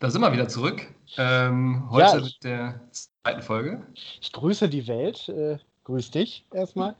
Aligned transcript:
Da 0.00 0.08
sind 0.08 0.22
wir 0.22 0.32
wieder 0.32 0.48
zurück. 0.48 0.86
Ähm, 1.18 1.86
heute 1.90 2.16
ja, 2.16 2.20
mit 2.22 2.42
der 2.42 2.80
zweiten 2.90 3.42
Folge. 3.42 3.82
Ich 4.22 4.32
grüße 4.32 4.70
die 4.70 4.88
Welt. 4.88 5.28
Äh, 5.28 5.58
grüß 5.84 6.10
dich 6.10 6.46
erstmal. 6.54 6.96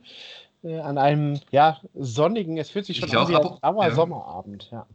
Äh, 0.62 0.79
an 0.80 0.99
einem 0.99 1.41
ja, 1.50 1.81
sonnigen, 1.95 2.59
es 2.59 2.68
fühlt 2.68 2.85
sich 2.85 2.99
schon 2.99 3.09
ich 3.09 3.17
an 3.17 3.29
wie 3.29 3.36
ein 3.36 3.43
blauer 3.43 3.85
ja. 3.86 3.94
Sommerabend. 3.94 4.71
Ja. 4.71 4.86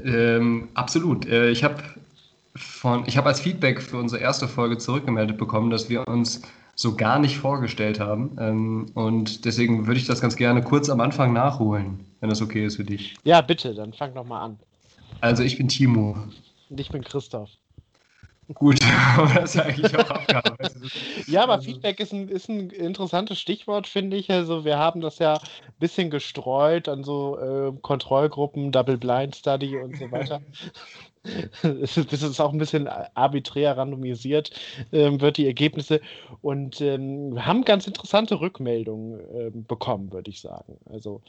Ähm, 0.00 0.68
absolut. 0.74 1.26
Äh, 1.26 1.50
ich 1.50 1.64
habe 1.64 1.82
von, 2.54 3.04
ich 3.08 3.16
habe 3.16 3.28
als 3.28 3.40
Feedback 3.40 3.82
für 3.82 3.96
unsere 3.96 4.22
erste 4.22 4.46
Folge 4.46 4.78
zurückgemeldet 4.78 5.38
bekommen, 5.38 5.70
dass 5.70 5.88
wir 5.88 6.06
uns 6.06 6.42
so 6.76 6.94
gar 6.94 7.18
nicht 7.18 7.38
vorgestellt 7.38 7.98
haben. 7.98 8.36
Ähm, 8.38 8.86
und 8.94 9.44
deswegen 9.44 9.88
würde 9.88 9.98
ich 9.98 10.06
das 10.06 10.20
ganz 10.20 10.36
gerne 10.36 10.62
kurz 10.62 10.88
am 10.88 11.00
Anfang 11.00 11.32
nachholen, 11.32 11.98
wenn 12.20 12.30
das 12.30 12.40
okay 12.40 12.64
ist 12.64 12.76
für 12.76 12.84
dich. 12.84 13.16
Ja, 13.24 13.40
bitte, 13.40 13.74
dann 13.74 13.92
fang 13.92 14.14
doch 14.14 14.24
mal 14.24 14.40
an. 14.40 14.60
Also 15.20 15.42
ich 15.42 15.56
bin 15.56 15.68
Timo. 15.68 16.16
Und 16.70 16.80
ich 16.80 16.90
bin 16.90 17.02
Christoph. 17.02 17.50
Gut, 18.54 18.78
aber 19.16 19.34
das 19.34 19.54
ist 19.54 19.60
eigentlich 19.60 19.96
auch 19.98 20.10
Abgabe. 20.10 20.56
ja, 21.26 21.42
aber 21.42 21.54
also, 21.54 21.66
Feedback 21.66 22.00
ist 22.00 22.12
ein, 22.12 22.28
ist 22.28 22.48
ein 22.48 22.70
interessantes 22.70 23.38
Stichwort, 23.40 23.86
finde 23.86 24.16
ich. 24.16 24.30
Also 24.30 24.64
wir 24.64 24.78
haben 24.78 25.00
das 25.00 25.18
ja 25.18 25.34
ein 25.34 25.40
bisschen 25.78 26.10
gestreut 26.10 26.88
an 26.88 27.04
so 27.04 27.38
äh, 27.38 27.72
Kontrollgruppen, 27.82 28.72
Double 28.72 28.96
Blind 28.96 29.36
Study 29.36 29.76
und 29.76 29.98
so 29.98 30.10
weiter. 30.10 30.40
das 31.62 31.96
ist 31.96 32.40
auch 32.40 32.52
ein 32.52 32.58
bisschen 32.58 32.88
arbiträr 32.88 33.76
randomisiert, 33.76 34.50
ähm, 34.92 35.20
wird 35.20 35.36
die 35.36 35.46
Ergebnisse. 35.46 36.00
Und 36.40 36.80
ähm, 36.80 37.34
wir 37.34 37.44
haben 37.44 37.64
ganz 37.64 37.86
interessante 37.86 38.40
Rückmeldungen 38.40 39.20
äh, 39.20 39.50
bekommen, 39.50 40.10
würde 40.10 40.30
ich 40.30 40.40
sagen. 40.40 40.78
Also 40.86 41.20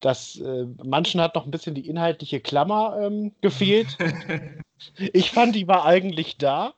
dass 0.00 0.36
äh, 0.36 0.66
manchen 0.84 1.20
hat 1.20 1.34
noch 1.34 1.44
ein 1.44 1.50
bisschen 1.50 1.74
die 1.74 1.88
inhaltliche 1.88 2.40
Klammer 2.40 2.98
ähm, 3.00 3.32
gefehlt. 3.40 3.96
ich 5.12 5.30
fand, 5.30 5.54
die 5.54 5.68
war 5.68 5.84
eigentlich 5.84 6.38
da. 6.38 6.74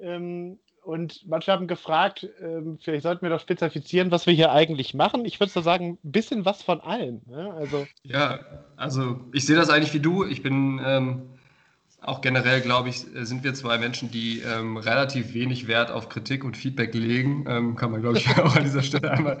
Ähm, 0.00 0.58
und 0.82 1.26
manche 1.26 1.52
haben 1.52 1.66
gefragt, 1.66 2.26
ähm, 2.40 2.78
vielleicht 2.80 3.02
sollten 3.02 3.20
wir 3.20 3.28
doch 3.28 3.40
spezifizieren, 3.40 4.10
was 4.10 4.26
wir 4.26 4.32
hier 4.32 4.52
eigentlich 4.52 4.94
machen. 4.94 5.26
Ich 5.26 5.38
würde 5.38 5.52
so 5.52 5.60
sagen, 5.60 5.98
ein 6.02 6.12
bisschen 6.12 6.46
was 6.46 6.62
von 6.62 6.80
allem. 6.80 7.20
Ne? 7.26 7.52
Also, 7.52 7.86
ja, 8.04 8.40
also 8.76 9.20
ich 9.32 9.44
sehe 9.44 9.56
das 9.56 9.68
eigentlich 9.68 9.92
wie 9.92 10.00
du. 10.00 10.24
Ich 10.24 10.42
bin 10.42 10.80
ähm, 10.82 11.28
auch 12.08 12.20
generell, 12.22 12.60
glaube 12.60 12.88
ich, 12.88 13.04
sind 13.14 13.44
wir 13.44 13.54
zwei 13.54 13.78
Menschen, 13.78 14.10
die 14.10 14.40
ähm, 14.40 14.76
relativ 14.78 15.34
wenig 15.34 15.68
Wert 15.68 15.90
auf 15.90 16.08
Kritik 16.08 16.42
und 16.42 16.56
Feedback 16.56 16.94
legen. 16.94 17.44
Ähm, 17.46 17.76
kann 17.76 17.90
man, 17.90 18.00
glaube 18.00 18.18
ich, 18.18 18.28
auch 18.38 18.56
an 18.56 18.64
dieser 18.64 18.82
Stelle 18.82 19.10
einmal. 19.10 19.40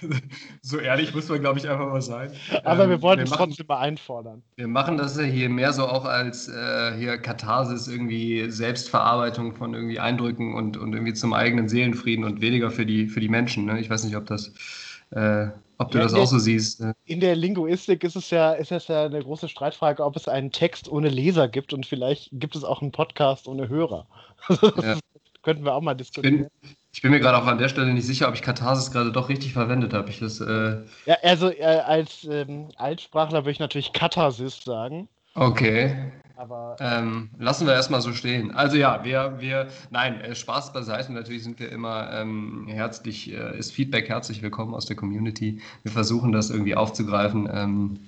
so 0.62 0.78
ehrlich 0.78 1.14
muss 1.14 1.28
man, 1.28 1.40
glaube 1.40 1.58
ich, 1.58 1.68
einfach 1.68 1.88
mal 1.88 2.02
sein. 2.02 2.32
Aber 2.64 2.84
ähm, 2.84 2.90
wir 2.90 3.02
wollten 3.02 3.22
es 3.22 3.30
trotzdem 3.30 3.66
mal 3.68 3.78
einfordern. 3.78 4.42
Wir 4.56 4.68
machen 4.68 4.98
das 4.98 5.16
ja 5.16 5.22
hier 5.22 5.48
mehr 5.48 5.72
so 5.72 5.86
auch 5.86 6.04
als 6.04 6.48
äh, 6.48 6.96
hier 6.98 7.18
Katharsis, 7.18 7.86
irgendwie 7.86 8.50
Selbstverarbeitung 8.50 9.54
von 9.54 9.72
irgendwie 9.72 10.00
Eindrücken 10.00 10.54
und, 10.54 10.76
und 10.76 10.92
irgendwie 10.92 11.14
zum 11.14 11.32
eigenen 11.32 11.68
Seelenfrieden 11.68 12.24
und 12.24 12.40
weniger 12.40 12.70
für 12.70 12.84
die, 12.84 13.06
für 13.06 13.20
die 13.20 13.28
Menschen. 13.28 13.64
Ne? 13.66 13.80
Ich 13.80 13.88
weiß 13.88 14.04
nicht, 14.04 14.16
ob 14.16 14.26
das. 14.26 14.52
Äh, 15.10 15.48
ob 15.80 15.90
du 15.90 15.98
ja, 15.98 16.04
das 16.04 16.12
auch 16.12 16.26
so 16.26 16.38
siehst. 16.38 16.80
Ne? 16.80 16.94
In 17.06 17.20
der 17.20 17.34
Linguistik 17.34 18.04
ist 18.04 18.14
es 18.14 18.28
ja, 18.28 18.52
ist 18.52 18.70
es 18.70 18.88
ja 18.88 19.06
eine 19.06 19.22
große 19.22 19.48
Streitfrage, 19.48 20.04
ob 20.04 20.14
es 20.14 20.28
einen 20.28 20.52
Text 20.52 20.90
ohne 20.90 21.08
Leser 21.08 21.48
gibt 21.48 21.72
und 21.72 21.86
vielleicht 21.86 22.28
gibt 22.32 22.54
es 22.54 22.64
auch 22.64 22.82
einen 22.82 22.92
Podcast 22.92 23.48
ohne 23.48 23.68
Hörer. 23.68 24.06
Ja. 24.82 24.98
könnten 25.42 25.64
wir 25.64 25.74
auch 25.74 25.80
mal 25.80 25.94
diskutieren. 25.94 26.34
Ich 26.34 26.40
bin, 26.40 26.76
ich 26.92 27.02
bin 27.02 27.10
mir 27.12 27.20
gerade 27.20 27.38
auch 27.38 27.46
an 27.46 27.58
der 27.58 27.68
Stelle 27.68 27.92
nicht 27.92 28.06
sicher, 28.06 28.28
ob 28.28 28.34
ich 28.34 28.42
Katharsis 28.42 28.90
gerade 28.90 29.12
doch 29.12 29.28
richtig 29.28 29.52
verwendet 29.52 29.94
habe. 29.94 30.10
Ich 30.10 30.20
das, 30.20 30.40
äh 30.40 30.78
ja, 31.06 31.16
also 31.22 31.50
äh, 31.50 31.62
als 31.62 32.24
ähm, 32.24 32.68
Altsprachler 32.76 33.42
würde 33.42 33.52
ich 33.52 33.58
natürlich 33.58 33.92
Katharsis 33.92 34.62
sagen. 34.62 35.08
Okay. 35.34 36.12
Aber 36.50 36.74
ähm, 36.80 37.30
lassen 37.38 37.66
wir 37.68 37.74
erstmal 37.74 38.00
so 38.00 38.12
stehen. 38.12 38.50
Also 38.50 38.76
ja, 38.76 39.04
wir, 39.04 39.36
wir, 39.38 39.68
nein, 39.90 40.20
äh, 40.20 40.34
Spaß 40.34 40.72
beiseite. 40.72 41.12
Natürlich 41.12 41.44
sind 41.44 41.60
wir 41.60 41.70
immer 41.70 42.10
ähm, 42.12 42.66
herzlich, 42.66 43.32
äh, 43.32 43.56
ist 43.56 43.72
Feedback 43.72 44.08
herzlich 44.08 44.42
willkommen 44.42 44.74
aus 44.74 44.84
der 44.86 44.96
Community. 44.96 45.60
Wir 45.84 45.92
versuchen 45.92 46.32
das 46.32 46.50
irgendwie 46.50 46.74
aufzugreifen. 46.74 47.48
Ähm, 47.52 48.00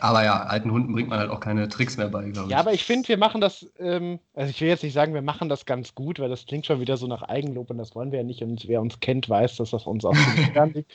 aber 0.00 0.24
ja, 0.24 0.42
alten 0.42 0.70
Hunden 0.70 0.92
bringt 0.92 1.08
man 1.08 1.18
halt 1.18 1.30
auch 1.30 1.40
keine 1.40 1.68
Tricks 1.68 1.96
mehr 1.96 2.08
bei, 2.08 2.28
glaube 2.30 2.46
ich. 2.46 2.52
Ja, 2.52 2.58
aber 2.58 2.72
ich 2.72 2.84
finde, 2.84 3.08
wir 3.08 3.18
machen 3.18 3.40
das, 3.40 3.68
ähm, 3.78 4.20
also 4.34 4.50
ich 4.50 4.60
will 4.60 4.68
jetzt 4.68 4.84
nicht 4.84 4.92
sagen, 4.92 5.14
wir 5.14 5.22
machen 5.22 5.48
das 5.48 5.66
ganz 5.66 5.94
gut, 5.94 6.20
weil 6.20 6.28
das 6.28 6.46
klingt 6.46 6.66
schon 6.66 6.80
wieder 6.80 6.96
so 6.96 7.06
nach 7.06 7.22
Eigenlob 7.22 7.70
und 7.70 7.78
das 7.78 7.94
wollen 7.94 8.12
wir 8.12 8.18
ja 8.18 8.24
nicht. 8.24 8.42
Und 8.42 8.68
wer 8.68 8.80
uns 8.80 9.00
kennt, 9.00 9.28
weiß, 9.28 9.56
dass 9.56 9.70
das 9.70 9.86
uns 9.86 10.04
auch 10.04 10.14
fern 10.52 10.72
liegt. 10.72 10.92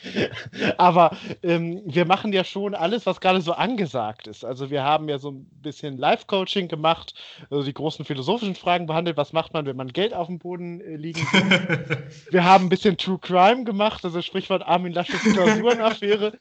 Aber 0.78 1.16
ähm, 1.42 1.82
wir 1.84 2.06
machen 2.06 2.32
ja 2.32 2.44
schon 2.44 2.74
alles, 2.74 3.04
was 3.04 3.20
gerade 3.20 3.40
so 3.40 3.52
angesagt 3.52 4.26
ist. 4.26 4.44
Also 4.44 4.70
wir 4.70 4.84
haben 4.84 5.08
ja 5.08 5.18
so 5.18 5.32
ein 5.32 5.46
bisschen 5.60 5.98
Live-Coaching 5.98 6.68
gemacht, 6.68 7.14
also 7.50 7.62
die 7.62 7.74
großen 7.74 8.04
philosophischen 8.04 8.54
Fragen 8.54 8.86
behandelt. 8.86 9.16
Was 9.16 9.32
macht 9.32 9.52
man, 9.52 9.66
wenn 9.66 9.76
man 9.76 9.88
Geld 9.88 10.14
auf 10.14 10.28
dem 10.28 10.38
Boden 10.38 10.80
äh, 10.80 10.96
liegen 10.96 11.20
wir 12.30 12.44
haben 12.44 12.66
ein 12.66 12.68
bisschen 12.68 12.96
True 12.96 13.18
Crime 13.18 13.64
gemacht, 13.64 14.04
also 14.04 14.22
Sprichwort 14.22 14.62
Armin 14.62 14.92
Laschet 14.92 15.20
Klausurenaffäre. 15.20 16.38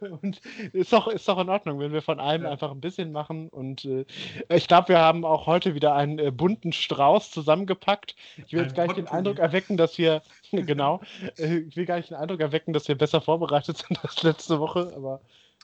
und 0.22 0.40
ist 0.72 0.92
doch, 0.92 1.08
ist 1.08 1.26
doch 1.26 1.38
in 1.38 1.48
Ordnung, 1.48 1.78
wenn 1.78 1.92
wir 1.92 2.01
von 2.02 2.20
allem 2.20 2.42
ja. 2.42 2.50
einfach 2.50 2.70
ein 2.70 2.80
bisschen 2.80 3.12
machen. 3.12 3.48
Und 3.48 3.84
äh, 3.84 4.04
ich 4.48 4.68
glaube, 4.68 4.88
wir 4.88 4.98
haben 4.98 5.24
auch 5.24 5.46
heute 5.46 5.74
wieder 5.74 5.94
einen 5.94 6.18
äh, 6.18 6.30
bunten 6.30 6.72
Strauß 6.72 7.30
zusammengepackt. 7.30 8.14
Ich 8.46 8.52
will 8.52 8.62
jetzt 8.62 8.74
gar 8.74 8.86
nicht 8.86 8.96
den 8.96 9.08
Eindruck 9.08 9.38
erwecken, 9.38 9.76
dass 9.76 9.98
wir, 9.98 10.22
genau, 10.52 11.00
äh, 11.38 11.58
ich 11.58 11.76
will 11.76 11.86
gar 11.86 11.96
nicht 11.96 12.10
den 12.10 12.16
Eindruck 12.16 12.40
erwecken, 12.40 12.72
dass 12.72 12.88
wir 12.88 12.96
besser 12.96 13.20
vorbereitet 13.20 13.78
sind 13.88 14.02
als 14.04 14.22
letzte 14.22 14.58
Woche, 14.60 14.92
aber. 14.94 15.20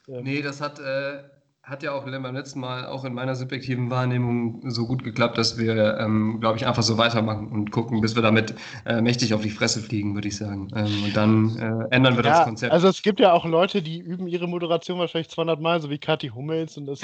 Ähm, 0.07 0.23
nee, 0.23 0.41
das 0.41 0.61
hat 0.61 0.79
äh, 0.79 1.23
hat 1.69 1.83
ja 1.83 1.91
auch 1.91 2.03
beim 2.05 2.35
letzten 2.35 2.59
Mal 2.59 2.85
auch 2.87 3.05
in 3.05 3.13
meiner 3.13 3.35
subjektiven 3.35 3.91
Wahrnehmung 3.91 4.69
so 4.69 4.87
gut 4.87 5.03
geklappt, 5.03 5.37
dass 5.37 5.57
wir, 5.57 5.97
ähm, 5.99 6.39
glaube 6.39 6.57
ich, 6.57 6.65
einfach 6.65 6.83
so 6.83 6.97
weitermachen 6.97 7.51
und 7.51 7.71
gucken, 7.71 8.01
bis 8.01 8.15
wir 8.15 8.23
damit 8.23 8.55
äh, 8.85 9.01
mächtig 9.01 9.33
auf 9.33 9.41
die 9.41 9.49
Fresse 9.49 9.81
fliegen, 9.81 10.15
würde 10.15 10.27
ich 10.27 10.37
sagen. 10.37 10.69
Ähm, 10.75 11.03
und 11.03 11.15
dann 11.15 11.57
äh, 11.57 11.95
ändern 11.95 12.17
wir 12.17 12.23
ja, 12.23 12.31
das 12.31 12.43
Konzept. 12.45 12.71
Also 12.71 12.87
es 12.87 13.01
gibt 13.01 13.19
ja 13.19 13.33
auch 13.33 13.45
Leute, 13.45 13.81
die 13.81 13.99
üben 13.99 14.27
ihre 14.27 14.47
Moderation 14.47 14.99
wahrscheinlich 14.99 15.29
200 15.29 15.61
Mal, 15.61 15.81
so 15.81 15.89
wie 15.89 15.99
Kathi 15.99 16.29
Hummels 16.29 16.77
und 16.77 16.87
das 16.87 17.01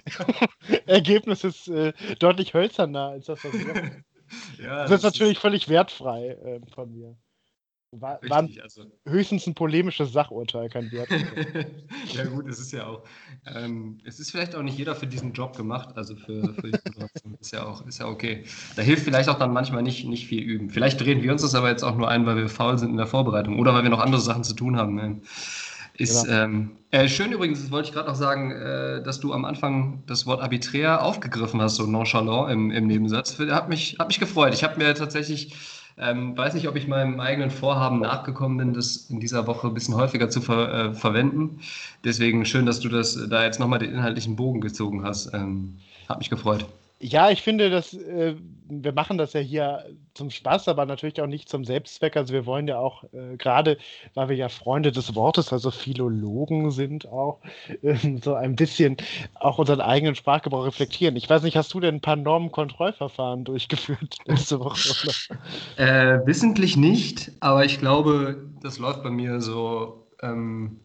Ergebnis 0.86 1.44
ist 1.44 1.68
äh, 1.68 1.92
deutlich 2.18 2.54
hölzerner 2.54 3.08
als 3.08 3.26
das, 3.26 3.44
was 3.44 3.52
wir 3.52 3.74
ja, 4.62 4.82
das, 4.82 4.90
ist 4.90 5.02
natürlich 5.02 5.38
völlig 5.38 5.68
wertfrei 5.68 6.28
äh, 6.28 6.60
von 6.74 6.92
mir. 6.92 7.16
War, 7.92 8.20
Richtig, 8.22 8.62
also. 8.62 8.84
höchstens 9.06 9.46
ein 9.46 9.54
polemisches 9.54 10.12
Sachurteil, 10.12 10.68
kein 10.68 10.92
Wert. 10.92 11.08
ja, 12.12 12.24
gut, 12.26 12.46
es 12.46 12.60
ist 12.60 12.70
ja 12.72 12.86
auch. 12.86 13.02
Ähm, 13.46 13.98
es 14.04 14.20
ist 14.20 14.30
vielleicht 14.30 14.54
auch 14.54 14.62
nicht 14.62 14.76
jeder 14.76 14.94
für 14.94 15.06
diesen 15.06 15.32
Job 15.32 15.56
gemacht, 15.56 15.96
also 15.96 16.14
für, 16.14 16.52
für 16.52 16.70
die 16.70 16.78
Situation. 16.84 17.38
ist 17.40 17.50
ja 17.50 17.64
auch, 17.64 17.86
ist 17.86 17.98
ja 17.98 18.06
okay. 18.06 18.44
Da 18.76 18.82
hilft 18.82 19.04
vielleicht 19.04 19.30
auch 19.30 19.38
dann 19.38 19.54
manchmal 19.54 19.82
nicht, 19.82 20.06
nicht 20.06 20.26
viel 20.26 20.42
üben. 20.42 20.68
Vielleicht 20.68 21.00
drehen 21.00 21.22
wir 21.22 21.32
uns 21.32 21.40
das 21.40 21.54
aber 21.54 21.70
jetzt 21.70 21.82
auch 21.82 21.96
nur 21.96 22.08
ein, 22.08 22.26
weil 22.26 22.36
wir 22.36 22.50
faul 22.50 22.76
sind 22.76 22.90
in 22.90 22.98
der 22.98 23.06
Vorbereitung 23.06 23.58
oder 23.58 23.72
weil 23.72 23.84
wir 23.84 23.90
noch 23.90 24.00
andere 24.00 24.20
Sachen 24.20 24.44
zu 24.44 24.52
tun 24.52 24.76
haben. 24.76 24.94
Ne? 24.94 25.22
Ist 25.94 26.26
genau. 26.26 26.44
ähm, 26.44 26.76
äh, 26.90 27.08
schön 27.08 27.32
übrigens, 27.32 27.62
das 27.62 27.70
wollte 27.70 27.88
ich 27.88 27.94
gerade 27.94 28.08
noch 28.08 28.16
sagen, 28.16 28.52
äh, 28.52 29.02
dass 29.02 29.18
du 29.18 29.32
am 29.32 29.46
Anfang 29.46 30.02
das 30.06 30.26
Wort 30.26 30.42
arbiträr 30.42 31.02
aufgegriffen 31.02 31.62
hast, 31.62 31.76
so 31.76 31.86
nonchalant 31.86 32.52
im, 32.52 32.70
im 32.70 32.86
Nebensatz. 32.86 33.38
Hat 33.38 33.70
mich, 33.70 33.96
hat 33.98 34.08
mich 34.08 34.20
gefreut. 34.20 34.52
Ich 34.52 34.62
habe 34.62 34.76
mir 34.76 34.94
tatsächlich 34.94 35.54
ähm, 36.00 36.36
weiß 36.36 36.54
nicht, 36.54 36.68
ob 36.68 36.76
ich 36.76 36.86
meinem 36.86 37.20
eigenen 37.20 37.50
Vorhaben 37.50 38.00
nachgekommen 38.00 38.58
bin, 38.58 38.74
das 38.74 39.08
in 39.10 39.20
dieser 39.20 39.46
Woche 39.46 39.66
ein 39.66 39.74
bisschen 39.74 39.96
häufiger 39.96 40.30
zu 40.30 40.40
ver 40.40 40.72
äh, 40.72 40.94
verwenden. 40.94 41.60
Deswegen 42.04 42.44
schön, 42.44 42.66
dass 42.66 42.80
du 42.80 42.88
das 42.88 43.18
da 43.28 43.44
jetzt 43.44 43.60
nochmal 43.60 43.78
den 43.78 43.92
inhaltlichen 43.92 44.36
Bogen 44.36 44.60
gezogen 44.60 45.04
hast. 45.04 45.32
Ähm, 45.34 45.78
hat 46.08 46.18
mich 46.18 46.30
gefreut. 46.30 46.66
Ja, 47.00 47.30
ich 47.30 47.42
finde, 47.42 47.70
dass 47.70 47.94
äh, 47.94 48.34
wir 48.68 48.92
machen 48.92 49.18
das 49.18 49.32
ja 49.32 49.40
hier 49.40 49.84
zum 50.14 50.30
Spaß, 50.30 50.66
aber 50.66 50.84
natürlich 50.84 51.20
auch 51.20 51.28
nicht 51.28 51.48
zum 51.48 51.64
Selbstzweck. 51.64 52.16
Also 52.16 52.34
wir 52.34 52.44
wollen 52.44 52.66
ja 52.66 52.78
auch 52.78 53.04
äh, 53.12 53.36
gerade, 53.36 53.78
weil 54.14 54.28
wir 54.30 54.36
ja 54.36 54.48
Freunde 54.48 54.90
des 54.90 55.14
Wortes, 55.14 55.52
also 55.52 55.70
Philologen 55.70 56.72
sind 56.72 57.06
auch, 57.06 57.40
äh, 57.82 57.96
so 58.22 58.34
ein 58.34 58.56
bisschen 58.56 58.96
auch 59.34 59.58
unseren 59.58 59.80
eigenen 59.80 60.16
Sprachgebrauch 60.16 60.66
reflektieren. 60.66 61.14
Ich 61.14 61.30
weiß 61.30 61.44
nicht, 61.44 61.56
hast 61.56 61.72
du 61.72 61.78
denn 61.78 61.96
ein 61.96 62.00
paar 62.00 62.16
Normenkontrollverfahren 62.16 63.44
durchgeführt 63.44 64.16
letzte 64.26 64.58
Woche? 64.58 65.12
Äh, 65.76 66.26
wissentlich 66.26 66.76
nicht, 66.76 67.30
aber 67.38 67.64
ich 67.64 67.78
glaube, 67.78 68.44
das 68.60 68.80
läuft 68.80 69.04
bei 69.04 69.10
mir 69.10 69.40
so 69.40 70.08
ähm, 70.20 70.80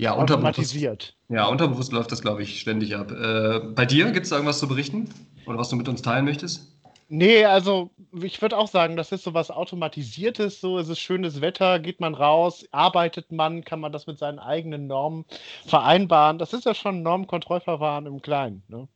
ja, 0.00 0.16
automatisiert. 0.16 1.16
Ja, 1.28 1.46
unterbewusst 1.46 1.92
läuft 1.92 2.10
das, 2.12 2.22
glaube 2.22 2.42
ich, 2.42 2.60
ständig 2.60 2.96
ab. 2.96 3.10
Äh, 3.10 3.60
bei 3.74 3.84
dir 3.84 4.10
gibt 4.12 4.26
es 4.26 4.32
irgendwas 4.32 4.58
zu 4.58 4.66
berichten? 4.66 5.08
Oder 5.46 5.58
was 5.58 5.68
du 5.68 5.76
mit 5.76 5.88
uns 5.88 6.02
teilen 6.02 6.24
möchtest? 6.24 6.76
Nee, 7.12 7.44
also 7.44 7.90
ich 8.22 8.40
würde 8.40 8.56
auch 8.56 8.68
sagen, 8.68 8.96
das 8.96 9.10
ist 9.10 9.24
so 9.24 9.34
was 9.34 9.50
Automatisiertes. 9.50 10.60
So, 10.60 10.78
es 10.78 10.88
ist 10.88 11.00
schönes 11.00 11.40
Wetter, 11.40 11.80
geht 11.80 12.00
man 12.00 12.14
raus, 12.14 12.64
arbeitet 12.70 13.32
man, 13.32 13.64
kann 13.64 13.80
man 13.80 13.90
das 13.90 14.06
mit 14.06 14.18
seinen 14.18 14.38
eigenen 14.38 14.86
Normen 14.86 15.24
vereinbaren. 15.66 16.38
Das 16.38 16.52
ist 16.52 16.66
ja 16.66 16.74
schon 16.74 16.98
ein 16.98 17.02
Normkontrollverfahren 17.02 18.06
im 18.06 18.22
Kleinen. 18.22 18.62
Ne? 18.68 18.86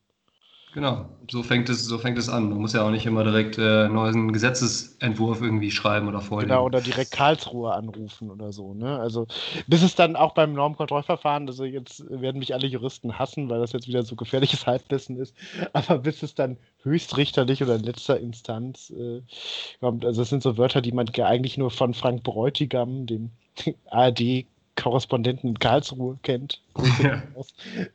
Genau, 0.75 1.05
so 1.31 1.41
fängt 1.41 1.69
es, 1.69 1.85
so 1.85 1.97
fängt 1.97 2.17
es 2.17 2.27
an. 2.27 2.49
Man 2.49 2.59
muss 2.59 2.73
ja 2.73 2.85
auch 2.85 2.91
nicht 2.91 3.05
immer 3.05 3.23
direkt 3.23 3.57
äh, 3.57 3.85
einen 3.85 3.93
neuen 3.93 4.33
Gesetzesentwurf 4.33 5.41
irgendwie 5.41 5.71
schreiben 5.71 6.09
oder 6.09 6.19
vorlegen. 6.19 6.49
Genau, 6.49 6.65
oder 6.65 6.81
direkt 6.81 7.11
Karlsruhe 7.11 7.73
anrufen 7.73 8.29
oder 8.29 8.51
so. 8.51 8.73
Ne? 8.73 8.99
Also 8.99 9.25
bis 9.67 9.83
es 9.83 9.95
dann 9.95 10.17
auch 10.17 10.33
beim 10.33 10.51
Normkontrollverfahren, 10.51 11.47
also 11.47 11.63
jetzt 11.63 12.03
werden 12.09 12.39
mich 12.39 12.53
alle 12.53 12.67
Juristen 12.67 13.17
hassen, 13.17 13.49
weil 13.49 13.61
das 13.61 13.71
jetzt 13.71 13.87
wieder 13.87 14.03
so 14.03 14.17
gefährliches 14.17 14.67
Halbwissen 14.67 15.15
ist, 15.15 15.33
aber 15.71 15.99
bis 15.99 16.21
es 16.23 16.35
dann 16.35 16.57
höchstrichterlich 16.83 17.63
oder 17.63 17.75
in 17.75 17.83
letzter 17.83 18.19
Instanz 18.19 18.89
äh, 18.89 19.21
kommt, 19.79 20.03
also 20.03 20.23
es 20.23 20.29
sind 20.29 20.43
so 20.43 20.57
Wörter, 20.57 20.81
die 20.81 20.91
man 20.91 21.07
eigentlich 21.07 21.57
nur 21.57 21.71
von 21.71 21.93
Frank 21.93 22.23
Bräutigam, 22.23 23.05
dem 23.05 23.31
ARD 23.89 24.45
Korrespondenten 24.75 25.49
in 25.49 25.59
Karlsruhe 25.59 26.17
kennt. 26.23 26.61
Ja. 27.01 27.21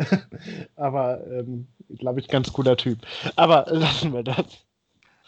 Aber 0.76 1.26
ähm, 1.26 1.66
glaube 1.98 2.20
ich, 2.20 2.28
ganz 2.28 2.52
cooler 2.52 2.76
Typ. 2.76 2.98
Aber 3.36 3.66
lassen 3.68 4.12
wir 4.12 4.22
das. 4.22 4.44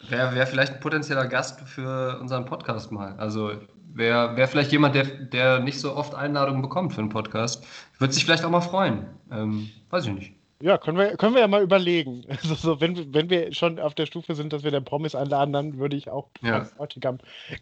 Wäre 0.08 0.34
wär 0.34 0.46
vielleicht 0.46 0.74
ein 0.74 0.80
potenzieller 0.80 1.26
Gast 1.26 1.60
für 1.60 2.18
unseren 2.20 2.44
Podcast 2.44 2.90
mal. 2.90 3.14
Also 3.18 3.52
wäre 3.94 4.36
wär 4.36 4.48
vielleicht 4.48 4.72
jemand, 4.72 4.94
der, 4.94 5.04
der 5.04 5.60
nicht 5.60 5.78
so 5.78 5.94
oft 5.94 6.14
Einladungen 6.14 6.62
bekommt 6.62 6.92
für 6.92 7.00
einen 7.00 7.10
Podcast. 7.10 7.64
Würde 7.98 8.12
sich 8.12 8.24
vielleicht 8.24 8.44
auch 8.44 8.50
mal 8.50 8.60
freuen. 8.60 9.06
Ähm, 9.30 9.70
weiß 9.90 10.06
ich 10.06 10.12
nicht. 10.12 10.41
Ja, 10.62 10.78
können 10.78 10.96
wir, 10.96 11.16
können 11.16 11.34
wir 11.34 11.40
ja 11.40 11.48
mal 11.48 11.62
überlegen. 11.62 12.24
Also 12.42 12.54
so, 12.54 12.80
wenn, 12.80 13.12
wenn 13.12 13.30
wir 13.30 13.52
schon 13.52 13.80
auf 13.80 13.94
der 13.94 14.06
Stufe 14.06 14.34
sind, 14.36 14.52
dass 14.52 14.62
wir 14.62 14.70
den 14.70 14.84
Promis 14.84 15.14
einladen, 15.14 15.52
dann 15.52 15.78
würde 15.78 15.96
ich 15.96 16.08
auch 16.08 16.28
ja. 16.40 16.66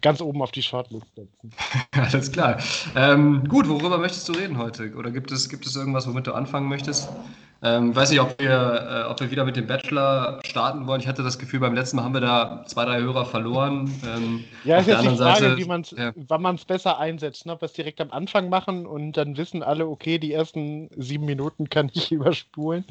ganz 0.01 0.21
oben 0.21 0.41
auf 0.41 0.51
die 0.51 0.61
Shortlist 0.61 1.07
setzen. 1.15 1.51
Alles 1.91 2.31
klar. 2.31 2.59
Ähm, 2.95 3.43
gut, 3.47 3.67
worüber 3.67 3.97
möchtest 3.97 4.29
du 4.29 4.33
reden 4.33 4.57
heute? 4.57 4.93
Oder 4.95 5.09
gibt 5.09 5.31
es, 5.31 5.49
gibt 5.49 5.65
es 5.65 5.75
irgendwas, 5.75 6.07
womit 6.07 6.27
du 6.27 6.33
anfangen 6.33 6.69
möchtest? 6.69 7.09
Ähm, 7.63 7.95
weiß 7.95 8.09
nicht, 8.09 8.19
ob 8.19 8.39
wir, 8.39 9.05
äh, 9.05 9.11
ob 9.11 9.19
wir 9.19 9.29
wieder 9.29 9.45
mit 9.45 9.55
dem 9.55 9.67
Bachelor 9.67 10.39
starten 10.43 10.87
wollen. 10.87 10.99
Ich 10.99 11.07
hatte 11.07 11.21
das 11.21 11.37
Gefühl, 11.37 11.59
beim 11.59 11.75
letzten 11.75 11.97
Mal 11.97 12.03
haben 12.03 12.13
wir 12.15 12.21
da 12.21 12.63
zwei, 12.65 12.85
drei 12.85 12.99
Hörer 13.01 13.25
verloren. 13.25 13.93
Ähm, 14.03 14.43
ja, 14.63 14.77
ist 14.77 14.87
jetzt 14.87 15.03
die 15.03 15.15
Frage, 15.15 15.17
Seite, 15.17 15.57
wie 15.57 15.65
man's, 15.65 15.91
ja. 15.91 16.11
wann 16.15 16.41
man 16.41 16.55
es 16.55 16.65
besser 16.65 16.97
einsetzt. 16.97 17.45
Ne? 17.45 17.53
Ob 17.53 17.61
wir 17.61 17.67
es 17.67 17.73
direkt 17.73 18.01
am 18.01 18.09
Anfang 18.09 18.49
machen 18.49 18.87
und 18.87 19.13
dann 19.13 19.37
wissen 19.37 19.61
alle, 19.61 19.87
okay, 19.87 20.17
die 20.17 20.33
ersten 20.33 20.89
sieben 20.97 21.25
Minuten 21.25 21.69
kann 21.69 21.91
ich 21.93 22.11
überspulen, 22.11 22.83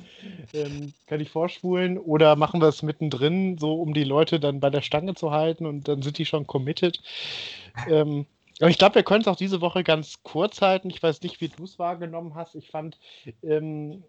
ähm, 0.55 0.93
kann 1.09 1.21
ich 1.21 1.31
vorspulen. 1.31 1.99
Oder 1.99 2.37
machen 2.37 2.61
wir 2.61 2.69
es 2.69 2.83
mittendrin, 2.83 3.59
so 3.59 3.75
um 3.75 3.93
die 3.93 4.05
Leute 4.05 4.39
dann 4.39 4.61
bei 4.61 4.71
der 4.71 4.83
Stange 4.83 5.15
zu 5.15 5.33
halten 5.33 5.67
und 5.67 5.89
dann 5.89 6.03
sind 6.03 6.19
die 6.19 6.27
schon 6.27 6.47
committed. 6.47 7.01
Ähm, 7.89 8.27
aber 8.61 8.69
ich 8.69 8.79
glaube, 8.79 8.97
wir 8.97 9.03
können 9.03 9.23
es 9.23 9.29
auch 9.29 9.37
diese 9.37 9.63
Woche 9.63 9.83
ganz 9.83 10.23
kurz 10.23 10.61
halten. 10.61 10.91
Ich 10.91 11.03
weiß 11.03 11.23
nicht, 11.23 11.41
wie 11.41 11.49
du 11.49 11.65
es 11.65 11.79
wahrgenommen 11.79 12.35
hast. 12.35 12.55
Ich 12.55 12.71
fand, 12.71 12.99
ähm, 13.43 14.05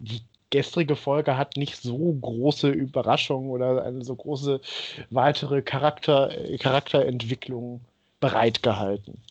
die 0.00 0.22
gestrige 0.50 0.96
Folge 0.96 1.36
hat 1.36 1.56
nicht 1.56 1.76
so 1.76 2.12
große 2.20 2.68
Überraschungen 2.68 3.50
oder 3.50 3.84
eine 3.84 4.04
so 4.04 4.16
große 4.16 4.60
weitere 5.10 5.62
Charakter, 5.62 6.30
Charakterentwicklung 6.58 7.80
bereitgehalten. 8.18 9.22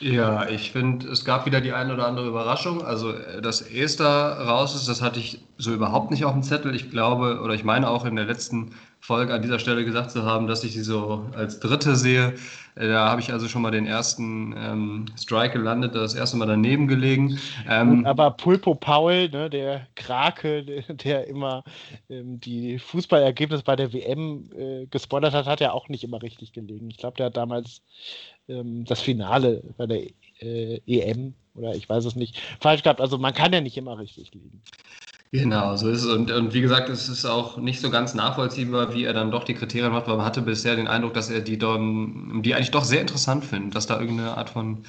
Ja, 0.00 0.48
ich 0.48 0.70
finde, 0.70 1.08
es 1.08 1.24
gab 1.24 1.44
wieder 1.44 1.60
die 1.60 1.72
eine 1.72 1.92
oder 1.94 2.06
andere 2.06 2.28
Überraschung. 2.28 2.84
Also, 2.84 3.12
äh, 3.12 3.42
dass 3.42 3.62
Esther 3.62 4.06
raus 4.06 4.76
ist, 4.76 4.86
das 4.86 5.02
hatte 5.02 5.18
ich 5.18 5.40
so 5.56 5.72
überhaupt 5.72 6.12
nicht 6.12 6.24
auf 6.24 6.34
dem 6.34 6.44
Zettel. 6.44 6.74
Ich 6.74 6.90
glaube, 6.90 7.40
oder 7.42 7.54
ich 7.54 7.64
meine 7.64 7.90
auch 7.90 8.04
in 8.04 8.14
der 8.14 8.24
letzten 8.24 8.76
Folge 9.00 9.32
an 9.32 9.42
dieser 9.42 9.58
Stelle 9.58 9.84
gesagt 9.84 10.10
zu 10.10 10.24
haben, 10.24 10.46
dass 10.46 10.64
ich 10.64 10.72
sie 10.72 10.82
so 10.82 11.26
als 11.34 11.60
Dritte 11.60 11.96
sehe. 11.96 12.34
Äh, 12.74 12.88
da 12.88 13.08
habe 13.08 13.20
ich 13.20 13.32
also 13.32 13.48
schon 13.48 13.62
mal 13.62 13.70
den 13.70 13.86
ersten 13.86 14.54
ähm, 14.56 15.06
Strike 15.16 15.58
gelandet, 15.58 15.94
das 15.94 16.14
erste 16.14 16.36
Mal 16.36 16.46
daneben 16.46 16.88
gelegen. 16.88 17.38
Ähm, 17.68 18.04
aber 18.06 18.30
Pulpo 18.32 18.74
Paul, 18.74 19.28
ne, 19.28 19.50
der 19.50 19.86
Krake, 19.94 20.64
der, 20.88 21.26
immer 21.26 21.64
ähm, 22.08 22.40
die 22.40 22.78
Fußballergebnisse 22.78 23.62
bei 23.62 23.76
der 23.76 23.92
WM 23.92 24.50
äh, 24.56 24.86
gespoilert 24.86 25.34
hat, 25.34 25.46
hat 25.46 25.60
ja 25.60 25.72
auch 25.72 25.88
nicht 25.88 26.04
immer 26.04 26.22
richtig 26.22 26.52
gelegen. 26.52 26.90
Ich 26.90 26.98
glaube, 26.98 27.16
der 27.16 27.26
hat 27.26 27.36
damals 27.36 27.82
ähm, 28.48 28.84
das 28.84 29.00
Finale 29.00 29.62
bei 29.76 29.86
der 29.86 30.02
äh, 30.40 30.80
EM 30.86 31.34
oder 31.54 31.74
ich 31.74 31.88
weiß 31.88 32.04
es 32.04 32.14
nicht 32.14 32.40
falsch 32.60 32.82
gehabt. 32.82 33.00
Also 33.00 33.18
man 33.18 33.34
kann 33.34 33.52
ja 33.52 33.60
nicht 33.60 33.76
immer 33.76 33.98
richtig 33.98 34.32
liegen. 34.32 34.62
Genau, 35.30 35.76
so 35.76 35.90
ist 35.90 36.04
es. 36.04 36.08
Und, 36.10 36.30
und 36.30 36.54
wie 36.54 36.62
gesagt, 36.62 36.88
es 36.88 37.08
ist 37.10 37.26
auch 37.26 37.58
nicht 37.58 37.80
so 37.82 37.90
ganz 37.90 38.14
nachvollziehbar, 38.14 38.94
wie 38.94 39.04
er 39.04 39.12
dann 39.12 39.30
doch 39.30 39.44
die 39.44 39.52
Kriterien 39.54 39.92
macht, 39.92 40.08
weil 40.08 40.16
man 40.16 40.24
hatte 40.24 40.40
bisher 40.40 40.74
den 40.74 40.88
Eindruck, 40.88 41.12
dass 41.12 41.28
er 41.28 41.40
die 41.42 41.58
dann, 41.58 42.40
die 42.42 42.54
eigentlich 42.54 42.70
doch 42.70 42.84
sehr 42.84 43.02
interessant 43.02 43.44
findet, 43.44 43.74
dass 43.74 43.86
da 43.86 44.00
irgendeine 44.00 44.38
Art 44.38 44.48
von 44.48 44.84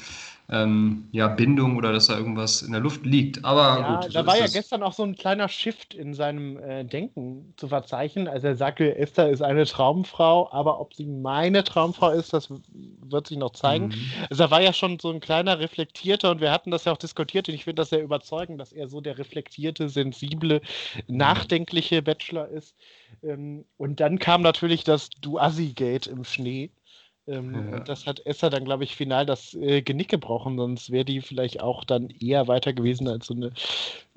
ähm, 0.51 1.07
ja, 1.11 1.27
Bindung 1.27 1.77
oder 1.77 1.93
dass 1.93 2.07
da 2.07 2.17
irgendwas 2.17 2.63
in 2.63 2.71
der 2.71 2.81
Luft 2.81 3.05
liegt. 3.05 3.45
Aber 3.45 3.61
ja, 3.61 3.95
gut. 4.01 4.15
Da 4.15 4.25
war 4.25 4.35
ja 4.35 4.43
das. 4.43 4.53
gestern 4.53 4.81
auch 4.81 4.93
so 4.93 5.03
ein 5.03 5.15
kleiner 5.15 5.47
Shift 5.47 5.93
in 5.93 6.13
seinem 6.13 6.57
äh, 6.57 6.83
Denken 6.83 7.53
zu 7.57 7.67
verzeichnen. 7.67 8.27
Also 8.27 8.47
er 8.47 8.55
sagte, 8.55 8.97
Esther 8.97 9.29
ist 9.29 9.41
eine 9.41 9.65
Traumfrau, 9.65 10.51
aber 10.51 10.79
ob 10.79 10.95
sie 10.95 11.05
meine 11.05 11.63
Traumfrau 11.63 12.09
ist, 12.11 12.33
das 12.33 12.49
wird 12.49 13.27
sich 13.27 13.37
noch 13.37 13.51
zeigen. 13.51 13.89
Mhm. 13.89 14.11
Also 14.29 14.43
er 14.43 14.51
war 14.51 14.61
ja 14.61 14.73
schon 14.73 14.97
so 14.97 15.11
ein 15.11 15.19
kleiner 15.19 15.59
reflektierter 15.59 16.31
und 16.31 16.41
wir 16.41 16.51
hatten 16.51 16.71
das 16.71 16.85
ja 16.85 16.93
auch 16.93 16.97
diskutiert 16.97 17.47
und 17.47 17.53
ich 17.53 17.65
finde 17.65 17.81
das 17.81 17.89
sehr 17.89 18.01
überzeugend, 18.01 18.59
dass 18.59 18.73
er 18.73 18.87
so 18.87 19.01
der 19.01 19.19
reflektierte, 19.19 19.87
sensible, 19.87 20.61
mhm. 21.07 21.17
nachdenkliche 21.17 22.01
Bachelor 22.01 22.47
ist. 22.47 22.75
Ähm, 23.21 23.65
und 23.77 23.99
dann 23.99 24.17
kam 24.17 24.41
natürlich 24.41 24.83
das 24.83 25.09
Du-Assi-Gate 25.21 26.07
im 26.07 26.23
Schnee. 26.23 26.71
Ähm, 27.29 27.71
ja. 27.71 27.79
Das 27.81 28.05
hat 28.05 28.25
Esser 28.25 28.49
dann, 28.49 28.65
glaube 28.65 28.83
ich, 28.83 28.95
final 28.95 29.25
das 29.25 29.53
äh, 29.53 29.81
Genick 29.81 30.09
gebrochen, 30.09 30.57
sonst 30.57 30.91
wäre 30.91 31.05
die 31.05 31.21
vielleicht 31.21 31.61
auch 31.61 31.83
dann 31.83 32.09
eher 32.09 32.47
weiter 32.47 32.73
gewesen 32.73 33.07
als 33.07 33.27
so 33.27 33.35
eine 33.35 33.51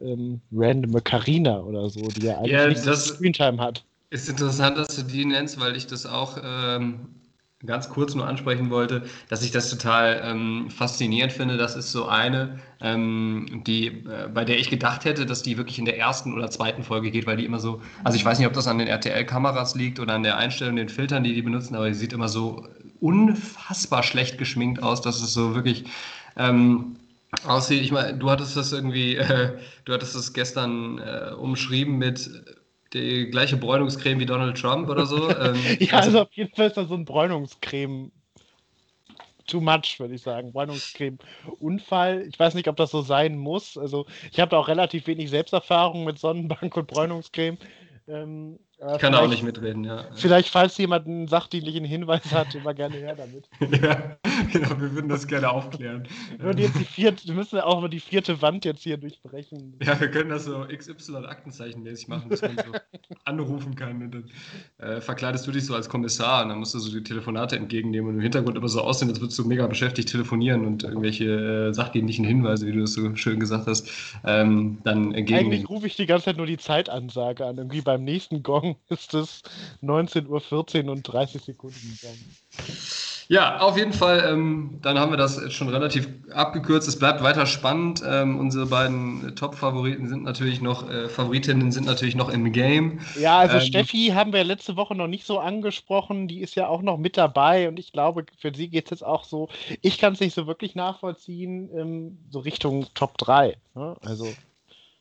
ähm, 0.01 0.41
randome 0.53 1.01
Carina 1.03 1.61
oder 1.61 1.91
so, 1.91 2.01
die 2.09 2.27
ja 2.27 2.39
eigentlich 2.39 2.53
ja, 2.53 2.69
nicht 2.69 2.87
das 2.87 3.07
Screentime 3.07 3.59
hat. 3.59 3.85
Ist 4.11 4.29
interessant, 4.29 4.77
dass 4.77 4.97
du 4.97 5.03
die 5.03 5.25
nennst, 5.25 5.61
weil 5.61 5.77
ich 5.77 5.87
das 5.87 6.07
auch 6.07 6.39
ähm, 6.43 7.09
ganz 7.65 7.89
kurz 7.89 8.15
nur 8.15 8.27
ansprechen 8.27 8.71
wollte, 8.71 9.05
dass 9.29 9.43
ich 9.43 9.51
das 9.51 9.71
total 9.71 10.21
ähm, 10.25 10.71
faszinierend 10.71 11.33
finde. 11.33 11.57
Das 11.57 11.77
ist 11.77 11.93
so 11.93 12.07
eine, 12.07 12.59
ähm, 12.81 13.63
die, 13.67 13.87
äh, 13.87 14.29
bei 14.33 14.45
der 14.45 14.59
ich 14.59 14.69
gedacht 14.69 15.05
hätte, 15.05 15.27
dass 15.27 15.43
die 15.43 15.57
wirklich 15.57 15.79
in 15.79 15.85
der 15.85 15.99
ersten 15.99 16.35
oder 16.35 16.51
zweiten 16.51 16.83
Folge 16.83 17.11
geht, 17.11 17.27
weil 17.27 17.37
die 17.37 17.45
immer 17.45 17.61
so, 17.61 17.81
also 18.05 18.17
ich 18.17 18.25
weiß 18.25 18.39
nicht, 18.39 18.49
ob 18.49 18.53
das 18.53 18.67
an 18.67 18.79
den 18.79 18.89
RTL-Kameras 18.89 19.75
liegt 19.75 20.01
oder 20.01 20.15
an 20.15 20.23
der 20.23 20.37
Einstellung, 20.37 20.77
den 20.77 20.89
Filtern, 20.89 21.25
die 21.25 21.35
die 21.35 21.43
benutzen, 21.43 21.77
aber 21.77 21.89
die 21.89 21.95
sieht 21.95 22.13
immer 22.13 22.29
so 22.29 22.67
unfassbar 23.03 24.03
schlecht 24.03 24.39
geschminkt 24.39 24.83
aus, 24.83 25.03
dass 25.03 25.21
es 25.21 25.35
so 25.35 25.55
wirklich 25.55 25.85
ähm, 26.37 26.97
aussieht. 27.47 27.83
Ich 27.83 27.91
meine, 27.91 28.17
du 28.17 28.31
hattest 28.31 28.57
das 28.57 28.73
irgendwie, 28.73 29.17
äh, 29.17 29.59
du 29.85 29.93
hattest 29.93 30.15
das 30.15 30.33
gestern 30.33 30.99
äh, 30.99 31.35
umschrieben 31.35 31.99
mit 31.99 32.31
die 32.93 33.31
gleiche 33.31 33.57
Bräunungscreme 33.57 34.21
wie 34.21 34.27
Donald 34.27 34.57
Trump 34.59 34.89
oder 34.89 35.07
so. 35.07 35.29
Ähm, 35.43 35.57
ja, 35.81 35.95
also, 35.95 36.09
also 36.09 36.21
auf 36.23 36.33
jeden 36.33 36.55
Fall 36.55 36.69
ist 36.69 36.77
das 36.77 36.89
so 36.89 36.95
ein 36.95 37.05
Bräunungscreme. 37.05 38.13
Too 39.49 39.61
much, 39.61 39.99
würde 39.99 40.15
ich 40.15 40.23
sagen. 40.23 40.53
Bräunungscreme-Unfall. 40.53 42.27
Ich 42.29 42.39
weiß 42.39 42.55
nicht, 42.55 42.69
ob 42.69 42.77
das 42.77 42.93
so 42.93 43.03
sein 43.03 43.37
muss. 43.37 43.77
Also, 43.77 44.07
ich 44.31 44.39
habe 44.39 44.51
da 44.51 44.59
auch 44.59 44.69
relativ 44.69 45.09
wenig 45.09 45.31
Selbsterfahrung 45.31 46.05
mit 46.05 46.19
Sonnenbank 46.19 46.77
und 46.77 46.87
Bräunungscreme. 46.87 47.59
Ähm, 48.07 48.59
ich 48.95 48.99
kann 48.99 49.15
auch 49.15 49.29
nicht 49.29 49.43
mitreden, 49.43 49.85
ja. 49.85 50.05
Vielleicht, 50.15 50.49
falls 50.49 50.77
jemand 50.77 51.07
einen 51.07 51.29
sachdienlichen 51.29 51.85
Hinweis 51.85 52.33
hat, 52.33 52.55
immer 52.55 52.75
gerne 52.75 52.97
her 52.97 53.15
damit. 53.15 53.49
ja, 53.83 54.17
genau, 54.53 54.81
wir 54.81 54.93
würden 54.95 55.09
das 55.09 55.27
gerne 55.27 55.51
aufklären. 55.51 56.09
Wir, 56.39 56.53
jetzt 56.57 56.79
die 56.79 56.85
vierte, 56.85 57.29
wir 57.29 57.35
müssen 57.35 57.61
auch 57.61 57.81
mal 57.81 57.89
die 57.89 58.01
vierte 58.01 58.43
Wand 58.43 58.65
jetzt 58.65 58.83
hier 58.83 58.97
durchbrechen. 58.97 59.79
Ja, 59.83 59.99
wir 60.01 60.11
können 60.11 60.31
das 60.31 60.47
so 60.47 60.67
XY-Aktenzeichen-mäßig 60.67 62.09
machen, 62.09 62.31
dass 62.31 62.43
man 62.43 62.57
so 62.57 62.73
anrufen 63.25 63.77
kann. 63.77 64.03
Und 64.03 64.11
dann 64.11 64.31
äh, 64.79 65.01
verkleidest 65.01 65.47
du 65.47 65.53
dich 65.53 65.65
so 65.65 65.75
als 65.75 65.89
Kommissar 65.89 66.43
und 66.43 66.49
dann 66.49 66.59
musst 66.59 66.75
du 66.75 66.81
so 66.81 66.91
die 66.91 67.05
Telefonate 67.05 67.57
entgegennehmen 67.57 68.11
und 68.11 68.17
im 68.17 68.21
Hintergrund 68.21 68.57
immer 68.57 68.69
so 68.69 68.81
aussehen, 68.81 69.09
als 69.09 69.21
würdest 69.21 69.39
du 69.39 69.45
mega 69.45 69.67
beschäftigt 69.67 70.09
telefonieren 70.09 70.67
und 70.67 70.83
irgendwelche 70.83 71.69
äh, 71.69 71.73
sachdienlichen 71.73 72.25
Hinweise, 72.25 72.67
wie 72.67 72.73
du 72.73 72.81
das 72.81 72.95
so 72.95 73.15
schön 73.15 73.39
gesagt 73.39 73.69
hast, 73.69 73.89
ähm, 74.25 74.79
dann 74.83 75.15
entgegennehmen. 75.15 75.53
Eigentlich 75.53 75.71
rufe 75.71 75.87
ich 75.87 75.95
die 75.95 76.07
ganze 76.07 76.27
Zeit 76.27 76.37
nur 76.37 76.47
die 76.47 76.59
Zeitansage 76.59 77.47
an. 77.47 77.59
Irgendwie 77.59 77.81
beim 77.81 78.03
nächsten 78.03 78.43
Gong 78.43 78.72
ist 78.89 79.15
es 79.15 79.43
19.14 79.83 80.85
Uhr 80.85 80.93
und 80.93 81.03
30 81.03 81.43
Sekunden. 81.43 81.99
Ja, 83.29 83.61
auf 83.61 83.79
jeden 83.79 83.93
Fall, 83.93 84.25
ähm, 84.29 84.79
dann 84.83 84.99
haben 84.99 85.11
wir 85.11 85.17
das 85.17 85.53
schon 85.53 85.69
relativ 85.69 86.07
abgekürzt. 86.35 86.87
Es 86.87 86.99
bleibt 86.99 87.23
weiter 87.23 87.47
spannend. 87.47 88.03
Ähm, 88.07 88.39
unsere 88.39 88.67
beiden 88.67 89.35
Top-Favoriten 89.37 90.09
sind 90.09 90.25
natürlich 90.25 90.61
noch, 90.61 90.91
äh, 90.91 91.09
Favoritinnen 91.09 91.73
sind 91.73 91.87
natürlich 91.87 92.15
noch 92.15 92.29
im 92.29 92.53
Game. 92.53 93.01
Ja, 93.19 93.39
also 93.39 93.57
ähm, 93.57 93.63
Steffi 93.63 94.13
haben 94.15 94.35
wir 94.35 94.45
letzte 94.45 94.77
Woche 94.77 94.95
noch 94.95 95.07
nicht 95.07 95.25
so 95.25 95.39
angesprochen. 95.39 96.29
Die 96.29 96.41
ist 96.41 96.57
ja 96.57 96.67
auch 96.67 96.83
noch 96.83 96.99
mit 96.99 97.17
dabei 97.17 97.69
und 97.69 97.79
ich 97.79 97.93
glaube, 97.93 98.27
für 98.37 98.53
sie 98.55 98.69
geht 98.69 98.85
es 98.87 98.91
jetzt 98.91 99.05
auch 99.05 99.25
so. 99.25 99.49
Ich 99.81 99.99
kann 99.99 100.13
es 100.13 100.21
nicht 100.21 100.35
so 100.35 100.47
wirklich 100.47 100.75
nachvollziehen, 100.75 101.71
ähm, 101.75 102.19
so 102.29 102.41
Richtung 102.41 102.87
Top 102.95 103.17
3. 103.19 103.57
Ne? 103.75 103.97
Also. 104.03 104.29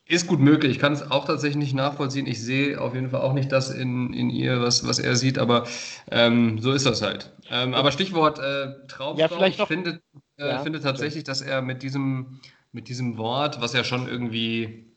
Ist 0.06 0.26
gut 0.26 0.40
möglich. 0.40 0.72
Ich 0.72 0.78
kann 0.78 0.92
es 0.92 1.10
auch 1.10 1.26
tatsächlich 1.26 1.56
nicht 1.56 1.74
nachvollziehen. 1.74 2.26
Ich 2.26 2.42
sehe 2.42 2.80
auf 2.80 2.94
jeden 2.94 3.10
Fall 3.10 3.20
auch 3.20 3.32
nicht 3.32 3.52
das 3.52 3.70
in, 3.70 4.12
in 4.12 4.30
ihr, 4.30 4.60
was, 4.60 4.86
was 4.86 4.98
er 4.98 5.14
sieht, 5.14 5.38
aber 5.38 5.64
ähm, 6.10 6.58
so 6.58 6.72
ist 6.72 6.86
das 6.86 7.02
halt. 7.02 7.32
Ähm, 7.50 7.72
aber 7.72 7.92
Stichwort 7.92 8.38
äh, 8.40 8.86
Traumfrau, 8.88 9.20
ja, 9.20 9.28
vielleicht 9.28 9.60
ich 9.60 9.66
finde, 9.66 10.02
äh, 10.38 10.48
ja, 10.48 10.58
finde 10.58 10.80
tatsächlich, 10.80 11.22
dass 11.22 11.40
er 11.40 11.62
mit 11.62 11.82
diesem, 11.82 12.40
mit 12.72 12.88
diesem 12.88 13.16
Wort, 13.16 13.60
was 13.60 13.74
ja 13.74 13.84
schon 13.84 14.08
irgendwie 14.08 14.92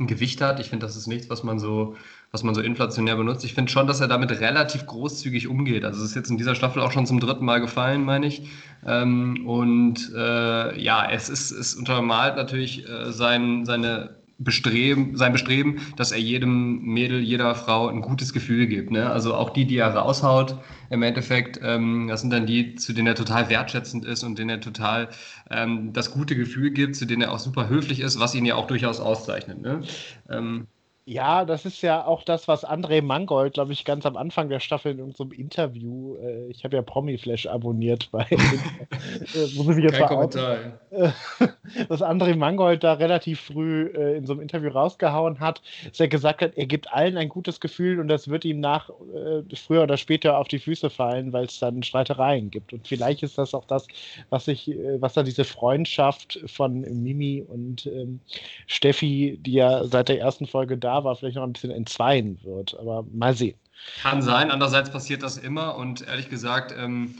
ein 0.00 0.06
Gewicht 0.08 0.40
hat. 0.40 0.58
Ich 0.58 0.68
finde, 0.68 0.84
das 0.84 0.96
ist 0.96 1.06
nichts, 1.06 1.30
was 1.30 1.42
man 1.44 1.58
so, 1.58 1.96
was 2.32 2.42
man 2.42 2.54
so 2.54 2.60
inflationär 2.60 3.16
benutzt. 3.16 3.44
Ich 3.44 3.54
finde 3.54 3.70
schon, 3.70 3.86
dass 3.86 4.00
er 4.00 4.08
damit 4.08 4.30
relativ 4.40 4.86
großzügig 4.86 5.46
umgeht. 5.46 5.84
Also 5.84 6.02
es 6.02 6.10
ist 6.10 6.16
jetzt 6.16 6.30
in 6.30 6.38
dieser 6.38 6.54
Staffel 6.54 6.82
auch 6.82 6.92
schon 6.92 7.06
zum 7.06 7.20
dritten 7.20 7.44
Mal 7.44 7.60
gefallen, 7.60 8.04
meine 8.04 8.26
ich. 8.26 8.48
Ähm, 8.84 9.46
und 9.46 10.12
äh, 10.14 10.80
ja, 10.80 11.08
es 11.10 11.28
ist, 11.28 11.50
es 11.50 11.74
untermalt 11.74 12.36
natürlich 12.36 12.88
äh, 12.88 13.12
sein, 13.12 13.64
seine 13.64 14.19
Bestreben, 14.42 15.18
sein 15.18 15.32
Bestreben, 15.32 15.80
dass 15.96 16.12
er 16.12 16.18
jedem 16.18 16.80
Mädel, 16.80 17.20
jeder 17.20 17.54
Frau 17.54 17.88
ein 17.88 18.00
gutes 18.00 18.32
Gefühl 18.32 18.66
gibt. 18.66 18.90
Ne? 18.90 19.10
Also 19.10 19.34
auch 19.34 19.50
die, 19.50 19.66
die 19.66 19.76
er 19.76 19.94
raushaut, 19.94 20.56
im 20.88 21.02
Endeffekt, 21.02 21.60
ähm, 21.62 22.08
das 22.08 22.22
sind 22.22 22.30
dann 22.30 22.46
die, 22.46 22.74
zu 22.74 22.94
denen 22.94 23.06
er 23.06 23.14
total 23.14 23.50
wertschätzend 23.50 24.06
ist 24.06 24.24
und 24.24 24.38
denen 24.38 24.48
er 24.48 24.60
total 24.62 25.10
ähm, 25.50 25.92
das 25.92 26.10
gute 26.10 26.36
Gefühl 26.36 26.70
gibt, 26.70 26.96
zu 26.96 27.04
denen 27.04 27.20
er 27.20 27.32
auch 27.32 27.38
super 27.38 27.68
höflich 27.68 28.00
ist, 28.00 28.18
was 28.18 28.34
ihn 28.34 28.46
ja 28.46 28.54
auch 28.54 28.66
durchaus 28.66 28.98
auszeichnet. 28.98 29.60
Ne? 29.60 29.82
Ähm, 30.30 30.66
ja, 31.10 31.44
das 31.44 31.66
ist 31.66 31.82
ja 31.82 32.06
auch 32.06 32.22
das, 32.22 32.46
was 32.46 32.64
André 32.64 33.02
Mangold, 33.02 33.54
glaube 33.54 33.72
ich, 33.72 33.84
ganz 33.84 34.06
am 34.06 34.16
Anfang 34.16 34.48
der 34.48 34.60
Staffel 34.60 34.92
in 34.92 34.98
irgendeinem 35.00 35.32
Interview, 35.32 36.14
äh, 36.18 36.46
ich 36.50 36.62
habe 36.62 36.76
ja 36.76 36.82
Promi-Flash 36.82 37.46
abonniert, 37.46 38.08
bei, 38.12 38.22
äh, 38.30 39.54
muss 39.56 39.76
ich 39.76 39.82
jetzt 39.82 39.98
Kein 39.98 40.06
Kommentar. 40.06 40.58
Äh, 40.90 41.08
was 41.88 42.00
André 42.00 42.36
Mangold 42.36 42.84
da 42.84 42.92
relativ 42.92 43.40
früh 43.40 43.86
äh, 43.88 44.18
in 44.18 44.24
so 44.24 44.34
einem 44.34 44.42
Interview 44.42 44.70
rausgehauen 44.70 45.40
hat, 45.40 45.62
dass 45.88 45.98
er 45.98 46.06
gesagt 46.06 46.42
hat, 46.42 46.56
er 46.56 46.66
gibt 46.66 46.92
allen 46.92 47.16
ein 47.16 47.28
gutes 47.28 47.58
Gefühl 47.58 47.98
und 47.98 48.06
das 48.06 48.28
wird 48.28 48.44
ihm 48.44 48.60
nach 48.60 48.88
äh, 48.88 49.42
früher 49.56 49.82
oder 49.82 49.96
später 49.96 50.38
auf 50.38 50.46
die 50.46 50.60
Füße 50.60 50.90
fallen, 50.90 51.32
weil 51.32 51.46
es 51.46 51.58
dann 51.58 51.82
Streitereien 51.82 52.52
gibt. 52.52 52.72
Und 52.72 52.86
vielleicht 52.86 53.24
ist 53.24 53.36
das 53.36 53.52
auch 53.52 53.64
das, 53.64 53.88
was 54.28 54.46
ich, 54.46 54.70
äh, 54.70 55.02
was 55.02 55.14
da 55.14 55.24
diese 55.24 55.42
Freundschaft 55.42 56.38
von 56.46 56.82
Mimi 56.82 57.44
und 57.48 57.86
ähm, 57.86 58.20
Steffi, 58.68 59.40
die 59.42 59.54
ja 59.54 59.82
seit 59.86 60.08
der 60.08 60.20
ersten 60.20 60.46
Folge 60.46 60.78
da 60.78 60.99
war, 61.04 61.16
vielleicht 61.16 61.36
noch 61.36 61.44
ein 61.44 61.52
bisschen 61.52 61.70
entzweien 61.70 62.38
wird. 62.42 62.78
Aber 62.78 63.04
mal 63.12 63.34
sehen. 63.34 63.58
Kann 64.02 64.22
sein. 64.22 64.50
Andererseits 64.50 64.90
passiert 64.90 65.22
das 65.22 65.38
immer 65.38 65.76
und 65.76 66.06
ehrlich 66.06 66.28
gesagt, 66.28 66.74
ähm, 66.76 67.14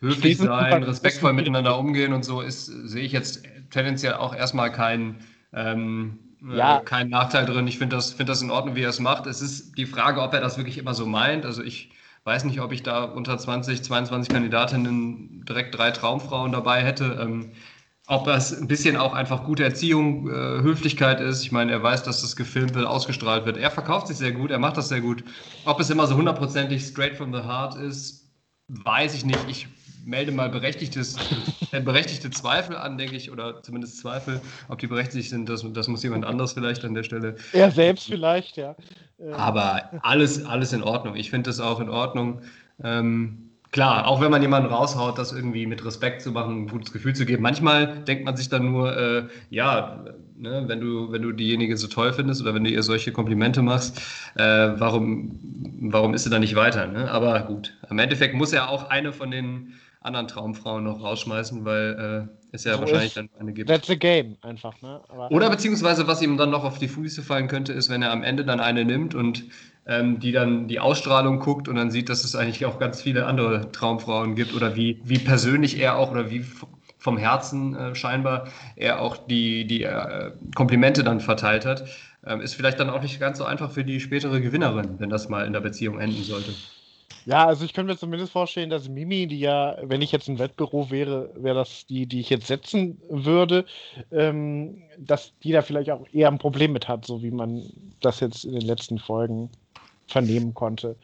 höflich 0.00 0.38
sein, 0.38 0.82
respektvoll 0.82 1.32
miteinander 1.32 1.78
umgehen 1.78 2.12
und 2.12 2.24
so 2.24 2.40
ist, 2.40 2.66
sehe 2.66 3.04
ich 3.04 3.12
jetzt 3.12 3.44
tendenziell 3.70 4.14
auch 4.14 4.34
erstmal 4.34 4.72
keinen 4.72 5.24
ähm, 5.52 6.18
äh, 6.48 6.56
ja. 6.56 6.80
keinen 6.80 7.10
Nachteil 7.10 7.46
drin. 7.46 7.66
Ich 7.66 7.78
finde 7.78 7.96
das, 7.96 8.12
find 8.12 8.28
das 8.28 8.42
in 8.42 8.50
Ordnung, 8.50 8.76
wie 8.76 8.82
er 8.82 8.90
es 8.90 9.00
macht. 9.00 9.26
Es 9.26 9.42
ist 9.42 9.76
die 9.76 9.86
Frage, 9.86 10.22
ob 10.22 10.32
er 10.32 10.40
das 10.40 10.56
wirklich 10.56 10.78
immer 10.78 10.94
so 10.94 11.06
meint. 11.06 11.44
Also 11.44 11.62
ich 11.62 11.90
weiß 12.24 12.44
nicht, 12.44 12.60
ob 12.60 12.72
ich 12.72 12.82
da 12.82 13.04
unter 13.04 13.38
20, 13.38 13.82
22 13.82 14.32
Kandidatinnen 14.32 15.44
direkt 15.46 15.76
drei 15.76 15.90
Traumfrauen 15.90 16.52
dabei 16.52 16.82
hätte. 16.82 17.18
Ähm, 17.20 17.52
ob 18.10 18.24
das 18.24 18.52
ein 18.52 18.66
bisschen 18.66 18.96
auch 18.96 19.12
einfach 19.12 19.44
gute 19.44 19.62
Erziehung, 19.62 20.28
äh, 20.28 20.32
Höflichkeit 20.32 21.20
ist. 21.20 21.44
Ich 21.44 21.52
meine, 21.52 21.70
er 21.70 21.80
weiß, 21.80 22.02
dass 22.02 22.22
das 22.22 22.34
gefilmt 22.34 22.74
wird, 22.74 22.84
ausgestrahlt 22.84 23.46
wird. 23.46 23.56
Er 23.56 23.70
verkauft 23.70 24.08
sich 24.08 24.16
sehr 24.16 24.32
gut, 24.32 24.50
er 24.50 24.58
macht 24.58 24.76
das 24.76 24.88
sehr 24.88 25.00
gut. 25.00 25.22
Ob 25.64 25.78
es 25.78 25.90
immer 25.90 26.08
so 26.08 26.16
hundertprozentig 26.16 26.84
straight 26.84 27.16
from 27.16 27.32
the 27.32 27.42
heart 27.42 27.76
ist, 27.76 28.28
weiß 28.66 29.14
ich 29.14 29.24
nicht. 29.24 29.38
Ich 29.48 29.68
melde 30.04 30.32
mal 30.32 30.48
berechtigtes, 30.48 31.18
äh, 31.70 31.80
berechtigte 31.80 32.30
Zweifel 32.30 32.76
an, 32.76 32.98
denke 32.98 33.14
ich, 33.14 33.30
oder 33.30 33.62
zumindest 33.62 33.98
Zweifel. 33.98 34.40
Ob 34.68 34.80
die 34.80 34.88
berechtigt 34.88 35.30
sind, 35.30 35.48
das, 35.48 35.64
das 35.72 35.86
muss 35.86 36.02
jemand 36.02 36.24
anders 36.24 36.54
vielleicht 36.54 36.84
an 36.84 36.94
der 36.94 37.04
Stelle. 37.04 37.36
Er 37.52 37.70
selbst 37.70 38.06
vielleicht, 38.06 38.56
ja. 38.56 38.74
Aber 39.34 39.88
alles, 40.02 40.44
alles 40.44 40.72
in 40.72 40.82
Ordnung. 40.82 41.14
Ich 41.14 41.30
finde 41.30 41.48
das 41.48 41.60
auch 41.60 41.78
in 41.78 41.88
Ordnung. 41.88 42.40
Ähm, 42.82 43.49
Klar, 43.72 44.08
auch 44.08 44.20
wenn 44.20 44.32
man 44.32 44.42
jemanden 44.42 44.68
raushaut, 44.68 45.16
das 45.16 45.32
irgendwie 45.32 45.66
mit 45.66 45.84
Respekt 45.84 46.22
zu 46.22 46.32
machen, 46.32 46.62
ein 46.62 46.68
gutes 46.68 46.92
Gefühl 46.92 47.14
zu 47.14 47.24
geben. 47.24 47.42
Manchmal 47.42 48.02
denkt 48.02 48.24
man 48.24 48.36
sich 48.36 48.48
dann 48.48 48.72
nur, 48.72 48.96
äh, 48.96 49.28
ja, 49.48 50.04
ne, 50.36 50.64
wenn 50.66 50.80
du, 50.80 51.12
wenn 51.12 51.22
du 51.22 51.30
diejenige 51.30 51.76
so 51.76 51.86
toll 51.86 52.12
findest 52.12 52.42
oder 52.42 52.52
wenn 52.52 52.64
du 52.64 52.70
ihr 52.70 52.82
solche 52.82 53.12
Komplimente 53.12 53.62
machst, 53.62 54.00
äh, 54.34 54.42
warum, 54.42 55.38
warum 55.82 56.14
ist 56.14 56.24
sie 56.24 56.30
dann 56.30 56.40
nicht 56.40 56.56
weiter? 56.56 56.88
Ne? 56.88 57.08
Aber 57.10 57.42
gut, 57.42 57.76
im 57.88 57.98
Endeffekt 58.00 58.34
muss 58.34 58.52
er 58.52 58.70
auch 58.70 58.90
eine 58.90 59.12
von 59.12 59.30
den 59.30 59.74
anderen 60.00 60.28
Traumfrauen 60.28 60.84
noch 60.84 61.02
rausschmeißen, 61.02 61.64
weil 61.64 62.28
äh, 62.28 62.54
es 62.54 62.64
ja 62.64 62.74
so 62.74 62.80
wahrscheinlich 62.80 63.14
dann 63.14 63.28
eine 63.38 63.52
gibt. 63.52 63.68
That's 63.68 63.90
a 63.90 63.94
game, 63.94 64.36
einfach, 64.40 64.80
ne? 64.80 65.00
Aber 65.08 65.30
Oder 65.30 65.50
beziehungsweise, 65.50 66.06
was 66.06 66.22
ihm 66.22 66.38
dann 66.38 66.50
noch 66.50 66.64
auf 66.64 66.78
die 66.78 66.88
Füße 66.88 67.22
fallen 67.22 67.48
könnte, 67.48 67.72
ist, 67.74 67.90
wenn 67.90 68.02
er 68.02 68.10
am 68.10 68.22
Ende 68.22 68.44
dann 68.44 68.60
eine 68.60 68.84
nimmt 68.84 69.14
und 69.14 69.44
ähm, 69.90 70.20
die 70.20 70.30
dann 70.30 70.68
die 70.68 70.78
Ausstrahlung 70.78 71.40
guckt 71.40 71.68
und 71.68 71.74
dann 71.74 71.90
sieht, 71.90 72.08
dass 72.08 72.22
es 72.24 72.36
eigentlich 72.36 72.64
auch 72.64 72.78
ganz 72.78 73.02
viele 73.02 73.26
andere 73.26 73.72
Traumfrauen 73.72 74.36
gibt 74.36 74.54
oder 74.54 74.76
wie, 74.76 75.00
wie 75.04 75.18
persönlich 75.18 75.80
er 75.80 75.98
auch 75.98 76.12
oder 76.12 76.30
wie 76.30 76.44
vom 76.98 77.18
Herzen 77.18 77.74
äh, 77.74 77.94
scheinbar 77.94 78.46
er 78.76 79.00
auch 79.00 79.16
die, 79.16 79.66
die 79.66 79.82
äh, 79.82 80.30
Komplimente 80.54 81.02
dann 81.02 81.20
verteilt 81.20 81.66
hat, 81.66 81.84
ähm, 82.24 82.40
ist 82.40 82.54
vielleicht 82.54 82.78
dann 82.78 82.88
auch 82.88 83.02
nicht 83.02 83.18
ganz 83.18 83.38
so 83.38 83.44
einfach 83.44 83.72
für 83.72 83.84
die 83.84 83.98
spätere 83.98 84.40
Gewinnerin, 84.40 85.00
wenn 85.00 85.10
das 85.10 85.28
mal 85.28 85.44
in 85.44 85.52
der 85.52 85.60
Beziehung 85.60 85.98
enden 85.98 86.22
sollte. 86.22 86.52
Ja, 87.26 87.46
also 87.46 87.64
ich 87.64 87.74
könnte 87.74 87.92
mir 87.92 87.98
zumindest 87.98 88.32
vorstellen, 88.32 88.70
dass 88.70 88.88
Mimi, 88.88 89.26
die 89.26 89.40
ja, 89.40 89.76
wenn 89.82 90.02
ich 90.02 90.12
jetzt 90.12 90.28
ein 90.28 90.38
Wettbüro 90.38 90.90
wäre, 90.90 91.30
wäre 91.36 91.56
das 91.56 91.86
die, 91.86 92.06
die 92.06 92.20
ich 92.20 92.30
jetzt 92.30 92.46
setzen 92.46 93.00
würde, 93.08 93.66
ähm, 94.12 94.82
dass 94.98 95.32
die 95.42 95.52
da 95.52 95.62
vielleicht 95.62 95.90
auch 95.90 96.06
eher 96.12 96.28
ein 96.28 96.38
Problem 96.38 96.72
mit 96.72 96.88
hat, 96.88 97.04
so 97.04 97.22
wie 97.22 97.30
man 97.30 97.64
das 98.00 98.20
jetzt 98.20 98.44
in 98.44 98.52
den 98.52 98.62
letzten 98.62 98.98
Folgen 98.98 99.50
vernehmen 100.10 100.54
konnte. 100.54 100.96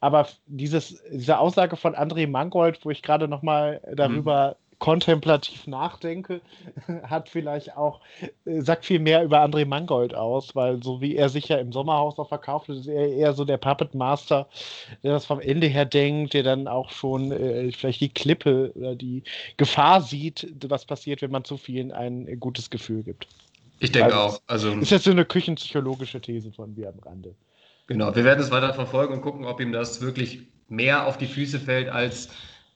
Aber 0.00 0.28
dieses, 0.46 1.02
diese 1.10 1.38
Aussage 1.38 1.76
von 1.76 1.94
André 1.94 2.28
Mangold, 2.28 2.84
wo 2.84 2.90
ich 2.90 3.02
gerade 3.02 3.28
noch 3.28 3.42
mal 3.42 3.80
darüber 3.94 4.50
mhm. 4.50 4.78
kontemplativ 4.78 5.66
nachdenke, 5.66 6.40
hat 7.04 7.28
vielleicht 7.28 7.76
auch, 7.76 8.00
äh, 8.44 8.60
sagt 8.60 8.84
viel 8.84 9.00
mehr 9.00 9.24
über 9.24 9.42
André 9.42 9.66
Mangold 9.66 10.14
aus, 10.14 10.54
weil 10.54 10.82
so 10.82 11.00
wie 11.00 11.16
er 11.16 11.28
sich 11.28 11.48
ja 11.48 11.56
im 11.56 11.72
Sommerhaus 11.72 12.16
noch 12.16 12.28
verkauft 12.28 12.68
hat, 12.68 12.76
ist 12.76 12.88
er 12.88 13.08
eher 13.08 13.32
so 13.32 13.44
der 13.44 13.58
Puppet 13.58 13.94
Master, 13.94 14.46
der 15.02 15.12
das 15.12 15.26
vom 15.26 15.40
Ende 15.40 15.66
her 15.66 15.84
denkt, 15.84 16.34
der 16.34 16.42
dann 16.42 16.68
auch 16.68 16.90
schon 16.90 17.32
äh, 17.32 17.72
vielleicht 17.72 18.00
die 18.00 18.10
Klippe 18.10 18.72
oder 18.74 18.94
die 18.94 19.22
Gefahr 19.56 20.00
sieht, 20.00 20.46
was 20.68 20.84
passiert, 20.84 21.22
wenn 21.22 21.30
man 21.30 21.44
zu 21.44 21.56
vielen 21.56 21.92
ein 21.92 22.38
gutes 22.38 22.70
Gefühl 22.70 23.02
gibt. 23.02 23.26
Ich 23.82 23.90
denke 23.90 24.14
also, 24.14 24.36
auch. 24.36 24.42
Also, 24.46 24.72
ist 24.74 24.92
jetzt 24.92 25.04
so 25.04 25.10
eine 25.10 25.24
küchenpsychologische 25.24 26.20
These 26.20 26.52
von 26.52 26.72
mir 26.74 26.88
am 26.88 27.00
Rande. 27.00 27.34
Genau, 27.86 28.14
wir 28.14 28.24
werden 28.24 28.40
es 28.40 28.50
weiter 28.50 28.72
verfolgen 28.74 29.14
und 29.14 29.22
gucken, 29.22 29.44
ob 29.44 29.60
ihm 29.60 29.72
das 29.72 30.00
wirklich 30.00 30.46
mehr 30.68 31.06
auf 31.06 31.18
die 31.18 31.26
Füße 31.26 31.58
fällt 31.58 31.88
als 31.88 32.28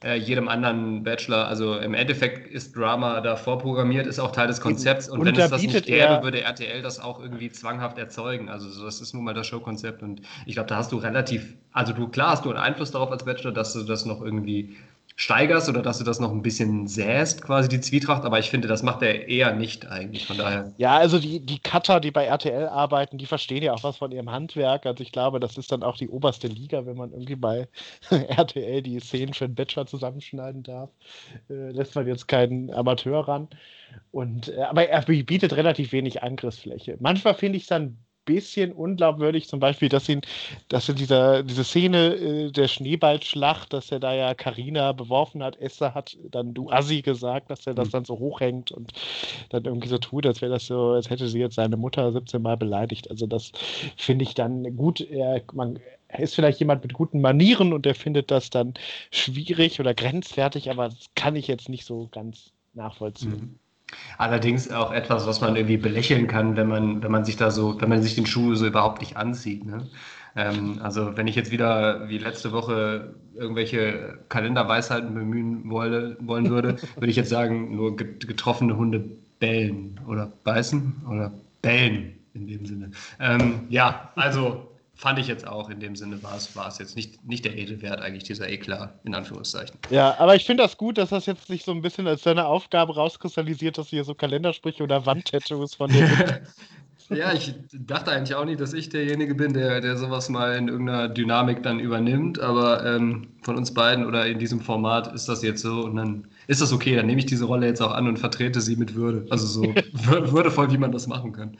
äh, 0.03 0.15
jedem 0.15 0.47
anderen 0.47 1.03
Bachelor. 1.03 1.47
Also 1.47 1.77
im 1.77 1.93
Endeffekt 1.93 2.47
ist 2.47 2.75
Drama 2.75 3.19
da 3.21 3.35
vorprogrammiert, 3.35 4.05
ist 4.05 4.19
auch 4.19 4.31
Teil 4.31 4.47
des 4.47 4.61
Konzepts. 4.61 5.09
Und, 5.09 5.19
und 5.19 5.25
wenn 5.25 5.35
es 5.35 5.49
das 5.49 5.61
nicht 5.61 5.85
gäbe, 5.85 6.19
würde 6.21 6.41
RTL 6.41 6.81
das 6.81 6.99
auch 6.99 7.19
irgendwie 7.19 7.49
zwanghaft 7.49 7.97
erzeugen. 7.97 8.49
Also 8.49 8.83
das 8.85 9.01
ist 9.01 9.13
nun 9.13 9.23
mal 9.23 9.33
das 9.33 9.47
Showkonzept. 9.47 10.03
Und 10.03 10.21
ich 10.45 10.53
glaube, 10.53 10.69
da 10.69 10.75
hast 10.75 10.91
du 10.91 10.97
relativ, 10.97 11.55
also 11.71 11.93
du 11.93 12.07
klar 12.09 12.31
hast 12.31 12.45
du 12.45 12.49
einen 12.49 12.59
Einfluss 12.59 12.91
darauf 12.91 13.11
als 13.11 13.25
Bachelor, 13.25 13.53
dass 13.53 13.73
du 13.73 13.83
das 13.83 14.05
noch 14.05 14.21
irgendwie 14.21 14.77
steigerst 15.17 15.67
oder 15.67 15.81
dass 15.81 15.97
du 15.97 16.03
das 16.03 16.19
noch 16.19 16.31
ein 16.31 16.43
bisschen 16.43 16.85
säst, 16.87 17.41
quasi 17.41 17.67
die 17.67 17.81
Zwietracht, 17.81 18.23
aber 18.23 18.37
ich 18.37 18.51
finde, 18.51 18.67
das 18.67 18.83
macht 18.83 19.01
er 19.01 19.27
eher 19.27 19.55
nicht 19.55 19.87
eigentlich, 19.87 20.27
von 20.27 20.37
daher. 20.37 20.71
Ja, 20.77 20.95
also 20.95 21.17
die, 21.17 21.39
die 21.39 21.57
Cutter, 21.57 21.99
die 21.99 22.11
bei 22.11 22.25
RTL 22.25 22.67
arbeiten, 22.67 23.17
die 23.17 23.25
verstehen 23.25 23.63
ja 23.63 23.73
auch 23.73 23.83
was 23.83 23.97
von 23.97 24.11
ihrem 24.11 24.29
Handwerk, 24.29 24.85
also 24.85 25.01
ich 25.01 25.11
glaube, 25.11 25.39
das 25.39 25.57
ist 25.57 25.71
dann 25.71 25.81
auch 25.81 25.97
die 25.97 26.07
oberste 26.07 26.47
Liga, 26.47 26.85
wenn 26.85 26.97
man 26.97 27.11
irgendwie 27.11 27.35
bei 27.35 27.67
RTL 28.11 28.83
die 28.83 28.99
Szenen 28.99 29.33
für 29.33 29.45
einen 29.45 29.55
Bachelor 29.55 29.87
zusammenschneiden 29.87 30.61
darf, 30.61 30.91
äh, 31.49 31.71
lässt 31.71 31.95
man 31.95 32.05
jetzt 32.05 32.27
keinen 32.27 32.71
Amateur 32.71 33.27
ran. 33.27 33.47
Und, 34.11 34.49
äh, 34.49 34.61
aber 34.61 34.87
er 34.87 35.01
bietet 35.01 35.53
relativ 35.53 35.93
wenig 35.93 36.21
Angriffsfläche. 36.21 36.97
Manchmal 36.99 37.33
finde 37.33 37.57
ich 37.57 37.63
es 37.63 37.69
dann 37.69 37.97
bisschen 38.27 38.73
unglaubwürdig, 38.73 39.47
zum 39.47 39.59
Beispiel, 39.59 39.89
dass 39.89 40.07
ihn, 40.07 40.21
dass 40.67 40.87
er 40.87 40.95
dieser, 40.95 41.41
diese 41.41 41.63
Szene 41.63 42.13
äh, 42.13 42.51
der 42.51 42.67
Schneeballschlacht, 42.67 43.73
dass 43.73 43.91
er 43.91 43.99
da 43.99 44.13
ja 44.13 44.35
Karina 44.35 44.91
beworfen 44.91 45.41
hat, 45.41 45.59
Esther 45.59 45.95
hat 45.95 46.15
dann 46.29 46.53
du 46.53 46.69
Assi 46.69 47.01
gesagt, 47.01 47.49
dass 47.49 47.65
er 47.65 47.73
das 47.73 47.87
mhm. 47.87 47.91
dann 47.91 48.05
so 48.05 48.19
hochhängt 48.19 48.71
und 48.71 48.91
dann 49.49 49.65
irgendwie 49.65 49.87
so 49.87 49.97
tut, 49.97 50.27
als 50.27 50.41
wäre 50.41 50.51
das 50.51 50.67
so, 50.67 50.91
als 50.91 51.09
hätte 51.09 51.27
sie 51.27 51.39
jetzt 51.39 51.55
seine 51.55 51.77
Mutter 51.77 52.11
17 52.11 52.41
Mal 52.41 52.57
beleidigt. 52.57 53.09
Also 53.09 53.25
das 53.25 53.51
finde 53.95 54.23
ich 54.23 54.35
dann 54.35 54.75
gut. 54.75 55.01
Er, 55.01 55.41
man, 55.53 55.79
er 56.09 56.19
ist 56.19 56.35
vielleicht 56.35 56.59
jemand 56.59 56.83
mit 56.83 56.93
guten 56.93 57.21
Manieren 57.21 57.73
und 57.73 57.85
er 57.85 57.95
findet 57.95 58.29
das 58.29 58.49
dann 58.49 58.73
schwierig 59.09 59.79
oder 59.79 59.93
grenzwertig, 59.93 60.69
aber 60.69 60.89
das 60.89 61.09
kann 61.15 61.35
ich 61.35 61.47
jetzt 61.47 61.69
nicht 61.69 61.85
so 61.85 62.09
ganz 62.11 62.51
nachvollziehen. 62.73 63.31
Mhm. 63.31 63.59
Allerdings 64.17 64.69
auch 64.71 64.91
etwas, 64.91 65.27
was 65.27 65.41
man 65.41 65.55
irgendwie 65.55 65.77
belächeln 65.77 66.27
kann, 66.27 66.55
wenn 66.57 66.67
man, 66.67 67.03
wenn 67.03 67.11
man 67.11 67.25
sich 67.25 67.37
da 67.37 67.51
so, 67.51 67.79
wenn 67.79 67.89
man 67.89 68.01
sich 68.01 68.15
den 68.15 68.25
Schuh 68.25 68.55
so 68.55 68.67
überhaupt 68.67 69.01
nicht 69.01 69.15
anzieht. 69.15 69.65
Ne? 69.65 69.87
Ähm, 70.35 70.79
also 70.81 71.15
wenn 71.15 71.27
ich 71.27 71.35
jetzt 71.35 71.51
wieder 71.51 72.09
wie 72.09 72.17
letzte 72.17 72.51
Woche 72.51 73.15
irgendwelche 73.35 74.19
Kalenderweisheiten 74.29 75.13
bemühen 75.13 75.69
wolle, 75.69 76.17
wollen 76.19 76.49
würde, 76.49 76.77
würde 76.95 77.07
ich 77.09 77.15
jetzt 77.15 77.29
sagen, 77.29 77.75
nur 77.75 77.95
getroffene 77.95 78.75
Hunde 78.75 79.03
bellen 79.39 79.99
oder 80.07 80.31
beißen 80.43 81.03
oder 81.09 81.31
bellen 81.61 82.13
in 82.33 82.47
dem 82.47 82.65
Sinne. 82.65 82.91
Ähm, 83.19 83.61
ja, 83.69 84.11
also 84.15 84.67
fand 84.97 85.19
ich 85.19 85.27
jetzt 85.27 85.47
auch 85.47 85.69
in 85.69 85.79
dem 85.79 85.95
Sinne 85.95 86.21
war 86.23 86.35
es, 86.35 86.55
war 86.55 86.67
es 86.67 86.79
jetzt 86.79 86.95
nicht, 86.95 87.23
nicht 87.25 87.45
der 87.45 87.55
Edelwert 87.55 88.01
eigentlich, 88.01 88.23
dieser 88.23 88.49
Eklat, 88.49 88.93
in 89.03 89.13
Anführungszeichen. 89.13 89.77
Ja, 89.91 90.15
aber 90.19 90.35
ich 90.35 90.45
finde 90.45 90.63
das 90.63 90.75
gut, 90.75 90.97
dass 90.97 91.09
das 91.09 91.27
jetzt 91.27 91.49
nicht 91.49 91.63
so 91.63 91.71
ein 91.71 91.81
bisschen 91.81 92.07
als 92.07 92.23
seine 92.23 92.47
Aufgabe 92.47 92.95
rauskristallisiert, 92.95 93.77
dass 93.77 93.89
hier 93.89 94.03
so 94.03 94.15
Kalendersprüche 94.15 94.83
oder 94.83 95.05
Wandtattoos 95.05 95.75
von 95.75 95.91
dem 95.93 96.09
Ja, 97.09 97.31
ich 97.31 97.53
dachte 97.71 98.11
eigentlich 98.11 98.35
auch 98.35 98.43
nicht, 98.43 98.59
dass 98.59 98.73
ich 98.73 98.89
derjenige 98.89 99.35
bin, 99.35 99.53
der, 99.53 99.79
der 99.79 99.95
sowas 99.97 100.29
mal 100.29 100.57
in 100.57 100.67
irgendeiner 100.67 101.07
Dynamik 101.07 101.63
dann 101.63 101.79
übernimmt, 101.79 102.39
aber 102.39 102.85
ähm, 102.85 103.27
von 103.43 103.55
uns 103.55 103.73
beiden 103.73 104.05
oder 104.05 104.25
in 104.25 104.39
diesem 104.39 104.59
Format 104.59 105.13
ist 105.13 105.29
das 105.29 105.41
jetzt 105.43 105.61
so 105.61 105.85
und 105.85 105.95
dann 105.95 106.27
ist 106.47 106.61
das 106.61 106.73
okay, 106.73 106.95
dann 106.95 107.05
nehme 107.05 107.19
ich 107.19 107.25
diese 107.25 107.45
Rolle 107.45 107.67
jetzt 107.67 107.81
auch 107.81 107.91
an 107.91 108.07
und 108.07 108.17
vertrete 108.17 108.59
sie 108.59 108.75
mit 108.75 108.95
Würde. 108.95 109.25
Also 109.29 109.45
so 109.45 109.61
würdevoll, 109.93 110.71
wie 110.71 110.77
man 110.77 110.91
das 110.91 111.07
machen 111.07 111.31
kann. 111.31 111.57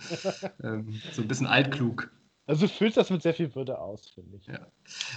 Ähm, 0.64 1.00
so 1.14 1.22
ein 1.22 1.28
bisschen 1.28 1.48
altklug. 1.48 2.10
Also 2.48 2.66
du 2.66 2.72
füllst 2.72 2.96
das 2.96 3.10
mit 3.10 3.22
sehr 3.22 3.34
viel 3.34 3.54
Würde 3.56 3.78
aus, 3.78 4.10
finde 4.16 4.38
ich. 4.38 4.48
Ja. 4.48 4.60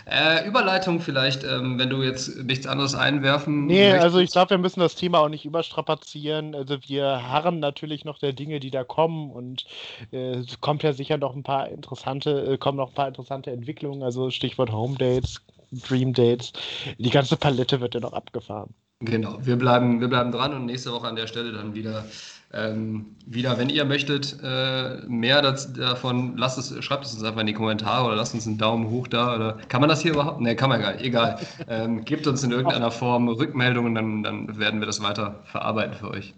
Äh, 0.05 0.47
Überleitung 0.49 1.01
vielleicht, 1.01 1.45
ähm, 1.45 1.79
wenn 1.79 1.89
du 1.89 2.03
jetzt 2.03 2.37
nichts 2.43 2.67
anderes 2.67 2.97
einwerfen 2.97 3.67
Nee, 3.67 3.85
möchtest. 3.85 4.03
also 4.03 4.19
ich 4.19 4.33
glaube, 4.33 4.51
wir 4.51 4.59
müssen 4.59 4.81
das 4.81 4.97
Thema 4.97 5.21
auch 5.21 5.29
nicht 5.29 5.45
überstrapazieren. 5.45 6.57
Also 6.57 6.79
wir 6.89 7.05
harren 7.29 7.61
natürlich 7.61 8.05
noch 8.05 8.19
der 8.19 8.33
Dinge, 8.33 8.59
die 8.59 8.73
da 8.73 8.83
kommen 8.83 9.31
und 9.31 9.65
äh, 10.13 10.39
es 10.39 10.61
kommt 10.61 10.83
ja 10.83 10.93
sicher 10.93 11.19
noch 11.19 11.37
ein 11.37 11.45
paar 11.45 11.69
interessante, 11.69 12.53
äh, 12.53 12.59
kommen 12.59 12.79
noch 12.79 12.89
ein 12.89 12.95
paar 12.95 13.09
interessante 13.09 13.53
Entwicklungen, 13.53 14.03
also 14.03 14.31
Stichwort 14.31 14.73
Home 14.73 14.97
Dates, 14.97 15.41
Dream 15.71 16.13
Dates. 16.13 16.53
Die 16.99 17.11
ganze 17.11 17.37
Palette 17.37 17.81
wird 17.81 17.95
ja 17.95 18.01
noch 18.01 18.13
abgefahren. 18.13 18.75
Genau, 19.03 19.39
wir 19.41 19.57
bleiben, 19.57 20.01
wir 20.01 20.09
bleiben 20.09 20.33
dran 20.33 20.53
und 20.53 20.67
nächste 20.67 20.93
Woche 20.93 21.07
an 21.07 21.17
der 21.17 21.29
Stelle 21.29 21.53
dann 21.53 21.75
wieder 21.75 22.05
ähm, 22.53 23.17
wieder, 23.27 23.59
wenn 23.59 23.69
ihr 23.69 23.85
möchtet, 23.85 24.37
äh, 24.43 24.97
mehr 25.07 25.41
das, 25.41 25.73
davon, 25.73 26.37
lasst 26.37 26.59
es, 26.59 26.85
schreibt 26.85 27.05
es 27.05 27.15
uns 27.15 27.23
einfach 27.23 27.41
in 27.41 27.47
die 27.47 27.53
Kommentare 27.53 28.07
oder 28.07 28.17
lasst 28.17 28.35
uns 28.35 28.47
einen 28.47 28.59
Daumen 28.59 28.91
hoch 28.91 29.07
da. 29.07 29.37
Oder 29.37 29.59
kann 29.69 29.81
man 29.81 29.89
das 29.89 30.01
hier 30.01 30.13
überhaupt? 30.13 30.41
Ne, 30.41 30.57
kann 30.57 30.69
man 30.69 30.81
gar 30.81 30.93
nicht. 30.93 31.05
Egal. 31.05 31.39
Ähm, 31.69 32.05
gebt 32.05 32.27
uns 32.27 32.43
in 32.43 32.51
irgendeiner 32.51 32.91
Form 32.91 33.29
Rückmeldungen, 33.29 33.95
dann, 33.95 34.23
dann 34.25 34.59
werden 34.59 34.81
wir 34.81 34.87
das 34.87 35.01
weiter 35.01 35.41
verarbeiten 35.45 35.95
für 35.95 36.11
euch. 36.11 36.35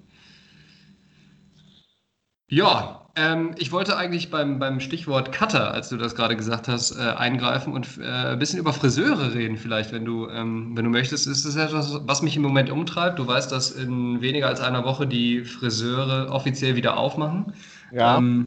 Ja, 2.53 3.01
ähm, 3.17 3.55
ich 3.57 3.73
wollte 3.73 3.97
eigentlich 3.97 4.31
beim, 4.31 4.59
beim 4.59 4.79
Stichwort 4.79 5.33
Cutter, 5.33 5.73
als 5.73 5.89
du 5.89 5.97
das 5.97 6.15
gerade 6.15 6.37
gesagt 6.37 6.69
hast, 6.69 6.95
äh, 6.95 7.01
eingreifen 7.01 7.73
und 7.73 7.99
äh, 7.99 8.05
ein 8.05 8.39
bisschen 8.39 8.59
über 8.59 8.75
Friseure 8.75 9.33
reden, 9.33 9.57
vielleicht, 9.57 9.91
wenn 9.91 10.05
du, 10.05 10.29
ähm, 10.29 10.77
wenn 10.77 10.85
du 10.85 10.91
möchtest. 10.91 11.27
Ist 11.27 11.47
das 11.47 11.57
etwas, 11.57 11.99
was 12.05 12.21
mich 12.21 12.37
im 12.37 12.43
Moment 12.43 12.69
umtreibt? 12.69 13.19
Du 13.19 13.27
weißt, 13.27 13.51
dass 13.51 13.71
in 13.71 14.21
weniger 14.21 14.49
als 14.49 14.61
einer 14.61 14.85
Woche 14.85 15.07
die 15.07 15.47
Friseure 15.47 16.31
offiziell 16.31 16.77
wieder 16.77 16.99
aufmachen. 16.99 17.55
Ja. 17.91 18.19
Ähm, 18.19 18.47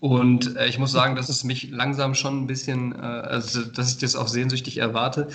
und 0.00 0.56
äh, 0.56 0.66
ich 0.68 0.78
muss 0.78 0.90
sagen, 0.90 1.14
dass 1.14 1.28
es 1.28 1.44
mich 1.44 1.68
langsam 1.68 2.14
schon 2.14 2.44
ein 2.44 2.46
bisschen, 2.46 2.92
äh, 2.92 3.04
also 3.04 3.60
dass 3.66 3.92
ich 3.92 3.98
das 3.98 4.16
auch 4.16 4.28
sehnsüchtig 4.28 4.78
erwarte, 4.78 5.28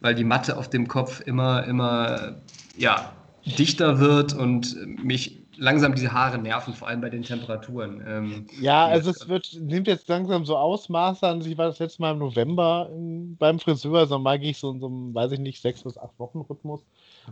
weil 0.00 0.16
die 0.16 0.24
Matte 0.24 0.56
auf 0.56 0.70
dem 0.70 0.88
Kopf 0.88 1.20
immer, 1.24 1.62
immer, 1.66 2.34
ja, 2.76 3.12
dichter 3.46 4.00
wird 4.00 4.32
und 4.32 4.76
mich 5.04 5.47
langsam 5.58 5.94
diese 5.94 6.12
Haare 6.12 6.38
nerven, 6.38 6.72
vor 6.72 6.88
allem 6.88 7.00
bei 7.00 7.10
den 7.10 7.22
Temperaturen. 7.22 8.02
Ähm, 8.06 8.46
ja, 8.60 8.86
also 8.86 9.10
es 9.10 9.28
wird, 9.28 9.56
nimmt 9.60 9.86
jetzt 9.86 10.08
langsam 10.08 10.44
so 10.44 10.56
Ausmaße 10.56 11.26
an. 11.26 11.40
Ich 11.40 11.58
war 11.58 11.66
das 11.66 11.78
letzte 11.78 12.02
Mal 12.02 12.12
im 12.12 12.18
November 12.18 12.90
beim 13.38 13.58
Friseur, 13.58 13.98
also 13.98 14.18
mal 14.18 14.38
gehe 14.38 14.50
ich 14.50 14.58
so 14.58 14.70
in 14.70 14.80
so 14.80 14.86
einem, 14.86 15.14
weiß 15.14 15.32
ich 15.32 15.40
nicht, 15.40 15.60
sechs 15.60 15.82
bis 15.82 15.98
acht 15.98 16.18
Wochen 16.18 16.40
Rhythmus. 16.40 16.84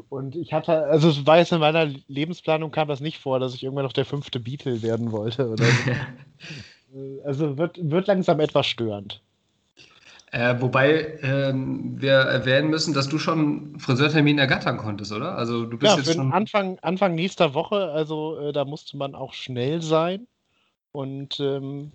Und 0.09 0.37
ich 0.37 0.52
hatte, 0.52 0.85
also 0.87 1.09
es 1.09 1.26
war 1.26 1.38
jetzt 1.38 1.52
in 1.52 1.61
meiner 1.61 1.87
Lebensplanung 2.09 2.71
kam 2.71 2.88
das 2.88 3.00
nicht 3.00 3.18
vor, 3.18 3.38
dass 3.38 3.54
ich 3.54 3.64
irgendwann 3.64 3.85
noch 3.85 3.92
der 3.92 4.04
fünfte 4.04 4.40
Beatle 4.40 4.83
werden 4.83 5.12
wollte. 5.12 5.49
Oder 5.49 5.64
so. 5.64 5.90
Äh, 6.95 7.21
also 7.25 7.59
wird, 7.59 7.78
wird 7.83 8.06
langsam 8.06 8.38
etwas 8.38 8.66
störend. 8.66 9.21
Äh, 10.33 10.61
wobei 10.61 11.18
ähm, 11.23 12.00
wir 12.00 12.12
erwähnen 12.12 12.68
müssen, 12.68 12.92
dass 12.92 13.09
du 13.09 13.18
schon 13.18 13.78
Friseurtermin 13.78 14.38
ergattern 14.38 14.76
konntest, 14.76 15.12
oder? 15.12 15.37
Also 15.38 15.66
du 15.66 15.78
bist 15.78 15.92
ja, 15.92 16.02
jetzt 16.02 16.14
schon 16.14 16.33
Anfang, 16.33 16.78
Anfang 16.83 17.14
nächster 17.14 17.54
Woche, 17.54 17.90
also 17.92 18.38
äh, 18.38 18.52
da 18.52 18.64
musste 18.64 18.97
man 18.97 19.14
auch 19.14 19.35
schnell 19.35 19.83
sein. 19.83 20.26
Und 20.90 21.38
ähm, 21.40 21.92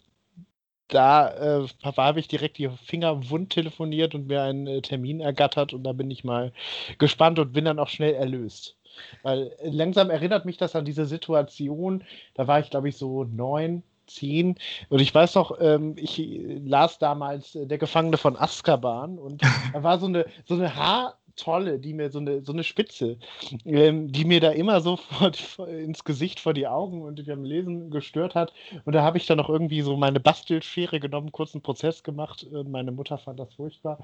da 0.88 1.62
äh, 1.62 1.68
habe 1.84 2.20
ich 2.20 2.28
direkt 2.28 2.58
die 2.58 2.70
Finger 2.86 3.30
wund 3.30 3.52
telefoniert 3.52 4.14
und 4.16 4.28
mir 4.28 4.44
einen 4.44 4.68
äh, 4.68 4.82
Termin 4.82 5.20
ergattert 5.20 5.74
und 5.74 5.84
da 5.84 5.94
bin 5.94 6.12
ich 6.12 6.24
mal 6.24 6.52
gespannt 6.98 7.40
und 7.40 7.54
bin 7.54 7.66
dann 7.66 7.80
auch 7.80 7.90
schnell 7.90 8.14
erlöst. 8.14 8.78
Weil 9.24 9.54
äh, 9.60 9.70
langsam 9.70 10.10
erinnert 10.10 10.46
mich 10.46 10.58
das 10.58 10.76
an 10.76 10.86
diese 10.86 11.06
Situation, 11.06 12.04
da 12.34 12.48
war 12.48 12.60
ich 12.60 12.70
glaube 12.70 12.90
ich 12.90 12.98
so 12.98 13.24
neun, 13.24 13.84
10. 14.16 14.56
Und 14.90 15.00
ich 15.00 15.14
weiß 15.14 15.36
noch, 15.36 15.58
ähm, 15.60 15.96
ich 15.98 16.22
las 16.66 16.98
damals 17.00 17.56
äh, 17.56 17.68
Der 17.68 17.78
Gefangene 17.78 18.18
von 18.18 18.38
Azkaban 18.38 19.18
und 19.18 19.42
da 19.74 19.84
war 19.84 20.00
so 20.00 20.08
eine, 20.08 20.26
so 20.46 20.56
eine 20.56 20.76
Haartolle, 20.76 21.80
die 21.80 21.94
mir 21.94 22.10
so 22.10 22.20
eine, 22.20 22.42
so 22.44 22.54
eine 22.54 22.64
Spitze, 22.64 23.18
ähm, 23.66 24.12
die 24.12 24.26
mir 24.26 24.40
da 24.40 24.52
immer 24.52 24.82
so 24.82 24.98
vor, 24.98 25.34
vor, 25.34 25.68
ins 25.68 26.04
Gesicht 26.04 26.40
vor 26.40 26.54
die 26.54 26.68
Augen 26.68 27.02
und 27.02 27.26
beim 27.26 27.44
Lesen 27.44 27.92
gestört 27.92 28.36
hat. 28.36 28.54
Und 28.86 28.94
da 28.94 29.04
habe 29.04 29.18
ich 29.18 29.26
dann 29.26 29.38
noch 29.38 29.50
irgendwie 29.50 29.82
so 29.82 29.98
meine 29.98 30.20
Bastelschere 30.20 31.00
genommen, 31.00 31.32
kurzen 31.32 31.62
Prozess 31.62 32.04
gemacht. 32.04 32.48
Meine 32.68 32.92
Mutter 32.92 33.18
fand 33.18 33.40
das 33.40 33.54
furchtbar. 33.54 34.00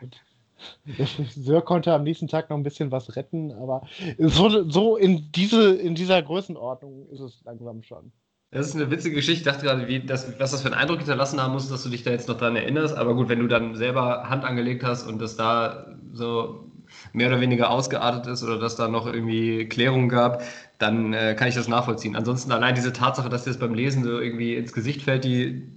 Und 0.00 0.20
Friseur 1.06 1.62
konnte 1.62 1.92
am 1.92 2.04
nächsten 2.04 2.28
Tag 2.28 2.50
noch 2.50 2.56
ein 2.56 2.62
bisschen 2.62 2.90
was 2.90 3.16
retten, 3.16 3.52
aber 3.52 3.86
so, 4.18 4.68
so 4.68 4.96
in, 4.96 5.30
diese, 5.32 5.74
in 5.74 5.94
dieser 5.94 6.22
Größenordnung 6.22 7.08
ist 7.10 7.20
es 7.20 7.42
langsam 7.44 7.82
schon. 7.82 8.12
Das 8.52 8.66
ist 8.66 8.74
eine 8.74 8.90
witzige 8.90 9.14
Geschichte. 9.14 9.48
Ich 9.48 9.54
dachte 9.54 9.66
gerade, 9.66 9.86
wie 9.86 10.00
das, 10.00 10.26
was 10.40 10.50
das 10.50 10.62
für 10.62 10.68
einen 10.68 10.80
Eindruck 10.80 10.98
hinterlassen 10.98 11.40
haben 11.40 11.52
muss, 11.52 11.68
dass 11.68 11.84
du 11.84 11.88
dich 11.88 12.02
da 12.02 12.10
jetzt 12.10 12.28
noch 12.28 12.36
dran 12.36 12.56
erinnerst. 12.56 12.96
Aber 12.96 13.14
gut, 13.14 13.28
wenn 13.28 13.38
du 13.38 13.46
dann 13.46 13.76
selber 13.76 14.28
Hand 14.28 14.44
angelegt 14.44 14.82
hast 14.82 15.06
und 15.06 15.20
das 15.20 15.36
da 15.36 15.86
so 16.12 16.70
mehr 17.12 17.28
oder 17.28 17.40
weniger 17.40 17.70
ausgeartet 17.70 18.26
ist 18.26 18.42
oder 18.42 18.58
dass 18.58 18.74
da 18.74 18.88
noch 18.88 19.06
irgendwie 19.06 19.68
Klärungen 19.68 20.08
gab, 20.08 20.42
dann 20.78 21.12
äh, 21.12 21.36
kann 21.38 21.46
ich 21.46 21.54
das 21.54 21.68
nachvollziehen. 21.68 22.16
Ansonsten 22.16 22.50
allein 22.50 22.74
diese 22.74 22.92
Tatsache, 22.92 23.28
dass 23.28 23.44
dir 23.44 23.50
das 23.50 23.60
beim 23.60 23.74
Lesen 23.74 24.02
so 24.02 24.18
irgendwie 24.18 24.56
ins 24.56 24.72
Gesicht 24.72 25.02
fällt, 25.02 25.22
die 25.22 25.70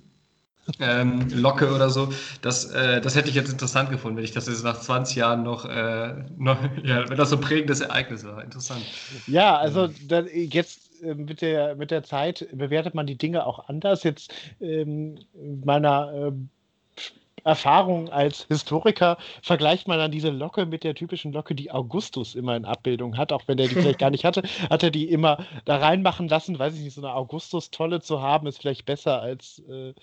ähm, 0.80 1.28
Locke 1.30 1.74
oder 1.74 1.90
so, 1.90 2.10
das, 2.42 2.66
äh, 2.72 3.02
das 3.02 3.16
hätte 3.16 3.30
ich 3.30 3.36
jetzt 3.36 3.52
interessant 3.52 3.90
gefunden, 3.90 4.18
wenn 4.18 4.24
ich 4.24 4.32
das 4.32 4.48
jetzt 4.48 4.64
nach 4.64 4.80
20 4.80 5.18
Jahren 5.18 5.44
noch, 5.44 5.66
äh, 5.66 6.14
noch 6.38 6.58
ja, 6.84 7.08
wenn 7.10 7.18
das 7.18 7.30
so 7.30 7.36
ein 7.36 7.42
prägendes 7.42 7.82
Ereignis 7.82 8.24
war. 8.24 8.44
Interessant. 8.44 8.84
Ja, 9.28 9.58
also 9.58 9.90
dann, 10.08 10.28
jetzt 10.34 10.80
äh, 10.80 10.83
mit 11.16 11.42
der, 11.42 11.76
mit 11.76 11.92
der 11.92 12.04
Zeit 12.04 12.48
bewertet 12.52 12.96
man 12.96 13.08
die 13.08 13.18
Dinge 13.18 13.46
auch 13.46 13.68
anders. 13.68 14.04
Jetzt 14.04 14.34
ähm, 14.60 15.20
meiner 15.64 16.14
äh, 16.14 16.32
Erfahrung 17.44 18.10
als 18.10 18.46
Historiker 18.48 19.18
vergleicht 19.42 19.88
man 19.88 19.98
dann 19.98 20.12
diese 20.12 20.30
Locke 20.30 20.66
mit 20.66 20.84
der 20.84 20.96
typischen 20.96 21.34
Locke, 21.34 21.56
die 21.56 21.72
Augustus 21.72 22.36
immer 22.36 22.56
in 22.56 22.66
Abbildung 22.66 23.18
hat, 23.18 23.34
auch 23.34 23.44
wenn 23.48 23.60
er 23.60 23.68
die 23.68 23.76
vielleicht 23.76 24.00
gar 24.00 24.12
nicht 24.12 24.24
hatte, 24.24 24.44
hat 24.70 24.84
er 24.84 24.92
die 24.92 25.10
immer 25.10 25.46
da 25.66 25.78
reinmachen 25.78 26.28
lassen, 26.30 26.58
weiß 26.58 26.76
ich 26.76 26.82
nicht, 26.82 26.94
so 26.94 27.02
eine 27.02 27.14
Augustus-Tolle 27.14 28.02
zu 28.02 28.22
haben, 28.22 28.48
ist 28.48 28.60
vielleicht 28.60 28.86
besser 28.86 29.22
als 29.22 29.62
äh, 29.68 29.94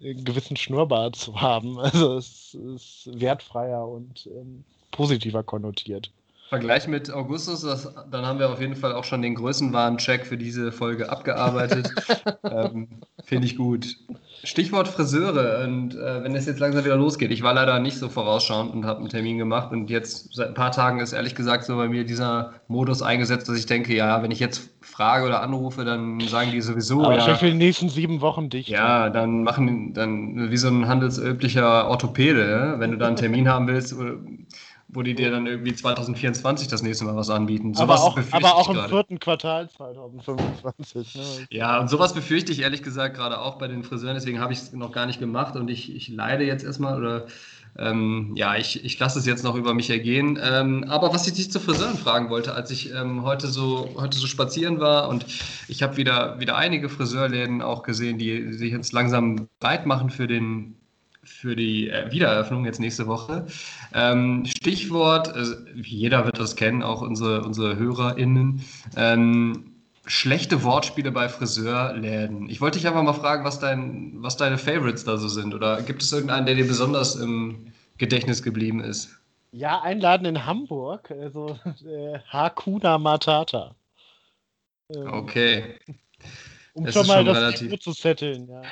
einen 0.00 0.24
gewissen 0.24 0.56
Schnurrbart 0.56 1.16
zu 1.16 1.40
haben. 1.40 1.78
Also 1.88 2.16
es 2.16 2.54
ist 2.54 3.08
wertfreier 3.12 3.86
und 3.88 4.26
ähm, 4.26 4.64
positiver 4.90 5.42
konnotiert. 5.42 6.10
Vergleich 6.48 6.88
mit 6.88 7.12
Augustus, 7.12 7.60
das, 7.60 7.92
dann 8.10 8.24
haben 8.24 8.38
wir 8.38 8.48
auf 8.48 8.60
jeden 8.60 8.74
Fall 8.74 8.94
auch 8.94 9.04
schon 9.04 9.20
den 9.20 9.34
Größenwahn-Check 9.34 10.24
für 10.24 10.38
diese 10.38 10.72
Folge 10.72 11.10
abgearbeitet. 11.10 11.90
ähm, 12.50 12.88
Finde 13.22 13.46
ich 13.46 13.56
gut. 13.56 13.96
Stichwort 14.44 14.88
Friseure 14.88 15.64
und 15.64 15.94
äh, 15.94 16.22
wenn 16.22 16.34
es 16.34 16.46
jetzt 16.46 16.60
langsam 16.60 16.84
wieder 16.84 16.96
losgeht. 16.96 17.32
Ich 17.32 17.42
war 17.42 17.52
leider 17.52 17.78
nicht 17.80 17.98
so 17.98 18.08
vorausschauend 18.08 18.72
und 18.72 18.86
habe 18.86 19.00
einen 19.00 19.10
Termin 19.10 19.36
gemacht 19.36 19.72
und 19.72 19.90
jetzt 19.90 20.34
seit 20.34 20.48
ein 20.48 20.54
paar 20.54 20.70
Tagen 20.70 21.00
ist 21.00 21.12
ehrlich 21.12 21.34
gesagt 21.34 21.64
so 21.64 21.76
bei 21.76 21.88
mir 21.88 22.04
dieser 22.04 22.54
Modus 22.68 23.02
eingesetzt, 23.02 23.48
dass 23.48 23.58
ich 23.58 23.66
denke, 23.66 23.94
ja, 23.94 24.22
wenn 24.22 24.30
ich 24.30 24.40
jetzt 24.40 24.70
frage 24.80 25.26
oder 25.26 25.42
anrufe, 25.42 25.84
dann 25.84 26.20
sagen 26.20 26.52
die 26.52 26.62
sowieso. 26.62 27.04
Aber 27.04 27.16
ja, 27.16 27.20
schon 27.20 27.36
für 27.36 27.46
die 27.46 27.54
nächsten 27.54 27.88
sieben 27.88 28.20
Wochen 28.20 28.48
dicht. 28.48 28.68
Ja, 28.68 29.10
dann 29.10 29.42
machen 29.42 29.92
dann 29.92 30.50
wie 30.50 30.56
so 30.56 30.68
ein 30.68 30.88
handelsüblicher 30.88 31.88
Orthopäde, 31.88 32.76
wenn 32.78 32.92
du 32.92 32.96
da 32.96 33.08
einen 33.08 33.16
Termin 33.16 33.48
haben 33.48 33.66
willst 33.66 33.92
wo 34.88 35.02
die 35.02 35.14
dir 35.14 35.30
dann 35.30 35.46
irgendwie 35.46 35.74
2024 35.74 36.66
das 36.68 36.82
nächste 36.82 37.04
Mal 37.04 37.14
was 37.14 37.28
anbieten. 37.28 37.74
Sowas 37.74 38.00
aber 38.00 38.02
auch, 38.02 38.18
aber 38.32 38.56
auch 38.56 38.68
im 38.68 38.76
grade. 38.76 38.88
vierten 38.88 39.20
Quartal 39.20 39.68
2025. 39.68 41.14
Ne? 41.14 41.22
Ja, 41.50 41.78
und 41.78 41.88
sowas 41.88 42.14
befürchte 42.14 42.52
ich 42.52 42.62
ehrlich 42.62 42.82
gesagt 42.82 43.14
gerade 43.14 43.38
auch 43.40 43.58
bei 43.58 43.68
den 43.68 43.84
Friseuren, 43.84 44.14
deswegen 44.14 44.40
habe 44.40 44.52
ich 44.52 44.60
es 44.60 44.72
noch 44.72 44.92
gar 44.92 45.06
nicht 45.06 45.20
gemacht 45.20 45.56
und 45.56 45.68
ich, 45.68 45.94
ich 45.94 46.08
leide 46.08 46.44
jetzt 46.44 46.64
erstmal 46.64 46.96
oder 46.98 47.26
ähm, 47.76 48.32
ja, 48.34 48.56
ich, 48.56 48.84
ich 48.84 48.98
lasse 48.98 49.18
es 49.18 49.26
jetzt 49.26 49.44
noch 49.44 49.54
über 49.54 49.74
mich 49.74 49.90
ergehen. 49.90 50.38
Ähm, 50.42 50.84
aber 50.88 51.12
was 51.12 51.26
ich 51.26 51.34
dich 51.34 51.52
zu 51.52 51.60
Friseuren 51.60 51.98
fragen 51.98 52.30
wollte, 52.30 52.54
als 52.54 52.70
ich 52.70 52.92
ähm, 52.92 53.22
heute, 53.22 53.46
so, 53.48 53.90
heute 53.96 54.18
so 54.18 54.26
spazieren 54.26 54.80
war 54.80 55.08
und 55.08 55.26
ich 55.68 55.82
habe 55.82 55.98
wieder, 55.98 56.40
wieder 56.40 56.56
einige 56.56 56.88
Friseurläden 56.88 57.60
auch 57.60 57.82
gesehen, 57.82 58.18
die 58.18 58.54
sich 58.54 58.72
jetzt 58.72 58.92
langsam 58.92 59.48
breit 59.60 59.84
machen 59.84 60.08
für 60.08 60.26
den 60.26 60.76
für 61.40 61.54
die 61.54 61.88
äh, 61.88 62.10
Wiedereröffnung 62.10 62.64
jetzt 62.64 62.80
nächste 62.80 63.06
Woche. 63.06 63.46
Ähm, 63.94 64.44
Stichwort, 64.44 65.28
also 65.32 65.54
jeder 65.76 66.24
wird 66.24 66.40
das 66.40 66.56
kennen, 66.56 66.82
auch 66.82 67.00
unsere, 67.00 67.44
unsere 67.44 67.76
HörerInnen. 67.76 68.64
Ähm, 68.96 69.74
schlechte 70.06 70.64
Wortspiele 70.64 71.12
bei 71.12 71.28
Friseurläden. 71.28 72.50
Ich 72.50 72.60
wollte 72.60 72.78
dich 72.78 72.88
einfach 72.88 73.04
mal 73.04 73.12
fragen, 73.12 73.44
was, 73.44 73.60
dein, 73.60 74.14
was 74.16 74.36
deine 74.36 74.58
Favorites 74.58 75.04
da 75.04 75.16
so 75.16 75.28
sind. 75.28 75.54
Oder 75.54 75.80
gibt 75.82 76.02
es 76.02 76.12
irgendeinen, 76.12 76.44
der 76.44 76.56
dir 76.56 76.66
besonders 76.66 77.14
im 77.14 77.72
Gedächtnis 77.98 78.42
geblieben 78.42 78.80
ist? 78.80 79.16
Ja, 79.52 79.80
ein 79.82 80.00
Laden 80.00 80.26
in 80.26 80.44
Hamburg, 80.44 81.08
also 81.12 81.56
äh, 81.86 82.18
Hakuna 82.26 82.98
Matata. 82.98 83.76
Ähm, 84.92 85.06
okay. 85.12 85.78
Um 86.72 86.84
das 86.84 86.94
schon 86.94 87.06
mal 87.06 87.18
schon 87.18 87.26
das 87.26 87.36
relativ... 87.36 87.80
zu 87.80 87.92
setteln, 87.92 88.48
ja. 88.48 88.62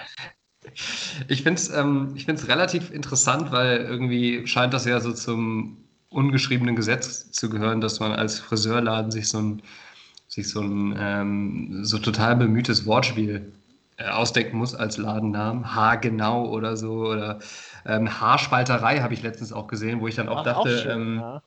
Ich 1.29 1.43
finde 1.43 1.61
es 1.61 1.71
ähm, 1.71 2.15
relativ 2.49 2.91
interessant, 2.91 3.51
weil 3.53 3.79
irgendwie 3.79 4.47
scheint 4.47 4.75
das 4.75 4.85
ja 4.85 5.01
so 5.01 5.13
zum 5.13 5.79
ungeschriebenen 6.11 6.77
Gesetz 6.77 7.31
zu 7.31 7.49
gehören, 7.51 7.81
dass 7.81 8.01
man 8.01 8.13
als 8.13 8.39
Friseurladen 8.39 9.11
sich 9.11 9.29
so 9.29 9.39
ein, 9.39 9.63
sich 10.29 10.49
so 10.49 10.61
ein 10.61 10.97
ähm, 10.99 11.85
so 11.85 11.99
total 11.99 12.37
bemühtes 12.37 12.87
Wortspiel 12.87 13.53
äh, 13.99 14.09
ausdenken 14.09 14.59
muss 14.59 14.75
als 14.75 14.99
Ladennamen. 14.99 15.75
Haargenau 15.75 16.49
oder 16.49 16.77
so. 16.77 17.07
Oder 17.07 17.39
ähm, 17.87 18.21
Haarspalterei 18.21 19.01
habe 19.01 19.15
ich 19.15 19.23
letztens 19.23 19.53
auch 19.53 19.67
gesehen, 19.69 20.01
wo 20.01 20.09
ich 20.09 20.15
dann 20.15 20.29
auch 20.29 20.41
Ach, 20.41 20.45
dachte, 20.45 20.59
auch 20.61 20.83
schön, 20.83 20.91
ähm, 20.91 21.19
ja. 21.21 21.43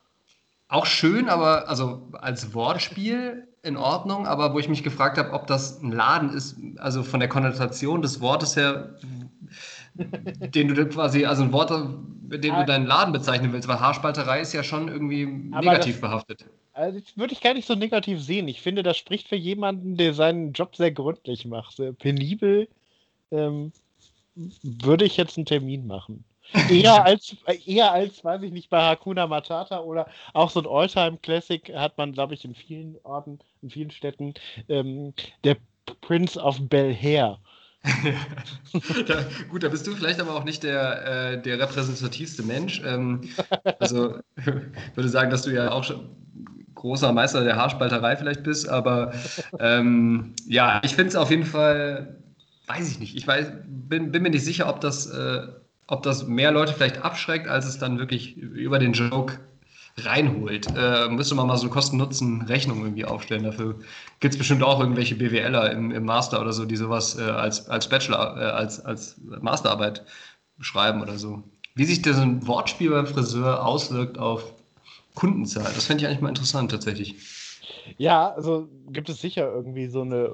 auch 0.68 0.86
schön, 0.86 1.28
aber 1.28 1.68
also 1.68 2.08
als 2.12 2.52
Wortspiel 2.52 3.46
in 3.62 3.76
Ordnung, 3.76 4.26
aber 4.26 4.54
wo 4.54 4.58
ich 4.58 4.68
mich 4.68 4.82
gefragt 4.82 5.18
habe, 5.18 5.32
ob 5.32 5.46
das 5.46 5.82
ein 5.82 5.92
Laden 5.92 6.30
ist, 6.30 6.56
also 6.78 7.02
von 7.02 7.20
der 7.20 7.28
Konnotation 7.28 8.00
des 8.00 8.20
Wortes 8.20 8.56
her, 8.56 8.94
den 9.94 10.68
du 10.68 10.86
quasi, 10.88 11.26
also 11.26 11.42
ein 11.42 11.52
Wort, 11.52 11.70
mit 12.28 12.42
dem 12.44 12.54
du 12.54 12.64
deinen 12.64 12.86
Laden 12.86 13.12
bezeichnen 13.12 13.52
willst, 13.52 13.68
weil 13.68 13.80
Haarspalterei 13.80 14.40
ist 14.40 14.52
ja 14.52 14.62
schon 14.62 14.88
irgendwie 14.88 15.26
negativ 15.26 15.94
das, 15.94 16.00
behaftet. 16.00 16.46
Also 16.72 17.00
das 17.00 17.16
würde 17.16 17.34
ich 17.34 17.40
gar 17.40 17.54
nicht 17.54 17.66
so 17.66 17.74
negativ 17.74 18.20
sehen. 18.22 18.48
Ich 18.48 18.62
finde, 18.62 18.82
das 18.82 18.96
spricht 18.96 19.28
für 19.28 19.36
jemanden, 19.36 19.96
der 19.96 20.14
seinen 20.14 20.52
Job 20.52 20.76
sehr 20.76 20.92
gründlich 20.92 21.44
macht. 21.44 21.76
Sehr 21.76 21.92
penibel 21.92 22.68
ähm, 23.30 23.72
würde 24.62 25.04
ich 25.04 25.16
jetzt 25.16 25.36
einen 25.36 25.46
Termin 25.46 25.86
machen. 25.86 26.24
Eher 26.68 27.04
als, 27.04 27.36
eher 27.66 27.92
als, 27.92 28.24
weiß 28.24 28.42
ich 28.42 28.52
nicht, 28.52 28.70
bei 28.70 28.82
Hakuna 28.82 29.26
Matata 29.26 29.80
oder 29.80 30.08
auch 30.32 30.50
so 30.50 30.60
ein 30.60 30.66
Alltime-Classic 30.66 31.72
hat 31.74 31.96
man, 31.98 32.12
glaube 32.12 32.34
ich, 32.34 32.44
in 32.44 32.54
vielen 32.54 32.96
Orten, 33.04 33.38
in 33.62 33.70
vielen 33.70 33.90
Städten, 33.90 34.34
ähm, 34.68 35.14
der 35.44 35.56
Prince 36.00 36.40
of 36.40 36.58
Bel 36.68 36.96
Air. 37.00 37.38
da, 39.06 39.24
gut, 39.48 39.62
da 39.62 39.68
bist 39.68 39.86
du 39.86 39.94
vielleicht 39.94 40.20
aber 40.20 40.34
auch 40.34 40.44
nicht 40.44 40.62
der, 40.62 41.32
äh, 41.32 41.42
der 41.42 41.58
repräsentativste 41.58 42.42
Mensch. 42.42 42.82
Ähm, 42.84 43.22
also 43.78 44.18
würde 44.94 45.08
sagen, 45.08 45.30
dass 45.30 45.42
du 45.42 45.50
ja 45.50 45.70
auch 45.70 45.84
schon 45.84 46.10
großer 46.74 47.12
Meister 47.12 47.44
der 47.44 47.56
Haarspalterei 47.56 48.16
vielleicht 48.16 48.42
bist, 48.42 48.68
aber 48.68 49.12
ähm, 49.58 50.34
ja, 50.46 50.80
ich 50.84 50.94
finde 50.94 51.08
es 51.08 51.16
auf 51.16 51.30
jeden 51.30 51.44
Fall, 51.44 52.16
weiß 52.66 52.90
ich 52.90 52.98
nicht, 52.98 53.16
ich 53.16 53.26
weiß, 53.26 53.52
bin, 53.66 54.12
bin 54.12 54.22
mir 54.22 54.30
nicht 54.30 54.44
sicher, 54.44 54.68
ob 54.68 54.80
das, 54.80 55.06
äh, 55.06 55.46
ob 55.90 56.04
das 56.04 56.26
mehr 56.26 56.52
Leute 56.52 56.72
vielleicht 56.72 57.02
abschreckt, 57.02 57.48
als 57.48 57.66
es 57.66 57.78
dann 57.78 57.98
wirklich 57.98 58.36
über 58.36 58.78
den 58.78 58.92
Joke 58.92 59.40
reinholt. 59.98 60.68
Äh, 60.76 61.08
müsste 61.08 61.34
man 61.34 61.48
mal 61.48 61.56
so 61.56 61.68
Kosten-Nutzen-Rechnung 61.68 62.82
irgendwie 62.82 63.04
aufstellen. 63.04 63.42
Dafür 63.42 63.74
gibt 64.20 64.34
es 64.34 64.38
bestimmt 64.38 64.62
auch 64.62 64.78
irgendwelche 64.78 65.16
BWLer 65.16 65.72
im, 65.72 65.90
im, 65.90 66.04
Master 66.04 66.40
oder 66.40 66.52
so, 66.52 66.64
die 66.64 66.76
sowas 66.76 67.18
äh, 67.18 67.22
als, 67.22 67.68
als 67.68 67.88
Bachelor, 67.88 68.36
äh, 68.36 68.44
als, 68.44 68.84
als 68.84 69.20
Masterarbeit 69.40 70.04
schreiben 70.60 71.02
oder 71.02 71.18
so. 71.18 71.42
Wie 71.74 71.84
sich 71.84 72.00
das 72.02 72.18
ein 72.18 72.46
Wortspiel 72.46 72.90
beim 72.90 73.08
Friseur 73.08 73.66
auswirkt 73.66 74.16
auf 74.16 74.44
Kundenzahl, 75.16 75.72
das 75.74 75.86
fände 75.86 76.04
ich 76.04 76.08
eigentlich 76.08 76.20
mal 76.20 76.28
interessant 76.28 76.70
tatsächlich. 76.70 77.16
Ja, 77.98 78.30
also 78.30 78.68
gibt 78.90 79.08
es 79.08 79.20
sicher 79.20 79.52
irgendwie 79.52 79.88
so 79.88 80.02
eine 80.02 80.32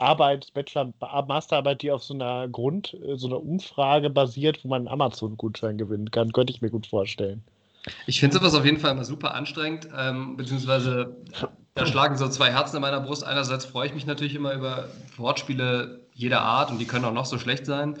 Arbeit, 0.00 0.52
Bachelor, 0.54 0.92
Masterarbeit, 1.26 1.82
die 1.82 1.90
auf 1.90 2.02
so 2.02 2.14
einer 2.14 2.48
Grund, 2.48 2.96
so 3.16 3.26
einer 3.26 3.42
Umfrage 3.42 4.10
basiert, 4.10 4.64
wo 4.64 4.68
man 4.68 4.82
einen 4.82 4.88
Amazon-Gutschein 4.88 5.78
gewinnen 5.78 6.10
kann, 6.10 6.32
könnte 6.32 6.52
ich 6.52 6.62
mir 6.62 6.70
gut 6.70 6.86
vorstellen. 6.86 7.42
Ich 8.06 8.20
finde 8.20 8.38
sowas 8.38 8.54
auf 8.54 8.64
jeden 8.64 8.78
Fall 8.78 8.92
immer 8.92 9.04
super 9.04 9.34
anstrengend, 9.34 9.88
ähm, 9.96 10.36
beziehungsweise 10.36 11.16
da 11.74 11.86
schlagen 11.86 12.16
so 12.16 12.28
zwei 12.28 12.50
Herzen 12.50 12.76
in 12.76 12.82
meiner 12.82 13.00
Brust. 13.00 13.24
Einerseits 13.24 13.64
freue 13.64 13.86
ich 13.86 13.94
mich 13.94 14.04
natürlich 14.04 14.34
immer 14.34 14.52
über 14.52 14.88
Wortspiele 15.16 16.00
jeder 16.12 16.40
Art 16.40 16.70
und 16.70 16.78
die 16.78 16.84
können 16.84 17.04
auch 17.04 17.12
noch 17.12 17.26
so 17.26 17.38
schlecht 17.38 17.64
sein. 17.64 17.94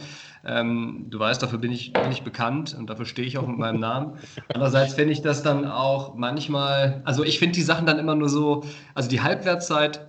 Ähm, 0.44 1.06
du 1.08 1.18
weißt, 1.18 1.42
dafür 1.42 1.58
bin 1.58 1.70
ich, 1.70 1.92
bin 1.92 2.12
bekannt 2.24 2.74
und 2.76 2.90
dafür 2.90 3.06
stehe 3.06 3.26
ich 3.26 3.38
auch 3.38 3.46
mit 3.46 3.58
meinem 3.58 3.78
Namen. 3.78 4.18
Andererseits 4.52 4.94
finde 4.94 5.12
ich 5.12 5.22
das 5.22 5.42
dann 5.42 5.64
auch 5.64 6.14
manchmal, 6.14 7.00
also 7.04 7.22
ich 7.22 7.38
finde 7.38 7.54
die 7.54 7.62
Sachen 7.62 7.86
dann 7.86 7.98
immer 7.98 8.16
nur 8.16 8.28
so, 8.28 8.64
also 8.94 9.08
die 9.08 9.20
Halbwertzeit 9.20 10.08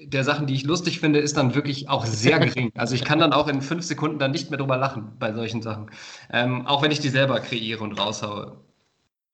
der 0.00 0.24
Sachen, 0.24 0.46
die 0.46 0.54
ich 0.54 0.64
lustig 0.64 1.00
finde, 1.00 1.18
ist 1.18 1.36
dann 1.36 1.54
wirklich 1.54 1.88
auch 1.88 2.06
sehr 2.06 2.38
gering. 2.38 2.70
Also 2.76 2.94
ich 2.94 3.04
kann 3.04 3.18
dann 3.18 3.32
auch 3.32 3.48
in 3.48 3.62
fünf 3.62 3.84
Sekunden 3.84 4.18
dann 4.18 4.30
nicht 4.30 4.50
mehr 4.50 4.58
drüber 4.58 4.76
lachen 4.76 5.16
bei 5.18 5.32
solchen 5.32 5.62
Sachen. 5.62 5.90
Ähm, 6.30 6.66
auch 6.66 6.82
wenn 6.82 6.90
ich 6.92 7.00
die 7.00 7.08
selber 7.08 7.40
kreiere 7.40 7.82
und 7.82 7.98
raushaue. 7.98 8.60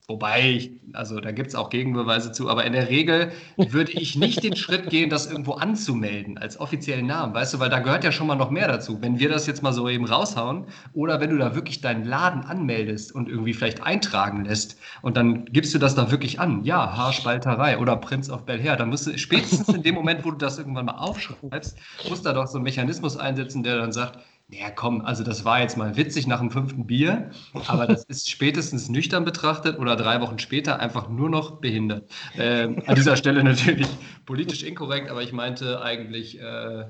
Wobei, 0.06 0.70
also 0.92 1.18
da 1.18 1.32
gibt 1.32 1.48
es 1.48 1.54
auch 1.54 1.70
Gegenbeweise 1.70 2.30
zu, 2.30 2.50
aber 2.50 2.66
in 2.66 2.74
der 2.74 2.90
Regel 2.90 3.32
würde 3.56 3.92
ich 3.92 4.16
nicht 4.16 4.42
den 4.42 4.54
Schritt 4.54 4.90
gehen, 4.90 5.08
das 5.08 5.30
irgendwo 5.30 5.52
anzumelden 5.52 6.36
als 6.36 6.60
offiziellen 6.60 7.06
Namen, 7.06 7.32
weißt 7.32 7.54
du, 7.54 7.58
weil 7.58 7.70
da 7.70 7.78
gehört 7.78 8.04
ja 8.04 8.12
schon 8.12 8.26
mal 8.26 8.34
noch 8.34 8.50
mehr 8.50 8.68
dazu. 8.68 9.00
Wenn 9.00 9.18
wir 9.18 9.30
das 9.30 9.46
jetzt 9.46 9.62
mal 9.62 9.72
so 9.72 9.88
eben 9.88 10.04
raushauen 10.04 10.66
oder 10.92 11.20
wenn 11.20 11.30
du 11.30 11.38
da 11.38 11.54
wirklich 11.54 11.80
deinen 11.80 12.04
Laden 12.04 12.42
anmeldest 12.42 13.14
und 13.14 13.30
irgendwie 13.30 13.54
vielleicht 13.54 13.82
eintragen 13.82 14.44
lässt 14.44 14.78
und 15.00 15.16
dann 15.16 15.46
gibst 15.46 15.72
du 15.72 15.78
das 15.78 15.94
da 15.94 16.10
wirklich 16.10 16.38
an, 16.38 16.64
ja, 16.64 16.98
Haarspalterei 16.98 17.78
oder 17.78 17.96
Prince 17.96 18.30
of 18.30 18.44
Bel 18.44 18.60
Air, 18.60 18.76
dann 18.76 18.90
musst 18.90 19.06
du 19.06 19.16
spätestens 19.16 19.70
in 19.70 19.82
dem 19.82 19.94
Moment, 19.94 20.22
wo 20.22 20.32
du 20.32 20.36
das 20.36 20.58
irgendwann 20.58 20.84
mal 20.84 20.98
aufschreibst, 20.98 21.78
muss 22.10 22.20
da 22.20 22.34
doch 22.34 22.46
so 22.46 22.58
ein 22.58 22.62
Mechanismus 22.62 23.16
einsetzen, 23.16 23.62
der 23.62 23.78
dann 23.78 23.92
sagt, 23.92 24.18
naja, 24.48 24.70
komm, 24.70 25.00
also 25.00 25.24
das 25.24 25.44
war 25.44 25.60
jetzt 25.60 25.76
mal 25.76 25.96
witzig 25.96 26.26
nach 26.26 26.40
dem 26.40 26.50
fünften 26.50 26.86
Bier, 26.86 27.30
aber 27.66 27.86
das 27.86 28.04
ist 28.04 28.28
spätestens 28.28 28.88
nüchtern 28.88 29.24
betrachtet 29.24 29.78
oder 29.78 29.96
drei 29.96 30.20
Wochen 30.20 30.38
später 30.38 30.80
einfach 30.80 31.08
nur 31.08 31.30
noch 31.30 31.60
behindert. 31.60 32.10
Ähm, 32.36 32.82
an 32.86 32.94
dieser 32.94 33.16
Stelle 33.16 33.42
natürlich 33.42 33.88
politisch 34.26 34.62
inkorrekt, 34.62 35.10
aber 35.10 35.22
ich 35.22 35.32
meinte 35.32 35.80
eigentlich 35.80 36.38
äh, 36.40 36.84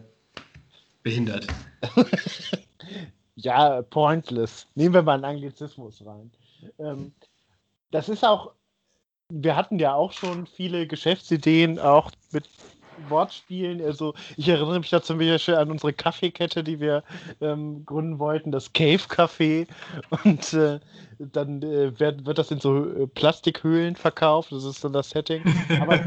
behindert. 1.05 1.47
ja, 3.37 3.83
pointless. 3.83 4.67
Nehmen 4.75 4.95
wir 4.95 5.03
mal 5.03 5.15
einen 5.15 5.25
Anglizismus 5.25 6.05
rein. 6.05 6.33
Ähm, 6.79 7.13
das 7.93 8.09
ist 8.09 8.25
auch, 8.25 8.53
wir 9.29 9.55
hatten 9.55 9.79
ja 9.79 9.95
auch 9.95 10.13
schon 10.13 10.47
viele 10.47 10.89
Geschäftsideen, 10.89 11.79
auch 11.79 12.11
mit 12.33 12.49
Wortspielen. 13.09 13.81
Also 13.83 14.15
ich 14.37 14.49
erinnere 14.49 14.79
mich 14.79 14.91
da 14.91 15.03
zum 15.03 15.19
Beispiel 15.19 15.55
an 15.55 15.71
unsere 15.71 15.93
Kaffeekette, 15.93 16.65
die 16.65 16.81
wir 16.81 17.03
ähm, 17.41 17.85
gründen 17.85 18.19
wollten, 18.19 18.53
das 18.53 18.73
Cave 18.73 19.03
Café. 19.09 19.67
Und 20.25 20.53
äh, 20.55 20.81
dann 21.19 21.63
äh, 21.63 21.99
wird, 21.99 22.27
wird 22.27 22.39
das 22.39 22.51
in 22.51 22.61
so 22.61 22.85
äh, 22.85 23.07
Plastikhöhlen 23.07 23.97
verkauft. 23.97 24.53
Das 24.53 24.65
ist 24.65 24.85
dann 24.85 24.93
das 24.93 25.11
Setting. 25.11 25.43
Aber, 25.81 26.01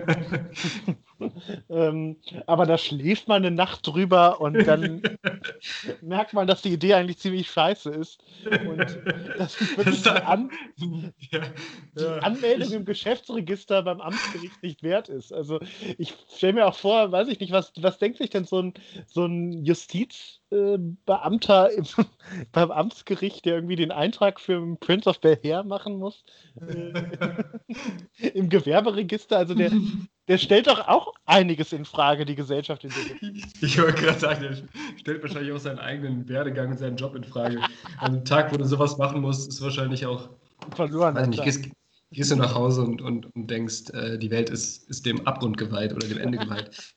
ähm, 1.70 2.18
aber 2.46 2.66
da 2.66 2.78
schläft 2.78 3.28
man 3.28 3.46
eine 3.46 3.56
Nacht 3.56 3.86
drüber 3.86 4.42
und 4.42 4.66
dann 4.68 5.02
merkt 6.02 6.34
man, 6.34 6.48
dass 6.48 6.62
die 6.62 6.74
Idee 6.74 6.94
eigentlich 6.94 7.20
ziemlich 7.20 7.50
scheiße 7.50 7.90
ist. 7.90 8.24
Und 8.68 9.00
das 9.38 9.60
ist 9.60 9.78
wirklich 9.78 10.04
die, 10.04 10.10
An 10.10 10.52
ja, 11.32 11.42
die 11.98 12.04
ja, 12.04 12.18
Anmeldung 12.18 12.72
im 12.72 12.86
Geschäftsregister 12.86 13.84
beim 13.84 14.02
Amtsgericht 14.02 14.62
nicht 14.64 14.84
wert 14.84 15.10
ist. 15.10 15.34
Also 15.34 15.60
ich 15.98 16.14
stelle 16.36 16.54
mir 16.54 16.68
auch 16.68 16.76
vor, 16.76 17.12
weiß 17.12 17.28
ich 17.28 17.40
nicht, 17.40 17.52
was, 17.52 17.72
was 17.78 17.98
denkt 17.98 18.18
sich 18.18 18.30
denn 18.30 18.46
so 18.46 18.62
ein, 18.62 18.74
so 19.08 19.26
ein 19.26 19.64
Justizbeamter 19.64 20.47
äh, 20.52 20.78
beim 22.52 22.72
Amtsgericht, 22.72 23.46
der 23.46 23.56
irgendwie 23.56 23.76
den 23.76 23.92
Eintrag 23.92 24.40
für 24.40 24.76
Prince 24.78 25.10
of 25.10 25.20
Bel 25.20 25.40
Air 25.44 25.64
machen 25.64 25.98
muss? 25.98 26.24
Äh, 26.60 26.94
Im 28.34 28.50
Gewerberegister, 28.50 29.38
also 29.38 29.54
der, 29.54 29.72
der 30.28 30.38
stellt 30.38 30.68
doch 30.68 30.88
auch 30.88 31.14
einiges 31.26 31.74
in 31.74 31.86
Frage, 31.86 32.26
die 32.26 32.36
Gesellschaft. 32.36 32.84
In 32.84 32.92
ich 33.62 33.82
wollte 33.82 34.02
gerade 34.02 34.20
sagen, 34.20 34.42
der 34.42 34.98
stellt 34.98 35.22
wahrscheinlich 35.22 35.52
auch 35.54 35.60
seinen 35.60 35.80
eigenen 35.80 36.28
Werdegang 36.28 36.72
und 36.72 36.80
seinen 36.80 36.98
Job 36.98 37.16
in 37.16 37.24
Frage. 37.24 37.62
An 38.00 38.14
dem 38.14 38.26
Tag, 38.26 38.52
wo 38.52 38.58
du 38.58 38.66
sowas 38.66 38.98
machen 38.98 39.22
musst, 39.22 39.50
ist 39.50 39.62
wahrscheinlich 39.62 40.06
auch 40.06 40.30
verloren. 40.76 41.16
Weiß 41.16 41.28
nicht, 41.28 41.44
gehst, 41.44 41.70
gehst, 42.12 42.32
du 42.32 42.36
nach 42.36 42.56
Hause 42.56 42.84
und, 42.84 43.02
und, 43.02 43.34
und 43.36 43.50
denkst, 43.50 43.90
äh, 43.92 44.18
die 44.18 44.32
Welt 44.32 44.50
ist, 44.50 44.90
ist 44.90 45.06
dem 45.06 45.26
Abgrund 45.28 45.58
geweiht 45.58 45.94
oder 45.94 46.08
dem 46.08 46.18
Ende 46.18 46.38
geweiht. 46.38 46.94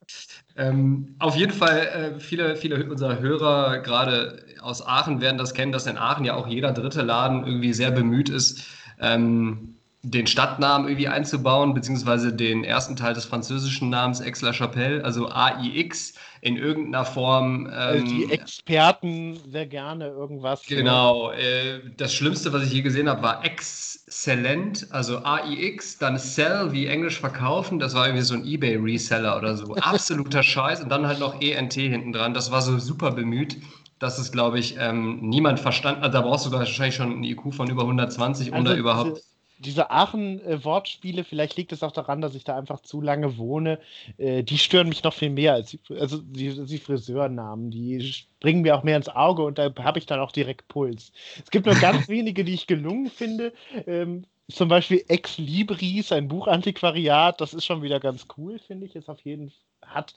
Ähm, 0.61 1.17
auf 1.19 1.37
jeden 1.37 1.53
Fall, 1.53 1.79
äh, 1.79 2.21
viele, 2.21 2.55
viele 2.55 2.85
unserer 2.91 3.19
Hörer, 3.19 3.79
gerade 3.79 4.45
aus 4.61 4.87
Aachen, 4.87 5.23
werden 5.23 5.39
das 5.39 5.55
kennen, 5.55 5.73
dass 5.73 5.87
in 5.87 5.97
Aachen 5.97 6.27
ja 6.27 6.35
auch 6.35 6.47
jeder 6.47 6.73
dritte 6.73 7.01
Laden 7.01 7.47
irgendwie 7.47 7.73
sehr 7.73 7.91
bemüht 7.91 8.29
ist, 8.29 8.67
ähm, 9.01 9.77
den 10.03 10.27
Stadtnamen 10.27 10.87
irgendwie 10.87 11.09
einzubauen, 11.09 11.73
beziehungsweise 11.73 12.35
den 12.35 12.63
ersten 12.63 12.95
Teil 12.95 13.15
des 13.15 13.25
französischen 13.25 13.89
Namens 13.89 14.21
Aix-la-Chapelle, 14.21 15.03
also 15.03 15.31
AIX 15.31 16.13
in 16.41 16.57
irgendeiner 16.57 17.05
Form. 17.05 17.71
Ähm, 17.73 18.05
die 18.07 18.33
Experten 18.33 19.39
sehr 19.47 19.67
gerne 19.67 20.07
irgendwas. 20.09 20.65
Genau. 20.67 21.31
Äh, 21.33 21.81
das 21.97 22.15
Schlimmste, 22.15 22.53
was 22.53 22.65
ich 22.65 22.73
je 22.73 22.83
gesehen 22.83 23.09
habe, 23.09 23.23
war 23.23 23.45
Excellent, 23.45 24.87
also 24.91 25.19
AIX, 25.19 25.99
dann 25.99 26.19
Sell 26.19 26.73
wie 26.73 26.87
Englisch 26.87 27.21
verkaufen. 27.21 27.79
Das 27.79 27.95
war 27.95 28.07
irgendwie 28.07 28.25
so 28.25 28.35
ein 28.35 28.45
eBay-Reseller 28.45 29.37
oder 29.37 29.57
so. 29.57 29.75
Absoluter 29.77 30.43
Scheiß. 30.43 30.83
Und 30.83 30.89
dann 30.89 31.07
halt 31.07 31.21
noch 31.21 31.41
ENT 31.41 31.75
hinten 31.75 32.13
dran. 32.13 32.33
Das 32.33 32.51
war 32.51 32.63
so 32.63 32.79
super 32.79 33.11
bemüht. 33.11 33.59
Das 33.99 34.19
ist, 34.19 34.33
glaube 34.33 34.59
ich, 34.59 34.77
ähm, 34.79 35.19
niemand 35.21 35.61
verstanden. 35.61 36.03
Also 36.03 36.13
da 36.15 36.23
brauchst 36.23 36.47
du 36.47 36.53
wahrscheinlich 36.53 36.95
schon 36.95 37.13
einen 37.13 37.25
IQ 37.25 37.53
von 37.53 37.69
über 37.69 37.83
120, 37.83 38.49
um 38.49 38.55
also 38.55 38.71
da 38.71 38.75
überhaupt 38.75 39.21
diese 39.61 39.91
Aachen-Wortspiele, 39.91 41.23
vielleicht 41.23 41.57
liegt 41.57 41.73
es 41.73 41.83
auch 41.83 41.93
daran, 41.93 42.21
dass 42.21 42.35
ich 42.35 42.45
da 42.45 42.57
einfach 42.57 42.81
zu 42.81 43.01
lange 43.01 43.37
wohne, 43.37 43.79
äh, 44.17 44.43
die 44.43 44.59
stören 44.59 44.89
mich 44.89 45.05
noch 45.05 45.13
viel 45.13 45.31
mehr 45.31 45.53
als 45.55 45.71
die, 45.71 45.81
also 45.99 46.19
die, 46.19 46.65
die 46.65 46.79
Friseurnamen. 46.79 47.71
Die 47.71 48.15
bringen 48.41 48.63
mir 48.63 48.77
auch 48.77 48.83
mehr 48.83 48.97
ins 48.97 49.11
Auge 49.11 49.43
und 49.43 49.59
da 49.59 49.71
habe 49.81 49.99
ich 49.99 50.07
dann 50.07 50.21
auch 50.21 50.33
direkt 50.33 50.67
Puls. 50.69 51.13
Es 51.45 51.51
gibt 51.51 51.67
nur 51.67 51.75
ganz 51.77 52.09
wenige, 52.09 52.43
die 52.43 52.55
ich 52.55 52.67
gelungen 52.67 53.11
finde. 53.11 53.53
Ähm, 53.87 54.25
zum 54.49 54.69
Beispiel 54.69 55.05
Ex 55.09 55.39
Libris, 55.39 56.11
ein 56.11 56.27
Buchantiquariat, 56.27 57.41
das 57.41 57.55
ist 57.55 57.65
schon 57.67 57.83
wieder 57.83 58.01
ganz 58.01 58.27
cool, 58.37 58.59
finde 58.59 58.87
ich. 58.87 58.97
Ist 58.97 59.09
auf 59.09 59.21
jeden 59.21 59.53
hat. 59.87 60.15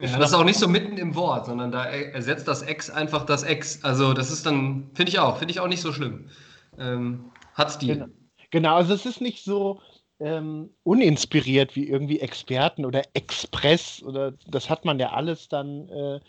Ja, 0.00 0.18
das 0.18 0.30
ist 0.30 0.34
auch 0.34 0.44
nicht 0.44 0.58
so 0.58 0.68
mitten 0.68 0.96
im 0.98 1.14
Wort, 1.14 1.46
sondern 1.46 1.72
da 1.72 1.84
ersetzt 1.84 2.48
das 2.48 2.62
Ex 2.62 2.90
einfach 2.90 3.26
das 3.26 3.42
Ex. 3.42 3.82
Also 3.84 4.12
das 4.12 4.30
ist 4.30 4.46
dann, 4.46 4.90
finde 4.94 5.10
ich 5.10 5.18
auch, 5.18 5.38
finde 5.38 5.52
ich 5.52 5.60
auch 5.60 5.68
nicht 5.68 5.80
so 5.80 5.92
schlimm. 5.92 6.28
Ähm, 6.78 7.26
hat 7.54 7.72
Stil. 7.72 7.94
Genau. 7.94 8.06
Genau, 8.54 8.76
also 8.76 8.94
es 8.94 9.04
ist 9.04 9.20
nicht 9.20 9.42
so 9.44 9.80
ähm, 10.20 10.70
uninspiriert 10.84 11.74
wie 11.74 11.88
irgendwie 11.88 12.20
Experten 12.20 12.86
oder 12.86 13.02
Express 13.14 14.00
oder 14.00 14.32
das 14.46 14.70
hat 14.70 14.84
man 14.84 15.00
ja 15.00 15.10
alles 15.10 15.48
dann. 15.48 15.88
Äh, 15.88 16.20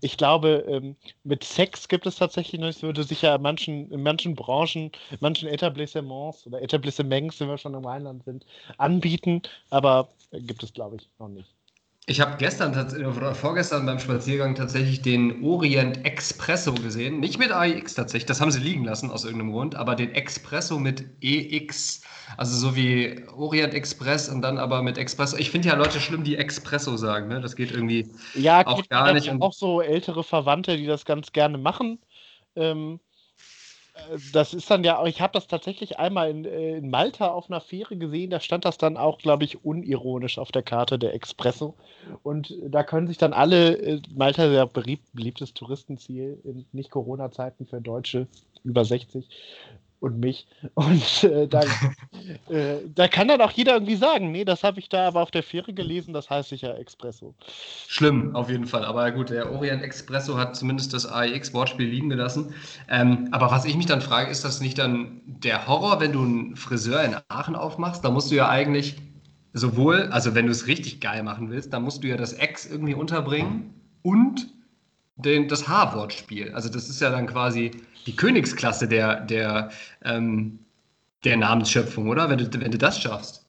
ich 0.00 0.16
glaube, 0.16 0.64
ähm, 0.68 0.96
mit 1.24 1.42
Sex 1.42 1.88
gibt 1.88 2.06
es 2.06 2.16
tatsächlich 2.16 2.60
noch, 2.60 2.68
es 2.68 2.82
würde 2.82 3.02
sich 3.02 3.22
ja 3.22 3.34
in 3.34 3.42
manchen, 3.42 3.90
in 3.90 4.02
manchen 4.04 4.36
Branchen, 4.36 4.92
manchen 5.18 5.48
Etablissements 5.48 6.46
oder 6.46 6.62
Etablissements, 6.62 7.40
wenn 7.40 7.48
wir 7.48 7.58
schon 7.58 7.74
im 7.74 7.84
Rheinland 7.84 8.24
sind, 8.24 8.46
anbieten, 8.78 9.42
aber 9.70 10.08
äh, 10.30 10.40
gibt 10.40 10.62
es, 10.62 10.72
glaube 10.72 10.96
ich, 10.96 11.08
noch 11.18 11.28
nicht. 11.28 11.52
Ich 12.06 12.20
habe 12.20 12.36
gestern 12.36 12.74
oder 13.06 13.34
vorgestern 13.34 13.86
beim 13.86 13.98
Spaziergang 13.98 14.54
tatsächlich 14.54 15.00
den 15.00 15.42
Orient 15.42 16.04
Expresso 16.04 16.74
gesehen. 16.74 17.20
Nicht 17.20 17.38
mit 17.38 17.50
AEX 17.50 17.94
tatsächlich, 17.94 18.26
das 18.26 18.42
haben 18.42 18.50
sie 18.50 18.60
liegen 18.60 18.84
lassen 18.84 19.10
aus 19.10 19.24
irgendeinem 19.24 19.52
Grund, 19.52 19.74
aber 19.74 19.94
den 19.94 20.12
Expresso 20.14 20.78
mit 20.78 21.06
EX. 21.22 22.02
Also 22.36 22.56
so 22.56 22.76
wie 22.76 23.24
Orient 23.34 23.72
Express 23.72 24.28
und 24.28 24.42
dann 24.42 24.58
aber 24.58 24.82
mit 24.82 24.98
Expresso. 24.98 25.38
Ich 25.38 25.50
finde 25.50 25.68
ja 25.68 25.76
Leute 25.76 25.98
schlimm, 25.98 26.24
die 26.24 26.36
Expresso 26.36 26.98
sagen. 26.98 27.28
Ne? 27.28 27.40
Das 27.40 27.56
geht 27.56 27.70
irgendwie 27.70 28.12
ja, 28.34 28.66
auch 28.66 28.86
gar 28.88 29.14
nicht. 29.14 29.26
Ja, 29.26 29.36
auch 29.40 29.54
so 29.54 29.80
ältere 29.80 30.24
Verwandte, 30.24 30.76
die 30.76 30.86
das 30.86 31.06
ganz 31.06 31.32
gerne 31.32 31.56
machen. 31.56 32.00
Ähm, 32.54 33.00
das 34.32 34.54
ist 34.54 34.70
dann 34.70 34.82
ja, 34.82 35.04
ich 35.06 35.20
habe 35.20 35.32
das 35.32 35.46
tatsächlich 35.46 35.98
einmal 35.98 36.30
in, 36.30 36.44
äh, 36.44 36.76
in, 36.76 36.90
Malta 36.90 37.28
auf 37.28 37.48
einer 37.48 37.60
Fähre 37.60 37.96
gesehen, 37.96 38.30
da 38.30 38.40
stand 38.40 38.64
das 38.64 38.76
dann 38.76 38.96
auch, 38.96 39.18
glaube 39.18 39.44
ich, 39.44 39.64
unironisch 39.64 40.38
auf 40.38 40.50
der 40.50 40.62
Karte 40.62 40.98
der 40.98 41.14
Expresso. 41.14 41.74
Und 42.22 42.54
da 42.66 42.82
können 42.82 43.06
sich 43.06 43.18
dann 43.18 43.32
alle, 43.32 43.76
äh, 43.76 44.02
Malta 44.14 44.48
sehr 44.48 44.66
beliebtes 44.66 45.54
Touristenziel 45.54 46.40
in 46.44 46.64
Nicht-Corona-Zeiten 46.72 47.66
für 47.66 47.80
Deutsche 47.80 48.26
über 48.64 48.84
60, 48.84 49.28
und 50.04 50.20
mich. 50.20 50.46
Und 50.74 51.24
äh, 51.24 51.48
da, 51.48 51.62
äh, 52.48 52.76
da 52.94 53.08
kann 53.08 53.28
dann 53.28 53.40
auch 53.40 53.50
jeder 53.50 53.72
irgendwie 53.72 53.96
sagen, 53.96 54.30
nee, 54.30 54.44
das 54.44 54.62
habe 54.62 54.78
ich 54.78 54.88
da 54.88 55.08
aber 55.08 55.22
auf 55.22 55.30
der 55.30 55.42
Fähre 55.42 55.72
gelesen, 55.72 56.12
das 56.12 56.30
heißt 56.30 56.50
sicher 56.50 56.78
Expresso. 56.78 57.34
Schlimm, 57.88 58.36
auf 58.36 58.50
jeden 58.50 58.66
Fall. 58.66 58.84
Aber 58.84 59.10
gut, 59.10 59.30
der 59.30 59.50
Orient 59.50 59.82
Expresso 59.82 60.36
hat 60.36 60.54
zumindest 60.54 60.92
das 60.92 61.06
AEX-Wortspiel 61.06 61.88
liegen 61.88 62.10
gelassen. 62.10 62.54
Ähm, 62.88 63.28
aber 63.32 63.50
was 63.50 63.64
ich 63.64 63.76
mich 63.76 63.86
dann 63.86 64.02
frage, 64.02 64.30
ist 64.30 64.44
das 64.44 64.60
nicht 64.60 64.78
dann 64.78 65.22
der 65.26 65.66
Horror, 65.66 66.00
wenn 66.00 66.12
du 66.12 66.22
einen 66.22 66.56
Friseur 66.56 67.02
in 67.02 67.16
Aachen 67.28 67.56
aufmachst? 67.56 68.04
Da 68.04 68.10
musst 68.10 68.30
du 68.30 68.34
ja 68.36 68.48
eigentlich 68.48 68.96
sowohl, 69.54 70.08
also 70.10 70.34
wenn 70.34 70.46
du 70.46 70.52
es 70.52 70.66
richtig 70.66 71.00
geil 71.00 71.22
machen 71.22 71.50
willst, 71.50 71.72
dann 71.72 71.82
musst 71.82 72.02
du 72.02 72.08
ja 72.08 72.16
das 72.16 72.34
Ex 72.34 72.66
irgendwie 72.66 72.94
unterbringen 72.94 73.74
und 74.02 74.52
den, 75.16 75.48
das 75.48 75.68
H-Wortspiel. 75.68 76.52
Also 76.54 76.68
das 76.68 76.88
ist 76.88 77.00
ja 77.00 77.10
dann 77.10 77.26
quasi 77.26 77.70
die 78.06 78.16
Königsklasse 78.16 78.88
der, 78.88 79.20
der, 79.20 79.70
ähm, 80.04 80.58
der 81.24 81.36
Namensschöpfung, 81.36 82.08
oder? 82.08 82.28
Wenn 82.28 82.38
du, 82.38 82.60
wenn 82.60 82.70
du 82.70 82.78
das 82.78 83.00
schaffst. 83.00 83.46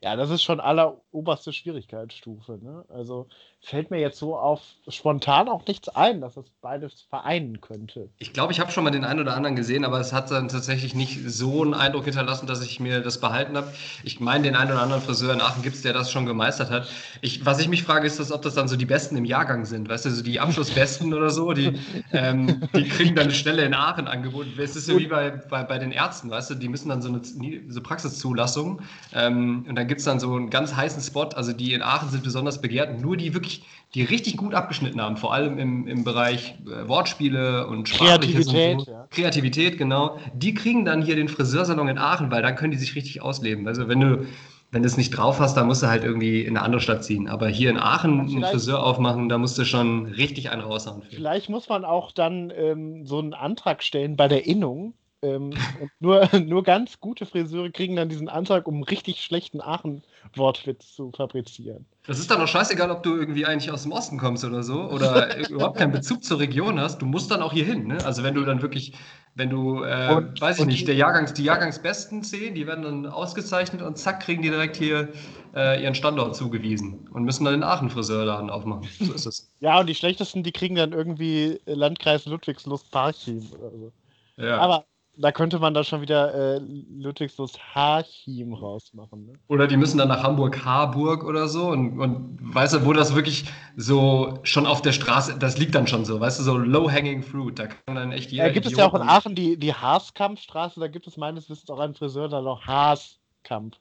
Ja, 0.00 0.16
das 0.16 0.30
ist 0.30 0.42
schon 0.42 0.60
alleroberste 0.60 1.52
Schwierigkeitsstufe. 1.52 2.58
Ne? 2.60 2.84
Also 2.88 3.28
fällt 3.64 3.92
mir 3.92 4.00
jetzt 4.00 4.18
so 4.18 4.36
auf 4.36 4.60
spontan 4.88 5.48
auch 5.48 5.64
nichts 5.66 5.88
ein, 5.88 6.20
dass 6.20 6.34
das 6.34 6.46
beides 6.60 7.02
vereinen 7.08 7.60
könnte. 7.60 8.08
Ich 8.18 8.32
glaube, 8.32 8.52
ich 8.52 8.58
habe 8.58 8.72
schon 8.72 8.82
mal 8.82 8.90
den 8.90 9.04
einen 9.04 9.20
oder 9.20 9.36
anderen 9.36 9.54
gesehen, 9.54 9.84
aber 9.84 10.00
es 10.00 10.12
hat 10.12 10.32
dann 10.32 10.48
tatsächlich 10.48 10.96
nicht 10.96 11.20
so 11.30 11.62
einen 11.62 11.72
Eindruck 11.72 12.04
hinterlassen, 12.04 12.48
dass 12.48 12.60
ich 12.64 12.80
mir 12.80 13.00
das 13.00 13.20
behalten 13.20 13.56
habe. 13.56 13.72
Ich 14.02 14.18
meine, 14.18 14.44
den 14.44 14.56
einen 14.56 14.72
oder 14.72 14.82
anderen 14.82 15.00
Friseur 15.00 15.32
in 15.32 15.40
Aachen 15.40 15.62
gibt 15.62 15.76
es, 15.76 15.82
der 15.82 15.92
das 15.92 16.10
schon 16.10 16.26
gemeistert 16.26 16.70
hat. 16.70 16.88
Ich, 17.20 17.46
was 17.46 17.60
ich 17.60 17.68
mich 17.68 17.84
frage, 17.84 18.04
ist, 18.04 18.18
dass, 18.18 18.32
ob 18.32 18.42
das 18.42 18.54
dann 18.54 18.66
so 18.66 18.74
die 18.76 18.84
Besten 18.84 19.16
im 19.16 19.24
Jahrgang 19.24 19.64
sind. 19.64 19.88
Weißt 19.88 20.06
du, 20.06 20.10
so 20.10 20.24
die 20.24 20.40
Abschlussbesten 20.40 21.14
oder 21.14 21.30
so, 21.30 21.52
die, 21.52 21.78
ähm, 22.12 22.68
die 22.74 22.88
kriegen 22.88 23.14
dann 23.14 23.26
eine 23.26 23.34
Stelle 23.34 23.64
in 23.64 23.74
Aachen 23.74 24.08
angeboten. 24.08 24.52
Es 24.58 24.74
ist 24.74 24.86
so 24.86 24.98
wie 24.98 25.06
bei, 25.06 25.30
bei, 25.30 25.62
bei 25.62 25.78
den 25.78 25.92
Ärzten, 25.92 26.30
weißt 26.30 26.50
du, 26.50 26.54
die 26.56 26.68
müssen 26.68 26.88
dann 26.88 27.00
so 27.00 27.08
eine 27.08 27.20
so 27.68 27.80
Praxiszulassung 27.80 28.80
ähm, 29.14 29.64
und 29.68 29.76
dann 29.76 29.86
gibt 29.86 30.00
es 30.00 30.04
dann 30.04 30.18
so 30.18 30.34
einen 30.34 30.50
ganz 30.50 30.74
heißen 30.74 31.00
Spot. 31.00 31.28
Also 31.28 31.52
die 31.52 31.74
in 31.74 31.82
Aachen 31.82 32.10
sind 32.10 32.24
besonders 32.24 32.60
begehrt. 32.60 33.00
Nur 33.00 33.16
die 33.16 33.34
wirklich 33.34 33.51
wirklich, 33.52 33.68
die 33.94 34.02
richtig 34.02 34.38
gut 34.38 34.54
abgeschnitten 34.54 35.00
haben, 35.00 35.16
vor 35.16 35.34
allem 35.34 35.58
im, 35.58 35.86
im 35.86 36.04
Bereich 36.04 36.54
äh, 36.66 36.88
Wortspiele 36.88 37.66
und 37.66 37.84
Kreativität. 37.84 38.78
Und 38.78 38.84
so. 38.86 38.92
ja. 38.92 39.06
Kreativität, 39.10 39.76
genau. 39.76 40.18
Die 40.34 40.54
kriegen 40.54 40.84
dann 40.84 41.02
hier 41.02 41.16
den 41.16 41.28
Friseursalon 41.28 41.88
in 41.88 41.98
Aachen, 41.98 42.30
weil 42.30 42.42
dann 42.42 42.56
können 42.56 42.70
die 42.70 42.78
sich 42.78 42.94
richtig 42.94 43.20
ausleben. 43.20 43.68
Also 43.68 43.88
wenn 43.88 44.00
du 44.00 44.26
wenn 44.74 44.82
du 44.82 44.86
es 44.86 44.96
nicht 44.96 45.10
drauf 45.10 45.38
hast, 45.38 45.54
dann 45.54 45.66
musst 45.66 45.82
du 45.82 45.88
halt 45.88 46.02
irgendwie 46.02 46.40
in 46.40 46.56
eine 46.56 46.64
andere 46.64 46.80
Stadt 46.80 47.04
ziehen. 47.04 47.28
Aber 47.28 47.46
hier 47.46 47.68
in 47.68 47.76
Aachen 47.76 48.20
einen 48.20 48.42
Friseur 48.42 48.82
aufmachen, 48.82 49.28
da 49.28 49.36
musst 49.36 49.58
du 49.58 49.66
schon 49.66 50.06
richtig 50.06 50.48
einen 50.48 50.62
raushauen. 50.62 51.02
Vielleicht 51.10 51.50
muss 51.50 51.68
man 51.68 51.84
auch 51.84 52.10
dann 52.10 52.50
ähm, 52.56 53.04
so 53.04 53.18
einen 53.18 53.34
Antrag 53.34 53.82
stellen 53.82 54.16
bei 54.16 54.28
der 54.28 54.46
Innung, 54.46 54.94
ähm, 55.22 55.52
nur, 56.00 56.28
nur 56.44 56.62
ganz 56.62 57.00
gute 57.00 57.26
Friseure 57.26 57.70
kriegen 57.70 57.96
dann 57.96 58.08
diesen 58.08 58.28
Antrag, 58.28 58.66
um 58.66 58.74
einen 58.74 58.84
richtig 58.84 59.22
schlechten 59.22 59.60
Aachen-Wortwitz 59.60 60.94
zu 60.94 61.12
fabrizieren. 61.16 61.86
Das 62.06 62.18
ist 62.18 62.30
dann 62.30 62.40
auch 62.40 62.48
scheißegal, 62.48 62.90
ob 62.90 63.04
du 63.04 63.14
irgendwie 63.14 63.46
eigentlich 63.46 63.70
aus 63.70 63.84
dem 63.84 63.92
Osten 63.92 64.18
kommst 64.18 64.44
oder 64.44 64.64
so 64.64 64.82
oder 64.90 65.38
überhaupt 65.48 65.78
keinen 65.78 65.92
Bezug 65.92 66.24
zur 66.24 66.40
Region 66.40 66.80
hast. 66.80 67.00
Du 67.00 67.06
musst 67.06 67.30
dann 67.30 67.42
auch 67.42 67.52
hier 67.52 67.64
hin. 67.64 67.86
Ne? 67.86 68.04
Also 68.04 68.24
wenn 68.24 68.34
du 68.34 68.44
dann 68.44 68.60
wirklich, 68.60 68.94
wenn 69.36 69.50
du, 69.50 69.84
äh, 69.84 70.12
und, 70.12 70.40
weiß 70.40 70.58
ich 70.58 70.66
nicht, 70.66 70.88
der 70.88 70.96
Jahrgangs, 70.96 71.32
die 71.32 71.44
Jahrgangsbesten 71.44 72.24
zehn, 72.24 72.56
die 72.56 72.66
werden 72.66 72.82
dann 72.82 73.06
ausgezeichnet 73.06 73.82
und 73.82 73.98
zack, 73.98 74.20
kriegen 74.20 74.42
die 74.42 74.50
direkt 74.50 74.76
hier 74.76 75.10
äh, 75.54 75.80
ihren 75.80 75.94
Standort 75.94 76.34
zugewiesen 76.34 77.08
und 77.12 77.22
müssen 77.22 77.44
dann 77.44 77.54
den 77.54 77.62
Aachen-Friseurladen 77.62 78.50
aufmachen. 78.50 78.88
So 78.98 79.12
ist 79.12 79.26
es. 79.26 79.52
ja, 79.60 79.78
und 79.78 79.86
die 79.86 79.94
schlechtesten, 79.94 80.42
die 80.42 80.52
kriegen 80.52 80.74
dann 80.74 80.92
irgendwie 80.92 81.60
Landkreis 81.66 82.26
Ludwigslust-Parchim 82.26 83.48
oder 83.52 83.70
so. 83.70 83.92
Ja. 84.38 84.58
Aber 84.58 84.86
da 85.16 85.30
könnte 85.30 85.58
man 85.58 85.74
da 85.74 85.84
schon 85.84 86.00
wieder 86.00 86.56
äh, 86.56 86.58
Ludwigslust 86.58 87.58
Harchim 87.74 88.54
rausmachen. 88.54 89.26
Ne? 89.26 89.32
Oder 89.48 89.66
die 89.66 89.76
müssen 89.76 89.98
dann 89.98 90.08
nach 90.08 90.22
Hamburg-Harburg 90.22 91.24
oder 91.24 91.48
so 91.48 91.68
und, 91.68 91.98
und 91.98 92.38
weißt 92.40 92.74
du, 92.74 92.86
wo 92.86 92.92
das 92.92 93.14
wirklich 93.14 93.44
so 93.76 94.38
schon 94.42 94.66
auf 94.66 94.80
der 94.80 94.92
Straße, 94.92 95.38
das 95.38 95.58
liegt 95.58 95.74
dann 95.74 95.86
schon 95.86 96.04
so, 96.04 96.18
weißt 96.20 96.38
du, 96.40 96.44
so 96.44 96.56
low-hanging 96.56 97.22
fruit, 97.22 97.58
da 97.58 97.66
kann 97.66 97.96
dann 97.96 98.12
echt 98.12 98.32
jeder. 98.32 98.44
Da 98.44 98.52
gibt 98.52 98.66
Idiot 98.66 98.78
es 98.78 98.78
ja 98.78 98.90
auch 98.90 98.94
in 98.94 99.02
Aachen 99.02 99.34
die, 99.34 99.58
die 99.58 99.74
Haaskampfstraße, 99.74 100.80
da 100.80 100.88
gibt 100.88 101.06
es 101.06 101.16
meines 101.16 101.50
Wissens 101.50 101.68
auch 101.68 101.78
einen 101.78 101.94
Friseur, 101.94 102.28
der 102.28 102.40
noch 102.40 102.66
Haaskampf. 102.66 103.76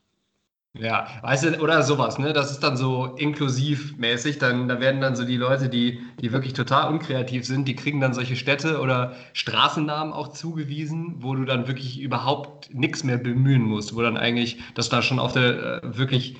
Ja, 0.73 1.05
weißt 1.21 1.43
du, 1.43 1.59
oder 1.59 1.83
sowas, 1.83 2.17
ne? 2.17 2.31
Das 2.31 2.49
ist 2.49 2.61
dann 2.61 2.77
so 2.77 3.05
inklusivmäßig. 3.17 4.37
Dann, 4.37 4.69
da 4.69 4.79
werden 4.79 5.01
dann 5.01 5.17
so 5.17 5.25
die 5.25 5.35
Leute, 5.35 5.67
die, 5.67 6.01
die 6.21 6.31
wirklich 6.31 6.53
total 6.53 6.89
unkreativ 6.89 7.45
sind, 7.45 7.67
die 7.67 7.75
kriegen 7.75 7.99
dann 7.99 8.13
solche 8.13 8.37
Städte 8.37 8.79
oder 8.79 9.13
Straßennamen 9.33 10.13
auch 10.13 10.29
zugewiesen, 10.29 11.15
wo 11.17 11.35
du 11.35 11.43
dann 11.43 11.67
wirklich 11.67 11.99
überhaupt 11.99 12.73
nichts 12.73 13.03
mehr 13.03 13.17
bemühen 13.17 13.63
musst, 13.63 13.95
wo 13.95 14.01
dann 14.01 14.15
eigentlich 14.15 14.59
das 14.73 14.87
da 14.87 15.01
schon 15.01 15.19
auf 15.19 15.33
der 15.33 15.83
äh, 15.83 15.97
wirklich, 15.97 16.37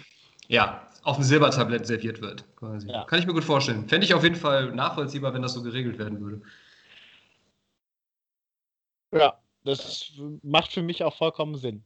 ja, 0.48 0.88
auf 1.04 1.18
dem 1.18 1.24
Silbertablett 1.24 1.86
serviert 1.86 2.22
wird, 2.22 2.46
quasi. 2.56 2.88
Ja. 2.88 3.04
Kann 3.04 3.20
ich 3.20 3.28
mir 3.28 3.34
gut 3.34 3.44
vorstellen. 3.44 3.90
Fände 3.90 4.06
ich 4.06 4.14
auf 4.14 4.24
jeden 4.24 4.36
Fall 4.36 4.74
nachvollziehbar, 4.74 5.34
wenn 5.34 5.42
das 5.42 5.56
so 5.56 5.62
geregelt 5.62 6.00
werden 6.00 6.22
würde. 6.22 6.42
Ja, 9.12 9.38
das 9.66 10.14
macht 10.42 10.72
für 10.72 10.84
mich 10.84 11.04
auch 11.04 11.18
vollkommen 11.18 11.58
Sinn. 11.58 11.84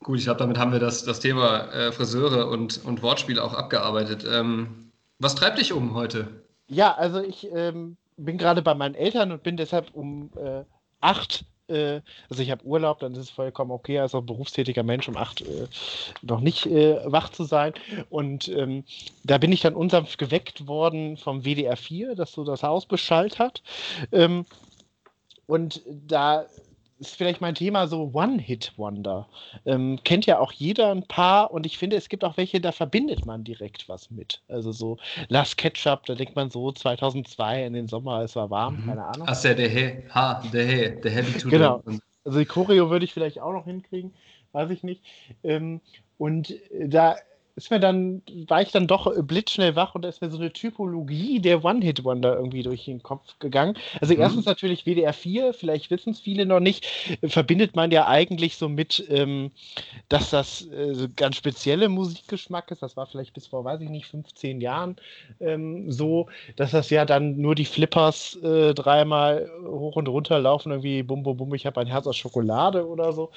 Gut, 0.00 0.18
ich 0.18 0.24
glaube, 0.24 0.38
damit 0.38 0.58
haben 0.58 0.72
wir 0.72 0.78
das, 0.78 1.04
das 1.04 1.20
Thema 1.20 1.72
äh, 1.72 1.92
Friseure 1.92 2.48
und, 2.48 2.84
und 2.84 3.02
Wortspiele 3.02 3.42
auch 3.42 3.54
abgearbeitet. 3.54 4.24
Ähm, 4.30 4.92
was 5.18 5.34
treibt 5.34 5.58
dich 5.58 5.72
um 5.72 5.94
heute? 5.94 6.28
Ja, 6.68 6.94
also 6.94 7.20
ich 7.20 7.48
ähm, 7.52 7.96
bin 8.16 8.38
gerade 8.38 8.62
bei 8.62 8.74
meinen 8.74 8.94
Eltern 8.94 9.32
und 9.32 9.42
bin 9.42 9.56
deshalb 9.56 9.92
um 9.94 10.30
äh, 10.36 10.62
acht, 11.00 11.44
äh, 11.68 12.00
also 12.30 12.42
ich 12.42 12.50
habe 12.50 12.64
Urlaub, 12.64 13.00
dann 13.00 13.12
ist 13.12 13.18
es 13.18 13.30
vollkommen 13.30 13.72
okay, 13.72 13.98
als 13.98 14.14
auch 14.14 14.22
berufstätiger 14.22 14.84
Mensch 14.84 15.08
um 15.08 15.16
acht 15.16 15.40
äh, 15.40 15.66
noch 16.22 16.40
nicht 16.40 16.66
äh, 16.66 17.00
wach 17.04 17.30
zu 17.30 17.42
sein. 17.44 17.72
Und 18.08 18.48
ähm, 18.48 18.84
da 19.24 19.38
bin 19.38 19.50
ich 19.50 19.62
dann 19.62 19.74
unsanft 19.74 20.18
geweckt 20.18 20.68
worden 20.68 21.16
vom 21.16 21.42
WDR 21.42 21.76
4, 21.76 22.14
das 22.14 22.32
so 22.32 22.44
das 22.44 22.62
Haus 22.62 22.86
beschallt 22.86 23.40
hat. 23.40 23.62
Ähm, 24.12 24.44
und 25.46 25.82
da 25.86 26.44
ist 26.98 27.16
vielleicht 27.16 27.40
mein 27.40 27.54
Thema 27.54 27.86
so 27.86 28.10
One-Hit-Wonder. 28.12 29.28
Ähm, 29.66 29.98
kennt 30.04 30.26
ja 30.26 30.38
auch 30.38 30.52
jeder 30.52 30.90
ein 30.90 31.06
paar 31.06 31.50
und 31.52 31.66
ich 31.66 31.78
finde, 31.78 31.96
es 31.96 32.08
gibt 32.08 32.24
auch 32.24 32.36
welche, 32.36 32.60
da 32.60 32.72
verbindet 32.72 33.26
man 33.26 33.44
direkt 33.44 33.88
was 33.88 34.10
mit. 34.10 34.42
Also 34.48 34.72
so 34.72 34.98
Last 35.28 35.56
Ketchup, 35.56 36.06
da 36.06 36.14
denkt 36.14 36.36
man 36.36 36.50
so 36.50 36.72
2002 36.72 37.64
in 37.66 37.72
den 37.72 37.88
Sommer, 37.88 38.22
es 38.22 38.36
war 38.36 38.50
warm, 38.50 38.82
mhm. 38.82 38.86
keine 38.86 39.04
Ahnung. 39.04 39.26
Ach 39.30 39.44
ja, 39.44 39.54
der 39.54 39.68
He, 39.68 40.02
ha, 40.10 40.42
der 40.52 40.66
He, 40.66 41.00
der 41.00 41.10
Heavy 41.10 41.38
to 41.38 41.48
Genau. 41.48 41.82
Also 42.24 42.38
die 42.38 42.46
Choreo 42.46 42.90
würde 42.90 43.04
ich 43.04 43.14
vielleicht 43.14 43.40
auch 43.40 43.52
noch 43.52 43.64
hinkriegen, 43.64 44.12
weiß 44.52 44.70
ich 44.70 44.82
nicht. 44.82 45.02
Ähm, 45.44 45.80
und 46.18 46.54
da 46.70 47.16
ist 47.58 47.70
mir 47.72 47.80
dann, 47.80 48.22
war 48.46 48.62
ich 48.62 48.70
dann 48.70 48.86
doch 48.86 49.12
blitzschnell 49.22 49.74
wach 49.74 49.96
und 49.96 50.02
da 50.02 50.08
ist 50.08 50.22
mir 50.22 50.30
so 50.30 50.38
eine 50.38 50.52
Typologie 50.52 51.40
der 51.40 51.64
One-Hit-Wonder 51.64 52.36
irgendwie 52.36 52.62
durch 52.62 52.84
den 52.84 53.02
Kopf 53.02 53.38
gegangen. 53.40 53.76
Also 54.00 54.14
mhm. 54.14 54.20
erstens 54.20 54.46
natürlich 54.46 54.86
WDR 54.86 55.12
4, 55.12 55.52
vielleicht 55.52 55.90
wissen 55.90 56.10
es 56.10 56.20
viele 56.20 56.46
noch 56.46 56.60
nicht, 56.60 56.86
verbindet 57.24 57.74
man 57.74 57.90
ja 57.90 58.06
eigentlich 58.06 58.56
so 58.56 58.68
mit, 58.68 59.04
ähm, 59.10 59.50
dass 60.08 60.30
das 60.30 60.68
äh, 60.68 61.08
ganz 61.16 61.36
spezielle 61.36 61.88
Musikgeschmack 61.88 62.70
ist. 62.70 62.82
Das 62.82 62.96
war 62.96 63.06
vielleicht 63.06 63.34
bis 63.34 63.48
vor, 63.48 63.64
weiß 63.64 63.80
ich 63.80 63.90
nicht, 63.90 64.06
15 64.06 64.60
Jahren 64.60 64.96
ähm, 65.40 65.90
so, 65.90 66.28
dass 66.54 66.70
das 66.70 66.90
ja 66.90 67.04
dann 67.04 67.38
nur 67.40 67.56
die 67.56 67.64
Flippers 67.64 68.36
äh, 68.36 68.72
dreimal 68.72 69.50
hoch 69.66 69.96
und 69.96 70.06
runter 70.06 70.38
laufen, 70.38 70.70
irgendwie 70.70 71.02
bum 71.02 71.24
bum 71.24 71.36
bum, 71.36 71.52
ich 71.54 71.66
habe 71.66 71.80
ein 71.80 71.88
Herz 71.88 72.06
aus 72.06 72.16
Schokolade 72.16 72.86
oder 72.86 73.12
so 73.12 73.30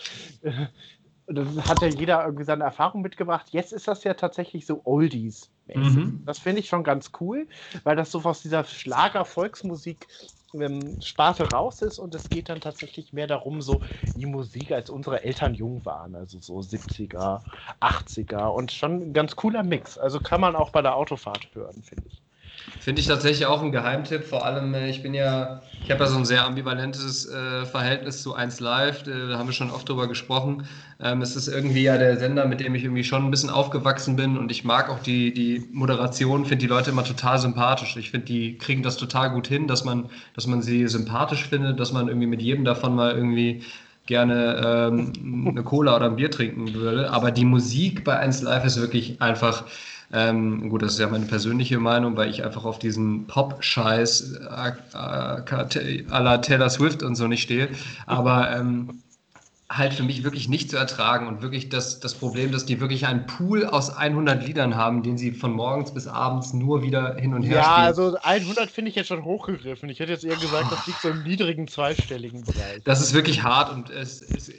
das 1.28 1.68
hat 1.68 1.82
ja 1.82 1.88
jeder 1.88 2.24
irgendwie 2.24 2.44
seine 2.44 2.64
Erfahrung 2.64 3.02
mitgebracht. 3.02 3.48
Jetzt 3.52 3.74
ist 3.74 3.88
das 3.88 4.04
ja 4.04 4.14
tatsächlich 4.14 4.66
so 4.66 4.82
Oldies. 4.86 5.50
Mhm. 5.74 6.24
Das 6.26 6.40
finde 6.40 6.60
ich 6.60 6.68
schon 6.68 6.84
ganz 6.84 7.12
cool, 7.20 7.48
weil 7.84 7.96
das 7.96 8.12
so 8.12 8.22
aus 8.24 8.42
dieser 8.42 8.64
Schlager-Volksmusik 8.64 10.08
ähm, 10.54 10.98
Sparte 11.02 11.50
raus 11.50 11.82
ist 11.82 12.00
und 12.00 12.14
es 12.16 12.30
geht 12.30 12.50
dann 12.50 12.60
tatsächlich 12.62 13.14
mehr 13.14 13.28
darum, 13.28 13.62
so 13.62 13.82
die 14.16 14.26
Musik, 14.26 14.72
als 14.72 14.90
unsere 14.90 15.24
Eltern 15.24 15.54
jung 15.54 15.86
waren, 15.86 16.16
also 16.16 16.40
so 16.40 16.62
70er, 16.62 17.44
80er 17.80 18.48
und 18.48 18.72
schon 18.72 19.02
ein 19.02 19.14
ganz 19.14 19.36
cooler 19.36 19.64
Mix. 19.64 19.98
Also 19.98 20.20
kann 20.20 20.42
man 20.42 20.56
auch 20.56 20.72
bei 20.72 20.82
der 20.82 20.96
Autofahrt 20.96 21.50
hören, 21.54 21.84
finde 21.84 22.08
ich. 22.08 22.22
Finde 22.80 23.00
ich 23.00 23.08
tatsächlich 23.08 23.46
auch 23.46 23.62
ein 23.62 23.72
Geheimtipp. 23.72 24.24
Vor 24.24 24.46
allem, 24.46 24.74
äh, 24.74 24.90
ich 24.90 25.04
bin 25.04 25.14
ja, 25.14 25.62
ich 25.84 25.92
habe 25.92 26.04
ja 26.04 26.10
so 26.10 26.18
ein 26.18 26.26
sehr 26.26 26.46
ambivalentes 26.46 27.30
äh, 27.30 27.66
Verhältnis 27.66 28.24
zu 28.24 28.34
1 28.34 28.60
Live. 28.60 29.06
Äh, 29.08 29.30
da 29.30 29.38
haben 29.38 29.48
wir 29.48 29.54
schon 29.54 29.70
oft 29.70 29.88
drüber 29.88 30.08
gesprochen. 30.08 30.68
Ähm, 31.00 31.22
es 31.22 31.36
ist 31.36 31.48
irgendwie 31.48 31.84
ja 31.84 31.98
der 31.98 32.18
Sender, 32.18 32.48
mit 32.48 32.60
dem 32.60 32.74
ich 32.74 32.84
irgendwie 32.84 33.04
schon 33.04 33.24
ein 33.24 33.32
bisschen 33.32 33.50
aufgewachsen 33.50 34.16
bin 34.16 34.38
und 34.38 34.52
ich 34.52 34.64
mag 34.64 34.90
auch 34.90 35.00
die, 35.00 35.34
die 35.34 35.68
Moderation, 35.72 36.46
finde 36.46 36.64
die 36.64 36.68
Leute 36.68 36.90
immer 36.90 37.04
total 37.04 37.38
sympathisch. 37.38 37.98
Ich 37.98 38.10
finde, 38.10 38.26
die 38.26 38.58
kriegen 38.58 38.82
das 38.82 38.98
total 38.98 39.32
gut 39.32 39.48
hin, 39.48 39.68
dass 39.68 39.84
man, 39.84 40.10
dass 40.36 40.48
man 40.48 40.62
sie 40.62 40.88
sympathisch 40.88 41.48
findet, 41.48 41.80
dass 41.80 41.92
man 41.92 42.08
irgendwie 42.08 42.28
mit 42.28 42.42
jedem 42.42 42.66
davon 42.66 42.96
mal 42.96 43.12
irgendwie 43.16 43.64
gerne 44.08 44.90
ähm, 44.92 45.14
eine 45.48 45.64
Cola 45.64 45.96
oder 45.96 46.08
ein 46.08 46.16
Bier 46.16 46.32
trinken 46.32 46.74
würde. 46.74 47.12
Aber 47.12 47.32
die 47.32 47.46
Musik 47.46 48.04
bei 48.04 48.18
1 48.18 48.42
Live 48.42 48.66
ist 48.66 48.82
wirklich 48.82 49.22
einfach 49.22 49.66
ähm, 50.14 50.70
gut, 50.70 50.82
das 50.82 50.94
ist 50.94 51.00
ja 51.00 51.08
meine 51.08 51.26
persönliche 51.26 51.80
Meinung, 51.80 52.18
weil 52.18 52.30
ich 52.30 52.44
einfach 52.44 52.66
auf 52.66 52.80
diesen 52.80 53.28
Pop-Scheiß 53.28 54.34
äh, 54.34 54.70
äh, 54.70 56.06
à 56.10 56.20
la 56.20 56.38
Taylor 56.40 56.70
Swift 56.70 57.04
und 57.04 57.16
so 57.16 57.28
nicht 57.28 57.44
stehe. 57.44 57.70
Aber 58.06 58.52
ähm, 58.52 59.02
halt 59.72 59.94
für 59.94 60.04
mich 60.04 60.24
wirklich 60.24 60.50
nicht 60.50 60.70
zu 60.70 60.76
ertragen 60.76 61.28
und 61.28 61.42
wirklich 61.42 61.70
das, 61.70 62.02
das 62.02 62.14
Problem, 62.14 62.52
dass 62.52 62.66
die 62.66 62.82
wirklich 62.82 63.08
einen 63.08 63.26
Pool 63.26 63.66
aus 63.66 63.90
100 63.96 64.46
Liedern 64.46 64.76
haben, 64.76 65.02
den 65.02 65.18
sie 65.18 65.32
von 65.32 65.54
morgens 65.54 65.94
bis 65.94 66.08
abends 66.08 66.52
nur 66.52 66.84
wieder 66.84 67.16
hin 67.16 67.34
und 67.34 67.44
her 67.44 67.58
ja, 67.58 67.64
spielen. 67.64 67.78
Ja, 67.78 67.86
also 67.86 68.18
100 68.22 68.70
finde 68.70 68.90
ich 68.90 68.96
jetzt 68.96 69.08
schon 69.08 69.24
hochgegriffen. 69.24 69.88
Ich 69.88 70.00
hätte 70.00 70.12
jetzt 70.12 70.26
eher 70.26 70.36
gesagt, 70.36 70.72
das 70.72 70.86
liegt 70.88 71.02
so 71.02 71.10
im 71.10 71.24
niedrigen 71.24 71.70
zweistelligen 71.70 72.44
Bereich. 72.44 72.84
Das 72.84 73.02
ist 73.02 73.14
wirklich 73.14 73.44
hart 73.44 73.72
und 73.72 73.90
es, 73.90 74.22
es 74.22 74.50
äh, 74.50 74.56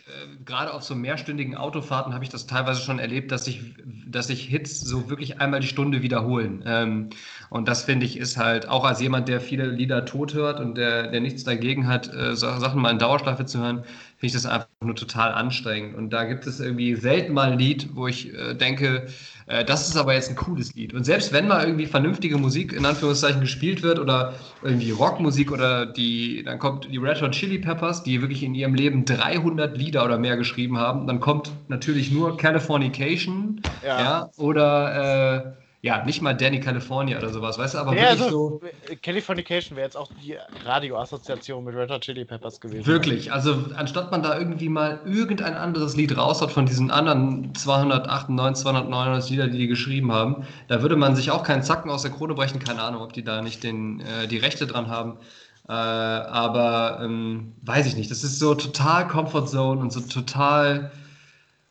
gerade 0.47 0.73
auf 0.73 0.83
so 0.83 0.95
mehrstündigen 0.95 1.57
Autofahrten 1.57 2.15
habe 2.15 2.25
ich 2.25 2.31
das 2.31 2.47
teilweise 2.47 2.81
schon 2.81 2.99
erlebt, 2.99 3.33
dass 3.33 3.45
sich 3.45 3.61
dass 4.07 4.29
sich 4.29 4.43
Hits 4.47 4.81
so 4.81 5.11
wirklich 5.11 5.41
einmal 5.41 5.61
die 5.61 5.67
Stunde 5.67 6.03
wiederholen. 6.03 6.63
Ähm, 6.67 7.11
und 7.51 7.69
das 7.69 7.85
finde 7.85 8.07
ich 8.07 8.17
ist 8.17 8.37
halt 8.37 8.69
auch 8.69 8.85
als 8.85 9.01
jemand, 9.01 9.29
der 9.29 9.41
viele 9.41 9.67
Lieder 9.67 10.05
tot 10.05 10.35
hört 10.35 10.61
und 10.61 10.77
der, 10.77 11.09
der 11.09 11.21
nichts 11.21 11.45
dagegen 11.45 11.87
hat, 11.87 12.13
äh, 12.13 12.35
Sachen 12.37 12.81
mal 12.81 12.91
in 12.91 12.99
Dauerschleife 12.99 13.47
zu 13.47 13.59
hören, 13.59 13.85
finde 14.23 14.37
ich 14.37 14.41
das 14.41 14.47
einfach 14.47 14.69
nur 14.81 14.95
total 14.95 15.33
anstrengend. 15.33 15.97
Und 15.97 16.11
da 16.11 16.23
gibt 16.23 16.47
es 16.47 16.61
irgendwie 16.61 16.95
selten 16.95 17.33
mal 17.33 17.51
ein 17.51 17.59
Lied, 17.59 17.89
wo 17.95 18.07
ich 18.07 18.33
äh, 18.33 18.55
denke, 18.55 19.09
äh, 19.49 19.65
das 19.65 19.89
ist 19.89 19.97
aber 19.97 20.15
jetzt 20.15 20.31
ein 20.31 20.37
cooles 20.37 20.77
Lied. 20.77 20.95
Und 20.95 21.03
selbst 21.03 21.33
wenn 21.33 21.49
mal 21.49 21.65
irgendwie 21.65 21.87
vernünftige 21.87 22.39
Musik 22.39 22.73
in 22.73 22.87
Anführungszeichen 22.87 23.41
gespielt 23.41 23.83
wird 23.83 23.99
oder 23.99 24.35
irgendwie 24.63 24.93
Rockmusik 24.93 25.51
oder 25.51 25.87
die, 25.87 26.45
dann 26.45 26.61
kommt 26.61 26.87
die 26.89 26.99
Red 26.99 27.21
Hot 27.21 27.33
Chili 27.33 27.59
Peppers, 27.59 28.05
die 28.05 28.21
wirklich 28.21 28.45
in 28.45 28.55
ihrem 28.55 28.77
Leben 28.77 29.05
300 29.05 29.77
Lieder 29.77 30.05
oder 30.05 30.19
mehr 30.19 30.37
geschrieben 30.37 30.79
haben, 30.79 31.09
dann 31.09 31.19
kommt 31.19 31.51
natürlich 31.67 32.13
nur 32.13 32.37
Californication 32.37 33.61
ja. 33.85 34.01
ja 34.01 34.31
oder 34.37 35.57
äh, 35.59 35.62
ja, 35.85 36.05
nicht 36.05 36.23
mal 36.23 36.33
Danny 36.33 36.61
California 36.61 37.19
oder 37.19 37.31
sowas, 37.31 37.59
weißt 37.59 37.75
du, 37.75 37.79
aber 37.79 37.97
ja, 37.97 38.03
wirklich 38.03 38.23
also, 38.23 38.61
so. 38.63 38.97
Californication 39.03 39.77
wäre 39.77 39.87
jetzt 39.87 39.97
auch 39.97 40.09
die 40.23 40.37
Radioassoziation 40.65 41.65
mit 41.65 41.75
Red 41.75 41.91
Hot 41.91 42.03
Chili 42.03 42.25
Peppers 42.25 42.61
gewesen. 42.61 42.87
Wirklich, 42.87 43.33
also 43.33 43.65
anstatt 43.75 44.13
man 44.13 44.23
da 44.23 44.39
irgendwie 44.39 44.69
mal 44.69 45.01
irgendein 45.05 45.55
anderes 45.55 45.97
Lied 45.97 46.17
raus 46.17 46.41
hat 46.41 46.53
von 46.53 46.67
diesen 46.67 46.93
anderen 46.93 47.53
298, 47.57 48.63
299 48.63 49.31
Lieder, 49.33 49.49
die 49.49 49.59
die 49.59 49.67
geschrieben 49.67 50.13
haben, 50.13 50.47
da 50.69 50.83
würde 50.83 50.95
man 50.95 51.17
sich 51.17 51.33
auch 51.33 51.43
keinen 51.43 51.65
Zacken 51.65 51.91
aus 51.91 52.03
der 52.03 52.13
Krone 52.13 52.35
brechen, 52.35 52.61
keine 52.61 52.81
Ahnung, 52.81 53.03
ob 53.03 53.13
die 53.13 53.25
da 53.25 53.43
nicht 53.43 53.65
den, 53.65 54.01
äh, 54.03 54.29
die 54.29 54.39
Rechte 54.39 54.69
dran 54.69 54.87
haben. 54.87 55.19
Äh, 55.69 55.73
aber 55.73 57.01
ähm, 57.03 57.55
weiß 57.63 57.87
ich 57.87 57.97
nicht, 57.97 58.09
das 58.13 58.23
ist 58.23 58.39
so 58.39 58.55
total 58.55 59.09
Comfort 59.09 59.47
Zone 59.49 59.81
und 59.81 59.93
so 59.93 60.01
total 60.01 60.93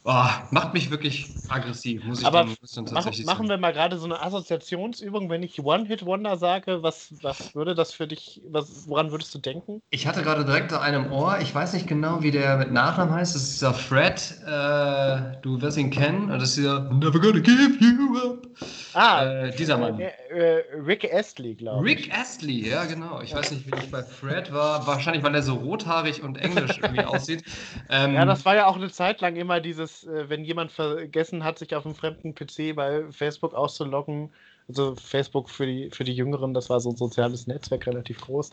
Oh, 0.04 0.26
macht 0.50 0.74
mich 0.74 0.90
wirklich 0.90 1.28
aggressiv, 1.48 2.04
muss 2.06 2.22
ich 2.22 2.26
Aber 2.26 2.40
dann, 2.40 2.56
muss 2.60 2.74
dann 2.74 2.86
tatsächlich 2.88 3.26
mach, 3.26 3.36
machen 3.36 3.50
wir 3.50 3.58
mal 3.58 3.72
gerade 3.72 4.00
so 4.00 4.06
eine 4.06 4.20
Assoziationsübung. 4.22 5.30
Wenn 5.30 5.44
ich 5.44 5.64
One-Hit-Wonder 5.64 6.38
sage, 6.38 6.82
was, 6.82 7.14
was 7.22 7.54
würde 7.54 7.76
das 7.76 7.94
für 7.94 8.08
dich, 8.08 8.42
was, 8.50 8.88
woran 8.88 9.12
würdest 9.12 9.36
du 9.36 9.40
denken? 9.40 9.82
Ich 9.92 10.08
hatte 10.08 10.24
gerade 10.24 10.44
direkt 10.44 10.74
an 10.74 10.82
einem 10.82 11.12
Ohr, 11.12 11.38
ich 11.40 11.54
weiß 11.54 11.74
nicht 11.74 11.86
genau, 11.88 12.24
wie 12.24 12.32
der 12.32 12.58
mit 12.58 12.72
Nachnamen 12.72 13.14
heißt. 13.14 13.36
Das 13.36 13.44
ist 13.44 13.54
dieser 13.54 13.76
Fred, 13.76 14.42
äh, 14.44 15.40
du 15.44 15.62
wirst 15.62 15.78
ihn 15.78 15.92
kennen. 15.92 16.30
Das 16.30 16.44
ist 16.44 16.58
dieser 16.58 16.92
Never 16.92 17.20
gonna 17.20 17.40
give 17.40 17.78
you 17.80 18.18
up. 18.18 18.48
Ah, 18.94 19.46
äh, 19.46 19.56
dieser 19.56 19.78
Mann. 19.78 20.00
Äh, 20.00 20.12
äh 20.30 20.64
Rick 20.86 21.12
Astley, 21.14 21.56
glaube 21.56 21.90
ich. 21.90 21.98
Rick 21.98 22.18
Astley, 22.18 22.70
ja, 22.70 22.86
genau. 22.86 23.22
Ich 23.22 23.34
weiß 23.34 23.52
nicht, 23.52 23.66
wie 23.66 23.78
ich 23.78 23.92
bei 23.92 24.04
Fred 24.04 24.52
war. 24.52 24.86
Wahrscheinlich, 24.88 25.24
weil 25.24 25.36
er 25.36 25.44
so 25.44 25.56
rothaarig 25.56 26.24
und 26.24 26.38
englisch 26.38 26.80
irgendwie 26.82 27.04
aussieht. 27.06 27.44
Ähm, 27.90 28.14
ja, 28.14 28.26
das 28.26 28.46
war 28.46 28.56
ja 28.56 28.68
auch 28.68 28.76
eine 28.76 28.90
Zeit 28.90 29.22
lang 29.22 29.36
immer 29.36 29.60
dieses, 29.60 30.06
äh, 30.06 30.30
wenn 30.30 30.44
jemand 30.44 30.72
vergessen 30.72 31.44
hat, 31.44 31.60
sich 31.60 31.76
auf 31.76 31.86
einem 31.86 31.96
fremden 31.96 32.34
PC 32.34 32.76
bei 32.76 33.04
Facebook 33.12 33.54
auszuloggen, 33.54 34.32
also 34.68 34.96
Facebook 34.96 35.50
für 35.50 35.66
die, 35.66 35.90
für 35.92 36.04
die 36.04 36.14
Jüngeren, 36.14 36.54
das 36.54 36.70
war 36.70 36.80
so 36.80 36.92
ein 36.92 36.96
soziales 36.96 37.48
Netzwerk 37.48 37.88
relativ 37.88 38.22
groß, 38.22 38.52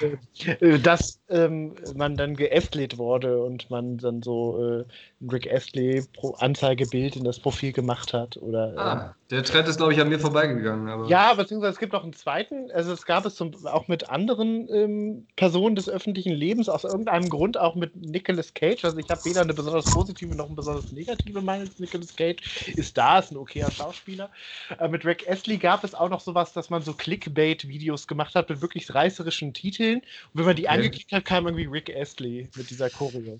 äh, 0.60 0.78
dass 0.78 1.20
ähm, 1.28 1.74
man 1.94 2.16
dann 2.16 2.34
geästlet 2.34 2.98
wurde 2.98 3.42
und 3.42 3.70
man 3.70 3.98
dann 3.98 4.22
so 4.22 4.80
äh, 4.80 4.84
Rick 5.20 5.46
Astley 5.52 6.04
Anzeigebild 6.38 7.16
in 7.16 7.24
das 7.24 7.38
Profil 7.38 7.72
gemacht 7.72 8.14
hat. 8.14 8.36
Oder, 8.38 8.72
ah, 8.76 8.92
ähm, 8.92 9.10
der 9.30 9.44
Trend 9.44 9.68
ist, 9.68 9.76
glaube 9.76 9.92
ich, 9.92 10.00
an 10.00 10.08
mir 10.08 10.18
vorbeigegangen. 10.18 10.88
Aber... 10.88 11.06
Ja, 11.08 11.34
beziehungsweise 11.34 11.72
es 11.72 11.78
gibt 11.78 11.92
noch 11.92 12.04
einen 12.04 12.14
zweiten, 12.14 12.70
also 12.70 12.92
es 12.92 13.04
gab 13.04 13.26
es 13.26 13.34
zum, 13.34 13.54
auch 13.66 13.86
mit 13.88 14.08
anderen 14.08 14.68
ähm, 14.72 15.26
Personen 15.36 15.76
des 15.76 15.88
öffentlichen 15.88 16.32
Lebens, 16.32 16.68
aus 16.68 16.84
irgendeinem 16.84 17.28
Grund 17.28 17.58
auch 17.58 17.74
mit 17.74 17.94
Nicolas 17.96 18.54
Cage. 18.54 18.84
Also 18.84 18.98
ich 18.98 19.10
habe 19.10 19.24
weder 19.24 19.42
eine 19.42 19.52
besonders 19.52 19.84
positive 19.84 20.34
noch 20.34 20.46
eine 20.46 20.54
besonders 20.54 20.90
negative 20.92 21.42
Meinung 21.42 21.70
zu 21.70 21.82
Nicolas 21.82 22.16
Cage. 22.16 22.68
Ist 22.76 22.96
da, 22.96 23.18
ist 23.18 23.30
ein 23.30 23.36
okayer 23.36 23.70
Schauspieler. 23.70 24.30
Äh, 24.78 24.88
mit 24.88 25.04
Rick 25.04 25.28
Astley 25.28 25.58
gab 25.58 25.84
es 25.84 25.94
auch 25.94 26.08
noch 26.08 26.20
sowas, 26.20 26.52
dass 26.54 26.70
man 26.70 26.82
so 26.82 26.94
Clickbait-Videos 26.94 28.06
gemacht 28.06 28.34
hat 28.34 28.48
mit 28.48 28.62
wirklich 28.62 28.94
reißerischen 28.94 29.52
Titeln. 29.52 29.98
Und 29.98 30.04
wenn 30.32 30.46
man 30.46 30.56
die 30.56 30.66
okay. 30.66 30.76
angeklickt 30.76 31.12
hat, 31.12 31.24
kam 31.26 31.46
irgendwie 31.46 31.66
Rick 31.66 31.94
Astley 31.94 32.48
mit 32.56 32.70
dieser 32.70 32.88
Choreo. 32.88 33.38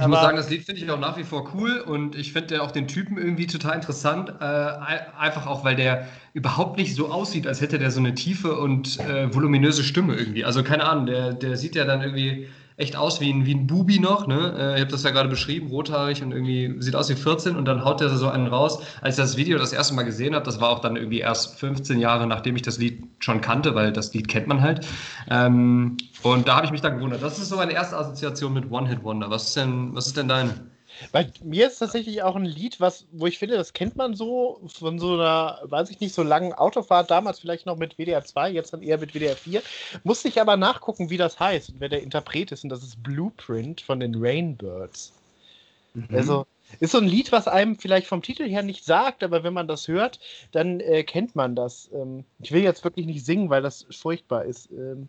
Ich 0.00 0.06
muss 0.06 0.20
sagen, 0.20 0.38
das 0.38 0.48
Lied 0.48 0.64
finde 0.64 0.80
ich 0.80 0.90
auch 0.90 0.98
nach 0.98 1.18
wie 1.18 1.24
vor 1.24 1.52
cool 1.54 1.78
und 1.78 2.16
ich 2.16 2.32
finde 2.32 2.62
auch 2.62 2.70
den 2.70 2.88
Typen 2.88 3.18
irgendwie 3.18 3.46
total 3.46 3.74
interessant. 3.74 4.32
Äh, 4.40 4.44
einfach 4.44 5.46
auch, 5.46 5.64
weil 5.64 5.76
der 5.76 6.08
überhaupt 6.32 6.78
nicht 6.78 6.94
so 6.94 7.10
aussieht, 7.10 7.46
als 7.46 7.60
hätte 7.60 7.78
der 7.78 7.90
so 7.90 8.00
eine 8.00 8.14
tiefe 8.14 8.56
und 8.56 8.98
äh, 9.00 9.32
voluminöse 9.34 9.84
Stimme 9.84 10.16
irgendwie. 10.16 10.46
Also 10.46 10.62
keine 10.62 10.84
Ahnung, 10.84 11.06
der, 11.06 11.34
der 11.34 11.58
sieht 11.58 11.74
ja 11.74 11.84
dann 11.84 12.00
irgendwie 12.00 12.48
echt 12.76 12.96
aus 12.96 13.20
wie 13.20 13.32
ein, 13.32 13.46
wie 13.46 13.54
ein 13.54 13.66
Bubi 13.66 13.98
noch. 13.98 14.26
Ne? 14.26 14.54
Äh, 14.58 14.74
ich 14.74 14.80
habe 14.80 14.90
das 14.90 15.02
ja 15.02 15.10
gerade 15.10 15.28
beschrieben, 15.28 15.68
rothaarig 15.68 16.22
und 16.22 16.32
irgendwie 16.32 16.74
sieht 16.80 16.96
aus 16.96 17.08
wie 17.08 17.14
14 17.14 17.56
und 17.56 17.64
dann 17.64 17.84
haut 17.84 18.00
der 18.00 18.08
so 18.10 18.28
einen 18.28 18.46
raus. 18.46 18.82
Als 19.00 19.16
ich 19.16 19.22
das 19.22 19.36
Video 19.36 19.58
das 19.58 19.72
erste 19.72 19.94
Mal 19.94 20.04
gesehen 20.04 20.34
habe, 20.34 20.44
das 20.44 20.60
war 20.60 20.70
auch 20.70 20.80
dann 20.80 20.96
irgendwie 20.96 21.20
erst 21.20 21.58
15 21.58 21.98
Jahre, 21.98 22.26
nachdem 22.26 22.56
ich 22.56 22.62
das 22.62 22.78
Lied 22.78 23.02
schon 23.18 23.40
kannte, 23.40 23.74
weil 23.74 23.92
das 23.92 24.12
Lied 24.14 24.28
kennt 24.28 24.46
man 24.46 24.60
halt. 24.60 24.86
Ähm, 25.30 25.96
und 26.22 26.48
da 26.48 26.56
habe 26.56 26.66
ich 26.66 26.72
mich 26.72 26.80
dann 26.80 26.96
gewundert. 26.96 27.22
Das 27.22 27.38
ist 27.38 27.48
so 27.48 27.56
meine 27.56 27.72
erste 27.72 27.96
Assoziation 27.96 28.52
mit 28.52 28.70
One 28.70 28.88
Hit 28.88 29.02
Wonder. 29.02 29.30
Was 29.30 29.48
ist 29.48 29.56
denn, 29.56 29.94
was 29.94 30.06
ist 30.06 30.16
denn 30.16 30.28
deine? 30.28 30.71
Bei 31.10 31.30
mir 31.42 31.66
ist 31.66 31.78
tatsächlich 31.78 32.22
auch 32.22 32.36
ein 32.36 32.44
Lied, 32.44 32.80
was, 32.80 33.06
wo 33.12 33.26
ich 33.26 33.38
finde, 33.38 33.56
das 33.56 33.72
kennt 33.72 33.96
man 33.96 34.14
so 34.14 34.60
von 34.78 34.98
so 34.98 35.14
einer, 35.14 35.60
weiß 35.64 35.90
ich 35.90 36.00
nicht, 36.00 36.14
so 36.14 36.22
langen 36.22 36.52
Autofahrt, 36.52 37.10
damals 37.10 37.40
vielleicht 37.40 37.66
noch 37.66 37.76
mit 37.76 37.96
WDR 37.98 38.24
2, 38.24 38.50
jetzt 38.50 38.72
dann 38.72 38.82
eher 38.82 38.98
mit 38.98 39.14
WDR 39.14 39.36
4. 39.36 39.62
Musste 40.04 40.28
ich 40.28 40.40
aber 40.40 40.56
nachgucken, 40.56 41.10
wie 41.10 41.16
das 41.16 41.40
heißt 41.40 41.70
und 41.70 41.80
wer 41.80 41.88
der 41.88 42.02
Interpret 42.02 42.52
ist. 42.52 42.64
Und 42.64 42.70
das 42.70 42.82
ist 42.82 43.02
Blueprint 43.02 43.80
von 43.80 44.00
den 44.00 44.14
Rainbirds. 44.16 45.12
Mhm. 45.94 46.08
Also, 46.12 46.46
ist 46.80 46.92
so 46.92 46.98
ein 46.98 47.06
Lied, 47.06 47.32
was 47.32 47.48
einem 47.48 47.76
vielleicht 47.78 48.06
vom 48.06 48.22
Titel 48.22 48.48
her 48.48 48.62
nicht 48.62 48.84
sagt, 48.84 49.22
aber 49.22 49.44
wenn 49.44 49.52
man 49.52 49.68
das 49.68 49.88
hört, 49.88 50.20
dann 50.52 50.80
äh, 50.80 51.04
kennt 51.04 51.36
man 51.36 51.54
das. 51.54 51.90
Ähm, 51.92 52.24
ich 52.40 52.52
will 52.52 52.62
jetzt 52.62 52.84
wirklich 52.84 53.06
nicht 53.06 53.24
singen, 53.24 53.50
weil 53.50 53.62
das 53.62 53.86
furchtbar 53.90 54.44
ist. 54.44 54.70
Ähm, 54.70 55.08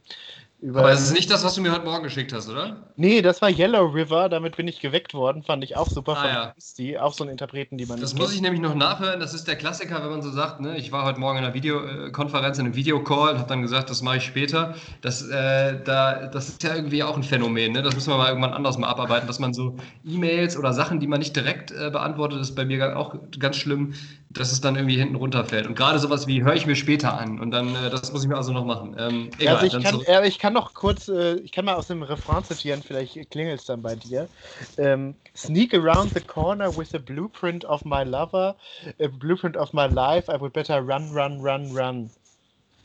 Aber 0.70 0.92
es 0.92 1.02
ist 1.02 1.14
nicht 1.14 1.30
das, 1.30 1.44
was 1.44 1.56
du 1.56 1.62
mir 1.62 1.72
heute 1.72 1.84
Morgen 1.84 2.04
geschickt 2.04 2.32
hast, 2.32 2.50
oder? 2.50 2.78
Nee, 2.96 3.22
das 3.22 3.42
war 3.42 3.50
Yellow 3.50 3.86
River, 3.86 4.30
damit 4.30 4.56
bin 4.56 4.68
ich 4.68 4.80
geweckt 4.80 5.14
worden, 5.14 5.44
fand 5.44 5.64
ich 5.64 5.76
auch 5.76 5.90
super 5.90 6.14
ah, 6.14 6.22
von 6.22 6.30
ja. 6.30 6.54
die, 6.78 6.98
auch 6.98 7.14
so 7.14 7.24
ein 7.24 7.30
Interpreten, 7.30 7.78
die 7.78 7.86
man 7.86 8.00
Das 8.00 8.14
muss 8.14 8.28
kennt. 8.28 8.36
ich 8.36 8.42
nämlich 8.42 8.62
noch 8.62 8.76
nachhören, 8.76 9.20
das 9.20 9.34
ist 9.34 9.48
der 9.48 9.58
Klassiker, 9.58 10.02
wenn 10.02 10.10
man 10.10 10.22
so 10.22 10.32
sagt, 10.32 10.62
ne? 10.62 10.78
ich 10.78 10.92
war 10.92 11.06
heute 11.06 11.20
Morgen 11.20 11.40
in 11.40 11.44
einer 11.44 11.54
Videokonferenz, 11.54 12.60
in 12.60 12.66
einem 12.66 12.76
Videocall 12.76 13.34
und 13.34 13.40
habe 13.40 13.50
dann 13.50 13.62
gesagt, 13.62 13.90
das 13.90 14.02
mache 14.02 14.18
ich 14.18 14.24
später. 14.24 14.76
Das, 15.02 15.28
äh, 15.28 15.84
da, 15.84 16.28
das 16.28 16.50
ist 16.50 16.64
ja 16.64 16.76
irgendwie 16.76 17.04
auch 17.04 17.18
ein 17.18 17.24
Phänomen, 17.24 17.74
ne? 17.74 17.82
das 17.82 17.96
müssen 17.96 18.12
wir 18.12 18.18
mal 18.18 18.30
irgendwann 18.30 18.54
anders 18.54 18.78
mal 18.78 18.88
abarbeiten, 18.88 19.28
dass 19.28 19.40
man 19.40 19.54
so 19.54 19.76
E-Mails 20.06 20.58
oder 20.58 20.72
Sachen, 20.72 21.00
die 21.00 21.08
man 21.08 21.20
nicht 21.20 21.36
direkt 21.36 21.72
äh, 21.72 21.90
beantwortet, 21.90 22.40
ist 22.40 22.56
bei 22.56 22.64
mir 22.64 22.98
auch 22.98 23.16
ganz 23.38 23.58
schlimm, 23.58 23.94
dass 24.34 24.52
es 24.52 24.62
dann 24.62 24.76
irgendwie 24.76 24.98
hinten 24.98 25.16
runterfällt. 25.16 25.68
Und 25.68 25.76
gerade 25.76 26.00
sowas 26.00 26.28
wie, 26.28 26.44
höre 26.44 26.56
ich 26.56 26.66
mir 26.66 26.76
später 26.76 27.18
an 27.18 27.40
und 27.40 27.52
dann, 27.52 27.76
äh, 27.76 27.90
das 27.90 28.12
muss 28.12 28.24
ich 28.24 28.30
mir 28.30 28.36
also 28.36 28.52
noch 28.52 28.66
machen. 28.66 28.96
Ähm, 28.98 29.30
egal, 29.40 29.58
also 29.58 29.78
ich 29.78 29.84
kann, 29.84 30.02
äh, 30.02 30.28
ich 30.28 30.40
kann 30.40 30.54
noch 30.54 30.74
kurz, 30.74 31.08
äh, 31.08 31.36
ich 31.36 31.52
kann 31.52 31.66
mal 31.66 31.76
aus 31.76 31.88
dem 31.88 32.04
Refrain 32.04 32.44
zitieren, 32.44 32.82
vielleicht 32.82 33.30
klingelt 33.30 33.60
es 33.60 33.66
dann 33.66 33.82
bei 33.82 33.96
dir. 33.96 34.30
Ähm, 34.78 35.16
Sneak 35.36 35.74
around 35.74 36.14
the 36.14 36.22
corner 36.22 36.76
with 36.76 36.94
a 36.94 37.00
blueprint 37.00 37.66
of 37.66 37.86
my 37.86 38.04
lover, 38.04 38.56
a 39.00 39.08
blueprint 39.08 39.58
of 39.58 39.74
my 39.74 39.86
life, 39.86 40.32
I 40.32 40.40
would 40.40 40.54
better 40.54 40.80
run, 40.82 41.12
run, 41.12 41.42
run, 41.42 41.72
run. 41.76 42.12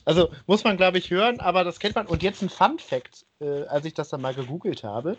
Also 0.09 0.31
muss 0.47 0.65
man, 0.65 0.77
glaube 0.77 0.99
ich, 0.99 1.11
hören, 1.11 1.39
aber 1.41 1.65
das 1.65 1.79
kennt 1.79 1.95
man. 1.95 2.07
Und 2.07 2.23
jetzt 2.23 2.43
ein 2.43 2.49
Fun 2.49 2.79
Fact, 2.79 3.27
äh, 3.41 3.65
als 3.65 3.85
ich 3.85 3.95
das 3.95 4.09
dann 4.09 4.23
mal 4.23 4.35
gegoogelt 4.35 4.83
habe. 4.83 5.17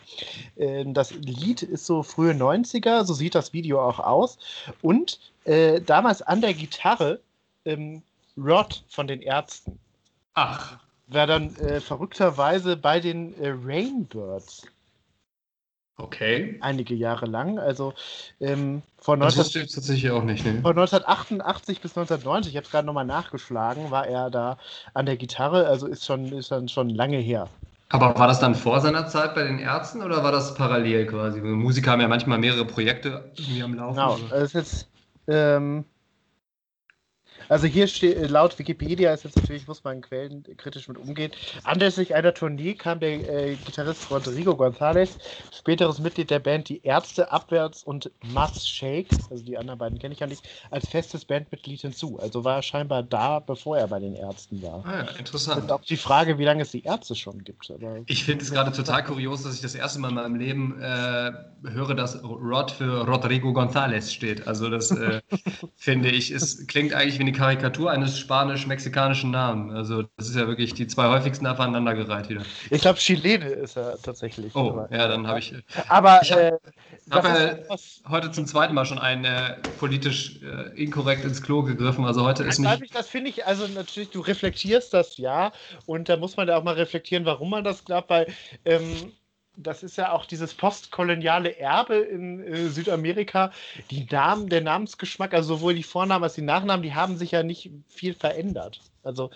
Äh, 0.55 0.83
das 0.87 1.11
Lied 1.11 1.61
ist 1.61 1.85
so 1.85 2.01
frühe 2.01 2.33
90er, 2.33 3.03
so 3.05 3.13
sieht 3.13 3.35
das 3.35 3.53
Video 3.53 3.81
auch 3.81 3.99
aus. 3.99 4.37
Und 4.81 5.19
äh, 5.45 5.79
damals 5.79 6.21
an 6.21 6.41
der 6.41 6.53
Gitarre 6.53 7.19
ähm, 7.65 8.01
Rod 8.37 8.83
von 8.87 9.07
den 9.07 9.21
Ärzten. 9.21 9.77
Ach 10.33 10.79
war 11.09 11.27
dann 11.27 11.55
äh, 11.55 11.81
verrückterweise 11.81 12.77
bei 12.77 12.99
den 12.99 13.33
äh, 13.41 13.49
Rainbirds. 13.49 14.67
Okay. 15.99 16.57
Einige 16.61 16.95
Jahre 16.95 17.25
lang. 17.25 17.59
Also 17.59 17.93
ähm, 18.39 18.81
von, 18.97 19.19
19... 19.19 19.67
tatsächlich 19.67 20.09
auch 20.11 20.23
nicht, 20.23 20.45
ne? 20.45 20.61
von 20.61 20.71
1988 20.71 21.81
bis 21.81 21.91
1990, 21.91 22.53
ich 22.53 22.57
habe 22.57 22.65
es 22.65 22.71
gerade 22.71 22.85
nochmal 22.85 23.05
nachgeschlagen, 23.05 23.91
war 23.91 24.07
er 24.07 24.29
da 24.29 24.57
an 24.93 25.05
der 25.05 25.17
Gitarre. 25.17 25.67
Also 25.67 25.87
ist 25.87 26.05
schon, 26.05 26.31
ist 26.31 26.51
dann 26.51 26.69
schon 26.69 26.89
lange 26.89 27.17
her. 27.17 27.47
Aber 27.89 28.17
war 28.17 28.27
das 28.27 28.39
dann 28.39 28.55
vor 28.55 28.81
seiner 28.81 29.07
Zeit 29.07 29.33
bei 29.35 29.43
den 29.43 29.59
Ärzten 29.59 30.01
oder 30.01 30.23
war 30.23 30.31
das 30.31 30.53
parallel 30.53 31.07
quasi? 31.07 31.41
Musiker 31.41 31.91
haben 31.91 32.01
ja 32.01 32.07
manchmal 32.07 32.37
mehrere 32.37 32.65
Projekte 32.65 33.31
irgendwie 33.35 33.63
am 33.63 33.73
Laufen. 33.73 33.95
Genau, 33.95 34.17
das 34.29 34.43
ist 34.43 34.53
jetzt. 34.53 34.87
Ähm, 35.27 35.85
also 37.49 37.67
hier 37.67 37.87
steht, 37.87 38.17
äh, 38.17 38.27
laut 38.27 38.57
Wikipedia 38.57 39.13
ist 39.13 39.23
jetzt 39.23 39.35
natürlich, 39.37 39.67
muss 39.67 39.83
man 39.83 40.01
Quellen 40.01 40.43
kritisch 40.57 40.87
mit 40.87 40.97
umgehen. 40.97 41.31
Anlässlich 41.63 42.15
einer 42.15 42.33
Tournee 42.33 42.75
kam 42.75 42.99
der 42.99 43.29
äh, 43.29 43.55
Gitarrist 43.55 44.09
Rodrigo 44.11 44.51
González, 44.51 45.09
späteres 45.51 45.99
Mitglied 45.99 46.29
der 46.29 46.39
Band 46.39 46.69
Die 46.69 46.81
Ärzte, 46.83 47.31
Abwärts 47.31 47.83
und 47.83 48.11
Mass 48.33 48.67
Shake, 48.67 49.09
also 49.29 49.43
die 49.43 49.57
anderen 49.57 49.79
beiden 49.79 49.99
kenne 49.99 50.13
ich 50.13 50.19
ja 50.19 50.27
nicht, 50.27 50.47
als 50.69 50.87
festes 50.87 51.25
Bandmitglied 51.25 51.81
hinzu. 51.81 52.19
Also 52.19 52.43
war 52.43 52.57
er 52.57 52.61
scheinbar 52.61 53.03
da, 53.03 53.39
bevor 53.39 53.77
er 53.77 53.87
bei 53.87 53.99
den 53.99 54.15
Ärzten 54.15 54.61
war. 54.61 54.85
Ah 54.85 55.05
ja, 55.05 55.17
interessant. 55.17 55.63
Und 55.63 55.71
auch 55.71 55.81
die 55.81 55.97
Frage, 55.97 56.37
wie 56.37 56.45
lange 56.45 56.61
es 56.61 56.71
die 56.71 56.83
Ärzte 56.83 57.15
schon 57.15 57.43
gibt. 57.43 57.59
Ich 58.05 58.23
finde 58.23 58.43
es 58.43 58.51
gerade 58.51 58.71
total 58.71 59.03
kurios, 59.03 59.43
dass 59.43 59.55
ich 59.55 59.61
das 59.61 59.75
erste 59.75 59.99
Mal 59.99 60.09
in 60.09 60.15
meinem 60.15 60.35
Leben 60.35 60.79
äh, 60.81 61.31
höre, 61.63 61.95
dass 61.95 62.23
Rod 62.23 62.71
für 62.71 63.05
Rodrigo 63.05 63.49
González 63.49 64.11
steht. 64.11 64.47
Also 64.47 64.69
das 64.69 64.91
äh, 64.91 65.21
finde 65.75 66.09
ich, 66.09 66.31
es 66.31 66.67
klingt 66.67 66.93
eigentlich 66.93 67.17
wie 67.17 67.23
eine 67.23 67.31
Karikatur 67.39 67.89
eines 67.89 68.19
spanisch-mexikanischen 68.19 69.31
Namen. 69.31 69.71
Also 69.71 70.03
das 70.17 70.27
ist 70.27 70.35
ja 70.35 70.45
wirklich 70.47 70.73
die 70.73 70.87
zwei 70.87 71.07
häufigsten 71.07 71.47
aufeinandergereiht 71.47 72.27
wieder. 72.27 72.41
Ich 72.69 72.81
glaube, 72.81 72.99
Chilene 72.99 73.45
ist 73.45 73.77
er 73.77 73.97
tatsächlich. 74.01 74.53
Oh, 74.55 74.71
aber, 74.71 74.89
ja, 74.91 75.07
dann 75.07 75.25
habe 75.25 75.39
ich. 75.39 75.53
Aber 75.87 76.19
ich 76.21 76.31
habe 76.33 76.41
äh, 76.41 76.51
hab 77.11 77.25
äh, 77.25 77.77
heute 78.09 78.31
zum 78.31 78.45
zweiten 78.45 78.73
Mal 78.73 78.85
schon 78.85 78.99
ein 78.99 79.23
äh, 79.23 79.55
politisch 79.77 80.41
äh, 80.43 80.77
inkorrekt 80.81 81.23
ins 81.23 81.41
Klo 81.41 81.63
gegriffen. 81.63 82.03
Also 82.03 82.25
heute 82.25 82.43
ist 82.43 82.59
nicht. 82.59 82.81
Ich, 82.83 82.91
das 82.91 83.07
finde 83.07 83.29
ich, 83.29 83.45
also 83.45 83.67
natürlich, 83.67 84.09
du 84.09 84.19
reflektierst 84.19 84.93
das 84.93 85.17
ja 85.17 85.53
und 85.85 86.09
da 86.09 86.17
muss 86.17 86.35
man 86.35 86.47
ja 86.49 86.57
auch 86.57 86.63
mal 86.63 86.75
reflektieren, 86.75 87.23
warum 87.23 87.51
man 87.51 87.63
das 87.63 87.85
glaubt, 87.85 88.09
weil 88.09 88.27
ähm, 88.65 89.13
das 89.61 89.83
ist 89.83 89.97
ja 89.97 90.11
auch 90.11 90.25
dieses 90.25 90.53
postkoloniale 90.53 91.57
Erbe 91.57 91.95
in 91.95 92.41
äh, 92.41 92.69
Südamerika. 92.69 93.51
Die 93.91 94.07
Namen, 94.09 94.49
der 94.49 94.61
Namensgeschmack, 94.61 95.33
also 95.33 95.55
sowohl 95.55 95.75
die 95.75 95.83
Vornamen 95.83 96.23
als 96.23 96.35
die 96.35 96.41
Nachnamen, 96.41 96.83
die 96.83 96.93
haben 96.93 97.17
sich 97.17 97.31
ja 97.31 97.43
nicht 97.43 97.69
viel 97.87 98.13
verändert. 98.13 98.81
Also, 99.03 99.31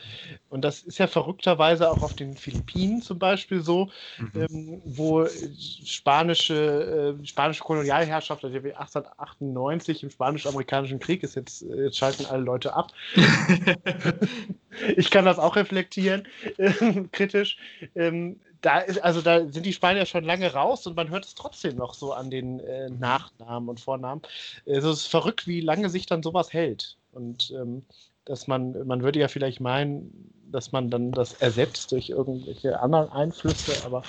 und 0.49 0.63
das 0.63 0.84
ist 0.84 0.97
ja 0.97 1.07
verrückterweise 1.07 1.89
auch 1.89 2.03
auf 2.03 2.13
den 2.13 2.36
Philippinen 2.36 3.01
zum 3.01 3.17
Beispiel 3.17 3.61
so, 3.61 3.89
mhm. 4.17 4.32
ähm, 4.36 4.82
wo 4.86 5.26
spanische, 5.26 7.17
äh, 7.21 7.26
spanische 7.26 7.63
Kolonialherrschaft, 7.63 8.43
also 8.43 8.57
1898 8.57 10.03
im 10.03 10.09
Spanisch-Amerikanischen 10.09 10.99
Krieg 10.99 11.24
ist 11.24 11.36
jetzt, 11.36 11.63
äh, 11.63 11.86
jetzt 11.86 11.97
schalten 11.97 12.26
alle 12.26 12.43
Leute 12.43 12.74
ab. 12.74 12.91
ich 14.97 15.09
kann 15.09 15.26
das 15.26 15.39
auch 15.39 15.55
reflektieren, 15.55 16.28
äh, 16.57 16.71
kritisch. 17.11 17.57
Ähm, 17.95 18.39
da 18.64 18.80
ist, 18.80 19.03
also 19.03 19.22
da 19.22 19.47
sind 19.49 19.66
die 19.66 19.74
Spanier 19.74 20.05
schon 20.05 20.24
lange 20.24 20.51
raus 20.53 20.88
und 20.88 20.95
man 20.95 21.09
hört 21.09 21.26
es 21.26 21.36
trotzdem 21.36 21.76
noch 21.76 21.93
so 21.93 22.14
an 22.14 22.32
den 22.32 22.61
äh, 22.61 22.89
Nachnamen 22.89 23.70
und 23.70 23.80
Vornamen. 23.80 24.22
Es 24.66 24.86
ist 24.86 25.07
verrückt, 25.07 25.47
wie 25.47 25.59
lange 25.59 25.89
sich 25.89 26.05
dann 26.05 26.24
sowas 26.24 26.53
hält. 26.53 26.97
Und 27.11 27.53
ähm, 27.55 27.84
dass 28.26 28.47
man, 28.47 28.88
man 28.88 29.03
würde 29.03 29.20
ja 29.20 29.28
vielleicht 29.28 29.59
meinen, 29.59 30.32
dass 30.49 30.72
man 30.72 30.89
dann 30.89 31.11
das 31.11 31.34
ersetzt 31.34 31.91
durch 31.91 32.09
irgendwelche 32.09 32.80
anderen 32.80 33.09
Einflüsse, 33.09 33.86
aber 33.86 34.01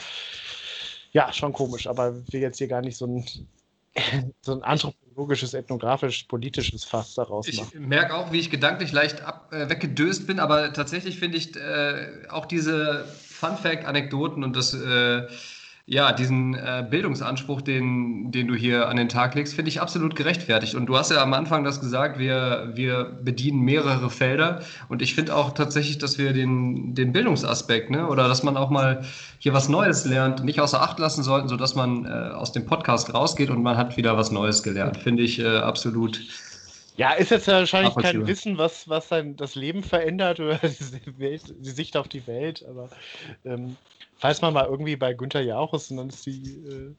ja, 1.10 1.32
schon 1.32 1.52
komisch. 1.52 1.88
Aber 1.88 2.14
wir 2.28 2.40
jetzt 2.40 2.58
hier 2.58 2.68
gar 2.68 2.80
nicht 2.80 2.96
so 2.96 3.06
ein, 3.06 3.26
so 4.40 4.52
ein 4.52 4.62
anthropologisches, 4.62 5.52
ethnografisch, 5.54 6.24
politisches 6.24 6.84
Fass 6.84 7.14
daraus 7.14 7.52
machen. 7.52 7.70
Ich 7.72 7.80
merke 7.80 8.14
auch, 8.14 8.30
wie 8.30 8.38
ich 8.38 8.50
gedanklich 8.50 8.92
leicht 8.92 9.20
ab, 9.22 9.52
äh, 9.52 9.68
weggedöst 9.68 10.28
bin, 10.28 10.38
aber 10.38 10.72
tatsächlich 10.72 11.18
finde 11.18 11.38
ich 11.38 11.56
äh, 11.56 12.28
auch 12.28 12.46
diese 12.46 13.04
Fun-Fact-Anekdoten 13.44 14.44
und 14.44 14.56
das, 14.56 14.74
äh, 14.74 15.26
ja, 15.86 16.12
diesen 16.12 16.54
äh, 16.54 16.86
Bildungsanspruch, 16.88 17.60
den, 17.60 18.32
den 18.32 18.48
du 18.48 18.54
hier 18.54 18.88
an 18.88 18.96
den 18.96 19.10
Tag 19.10 19.34
legst, 19.34 19.54
finde 19.54 19.68
ich 19.68 19.82
absolut 19.82 20.16
gerechtfertigt. 20.16 20.74
Und 20.74 20.86
du 20.86 20.96
hast 20.96 21.10
ja 21.10 21.22
am 21.22 21.34
Anfang 21.34 21.62
das 21.62 21.78
gesagt, 21.78 22.18
wir, 22.18 22.70
wir 22.74 23.04
bedienen 23.04 23.60
mehrere 23.60 24.08
Felder. 24.08 24.62
Und 24.88 25.02
ich 25.02 25.14
finde 25.14 25.36
auch 25.36 25.52
tatsächlich, 25.52 25.98
dass 25.98 26.16
wir 26.16 26.32
den, 26.32 26.94
den 26.94 27.12
Bildungsaspekt, 27.12 27.90
ne, 27.90 28.08
oder 28.08 28.28
dass 28.28 28.42
man 28.42 28.56
auch 28.56 28.70
mal 28.70 29.04
hier 29.38 29.52
was 29.52 29.68
Neues 29.68 30.06
lernt, 30.06 30.42
nicht 30.42 30.58
außer 30.58 30.80
Acht 30.80 30.98
lassen 30.98 31.22
sollten, 31.22 31.48
sodass 31.48 31.74
man 31.74 32.06
äh, 32.06 32.08
aus 32.08 32.52
dem 32.52 32.64
Podcast 32.64 33.12
rausgeht 33.12 33.50
und 33.50 33.62
man 33.62 33.76
hat 33.76 33.98
wieder 33.98 34.16
was 34.16 34.30
Neues 34.30 34.62
gelernt. 34.62 34.96
Finde 34.96 35.22
ich 35.22 35.38
äh, 35.38 35.58
absolut 35.58 36.18
ja, 36.96 37.12
ist 37.12 37.30
jetzt 37.30 37.48
wahrscheinlich 37.48 37.94
kein 37.96 38.26
Wissen, 38.26 38.58
was, 38.58 38.88
was 38.88 39.08
sein, 39.08 39.36
das 39.36 39.54
Leben 39.54 39.82
verändert 39.82 40.40
oder 40.40 40.58
die, 40.62 41.18
Welt, 41.18 41.42
die 41.58 41.70
Sicht 41.70 41.96
auf 41.96 42.08
die 42.08 42.26
Welt, 42.26 42.64
aber 42.68 42.88
ähm, 43.44 43.76
falls 44.16 44.42
man 44.42 44.54
mal 44.54 44.66
irgendwie 44.66 44.96
bei 44.96 45.12
Günther 45.12 45.42
Jauch 45.42 45.72
und 45.72 45.96
dann 45.96 46.08
ist 46.08 46.26
die 46.26 46.50
äh, 46.50 46.94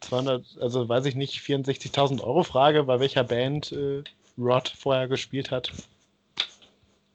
200, 0.00 0.58
also 0.60 0.88
weiß 0.88 1.06
ich 1.06 1.14
nicht, 1.14 1.40
64.000 1.40 2.22
Euro 2.22 2.42
Frage, 2.42 2.84
bei 2.84 3.00
welcher 3.00 3.24
Band 3.24 3.72
äh, 3.72 4.02
Rod 4.38 4.68
vorher 4.68 5.08
gespielt 5.08 5.50
hat. 5.50 5.72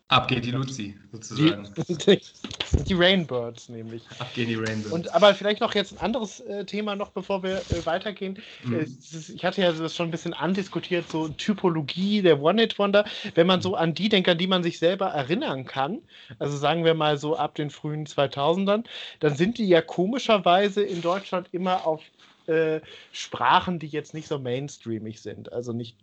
Ab 0.10 0.30
geht 0.30 0.46
die 0.46 0.52
Luzi, 0.52 0.96
sozusagen. 1.12 1.68
Die, 1.90 2.22
die, 2.88 2.94
Rainbirds 2.94 3.68
nämlich. 3.68 4.04
Ab 4.20 4.34
gehen 4.34 4.48
die 4.48 4.56
Rainbirds. 4.56 4.94
Und, 4.94 5.14
aber 5.14 5.36
vielleicht 5.36 5.60
noch 5.60 5.76
jetzt 5.76 5.92
ein 5.92 5.98
anderes 5.98 6.40
äh, 6.40 6.64
Thema 6.64 6.96
noch, 6.96 7.10
bevor 7.10 7.44
wir 7.44 7.58
äh, 7.58 7.86
weitergehen. 7.86 8.40
Mhm. 8.64 8.76
Äh, 8.76 8.84
ist, 8.84 9.30
ich 9.30 9.44
hatte 9.44 9.62
ja 9.62 9.74
das 9.74 9.94
schon 9.94 10.08
ein 10.08 10.12
bisschen 10.12 10.34
andiskutiert, 10.34 11.10
so 11.10 11.28
Typologie 11.28 12.22
der 12.22 12.42
One-Hit-Wonder. 12.42 13.04
Wenn 13.36 13.48
man 13.48 13.62
so 13.62 13.76
an 13.76 13.94
die 13.94 14.08
denkt, 14.08 14.30
an 14.30 14.38
die 14.38 14.48
man 14.48 14.64
sich 14.64 14.80
selber 14.80 15.08
erinnern 15.08 15.66
kann, 15.66 16.00
also 16.40 16.56
sagen 16.56 16.86
wir 16.86 16.94
mal 16.94 17.18
so 17.18 17.36
ab 17.36 17.56
den 17.56 17.70
frühen 17.70 18.06
2000ern, 18.06 18.86
dann 19.20 19.36
sind 19.36 19.58
die 19.58 19.68
ja 19.68 19.82
komischerweise 19.82 20.84
in 20.84 21.02
Deutschland 21.02 21.50
immer 21.52 21.86
auf 21.86 22.02
äh, 22.48 22.80
Sprachen, 23.12 23.78
die 23.78 23.88
jetzt 23.88 24.14
nicht 24.14 24.30
so 24.30 24.40
mainstreamig 24.40 25.22
sind. 25.22 25.52
Also 25.52 25.74
nicht 25.74 25.98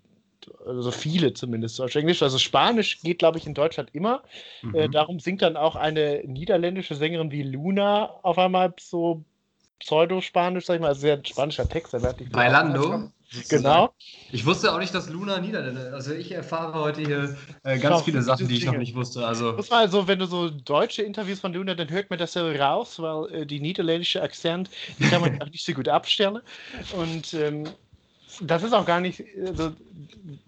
also 0.67 0.91
viele 0.91 1.33
zumindest 1.35 1.79
Deutsch 1.79 1.97
Englisch. 1.97 2.23
Also 2.23 2.39
Spanisch 2.39 3.01
geht, 3.03 3.19
glaube 3.19 3.39
ich, 3.39 3.47
in 3.47 3.55
Deutschland 3.55 3.91
immer. 3.93 4.23
Äh, 4.63 4.67
mhm. 4.67 4.75
Äh, 4.75 4.89
darum 4.89 5.21
singt 5.21 5.43
dann 5.43 5.57
auch 5.57 5.77
eine 5.77 6.23
niederländische 6.25 6.95
Sängerin 6.95 7.31
wie 7.31 7.43
Luna 7.43 8.11
auf 8.23 8.39
einmal 8.39 8.75
so 8.79 9.25
Pseudo-Spanisch, 9.81 10.67
sag 10.67 10.77
ich 10.77 10.81
mal, 10.81 10.89
also 10.89 11.01
sehr 11.01 11.21
spanischer 11.25 11.69
Text. 11.69 11.95
Bailando. 12.31 13.11
Genau. 13.49 13.93
Ich 14.31 14.47
wusste 14.47 14.73
auch 14.73 14.79
nicht, 14.79 14.95
dass 14.95 15.09
Luna 15.09 15.41
Niederländer 15.41 15.93
Also 15.93 16.15
ich 16.15 16.33
erfahre 16.33 16.75
heute 16.81 17.01
hier 17.01 17.37
äh, 17.65 17.79
ganz 17.79 18.03
viele 18.03 18.23
Sachen, 18.23 18.49
die 18.49 18.57
ich 18.57 18.65
noch 18.65 18.77
nicht 18.77 18.95
wusste. 18.95 19.27
Also 19.27 19.53
das 19.53 19.71
war 19.71 19.79
also, 19.79 20.07
wenn 20.07 20.19
du 20.19 20.27
so 20.27 20.51
deutsche 20.51 21.03
Interviews 21.03 21.41
von 21.41 21.53
Luna, 21.53 21.75
dann 21.75 21.91
hört 21.91 22.11
man 22.11 22.19
das 22.19 22.35
ja 22.35 22.45
raus, 22.45 23.01
weil 23.01 23.33
äh, 23.33 23.47
die 23.47 23.61
niederländische 23.61 24.23
Akzent, 24.23 24.71
die 24.99 25.09
kann 25.09 25.21
man 25.21 25.41
auch 25.43 25.47
nicht 25.47 25.65
so 25.65 25.73
gut 25.73 25.89
abstellen. 25.89 26.41
Und 26.97 27.35
ähm, 27.35 27.65
das 28.41 28.63
ist 28.63 28.73
auch 28.73 28.87
gar 28.87 29.01
nicht. 29.01 29.25
Also, 29.47 29.73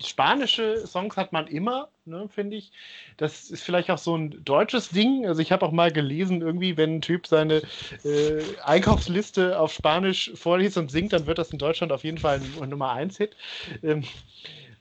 spanische 0.03 0.87
Songs 0.87 1.17
hat 1.17 1.33
man 1.33 1.47
immer, 1.47 1.89
ne, 2.05 2.29
finde 2.29 2.57
ich. 2.57 2.73
Das 3.17 3.51
ist 3.51 3.63
vielleicht 3.63 3.91
auch 3.91 3.99
so 3.99 4.17
ein 4.17 4.45
deutsches 4.45 4.91
Ding. 4.91 5.27
Also 5.27 5.41
ich 5.41 5.53
habe 5.53 5.65
auch 5.65 5.73
mal 5.73 5.93
gelesen, 5.93 6.43
irgendwie, 6.43 6.77
wenn 6.77 6.97
ein 6.97 7.01
Typ 7.03 7.27
seine 7.27 7.63
äh, 8.05 8.43
Einkaufsliste 8.65 9.59
auf 9.59 9.73
Spanisch 9.73 10.33
vorliest 10.35 10.77
und 10.77 10.91
singt, 10.91 11.13
dann 11.13 11.27
wird 11.27 11.39
das 11.39 11.51
in 11.51 11.59
Deutschland 11.59 11.93
auf 11.93 12.05
jeden 12.05 12.19
Fall 12.19 12.41
ein 12.61 12.69
Nummer 12.69 12.95
1-Hit. 12.95 13.37
Ähm, 13.83 14.05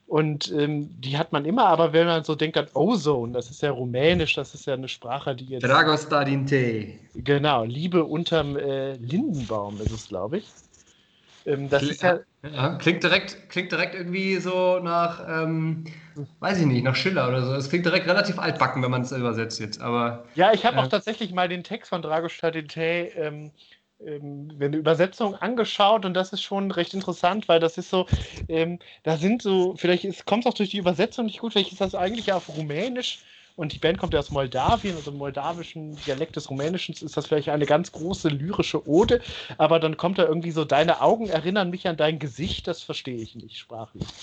und 0.08 0.52
ähm, 0.52 0.90
die 1.02 1.18
hat 1.18 1.32
man 1.32 1.46
immer, 1.46 1.66
aber 1.66 1.92
wenn 1.92 2.06
man 2.06 2.24
so 2.24 2.36
denkt 2.36 2.58
an 2.58 2.68
Ozone, 2.74 3.34
das 3.34 3.50
ist 3.50 3.64
ja 3.64 3.72
rumänisch, 3.72 4.36
das 4.36 4.54
ist 4.54 4.68
ja 4.68 4.76
eine 4.76 4.88
Sprache, 4.88 5.36
die 5.36 5.46
jetzt. 5.46 5.64
Dragos 5.64 6.08
Dadinte. 6.08 6.90
Genau, 7.16 7.64
Liebe 7.64 8.04
unterm 8.04 8.56
äh, 8.56 8.94
Lindenbaum 8.98 9.82
ist 9.82 9.92
es, 9.92 10.08
glaube 10.08 10.38
ich. 10.38 10.46
Ähm, 11.48 11.70
das 11.70 11.82
Kling, 11.82 11.92
ist 11.92 12.04
ja, 12.04 12.20
ja, 12.54 12.76
klingt, 12.76 13.04
direkt, 13.04 13.50
klingt 13.50 13.72
direkt 13.72 13.96
irgendwie 13.96 14.38
so 14.38 14.80
nach, 14.80 15.26
ähm, 15.28 15.86
weiß 16.40 16.60
ich 16.60 16.66
nicht, 16.66 16.84
nach 16.84 16.96
Schiller 16.96 17.28
oder 17.28 17.46
so. 17.46 17.54
Es 17.54 17.70
klingt 17.70 17.86
direkt 17.86 18.08
relativ 18.08 18.40
altbacken, 18.40 18.84
wenn 18.84 18.92
man 18.92 19.02
es 19.02 19.12
übersetzt 19.12 19.60
jetzt. 19.60 19.82
Aber, 19.82 20.26
ja, 20.36 20.54
ich 20.54 20.66
habe 20.66 20.78
äh, 20.78 20.80
auch 20.82 20.88
tatsächlich 20.88 21.34
mal 21.34 21.50
den 21.50 21.64
Text 21.64 21.90
von 21.90 22.02
Dragos 22.02 22.38
Dadinte 22.38 22.82
ähm, 22.82 23.52
ähm, 24.06 24.52
eine 24.60 24.76
Übersetzung 24.78 25.36
angeschaut 25.36 26.06
und 26.06 26.14
das 26.14 26.34
ist 26.34 26.42
schon 26.42 26.72
recht 26.72 26.94
interessant, 26.94 27.48
weil 27.48 27.60
das 27.60 27.78
ist 27.78 27.90
so, 27.90 28.06
ähm, 28.50 28.80
da 29.04 29.18
sind 29.18 29.42
so, 29.42 29.76
vielleicht 29.78 30.26
kommt 30.26 30.46
es 30.46 30.52
auch 30.52 30.56
durch 30.56 30.72
die 30.72 30.78
Übersetzung 30.78 31.26
nicht 31.26 31.40
gut, 31.40 31.54
vielleicht 31.54 31.72
ist 31.72 31.82
das 31.82 31.96
eigentlich 31.96 32.34
auf 32.34 32.50
Rumänisch 32.50 33.20
und 33.56 33.74
die 33.74 33.80
Band 33.80 33.98
kommt 33.98 34.14
ja 34.14 34.20
aus 34.20 34.32
Moldawien, 34.32 34.96
also 34.96 35.12
im 35.12 35.18
moldawischen 35.18 35.96
Dialekt 36.06 36.36
des 36.36 36.50
Rumänischen 36.50 36.94
ist 36.94 37.16
das 37.16 37.28
vielleicht 37.28 37.50
eine 37.50 37.66
ganz 37.66 37.92
große 37.92 38.30
lyrische 38.30 38.88
Ode, 38.88 39.22
aber 39.58 39.80
dann 39.80 39.98
kommt 39.98 40.18
da 40.18 40.26
irgendwie 40.26 40.52
so, 40.52 40.66
deine 40.66 41.02
Augen 41.02 41.28
erinnern 41.28 41.70
mich 41.70 41.88
an 41.88 41.98
dein 41.98 42.20
Gesicht, 42.20 42.68
das 42.68 42.84
verstehe 42.84 43.22
ich 43.22 43.36
nicht 43.36 43.58
sprachlich. 43.58 44.06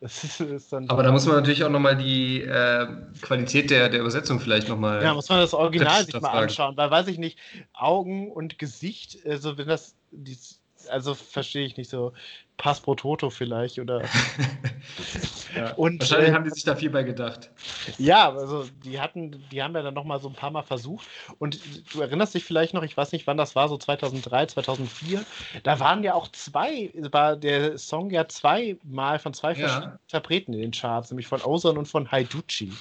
Ist, 0.00 0.40
ist 0.40 0.72
Aber 0.72 1.02
da 1.02 1.10
muss 1.10 1.26
man 1.26 1.34
natürlich 1.34 1.64
auch 1.64 1.70
nochmal 1.70 1.96
die 1.96 2.42
äh, 2.42 2.86
Qualität 3.20 3.68
der, 3.68 3.88
der 3.88 3.98
Übersetzung 3.98 4.38
vielleicht 4.38 4.68
nochmal. 4.68 5.02
Ja, 5.02 5.12
muss 5.12 5.28
man 5.28 5.40
das 5.40 5.52
Original 5.54 6.04
sich 6.04 6.20
mal 6.20 6.44
anschauen, 6.44 6.76
weil 6.76 6.88
weiß 6.88 7.08
ich 7.08 7.18
nicht, 7.18 7.36
Augen 7.72 8.30
und 8.30 8.60
Gesicht, 8.60 9.18
also 9.26 9.58
wenn 9.58 9.66
das, 9.66 9.96
also 10.90 11.14
verstehe 11.14 11.64
ich 11.64 11.76
nicht 11.76 11.90
so, 11.90 12.12
Pass 12.58 12.80
pro 12.80 12.96
Toto 12.96 13.30
vielleicht 13.30 13.78
oder. 13.78 14.02
ja, 15.56 15.72
und, 15.76 16.00
wahrscheinlich 16.00 16.30
äh, 16.30 16.32
haben 16.32 16.42
die 16.42 16.50
sich 16.50 16.64
da 16.64 16.74
viel 16.74 16.90
bei 16.90 17.04
gedacht. 17.04 17.50
Ja, 17.98 18.32
also 18.32 18.66
die 18.84 19.00
hatten, 19.00 19.44
die 19.52 19.62
haben 19.62 19.76
ja 19.76 19.82
dann 19.82 19.94
nochmal 19.94 20.20
so 20.20 20.28
ein 20.28 20.34
paar 20.34 20.50
Mal 20.50 20.64
versucht. 20.64 21.06
Und 21.38 21.60
du 21.92 22.00
erinnerst 22.00 22.34
dich 22.34 22.44
vielleicht 22.44 22.74
noch, 22.74 22.82
ich 22.82 22.96
weiß 22.96 23.12
nicht, 23.12 23.28
wann 23.28 23.36
das 23.36 23.54
war, 23.54 23.68
so 23.68 23.78
2003, 23.78 24.46
2004. 24.46 25.24
Da 25.62 25.78
waren 25.78 26.02
ja 26.02 26.14
auch 26.14 26.26
zwei, 26.32 26.90
war 27.12 27.36
der 27.36 27.78
Song 27.78 28.10
ja 28.10 28.26
zweimal 28.26 29.20
von 29.20 29.34
zwei 29.34 29.54
verschiedenen 29.54 29.90
ja. 29.90 30.00
Interpreten 30.08 30.52
in 30.52 30.60
den 30.60 30.72
Charts, 30.72 31.12
nämlich 31.12 31.28
von 31.28 31.40
Ozone 31.42 31.78
und 31.78 31.86
von 31.86 32.10
Haiduchi. 32.10 32.72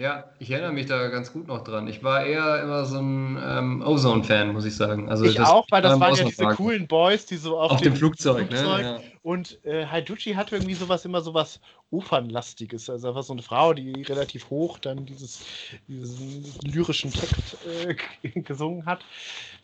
Ja, 0.00 0.24
ich 0.38 0.50
erinnere 0.50 0.72
mich 0.72 0.86
da 0.86 1.08
ganz 1.08 1.30
gut 1.30 1.46
noch 1.46 1.62
dran. 1.62 1.86
Ich 1.86 2.02
war 2.02 2.24
eher 2.24 2.62
immer 2.62 2.86
so 2.86 3.00
ein 3.00 3.38
ähm, 3.46 3.82
Ozone-Fan, 3.82 4.50
muss 4.50 4.64
ich 4.64 4.74
sagen. 4.74 5.10
Also 5.10 5.26
ich 5.26 5.38
auch, 5.38 5.66
weil 5.68 5.82
das 5.82 6.00
waren 6.00 6.14
ja 6.14 6.24
diese 6.24 6.46
coolen 6.46 6.86
Boys, 6.86 7.26
die 7.26 7.36
so 7.36 7.58
auf, 7.58 7.72
auf 7.72 7.82
dem, 7.82 7.92
dem, 7.92 7.98
Flugzeug, 7.98 8.46
Flugzeug 8.48 8.80
ne? 8.80 8.82
Ja. 8.82 8.98
Und 9.22 9.62
äh, 9.66 9.84
Haiduchi 9.84 10.32
hatte 10.32 10.56
irgendwie 10.56 10.74
sowas, 10.74 11.04
immer 11.04 11.20
sowas 11.20 11.60
Opernlastiges. 11.90 12.88
Also 12.88 13.08
einfach 13.08 13.22
so 13.22 13.34
eine 13.34 13.42
Frau, 13.42 13.74
die 13.74 14.02
relativ 14.02 14.48
hoch 14.48 14.78
dann 14.78 15.04
dieses, 15.04 15.42
diesen 15.88 16.44
lyrischen 16.62 17.12
Text 17.12 17.58
äh, 17.66 17.96
gesungen 18.40 18.86
hat. 18.86 19.04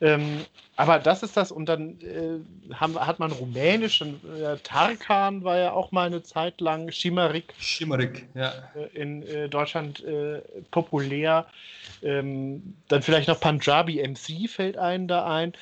Ähm, 0.03 0.45
aber 0.77 0.99
das 0.99 1.23
ist 1.23 1.39
das. 1.39 1.51
Und 1.51 1.71
dann 1.71 1.99
äh, 2.03 2.75
haben, 2.75 2.99
hat 2.99 3.19
man 3.19 3.33
Rumänisch. 3.33 4.01
Dann, 4.01 4.21
äh, 4.39 4.59
Tarkan 4.59 5.43
war 5.43 5.57
ja 5.57 5.73
auch 5.73 5.91
mal 5.91 6.07
eine 6.07 6.23
Zeit 6.23 6.61
lang 6.61 6.91
Schimarik. 6.93 7.55
Schimarik, 7.59 8.29
ja. 8.35 8.53
Äh, 8.75 9.01
in 9.01 9.23
äh, 9.23 9.49
Deutschland 9.49 10.05
äh, 10.05 10.43
populär. 10.71 11.47
Ähm, 12.03 12.75
dann 12.89 13.01
vielleicht 13.01 13.29
noch 13.29 13.41
Punjabi 13.41 14.07
MC 14.07 14.51
fällt 14.51 14.77
einem 14.77 15.09
da 15.09 15.25
ein. 15.25 15.55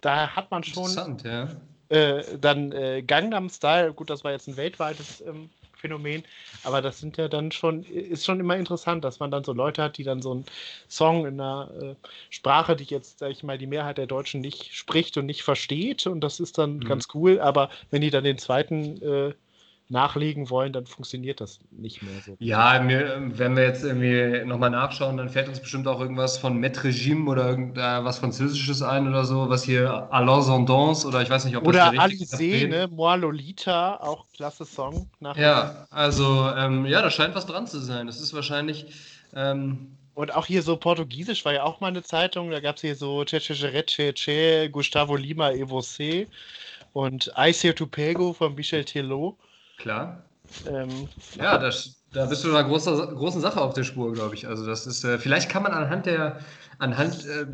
Da 0.00 0.34
hat 0.34 0.50
man 0.50 0.64
schon. 0.64 0.82
Interessant, 0.82 1.22
ja 1.22 1.48
äh, 1.92 2.38
dann 2.40 2.72
äh, 2.72 3.02
Gangnam 3.02 3.50
Style, 3.50 3.92
gut, 3.92 4.08
das 4.08 4.24
war 4.24 4.32
jetzt 4.32 4.48
ein 4.48 4.56
weltweites 4.56 5.22
ähm, 5.26 5.50
Phänomen, 5.74 6.24
aber 6.64 6.80
das 6.80 7.00
sind 7.00 7.18
ja 7.18 7.28
dann 7.28 7.52
schon, 7.52 7.84
ist 7.84 8.24
schon 8.24 8.40
immer 8.40 8.56
interessant, 8.56 9.04
dass 9.04 9.20
man 9.20 9.30
dann 9.30 9.44
so 9.44 9.52
Leute 9.52 9.82
hat, 9.82 9.98
die 9.98 10.04
dann 10.04 10.22
so 10.22 10.30
einen 10.30 10.46
Song 10.88 11.26
in 11.26 11.38
einer 11.38 11.70
äh, 11.82 11.94
Sprache, 12.30 12.76
die 12.76 12.84
jetzt, 12.84 13.18
sag 13.18 13.30
ich 13.30 13.42
mal, 13.42 13.58
die 13.58 13.66
Mehrheit 13.66 13.98
der 13.98 14.06
Deutschen 14.06 14.40
nicht 14.40 14.74
spricht 14.74 15.18
und 15.18 15.26
nicht 15.26 15.42
versteht. 15.42 16.06
Und 16.06 16.20
das 16.20 16.40
ist 16.40 16.56
dann 16.56 16.76
mhm. 16.76 16.84
ganz 16.84 17.08
cool, 17.14 17.40
aber 17.40 17.68
wenn 17.90 18.00
die 18.00 18.10
dann 18.10 18.24
den 18.24 18.38
zweiten 18.38 19.02
äh, 19.02 19.34
nachlegen 19.88 20.48
wollen, 20.48 20.72
dann 20.72 20.86
funktioniert 20.86 21.40
das 21.40 21.60
nicht 21.70 22.02
mehr 22.02 22.14
so. 22.24 22.36
Ja, 22.38 22.82
wenn 22.82 23.56
wir 23.56 23.62
jetzt 23.62 23.84
irgendwie 23.84 24.44
nochmal 24.44 24.70
nachschauen, 24.70 25.18
dann 25.18 25.28
fällt 25.28 25.48
uns 25.48 25.60
bestimmt 25.60 25.86
auch 25.86 26.00
irgendwas 26.00 26.38
von 26.38 26.56
Met 26.56 26.82
Regime 26.82 27.30
oder 27.30 27.48
irgendwas 27.48 28.18
Französisches 28.18 28.82
ein 28.82 29.06
oder 29.06 29.24
so, 29.24 29.48
was 29.48 29.64
hier 29.64 30.08
Alain 30.10 30.42
Zondance 30.42 31.06
oder 31.06 31.20
ich 31.22 31.30
weiß 31.30 31.44
nicht, 31.44 31.56
ob 31.56 31.66
oder 31.66 31.92
das 31.92 31.92
Oder 31.92 32.02
Alice, 32.02 32.38
ne? 32.38 32.88
Moi 32.90 33.16
Lolita, 33.16 33.96
auch 33.96 34.26
klasse 34.32 34.64
Song. 34.64 35.10
ja, 35.36 35.86
also 35.90 36.50
ähm, 36.56 36.86
ja, 36.86 37.02
da 37.02 37.10
scheint 37.10 37.34
was 37.34 37.46
dran 37.46 37.66
zu 37.66 37.78
sein. 37.80 38.06
Das 38.06 38.20
ist 38.20 38.32
wahrscheinlich. 38.32 38.86
Ähm, 39.34 39.96
und 40.14 40.34
auch 40.34 40.46
hier 40.46 40.62
so 40.62 40.76
Portugiesisch 40.76 41.44
war 41.44 41.54
ja 41.54 41.62
auch 41.62 41.80
mal 41.80 41.88
eine 41.88 42.02
Zeitung, 42.02 42.50
da 42.50 42.60
gab 42.60 42.76
es 42.76 42.82
hier 42.82 42.94
so 42.94 43.24
Che 43.24 44.68
Gustavo 44.70 45.16
Lima 45.16 45.48
Evocé 45.48 46.26
und 46.92 47.32
I 47.36 47.52
See 47.52 47.72
to 47.72 47.86
Pego 47.86 48.32
von 48.32 48.54
Michel 48.54 48.84
Telot. 48.84 49.36
Klar. 49.82 50.22
Ähm, 50.68 51.08
ja, 51.36 51.58
das, 51.58 52.04
da 52.12 52.26
bist 52.26 52.44
du 52.44 52.50
einer 52.50 52.62
großer, 52.62 53.08
großen 53.08 53.40
Sache 53.40 53.60
auf 53.60 53.74
der 53.74 53.82
Spur, 53.82 54.12
glaube 54.12 54.36
ich. 54.36 54.46
Also 54.46 54.64
das 54.64 54.86
ist, 54.86 55.02
äh, 55.02 55.18
vielleicht 55.18 55.48
kann 55.48 55.64
man 55.64 55.72
anhand 55.72 56.06
der, 56.06 56.38
anhand, 56.78 57.26
äh, 57.26 57.46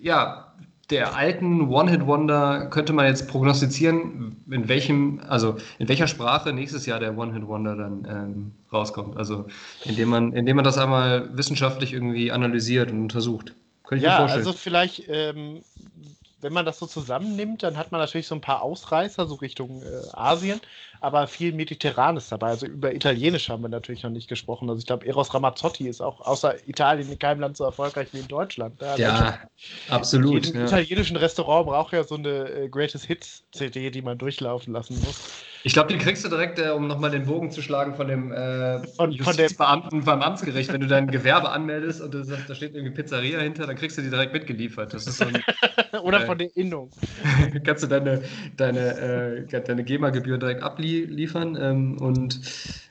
ja, 0.00 0.54
der 0.88 1.14
alten 1.14 1.68
One-Hit-Wonder 1.68 2.66
könnte 2.70 2.94
man 2.94 3.06
jetzt 3.06 3.28
prognostizieren, 3.28 4.42
in 4.50 4.68
welchem, 4.68 5.20
also 5.28 5.56
in 5.78 5.88
welcher 5.88 6.06
Sprache 6.06 6.52
nächstes 6.52 6.86
Jahr 6.86 6.98
der 6.98 7.16
One-Hit-Wonder 7.16 7.76
dann 7.76 8.06
ähm, 8.08 8.52
rauskommt. 8.72 9.18
Also 9.18 9.46
indem 9.84 10.08
man, 10.08 10.32
indem 10.32 10.56
man 10.56 10.64
das 10.64 10.78
einmal 10.78 11.36
wissenschaftlich 11.36 11.92
irgendwie 11.92 12.32
analysiert 12.32 12.90
und 12.90 13.02
untersucht. 13.02 13.52
Könnte 13.84 13.98
ich 13.98 14.10
ja, 14.10 14.12
mir 14.12 14.18
vorstellen. 14.20 14.46
also 14.46 14.58
vielleicht 14.58 15.04
ähm, 15.08 15.60
wenn 16.40 16.52
man 16.52 16.64
das 16.64 16.78
so 16.78 16.86
zusammennimmt, 16.86 17.62
dann 17.62 17.76
hat 17.76 17.92
man 17.92 18.00
natürlich 18.00 18.26
so 18.26 18.34
ein 18.34 18.40
paar 18.40 18.62
Ausreißer, 18.62 19.26
so 19.26 19.34
Richtung 19.36 19.82
äh, 19.82 19.86
Asien, 20.12 20.60
aber 21.00 21.26
viel 21.26 21.52
Mediterranes 21.52 22.28
dabei. 22.28 22.48
Also 22.48 22.66
über 22.66 22.94
Italienisch 22.94 23.48
haben 23.48 23.62
wir 23.62 23.68
natürlich 23.68 24.02
noch 24.02 24.10
nicht 24.10 24.28
gesprochen. 24.28 24.68
Also 24.68 24.80
ich 24.80 24.86
glaube, 24.86 25.06
Eros 25.06 25.32
Ramazzotti 25.32 25.88
ist 25.88 26.02
auch 26.02 26.20
außer 26.20 26.56
Italien 26.68 27.10
in 27.10 27.18
keinem 27.18 27.40
Land 27.40 27.56
so 27.56 27.64
erfolgreich 27.64 28.08
wie 28.12 28.18
in 28.18 28.28
Deutschland. 28.28 28.80
Ja, 28.80 28.96
ja 28.96 29.38
absolut. 29.88 30.50
Im 30.50 30.56
ja. 30.56 30.66
italienischen 30.66 31.16
Restaurant 31.16 31.66
braucht 31.66 31.94
ja 31.94 32.04
so 32.04 32.16
eine 32.16 32.50
äh, 32.50 32.68
Greatest 32.68 33.06
Hits 33.06 33.44
CD, 33.52 33.90
die 33.90 34.02
man 34.02 34.18
durchlaufen 34.18 34.74
lassen 34.74 35.00
muss. 35.00 35.44
Ich 35.62 35.74
glaube, 35.74 35.92
die 35.92 35.98
kriegst 35.98 36.24
du 36.24 36.28
direkt, 36.28 36.58
äh, 36.58 36.70
um 36.70 36.86
nochmal 36.86 37.10
den 37.10 37.24
Bogen 37.24 37.50
zu 37.50 37.62
schlagen 37.62 37.94
von 37.94 38.08
dem 38.08 38.32
äh, 38.32 38.86
von, 38.88 39.10
Justizbeamten 39.10 40.04
beim 40.04 40.22
Amtsgericht. 40.22 40.72
Wenn 40.72 40.80
du 40.80 40.86
dein 40.86 41.10
Gewerbe 41.10 41.50
anmeldest 41.50 42.02
und 42.02 42.12
du 42.12 42.24
sagst, 42.24 42.48
da 42.48 42.54
steht 42.54 42.74
irgendwie 42.74 42.94
Pizzeria 42.94 43.40
hinter, 43.40 43.66
dann 43.66 43.76
kriegst 43.76 43.96
du 43.96 44.02
die 44.02 44.10
direkt 44.10 44.32
mitgeliefert. 44.32 44.92
So 44.98 45.24
ein, 45.24 45.42
Oder 46.02 46.22
äh, 46.22 46.26
von 46.26 46.38
der 46.38 46.54
Innung. 46.56 46.90
kannst 47.64 47.82
du 47.82 47.88
deine, 47.88 48.22
deine, 48.56 49.46
äh, 49.50 49.60
deine 49.60 49.84
GEMA-Gebühr 49.84 50.38
direkt 50.38 50.62
abliefern 50.62 50.89
ähm, 50.98 51.98
und 52.00 52.40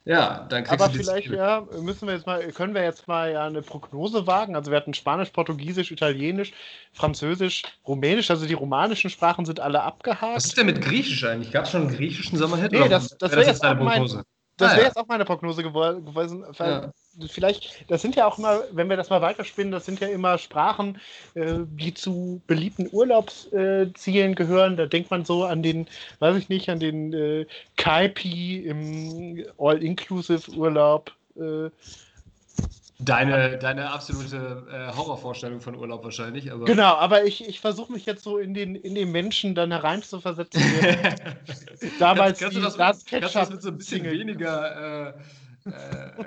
ja, 0.05 0.45
dann 0.49 0.63
kriegst 0.63 0.81
Aber 0.81 0.91
du 0.91 0.99
vielleicht, 0.99 1.27
ja, 1.27 1.67
müssen 1.81 2.07
wir 2.07 2.15
jetzt 2.15 2.25
mal, 2.25 2.41
können 2.51 2.73
wir 2.73 2.83
jetzt 2.83 3.07
mal 3.07 3.31
ja 3.31 3.45
eine 3.45 3.61
Prognose 3.61 4.25
wagen. 4.25 4.55
Also 4.55 4.71
wir 4.71 4.77
hatten 4.77 4.93
Spanisch, 4.93 5.29
Portugiesisch, 5.29 5.91
Italienisch, 5.91 6.53
Französisch, 6.93 7.63
Rumänisch, 7.87 8.31
also 8.31 8.45
die 8.45 8.53
romanischen 8.53 9.09
Sprachen 9.09 9.45
sind 9.45 9.59
alle 9.59 9.83
abgehakt. 9.83 10.35
Was 10.35 10.45
ist 10.45 10.57
denn 10.57 10.65
mit 10.65 10.81
Griechisch 10.81 11.23
eigentlich? 11.23 11.51
Gab 11.51 11.65
es 11.65 11.71
schon 11.71 11.87
einen 11.87 11.95
griechischen 11.95 12.37
Sommerhit? 12.37 12.71
Nee, 12.71 12.89
das, 12.89 13.17
das 13.17 13.31
wäre 13.31 13.41
wär 13.41 13.47
jetzt, 13.47 13.63
mein, 13.63 14.23
das 14.57 14.73
ah, 14.73 14.77
ja. 14.77 14.83
jetzt 14.83 14.97
auch 14.97 15.07
meine 15.07 15.25
Prognose 15.25 15.63
gewesen. 15.63 16.45
Ja 16.57 16.91
vielleicht, 17.27 17.85
das 17.89 18.01
sind 18.01 18.15
ja 18.15 18.25
auch 18.27 18.37
immer, 18.37 18.63
wenn 18.71 18.89
wir 18.89 18.97
das 18.97 19.09
mal 19.09 19.21
weiterspinnen, 19.21 19.71
das 19.71 19.85
sind 19.85 19.99
ja 19.99 20.07
immer 20.07 20.37
Sprachen, 20.37 20.99
äh, 21.35 21.59
die 21.71 21.93
zu 21.93 22.41
beliebten 22.47 22.89
Urlaubszielen 22.91 24.31
äh, 24.31 24.35
gehören. 24.35 24.77
Da 24.77 24.85
denkt 24.85 25.11
man 25.11 25.25
so 25.25 25.43
an 25.43 25.63
den, 25.63 25.87
weiß 26.19 26.35
ich 26.37 26.49
nicht, 26.49 26.69
an 26.69 26.79
den 26.79 27.13
äh, 27.13 27.45
Kaipi 27.77 28.57
im 28.65 29.45
All-Inclusive-Urlaub. 29.57 31.11
Äh, 31.35 31.69
Deine, 33.01 33.57
deine 33.57 33.91
absolute 33.91 34.65
äh, 34.69 34.93
Horrorvorstellung 34.93 35.61
von 35.61 35.73
Urlaub 35.73 36.03
wahrscheinlich. 36.03 36.51
Aber 36.51 36.65
genau, 36.65 36.95
aber 36.95 37.23
ich, 37.23 37.47
ich 37.47 37.61
versuche 37.61 37.93
mich 37.93 38.05
jetzt 38.05 38.23
so 38.23 38.39
in 38.39 38.53
den, 38.53 38.75
in 38.75 38.93
den 38.93 39.13
Menschen 39.13 39.55
dann 39.55 39.71
hereinzuversetzen. 39.71 40.61
Damals 41.99 42.39
kannst, 42.39 42.41
kannst, 42.41 42.57
du 42.57 42.61
das, 42.61 42.75
das 42.75 43.05
kannst 43.05 43.35
du 43.35 43.39
das 43.39 43.49
mit 43.51 43.61
so 43.61 43.69
ein 43.69 43.77
bisschen 43.77 44.03
weniger 44.03 45.07
äh, 45.07 45.13
äh, 45.65 46.23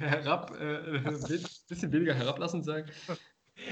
herab, 0.00 0.52
äh, 0.60 0.98
bisschen 1.68 1.92
weniger 1.92 2.14
herablassend 2.14 2.64
sagen. 2.64 2.90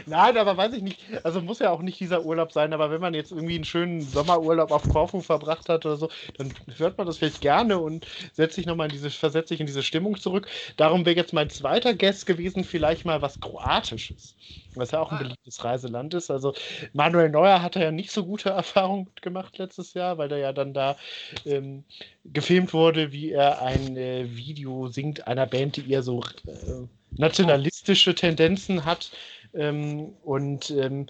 Nein, 0.07 0.37
aber 0.37 0.57
weiß 0.57 0.72
ich 0.74 0.82
nicht. 0.82 1.01
Also 1.22 1.41
muss 1.41 1.59
ja 1.59 1.70
auch 1.70 1.82
nicht 1.82 2.01
dieser 2.01 2.24
Urlaub 2.24 2.53
sein, 2.53 2.72
aber 2.72 2.91
wenn 2.91 3.01
man 3.01 3.14
jetzt 3.14 3.32
irgendwie 3.32 3.55
einen 3.55 3.64
schönen 3.64 4.01
Sommerurlaub 4.01 4.70
auf 4.70 4.89
Korfu 4.89 5.20
verbracht 5.20 5.68
hat 5.68 5.87
oder 5.87 5.97
so, 5.97 6.09
dann 6.37 6.53
hört 6.76 6.99
man 6.99 7.07
das 7.07 7.18
vielleicht 7.18 7.41
gerne 7.41 7.78
und 7.78 8.07
setzt 8.32 8.57
sich 8.57 8.66
nochmal 8.66 8.89
in 8.89 8.93
diese, 8.93 9.11
versetzt 9.11 9.49
sich 9.49 9.61
in 9.61 9.66
diese 9.66 9.82
Stimmung 9.82 10.18
zurück. 10.18 10.49
Darum 10.76 11.05
wäre 11.07 11.16
jetzt 11.16 11.32
mein 11.32 11.51
zweiter 11.51 11.95
Guest 11.95 12.26
gewesen, 12.26 12.64
vielleicht 12.64 13.05
mal 13.05 13.22
was 13.22 13.41
Kroatisches. 13.41 14.35
Was 14.74 14.91
ja 14.91 15.01
auch 15.01 15.12
ein 15.12 15.18
ah. 15.18 15.22
beliebtes 15.22 15.62
Reiseland 15.62 16.14
ist. 16.14 16.30
Also 16.30 16.55
Manuel 16.93 17.30
Neuer 17.30 17.62
hatte 17.62 17.80
ja 17.80 17.93
nicht 17.93 18.11
so 18.11 18.24
gute 18.24 18.51
Erfahrungen 18.51 19.09
gemacht 19.20 19.59
letztes 19.59 19.95
Jahr, 19.95 20.18
weil 20.18 20.32
er 20.32 20.39
ja 20.39 20.53
dann 20.53 20.74
da 20.74 20.97
ähm, 21.45 21.85
gefilmt 22.24 22.72
wurde, 22.72 23.12
wie 23.12 23.30
er 23.30 23.62
ein 23.62 23.97
äh, 23.97 24.26
Video 24.35 24.89
singt 24.89 25.26
einer 25.28 25.47
Band, 25.47 25.76
die 25.76 25.91
eher 25.91 26.03
so 26.03 26.20
äh, 26.47 26.87
nationalistische 27.16 28.14
Tendenzen 28.14 28.85
hat. 28.85 29.11
Ähm, 29.55 30.13
und 30.23 30.71
ähm, 30.71 31.07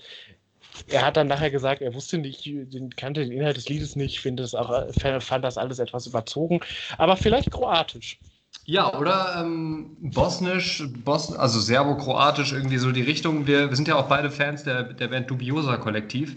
er 0.88 1.06
hat 1.06 1.16
dann 1.16 1.28
nachher 1.28 1.50
gesagt, 1.50 1.82
er 1.82 1.94
wusste 1.94 2.18
nicht, 2.18 2.44
den, 2.46 2.90
kannte 2.96 3.24
den 3.24 3.32
Inhalt 3.32 3.56
des 3.56 3.68
Liedes 3.68 3.96
nicht, 3.96 4.20
finde 4.20 4.42
das 4.42 4.54
auch, 4.54 4.86
fand 4.92 5.44
das 5.44 5.58
alles 5.58 5.78
etwas 5.78 6.06
überzogen, 6.06 6.60
aber 6.98 7.16
vielleicht 7.16 7.50
kroatisch. 7.50 8.18
Ja, 8.66 8.98
oder 8.98 9.36
ähm, 9.40 9.96
bosnisch, 10.00 10.84
Bos 11.04 11.34
also 11.36 11.60
serbo-kroatisch, 11.60 12.52
irgendwie 12.52 12.78
so 12.78 12.92
die 12.92 13.02
Richtung. 13.02 13.46
Wir, 13.46 13.68
wir 13.68 13.76
sind 13.76 13.88
ja 13.88 13.96
auch 13.96 14.08
beide 14.08 14.30
Fans 14.30 14.64
der, 14.64 14.84
der 14.84 15.08
Band 15.08 15.30
Dubiosa 15.30 15.76
Kollektiv. 15.76 16.36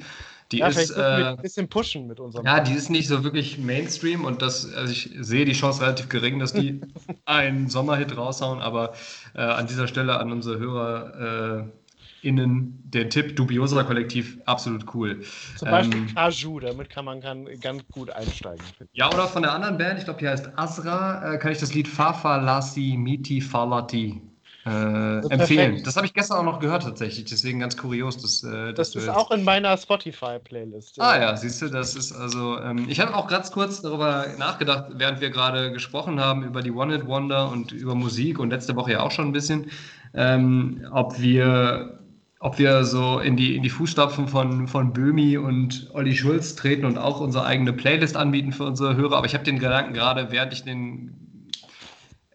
Die 0.51 0.59
ja, 0.59 0.67
ist, 0.67 0.91
äh, 0.91 1.01
ein 1.01 1.37
bisschen 1.37 1.67
pushen 1.67 2.07
mit 2.07 2.19
unserem. 2.19 2.45
Ja, 2.45 2.61
die 2.61 2.73
ist 2.73 2.89
nicht 2.89 3.07
so 3.07 3.23
wirklich 3.23 3.57
Mainstream 3.57 4.23
und 4.23 4.41
das, 4.41 4.73
also 4.73 4.91
ich 4.91 5.09
sehe 5.19 5.43
die 5.43 5.53
Chance 5.53 5.81
relativ 5.81 6.07
gering, 6.07 6.39
dass 6.39 6.53
die 6.53 6.79
einen 7.25 7.69
Sommerhit 7.69 8.15
raushauen, 8.15 8.61
aber 8.61 8.93
äh, 9.35 9.41
an 9.41 9.67
dieser 9.67 9.87
Stelle 9.87 10.19
an 10.19 10.31
unsere 10.31 10.57
Hörer 10.57 11.61
äh, 11.61 11.86
innen 12.21 12.81
der 12.85 13.09
Tipp 13.09 13.35
Dubiosa 13.35 13.83
Kollektiv 13.83 14.37
absolut 14.45 14.85
cool. 14.93 15.21
Zum 15.55 15.69
Beispiel 15.69 15.99
ähm, 15.99 16.15
Kaju, 16.15 16.59
damit 16.59 16.89
kann 16.89 17.05
man 17.05 17.21
kann, 17.21 17.47
ganz 17.61 17.83
gut 17.91 18.09
einsteigen. 18.09 18.63
Ja, 18.93 19.07
oder 19.11 19.27
von 19.27 19.43
der 19.43 19.53
anderen 19.53 19.77
Band, 19.77 19.99
ich 19.99 20.05
glaube, 20.05 20.19
die 20.19 20.27
heißt 20.27 20.57
Asra, 20.57 21.33
äh, 21.33 21.37
kann 21.37 21.51
ich 21.51 21.59
das 21.59 21.73
Lied 21.73 21.87
Fafa 21.87 22.37
Lassi 22.37 22.95
Miti 22.97 23.41
Falati 23.41 24.21
äh, 24.67 25.19
empfehlen. 25.29 25.81
Das 25.83 25.95
habe 25.95 26.05
ich 26.05 26.13
gestern 26.13 26.39
auch 26.39 26.43
noch 26.43 26.59
gehört 26.59 26.83
tatsächlich, 26.83 27.25
deswegen 27.25 27.59
ganz 27.59 27.77
kurios. 27.77 28.17
Dass, 28.17 28.43
äh, 28.43 28.73
das 28.73 28.95
ist 28.95 29.07
auch 29.07 29.31
in 29.31 29.43
meiner 29.43 29.77
Spotify-Playlist. 29.77 30.99
Ah 30.99 31.19
ja, 31.19 31.37
siehst 31.37 31.61
du, 31.61 31.69
das 31.69 31.95
ist 31.95 32.11
also. 32.11 32.59
Ähm, 32.59 32.85
ich 32.89 32.99
habe 32.99 33.15
auch 33.15 33.27
ganz 33.27 33.51
kurz 33.51 33.81
darüber 33.81 34.25
nachgedacht, 34.37 34.87
während 34.95 35.21
wir 35.21 35.29
gerade 35.29 35.71
gesprochen 35.71 36.19
haben 36.19 36.43
über 36.43 36.61
die 36.61 36.71
One 36.71 36.93
Hit 36.93 37.05
Wonder 37.07 37.49
und 37.49 37.71
über 37.71 37.95
Musik 37.95 38.39
und 38.39 38.49
letzte 38.49 38.75
Woche 38.75 38.93
ja 38.93 38.99
auch 39.01 39.11
schon 39.11 39.27
ein 39.27 39.33
bisschen, 39.33 39.71
ähm, 40.13 40.85
ob 40.91 41.19
wir 41.19 41.99
ob 42.39 42.59
wir 42.59 42.83
so 42.83 43.19
in 43.19 43.35
die, 43.35 43.55
in 43.55 43.63
die 43.63 43.69
Fußstapfen 43.69 44.27
von, 44.27 44.67
von 44.67 44.93
Böhmi 44.93 45.37
und 45.37 45.89
Olli 45.93 46.15
Schulz 46.15 46.55
treten 46.55 46.85
und 46.85 46.97
auch 46.97 47.19
unsere 47.19 47.45
eigene 47.45 47.73
Playlist 47.73 48.15
anbieten 48.15 48.53
für 48.53 48.63
unsere 48.63 48.95
Hörer. 48.95 49.17
Aber 49.17 49.25
ich 49.25 49.33
habe 49.33 49.43
den 49.43 49.59
Gedanken 49.59 49.93
gerade, 49.93 50.31
während 50.31 50.53
ich 50.53 50.63
den 50.63 51.49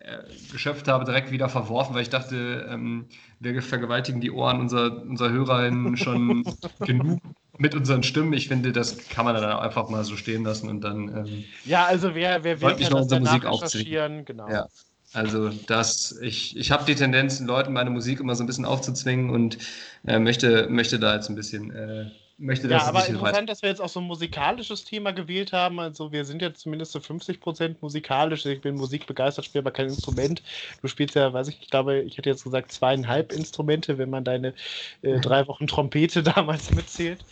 äh, 0.01 0.19
geschöpft 0.51 0.89
habe, 0.89 1.05
direkt 1.05 1.31
wieder 1.31 1.49
verworfen, 1.49 1.95
weil 1.95 2.03
ich 2.03 2.11
dachte, 2.11 2.67
ähm, 2.69 3.07
wir 3.39 3.63
vergewaltigen 3.63 4.21
die 4.21 4.33
Ohren 4.33 4.61
unserer, 4.61 5.03
unserer 5.03 5.31
Hörerinnen 5.31 5.97
schon 5.97 6.45
genug 6.81 7.21
mit 7.59 7.77
unseren 7.77 8.03
Stimmen. 8.03 8.33
Ich 8.33 8.49
finde, 8.49 8.73
das 8.73 9.09
kann 9.09 9.25
man 9.25 9.35
dann 9.37 9.45
einfach 9.45 9.89
mal 9.89 10.03
so 10.03 10.17
stehen 10.17 10.43
lassen 10.43 10.69
und 10.69 10.81
dann. 10.83 11.17
Ähm, 11.17 11.45
ja, 11.65 11.85
also 11.85 12.15
wer, 12.15 12.43
wer 12.43 12.61
will, 12.61 12.75
kann 12.77 12.93
unsere 12.95 13.21
Musik 13.21 13.45
aufzwingen. 13.45 14.25
Genau. 14.25 14.49
Ja. 14.49 14.67
Also 15.15 15.51
das, 15.67 16.19
ich, 16.23 16.57
ich 16.57 16.71
habe 16.71 16.85
die 16.85 16.95
Tendenz, 16.95 17.41
Leuten 17.41 17.73
meine 17.73 17.91
Musik 17.91 18.21
immer 18.21 18.35
so 18.35 18.43
ein 18.43 18.47
bisschen 18.47 18.65
aufzuzwingen 18.65 19.31
und 19.31 19.59
äh, 20.07 20.19
möchte, 20.19 20.69
möchte 20.69 20.99
da 20.99 21.15
jetzt 21.15 21.29
ein 21.29 21.35
bisschen 21.35 21.71
äh, 21.71 22.11
möchte 22.43 22.69
das. 22.69 22.83
Ja, 22.83 22.89
aber 22.89 23.07
interessant, 23.07 23.49
dass 23.49 23.63
wir 23.63 23.69
jetzt 23.69 23.81
auch 23.81 23.89
so 23.89 24.01
ein 24.01 24.07
musikalisches 24.07 24.85
Thema 24.85 25.13
gewählt 25.13 25.53
haben. 25.53 25.81
Also 25.81 26.13
wir 26.13 26.25
sind 26.25 26.43
jetzt 26.43 26.61
zumindest 26.61 26.93
so 26.93 26.99
50% 26.99 27.77
musikalisch. 27.81 28.45
Ich 28.47 28.61
bin 28.61 28.75
musikbegeistert, 28.75 29.45
spiele 29.45 29.63
aber 29.63 29.71
kein 29.71 29.87
Instrument. 29.87 30.43
Du 30.83 30.89
spielst 30.89 31.15
ja, 31.15 31.33
weiß 31.33 31.49
ich, 31.49 31.61
ich 31.63 31.71
glaube, 31.71 32.01
ich 32.01 32.19
hätte 32.19 32.31
jetzt 32.31 32.45
gesagt 32.45 32.73
zweieinhalb 32.73 33.33
Instrumente, 33.33 33.99
wenn 33.99 34.11
man 34.11 34.25
deine 34.25 34.55
äh, 35.03 35.21
drei 35.21 35.47
Wochen 35.49 35.67
Trompete 35.67 36.23
damals 36.23 36.71
mitzählt. 36.71 37.25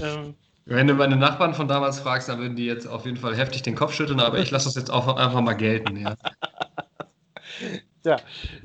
Ähm, 0.00 0.34
wenn 0.66 0.86
du 0.86 0.94
meine 0.94 1.16
Nachbarn 1.16 1.54
von 1.54 1.66
damals 1.66 1.98
fragst, 1.98 2.28
dann 2.28 2.38
würden 2.38 2.54
die 2.54 2.66
jetzt 2.66 2.86
auf 2.86 3.04
jeden 3.04 3.16
Fall 3.16 3.34
heftig 3.36 3.62
den 3.62 3.74
Kopf 3.74 3.94
schütteln, 3.94 4.20
aber 4.20 4.38
ich 4.38 4.50
lasse 4.50 4.66
das 4.66 4.76
jetzt 4.76 4.90
auch 4.90 5.16
einfach 5.16 5.40
mal 5.40 5.54
gelten. 5.54 5.96
Ja. 5.96 6.14
Ja, 8.04 8.16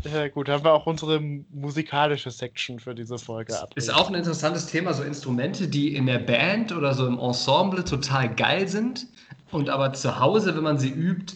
äh, 0.06 0.30
gut, 0.30 0.48
haben 0.48 0.64
wir 0.64 0.74
auch 0.74 0.86
unsere 0.86 1.20
musikalische 1.20 2.32
Section 2.32 2.80
für 2.80 2.96
diese 2.96 3.18
Folge 3.18 3.60
ab. 3.60 3.72
Ist 3.76 3.94
auch 3.94 4.08
ein 4.08 4.16
interessantes 4.16 4.68
Thema, 4.68 4.94
so 4.94 5.04
Instrumente, 5.04 5.68
die 5.68 5.96
in 5.96 6.06
der 6.06 6.20
Band 6.20 6.72
oder 6.72 6.94
so 6.94 7.06
im 7.06 7.20
Ensemble 7.20 7.84
total 7.84 8.34
geil 8.34 8.68
sind 8.68 9.08
und 9.52 9.70
aber 9.70 9.92
zu 9.94 10.20
Hause, 10.20 10.56
wenn 10.56 10.64
man 10.64 10.78
sie 10.78 10.90
übt, 10.90 11.36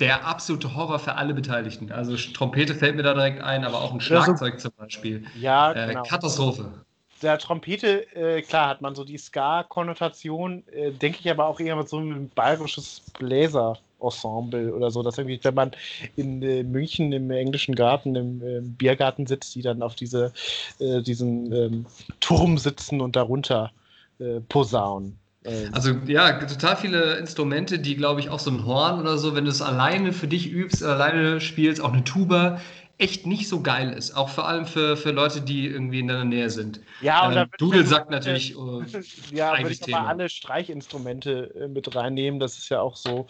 der 0.00 0.26
absolute 0.26 0.74
Horror 0.74 0.98
für 0.98 1.14
alle 1.14 1.34
Beteiligten. 1.34 1.90
Also 1.90 2.16
Trompete 2.16 2.74
fällt 2.74 2.96
mir 2.96 3.02
da 3.02 3.14
direkt 3.14 3.40
ein, 3.40 3.64
aber 3.64 3.80
auch 3.80 3.92
ein 3.92 4.00
Schlagzeug 4.00 4.54
ja, 4.54 4.60
so, 4.60 4.68
zum 4.68 4.76
Beispiel. 4.76 5.24
Ja, 5.40 5.72
äh, 5.72 5.88
genau. 5.88 6.02
Katastrophe. 6.02 6.84
Der 7.22 7.38
Trompete, 7.38 8.14
äh, 8.14 8.42
klar, 8.42 8.68
hat 8.68 8.82
man 8.82 8.94
so 8.94 9.04
die 9.04 9.16
Ska-Konnotation, 9.16 10.64
äh, 10.68 10.90
denke 10.90 11.20
ich 11.20 11.30
aber 11.30 11.46
auch 11.46 11.60
eher 11.60 11.76
mit 11.76 11.88
so 11.88 11.96
einem 11.96 12.28
bayerisches 12.28 13.02
Bläser. 13.18 13.78
Ensemble 14.00 14.74
oder 14.74 14.90
so, 14.90 15.02
dass 15.02 15.18
irgendwie, 15.18 15.40
wenn 15.42 15.54
man 15.54 15.70
in 16.16 16.42
äh, 16.42 16.62
München 16.62 17.12
im 17.12 17.30
englischen 17.30 17.74
Garten, 17.74 18.14
im 18.14 18.42
äh, 18.42 18.60
Biergarten 18.60 19.26
sitzt, 19.26 19.54
die 19.54 19.62
dann 19.62 19.82
auf 19.82 19.94
diese, 19.94 20.32
äh, 20.78 21.02
diesen 21.02 21.52
ähm, 21.52 21.86
Turm 22.20 22.58
sitzen 22.58 23.00
und 23.00 23.16
darunter 23.16 23.72
äh, 24.18 24.40
posaunen. 24.40 25.18
Ähm. 25.44 25.70
Also 25.72 25.92
ja, 26.06 26.32
total 26.32 26.76
viele 26.76 27.16
Instrumente, 27.16 27.78
die 27.78 27.96
glaube 27.96 28.20
ich 28.20 28.30
auch 28.30 28.40
so 28.40 28.50
ein 28.50 28.64
Horn 28.66 29.00
oder 29.00 29.18
so, 29.18 29.34
wenn 29.34 29.44
du 29.44 29.50
es 29.50 29.62
alleine 29.62 30.12
für 30.12 30.26
dich 30.26 30.50
übst, 30.50 30.82
alleine 30.82 31.40
spielst, 31.40 31.80
auch 31.80 31.92
eine 31.92 32.04
Tuba, 32.04 32.60
echt 32.98 33.26
nicht 33.26 33.46
so 33.48 33.60
geil 33.60 33.92
ist. 33.92 34.16
Auch 34.16 34.30
vor 34.30 34.48
allem 34.48 34.64
für, 34.64 34.96
für 34.96 35.10
Leute, 35.10 35.42
die 35.42 35.66
irgendwie 35.66 36.00
in 36.00 36.08
der 36.08 36.24
Nähe 36.24 36.48
sind. 36.48 36.80
Ja, 37.02 37.28
und 37.28 37.36
äh, 37.36 37.46
Doodle 37.58 37.84
sagt 37.84 38.10
natürlich. 38.10 38.52
Äh, 38.52 38.56
ja, 39.34 39.58
würde 39.58 39.70
ich 39.70 39.86
mal 39.86 40.06
alle 40.06 40.30
Streichinstrumente 40.30 41.54
äh, 41.54 41.68
mit 41.68 41.94
reinnehmen. 41.94 42.40
Das 42.40 42.56
ist 42.56 42.70
ja 42.70 42.80
auch 42.80 42.96
so, 42.96 43.26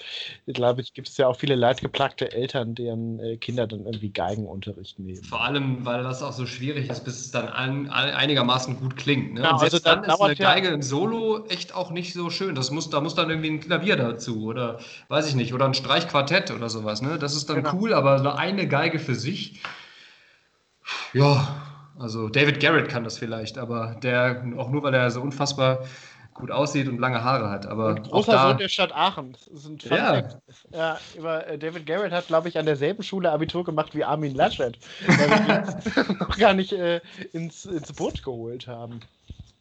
glaube 0.46 0.82
ich, 0.82 0.94
gibt 0.94 1.08
es 1.08 1.16
ja 1.16 1.26
auch 1.26 1.36
viele 1.36 1.56
leidgeplagte 1.56 2.30
Eltern, 2.32 2.76
deren 2.76 3.18
äh, 3.18 3.36
Kinder 3.38 3.66
dann 3.66 3.86
irgendwie 3.86 4.10
Geigenunterricht 4.10 5.00
nehmen. 5.00 5.24
Vor 5.24 5.42
allem, 5.42 5.84
weil 5.84 6.04
das 6.04 6.22
auch 6.22 6.32
so 6.32 6.46
schwierig 6.46 6.88
ist, 6.88 7.04
bis 7.04 7.18
es 7.18 7.30
dann 7.32 7.48
ein, 7.48 7.90
ein, 7.90 8.14
einigermaßen 8.14 8.78
gut 8.78 8.96
klingt. 8.96 9.34
Ne? 9.34 9.40
Genau, 9.40 9.54
und 9.54 9.58
selbst 9.58 9.84
also 9.84 10.00
dann, 10.00 10.02
dann 10.02 10.14
ist 10.14 10.20
eine 10.20 10.36
Geige 10.36 10.68
ja 10.68 10.74
im 10.74 10.82
Solo 10.82 11.44
echt 11.48 11.74
auch 11.74 11.90
nicht 11.90 12.12
so 12.12 12.30
schön. 12.30 12.54
Das 12.54 12.70
muss, 12.70 12.88
da 12.88 13.00
muss 13.00 13.16
dann 13.16 13.30
irgendwie 13.30 13.50
ein 13.50 13.60
Klavier 13.60 13.96
dazu 13.96 14.44
oder 14.44 14.78
weiß 15.08 15.28
ich 15.28 15.34
nicht, 15.34 15.52
oder 15.52 15.64
ein 15.64 15.74
Streichquartett 15.74 16.52
oder 16.52 16.68
sowas. 16.68 17.02
Ne? 17.02 17.18
Das 17.18 17.34
ist 17.34 17.50
dann 17.50 17.64
genau. 17.64 17.74
cool, 17.74 17.92
aber 17.92 18.38
eine 18.38 18.68
Geige 18.68 19.00
für 19.00 19.16
sich 19.16 19.55
ja, 21.12 21.62
also 21.98 22.28
David 22.28 22.60
Garrett 22.60 22.88
kann 22.88 23.04
das 23.04 23.18
vielleicht, 23.18 23.58
aber 23.58 23.96
der 24.02 24.44
auch 24.56 24.70
nur, 24.70 24.82
weil 24.82 24.94
er 24.94 25.10
so 25.10 25.20
unfassbar 25.20 25.84
gut 26.36 26.50
aussieht 26.50 26.88
und 26.88 26.98
lange 26.98 27.24
Haare 27.24 27.50
hat. 27.50 27.66
Aber 27.66 27.90
und 27.90 28.10
großer 28.10 28.32
da, 28.32 28.48
Sohn 28.48 28.58
der 28.58 28.68
Stadt 28.68 28.92
Aachen. 28.94 29.36
Ein 29.50 29.78
ja. 29.84 30.22
ja, 30.72 30.98
über 31.16 31.46
äh, 31.46 31.58
David 31.58 31.86
Garrett 31.86 32.12
hat, 32.12 32.26
glaube 32.26 32.48
ich, 32.48 32.58
an 32.58 32.66
derselben 32.66 33.02
Schule 33.02 33.30
Abitur 33.30 33.64
gemacht 33.64 33.94
wie 33.94 34.04
Armin 34.04 34.34
Laschet, 34.34 34.78
weil 35.06 35.30
wir 35.30 36.10
ihn 36.10 36.18
noch 36.18 36.28
gar 36.38 36.54
nicht 36.54 36.72
äh, 36.72 37.00
ins, 37.32 37.64
ins 37.64 37.92
Boot 37.92 38.22
geholt 38.22 38.66
haben. 38.66 39.00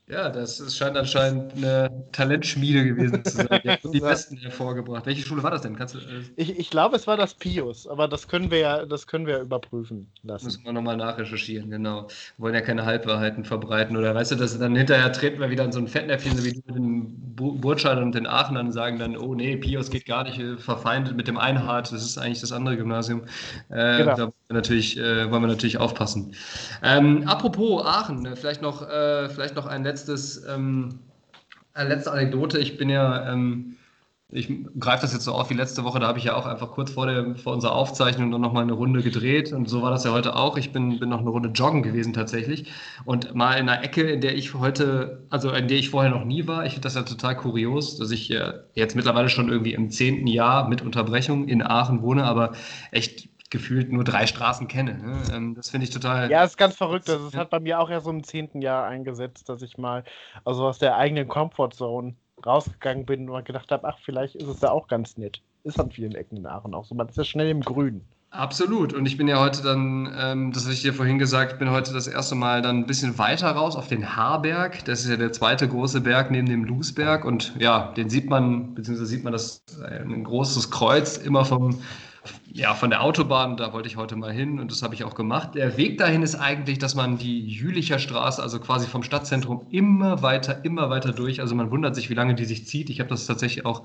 Ja, 0.08 0.30
das 0.30 0.60
ist, 0.60 0.78
scheint 0.78 0.96
anscheinend 0.96 1.56
eine 1.56 1.90
Talentschmiede 2.12 2.86
gewesen 2.86 3.26
zu 3.26 3.38
sein. 3.38 3.60
Die 3.64 3.70
hat 3.72 3.80
die 3.92 4.00
Besten 4.00 4.38
hervorgebracht. 4.38 5.08
Welche 5.08 5.26
Schule 5.26 5.42
war 5.42 5.50
das 5.50 5.62
denn? 5.62 5.76
Kannst 5.76 5.96
du, 5.96 5.98
äh 5.98 6.22
ich, 6.36 6.60
ich 6.60 6.70
glaube, 6.70 6.96
es 6.96 7.08
war 7.08 7.18
das 7.18 7.34
Pius, 7.34 7.88
aber 7.88 8.08
das 8.08 8.28
können 8.28 8.52
wir 8.52 8.60
ja, 8.60 8.86
das 8.86 9.08
können 9.08 9.26
wir 9.26 9.40
überprüfen 9.40 10.12
lassen. 10.22 10.46
Müssen 10.46 10.64
wir 10.64 10.74
nochmal 10.74 10.96
nachrecherchieren, 10.96 11.72
genau. 11.72 12.04
Wir 12.38 12.44
wollen 12.44 12.54
ja 12.54 12.62
keine 12.62 12.86
Halbwahrheiten 12.86 13.46
verbreiten. 13.46 13.98
Oder 13.98 14.14
weißt 14.14 14.32
du, 14.32 14.36
dass 14.36 14.60
dann 14.60 14.76
hinterher 14.76 15.12
treten 15.12 15.40
wir 15.40 15.50
wieder 15.50 15.66
in 15.66 15.72
so 15.72 15.80
ein 15.80 15.88
Fettnäpfchen, 15.88 16.38
so 16.38 16.46
wie 16.46 16.52
du 16.52 16.62
mit 16.68 16.76
den 16.76 17.36
Burtscheid 17.36 17.98
und 17.98 18.14
den 18.14 18.28
Aachen 18.28 18.56
dann 18.56 18.72
sagen 18.72 19.00
dann, 19.00 19.18
oh 19.18 19.34
nee, 19.34 19.58
Pius 19.58 19.90
geht 19.90 20.06
gar 20.06 20.24
nicht, 20.24 20.38
äh, 20.38 20.58
verfeindet 20.58 21.18
mit 21.18 21.28
dem 21.28 21.40
Einhard, 21.40 21.92
das 21.92 22.04
ist 22.04 22.20
eigentlich 22.20 22.42
das 22.42 22.52
andere 22.52 22.78
Gymnasium. 22.78 23.24
Äh, 23.70 23.98
genau. 23.98 24.16
Da 24.16 24.22
wollen 24.22 24.34
wir 24.50 24.54
natürlich, 24.54 25.00
äh, 25.00 25.32
wollen 25.32 25.42
wir 25.42 25.48
natürlich 25.48 25.80
aufpassen. 25.80 26.36
Ähm, 26.84 27.24
apropos 27.26 27.84
Aachen, 27.84 28.36
vielleicht 28.36 28.62
noch, 28.62 28.88
äh, 28.88 29.30
vielleicht 29.30 29.56
noch 29.56 29.66
ein 29.66 29.84
letztes 29.84 29.95
letztes, 29.96 30.44
ähm, 30.46 31.00
eine 31.74 31.90
letzte 31.90 32.12
Anekdote. 32.12 32.60
Ich 32.60 32.78
bin 32.78 32.90
ja, 32.90 33.32
ähm, 33.32 33.78
ich 34.30 34.52
greife 34.78 35.04
das 35.04 35.14
jetzt 35.14 35.24
so 35.24 35.32
auf 35.32 35.50
wie 35.50 35.54
letzte 35.54 35.86
Woche, 35.86 36.00
da 36.00 36.08
habe 36.08 36.20
ich 36.20 36.26
ja 36.26 36.36
auch 36.36 36.46
einfach 36.46 36.72
kurz 36.72 36.92
vor, 36.92 37.06
der, 37.06 37.36
vor 37.36 37.54
unserer 37.54 37.72
Aufzeichnung 37.74 38.30
noch 38.30 38.52
mal 38.52 38.64
eine 38.64 38.74
Runde 38.74 39.02
gedreht 39.02 39.54
und 39.54 39.70
so 39.70 39.82
war 39.82 39.92
das 39.92 40.04
ja 40.04 40.12
heute 40.12 40.36
auch. 40.36 40.58
Ich 40.58 40.74
bin, 40.74 41.00
bin 41.00 41.08
noch 41.08 41.22
eine 41.22 41.30
Runde 41.30 41.50
joggen 41.50 41.82
gewesen 41.82 42.12
tatsächlich 42.12 42.74
und 43.06 43.34
mal 43.36 43.54
in 43.54 43.70
einer 43.70 43.84
Ecke, 43.84 44.02
in 44.02 44.20
der 44.20 44.36
ich 44.36 44.54
heute, 44.54 45.24
also 45.30 45.52
in 45.52 45.70
der 45.70 45.78
ich 45.78 45.92
vorher 45.92 46.12
noch 46.12 46.26
nie 46.26 46.46
war. 46.46 46.66
Ich 46.66 46.74
finde 46.74 46.86
das 46.88 46.96
ja 46.96 47.04
total 47.04 47.38
kurios, 47.38 47.98
dass 47.98 48.12
ich 48.12 48.36
jetzt 48.74 48.96
mittlerweile 48.98 49.30
schon 49.30 49.48
irgendwie 49.48 49.74
im 49.74 49.92
zehnten 49.92 50.28
Jahr 50.28 50.68
mit 50.68 50.82
Unterbrechung 50.82 51.48
in 51.48 51.62
Aachen 51.62 52.02
wohne, 52.02 52.26
aber 52.26 52.52
echt 52.92 53.30
gefühlt 53.56 53.92
nur 53.92 54.04
drei 54.04 54.28
Straßen 54.28 54.68
kenne. 54.68 54.96
Ne? 54.96 55.22
Ähm, 55.34 55.56
das 55.56 55.70
finde 55.70 55.86
ich 55.86 55.90
total. 55.90 56.30
Ja, 56.30 56.44
ist 56.44 56.58
ganz 56.58 56.76
verrückt. 56.76 57.08
Das, 57.08 57.22
das 57.24 57.36
hat 57.36 57.50
bei 57.50 57.60
mir 57.62 57.80
auch 57.80 57.90
erst 57.90 58.06
so 58.06 58.12
im 58.12 58.24
zehnten 58.24 58.62
Jahr 58.62 58.86
eingesetzt, 58.86 59.48
dass 59.48 59.62
ich 59.62 59.78
mal 59.78 60.04
also 60.44 60.68
aus 60.68 60.78
der 60.78 60.98
eigenen 60.98 61.28
Comfortzone 61.28 62.16
rausgegangen 62.46 63.06
bin 63.06 63.30
und 63.30 63.46
gedacht 63.46 63.72
habe, 63.72 63.88
ach, 63.88 63.98
vielleicht 64.04 64.36
ist 64.36 64.48
es 64.48 64.60
da 64.60 64.72
auch 64.72 64.88
ganz 64.88 65.18
nett. 65.18 65.42
Ist 65.64 65.80
an 65.80 65.90
vielen 65.90 66.14
Ecken 66.16 66.38
in 66.38 66.46
Aachen 66.46 66.74
auch 66.74 66.86
so. 66.86 66.96
Man 66.96 67.08
ist 67.08 67.18
ja 67.18 67.24
schnell 67.24 67.50
im 67.50 67.62
Grün. 67.62 68.02
Absolut. 68.30 68.94
Und 68.94 69.06
ich 69.06 69.16
bin 69.16 69.30
ja 69.30 69.40
heute 69.40 69.64
dann, 69.64 70.14
ähm, 70.20 70.52
das 70.52 70.64
habe 70.64 70.74
ich 70.74 70.82
dir 70.82 70.94
vorhin 70.94 71.18
gesagt, 71.18 71.58
bin 71.58 71.72
heute 71.72 71.94
das 71.94 72.08
erste 72.08 72.36
Mal 72.36 72.62
dann 72.62 72.80
ein 72.80 72.86
bisschen 72.86 73.18
weiter 73.18 73.52
raus 73.52 73.78
auf 73.78 73.88
den 73.88 74.16
Haarberg. 74.16 74.84
Das 74.84 75.02
ist 75.04 75.10
ja 75.10 75.16
der 75.16 75.32
zweite 75.32 75.68
große 75.68 76.02
Berg 76.02 76.32
neben 76.32 76.48
dem 76.48 76.66
Lusberg. 76.66 77.24
Und 77.24 77.54
ja, 77.60 77.94
den 77.94 78.10
sieht 78.10 78.30
man, 78.30 78.76
beziehungsweise 78.76 79.10
sieht 79.10 79.24
man 79.24 79.32
das 79.32 79.64
ein 79.90 80.24
großes 80.26 80.70
Kreuz 80.70 81.18
immer 81.18 81.46
vom 81.46 81.80
ja, 82.54 82.74
von 82.74 82.90
der 82.90 83.04
Autobahn, 83.04 83.58
da 83.58 83.74
wollte 83.74 83.88
ich 83.88 83.98
heute 83.98 84.16
mal 84.16 84.32
hin 84.32 84.60
und 84.60 84.72
das 84.72 84.82
habe 84.82 84.94
ich 84.94 85.04
auch 85.04 85.16
gemacht. 85.16 85.56
Der 85.56 85.78
Weg 85.78 85.98
dahin 85.98 86.24
ist 86.24 86.36
eigentlich, 86.36 86.78
dass 86.80 86.96
man 86.96 87.18
die 87.18 87.46
Jülicher 87.46 88.00
Straße, 88.00 88.42
also 88.42 88.60
quasi 88.60 88.88
vom 88.88 89.04
Stadtzentrum, 89.04 89.66
immer 89.72 90.22
weiter, 90.22 90.64
immer 90.64 90.90
weiter 90.90 91.12
durch. 91.12 91.42
Also 91.42 91.56
man 91.56 91.72
wundert 91.72 91.96
sich, 91.96 92.10
wie 92.10 92.14
lange 92.14 92.36
die 92.36 92.46
sich 92.46 92.66
zieht. 92.66 92.90
Ich 92.90 93.00
habe 93.00 93.10
das 93.10 93.26
tatsächlich 93.26 93.66
auch 93.66 93.84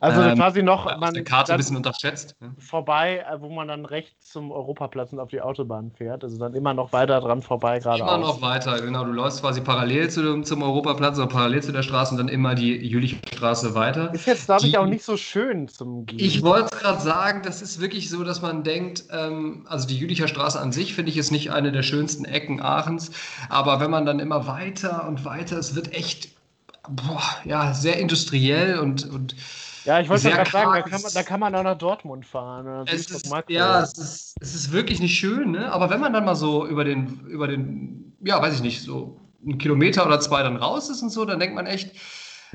also 0.00 0.22
ähm, 0.22 0.36
quasi 0.36 0.62
noch 0.62 0.86
auf 0.86 1.10
der 1.12 1.24
Karte 1.24 1.52
ein 1.52 1.56
bisschen 1.56 1.76
unterschätzt. 1.76 2.36
Vorbei, 2.58 3.24
äh, 3.28 3.40
wo 3.40 3.48
man 3.48 3.68
dann 3.68 3.84
rechts 3.84 4.30
zum 4.30 4.52
Europaplatz 4.52 5.12
und 5.12 5.18
auf 5.18 5.30
die 5.30 5.40
Autobahn 5.40 5.90
fährt. 5.90 6.24
Also 6.24 6.38
dann 6.38 6.54
immer 6.54 6.74
noch 6.74 6.92
weiter 6.92 7.20
dran 7.20 7.42
vorbei 7.42 7.78
geradeaus. 7.78 8.16
Immer 8.16 8.18
noch 8.18 8.42
weiter, 8.42 8.80
genau. 8.80 9.04
Du 9.04 9.12
läufst 9.12 9.40
quasi 9.40 9.60
parallel 9.60 10.10
zu, 10.10 10.42
zum 10.42 10.62
Europaplatz 10.62 11.18
oder 11.18 11.28
parallel 11.28 11.62
zu 11.62 11.72
der 11.72 11.82
Straße 11.82 12.12
und 12.12 12.18
dann 12.18 12.28
immer 12.28 12.54
die 12.54 12.76
Jülicher 12.76 13.16
Straße 13.32 13.74
weiter. 13.74 14.12
Ist 14.14 14.26
jetzt, 14.26 14.46
glaube 14.46 14.66
ich, 14.66 14.78
auch 14.78 14.86
nicht 14.86 15.04
so 15.04 15.16
schön 15.16 15.68
zum 15.68 16.06
Gehen. 16.06 16.18
Ich 16.18 16.42
wollte 16.42 16.68
es 16.72 16.80
gerade 16.80 17.00
sagen, 17.00 17.42
das 17.42 17.62
ist 17.62 17.80
wirklich 17.80 17.93
so, 18.00 18.24
dass 18.24 18.42
man 18.42 18.64
denkt, 18.64 19.04
ähm, 19.10 19.66
also 19.68 19.86
die 19.86 19.96
Jülicher 19.96 20.28
Straße 20.28 20.60
an 20.60 20.72
sich 20.72 20.94
finde 20.94 21.10
ich 21.10 21.16
ist 21.16 21.30
nicht 21.30 21.52
eine 21.52 21.72
der 21.72 21.82
schönsten 21.82 22.24
Ecken 22.24 22.60
Aachens, 22.60 23.10
aber 23.48 23.80
wenn 23.80 23.90
man 23.90 24.04
dann 24.04 24.20
immer 24.20 24.46
weiter 24.46 25.06
und 25.06 25.24
weiter, 25.24 25.58
es 25.58 25.74
wird 25.74 25.92
echt 25.92 26.34
boah, 26.88 27.22
ja, 27.44 27.72
sehr 27.72 27.98
industriell 27.98 28.78
und, 28.78 29.08
und 29.08 29.34
ja, 29.84 30.00
ich 30.00 30.08
wollte 30.08 30.30
gerade 30.30 30.50
sagen, 30.50 30.72
da 30.72 30.82
kann, 30.82 31.02
man, 31.02 31.12
da 31.12 31.22
kann 31.22 31.40
man 31.40 31.54
auch 31.54 31.62
nach 31.62 31.76
Dortmund 31.76 32.24
fahren. 32.24 32.86
Es 32.86 33.10
ist, 33.10 33.30
ja, 33.48 33.82
es 33.82 33.98
ist, 33.98 34.36
es 34.40 34.54
ist 34.54 34.72
wirklich 34.72 35.00
nicht 35.00 35.18
schön, 35.18 35.50
ne? 35.50 35.70
aber 35.70 35.90
wenn 35.90 36.00
man 36.00 36.12
dann 36.12 36.24
mal 36.24 36.36
so 36.36 36.66
über 36.66 36.84
den, 36.84 37.20
über 37.26 37.46
den, 37.48 38.16
ja, 38.24 38.40
weiß 38.40 38.54
ich 38.54 38.62
nicht, 38.62 38.82
so 38.82 39.20
einen 39.42 39.58
Kilometer 39.58 40.06
oder 40.06 40.20
zwei 40.20 40.42
dann 40.42 40.56
raus 40.56 40.88
ist 40.88 41.02
und 41.02 41.10
so, 41.10 41.26
dann 41.26 41.38
denkt 41.38 41.54
man 41.54 41.66
echt, 41.66 41.94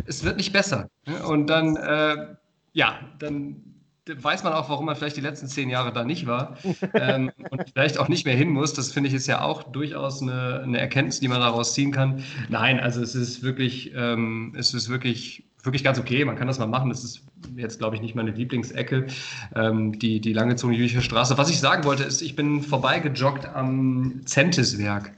es 0.07 0.23
wird 0.23 0.37
nicht 0.37 0.51
besser. 0.53 0.89
Ne? 1.05 1.23
Und 1.23 1.47
dann, 1.47 1.75
äh, 1.75 2.35
ja, 2.73 2.99
dann 3.19 3.68
weiß 4.07 4.43
man 4.43 4.53
auch, 4.53 4.69
warum 4.69 4.85
man 4.85 4.95
vielleicht 4.95 5.17
die 5.17 5.21
letzten 5.21 5.47
zehn 5.47 5.69
Jahre 5.69 5.93
da 5.93 6.03
nicht 6.03 6.25
war 6.25 6.57
ähm, 6.93 7.31
und 7.49 7.63
vielleicht 7.73 7.97
auch 7.99 8.07
nicht 8.07 8.25
mehr 8.25 8.35
hin 8.35 8.49
muss. 8.49 8.73
Das 8.73 8.91
finde 8.91 9.09
ich 9.09 9.15
ist 9.15 9.27
ja 9.27 9.41
auch 9.41 9.63
durchaus 9.63 10.21
eine, 10.21 10.61
eine, 10.63 10.79
Erkenntnis, 10.79 11.19
die 11.19 11.27
man 11.27 11.39
daraus 11.39 11.73
ziehen 11.73 11.91
kann. 11.91 12.23
Nein, 12.49 12.79
also 12.79 13.01
es 13.01 13.15
ist 13.15 13.43
wirklich, 13.43 13.93
ähm, 13.95 14.53
es 14.57 14.73
ist 14.73 14.89
wirklich, 14.89 15.43
wirklich 15.63 15.83
ganz 15.83 15.99
okay. 15.99 16.23
Man 16.25 16.35
kann 16.35 16.47
das 16.47 16.59
mal 16.59 16.67
machen. 16.67 16.89
Das 16.89 17.03
ist 17.03 17.23
jetzt, 17.55 17.79
glaube 17.79 17.95
ich, 17.95 18.01
nicht 18.01 18.15
meine 18.15 18.31
Lieblingsecke, 18.31 19.07
ähm, 19.55 19.97
die, 19.99 20.19
die 20.19 20.33
langgezogene 20.33 20.77
jüdische 20.77 21.01
Straße. 21.01 21.37
Was 21.37 21.49
ich 21.49 21.59
sagen 21.59 21.83
wollte, 21.83 22.03
ist, 22.03 22.21
ich 22.21 22.35
bin 22.35 22.61
vorbeigejoggt 22.61 23.45
am 23.45 24.21
Zentiswerk. 24.25 25.13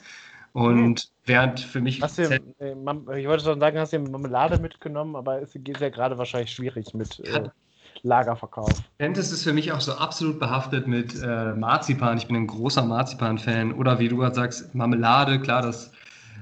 Und 0.53 1.11
während 1.25 1.61
für 1.61 1.79
mich. 1.79 2.01
Hast 2.01 2.17
du, 2.17 2.23
ich 2.23 3.27
wollte 3.27 3.43
schon 3.43 3.59
sagen, 3.59 3.79
hast 3.79 3.93
du 3.93 3.99
Marmelade 3.99 4.59
mitgenommen, 4.59 5.15
aber 5.15 5.41
es 5.41 5.53
geht 5.53 5.79
ja 5.79 5.89
gerade 5.89 6.17
wahrscheinlich 6.17 6.51
schwierig 6.51 6.93
mit. 6.93 7.19
Äh, 7.21 7.49
Lagerverkauf. 8.03 8.71
Dentist 8.99 9.31
ist 9.31 9.43
für 9.43 9.53
mich 9.53 9.71
auch 9.71 9.81
so 9.81 9.93
absolut 9.93 10.39
behaftet 10.39 10.87
mit 10.87 11.21
äh, 11.21 11.53
Marzipan. 11.53 12.17
Ich 12.17 12.27
bin 12.27 12.35
ein 12.35 12.47
großer 12.47 12.83
Marzipan-Fan. 12.83 13.73
Oder 13.73 13.99
wie 13.99 14.07
du 14.07 14.17
gerade 14.17 14.35
sagst, 14.35 14.73
Marmelade, 14.73 15.39
klar, 15.39 15.61
das 15.61 15.91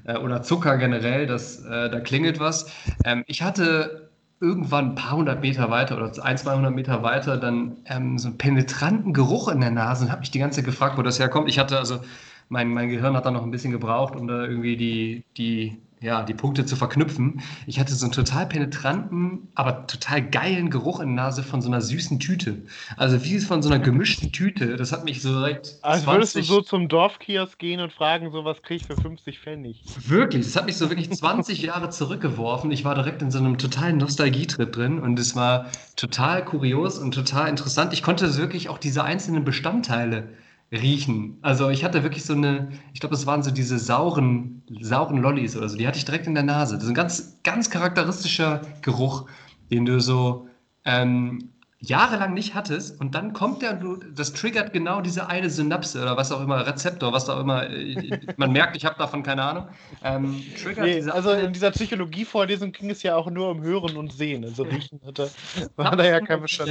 äh, 0.06 0.18
oder 0.18 0.42
Zucker 0.42 0.78
generell, 0.78 1.28
das, 1.28 1.64
äh, 1.66 1.90
da 1.90 2.00
klingelt 2.00 2.40
was. 2.40 2.72
Ähm, 3.04 3.24
ich 3.28 3.42
hatte 3.42 4.10
irgendwann 4.42 4.90
ein 4.90 4.96
paar 4.96 5.18
hundert 5.18 5.42
Meter 5.42 5.70
weiter 5.70 5.98
oder 5.98 6.24
ein, 6.24 6.38
200 6.38 6.74
Meter 6.74 7.04
weiter 7.04 7.38
dann 7.38 7.78
ähm, 7.86 8.18
so 8.18 8.30
einen 8.30 8.38
penetranten 8.38 9.14
Geruch 9.14 9.50
in 9.50 9.60
der 9.60 9.72
Nase 9.72 10.06
und 10.06 10.12
habe 10.12 10.22
mich 10.22 10.32
die 10.32 10.40
ganze 10.40 10.58
Zeit 10.58 10.66
gefragt, 10.66 10.98
wo 10.98 11.02
das 11.02 11.20
herkommt. 11.20 11.50
Ich 11.50 11.60
hatte 11.60 11.78
also, 11.78 12.00
mein, 12.48 12.70
mein 12.74 12.90
Gehirn 12.90 13.16
hat 13.16 13.26
da 13.26 13.32
noch 13.32 13.44
ein 13.44 13.52
bisschen 13.52 13.72
gebraucht, 13.72 14.16
um 14.16 14.28
da 14.28 14.46
irgendwie 14.46 14.78
die, 14.78 15.24
die 15.38 15.78
ja, 16.02 16.24
die 16.24 16.34
Punkte 16.34 16.66
zu 16.66 16.76
verknüpfen. 16.76 17.42
Ich 17.68 17.80
hatte 17.80 17.94
so 17.94 18.06
einen 18.06 18.14
total 18.14 18.46
penetranten, 18.46 19.50
aber 19.56 19.88
total 19.88 20.22
geilen 20.22 20.70
Geruch 20.70 21.00
in 21.00 21.16
der 21.16 21.26
Nase 21.26 21.44
von 21.44 21.62
so 21.62 21.68
einer 21.68 21.82
süßen 21.82 22.20
Tüte. 22.20 22.64
Also 22.96 23.24
wie 23.24 23.40
von 23.40 23.62
so 23.62 23.70
einer 23.70 23.80
gemischten 23.80 24.32
Tüte. 24.32 24.76
Das 24.78 24.92
hat 24.92 25.04
mich 25.04 25.22
so 25.22 25.34
direkt. 25.34 25.78
20... 25.82 26.08
würdest 26.08 26.36
du 26.36 26.44
so 26.44 26.62
zum 26.62 26.88
Dorfkiosk 26.88 27.58
gehen 27.60 27.80
und 27.80 27.92
fragen, 27.92 28.32
so 28.32 28.46
was 28.46 28.62
kriege 28.62 28.82
ich 28.82 28.86
für 28.86 28.96
50 28.96 29.40
Pfennig? 29.40 29.84
Wirklich, 30.08 30.46
das 30.46 30.56
hat 30.56 30.66
mich 30.66 30.78
so 30.78 30.90
wirklich 30.90 31.12
20 31.12 31.62
Jahre 31.62 31.90
zurückgeworfen. 31.90 32.72
Ich 32.72 32.86
war 32.86 32.96
direkt 32.96 33.22
in 33.22 33.32
so 33.32 33.40
einem 33.40 33.58
totalen 33.58 33.98
Nostalgietrip 33.98 34.72
drin 34.72 35.00
und 35.00 35.20
es 35.20 35.36
war 35.36 35.68
total 35.96 36.46
kurios 36.46 36.98
und 36.98 37.14
total 37.14 37.50
interessant. 37.50 37.94
Ich 37.94 38.04
konnte 38.04 38.38
wirklich 38.38 38.70
auch 38.70 38.78
diese 38.78 39.04
einzelnen 39.04 39.44
Bestandteile 39.44 40.30
riechen. 40.72 41.38
Also 41.42 41.70
ich 41.70 41.84
hatte 41.84 42.04
wirklich 42.04 42.24
so 42.24 42.34
eine, 42.34 42.70
ich 42.94 43.00
glaube, 43.00 43.16
das 43.16 43.26
waren 43.26 43.44
so 43.44 43.52
diese 43.52 43.80
sauren, 43.80 44.62
sauren 44.82 45.18
Lollis 45.18 45.56
oder 45.58 45.68
so, 45.68 45.78
die 45.78 45.88
hatte 45.88 45.98
ich 45.98 46.06
direkt 46.06 46.28
in 46.28 46.36
der 46.36 46.44
Nase. 46.44 46.76
Das 46.76 46.84
ist 46.84 46.90
ein 46.90 46.96
ganz, 46.96 47.40
ganz 47.44 47.70
charakteristischer 47.70 48.62
Geruch, 48.82 49.26
den 49.72 49.86
du 49.86 50.00
so 50.00 50.48
ähm, 50.86 51.50
jahrelang 51.82 52.34
nicht 52.34 52.56
hattest 52.56 53.00
und 53.00 53.16
dann 53.16 53.32
kommt 53.32 53.62
der 53.62 53.72
und 53.72 53.80
du, 53.80 53.96
das 53.96 54.34
triggert 54.34 54.74
genau 54.74 55.00
diese 55.00 55.28
eine 55.28 55.50
Synapse 55.50 56.02
oder 56.02 56.18
was 56.18 56.32
auch 56.32 56.42
immer, 56.42 56.68
Rezeptor, 56.68 57.14
was 57.14 57.30
auch 57.30 57.40
immer, 57.40 57.70
äh, 57.70 58.20
man 58.36 58.52
merkt, 58.52 58.76
ich 58.76 58.84
habe 58.84 58.96
davon 58.98 59.24
keine 59.24 59.44
Ahnung. 59.44 59.70
Ähm, 60.04 60.44
nee, 60.78 61.02
also 61.10 61.32
in 61.32 61.54
dieser 61.54 61.72
Psychologievorlesung 61.72 62.74
ging 62.74 62.90
es 62.90 63.02
ja 63.04 63.16
auch 63.16 63.30
nur 63.32 63.50
um 63.50 63.62
Hören 63.62 63.96
und 63.96 64.12
Sehen, 64.12 64.44
also 64.44 64.64
Riechen 64.64 65.00
hatte, 65.06 65.32
war 65.78 65.96
da 65.96 66.04
ja 66.04 66.20
kein 66.20 66.42
Bestand. 66.42 66.70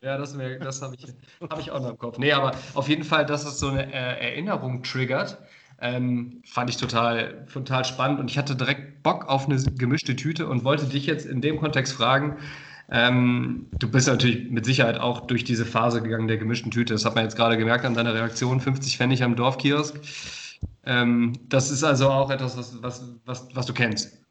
Ja, 0.00 0.16
das, 0.16 0.36
das 0.60 0.82
habe 0.82 0.94
ich, 0.94 1.06
hab 1.50 1.60
ich 1.60 1.70
auch 1.70 1.80
noch 1.80 1.90
im 1.90 1.98
Kopf. 1.98 2.16
Nee, 2.18 2.32
aber 2.32 2.52
auf 2.72 2.88
jeden 2.88 3.04
Fall, 3.04 3.26
dass 3.26 3.44
es 3.44 3.58
so 3.58 3.68
eine 3.68 3.92
äh, 3.92 4.30
Erinnerung 4.30 4.82
triggert, 4.82 5.38
ähm, 5.82 6.40
fand 6.46 6.70
ich 6.70 6.78
total, 6.78 7.44
total 7.52 7.84
spannend 7.84 8.20
und 8.20 8.30
ich 8.30 8.38
hatte 8.38 8.56
direkt 8.56 9.02
Bock 9.02 9.26
auf 9.26 9.46
eine 9.46 9.62
gemischte 9.62 10.16
Tüte 10.16 10.48
und 10.48 10.64
wollte 10.64 10.86
dich 10.86 11.04
jetzt 11.04 11.26
in 11.26 11.42
dem 11.42 11.58
Kontext 11.58 11.92
fragen, 11.92 12.38
ähm, 12.90 13.66
du 13.78 13.90
bist 13.90 14.06
natürlich 14.06 14.50
mit 14.50 14.64
Sicherheit 14.64 14.98
auch 14.98 15.26
durch 15.26 15.44
diese 15.44 15.66
Phase 15.66 16.02
gegangen 16.02 16.28
der 16.28 16.38
gemischten 16.38 16.70
Tüte. 16.70 16.94
Das 16.94 17.04
hat 17.04 17.14
man 17.14 17.24
jetzt 17.24 17.36
gerade 17.36 17.56
gemerkt 17.56 17.84
an 17.84 17.94
deiner 17.94 18.14
Reaktion. 18.14 18.60
50 18.60 18.96
Pfennig 18.96 19.22
am 19.22 19.36
Dorfkiosk. 19.36 20.00
Ähm, 20.84 21.32
das 21.48 21.70
ist 21.70 21.82
also 21.82 22.10
auch 22.10 22.30
etwas, 22.30 22.56
was, 22.56 22.82
was, 22.82 23.04
was, 23.24 23.48
was 23.54 23.66
du 23.66 23.74
kennst. 23.74 24.26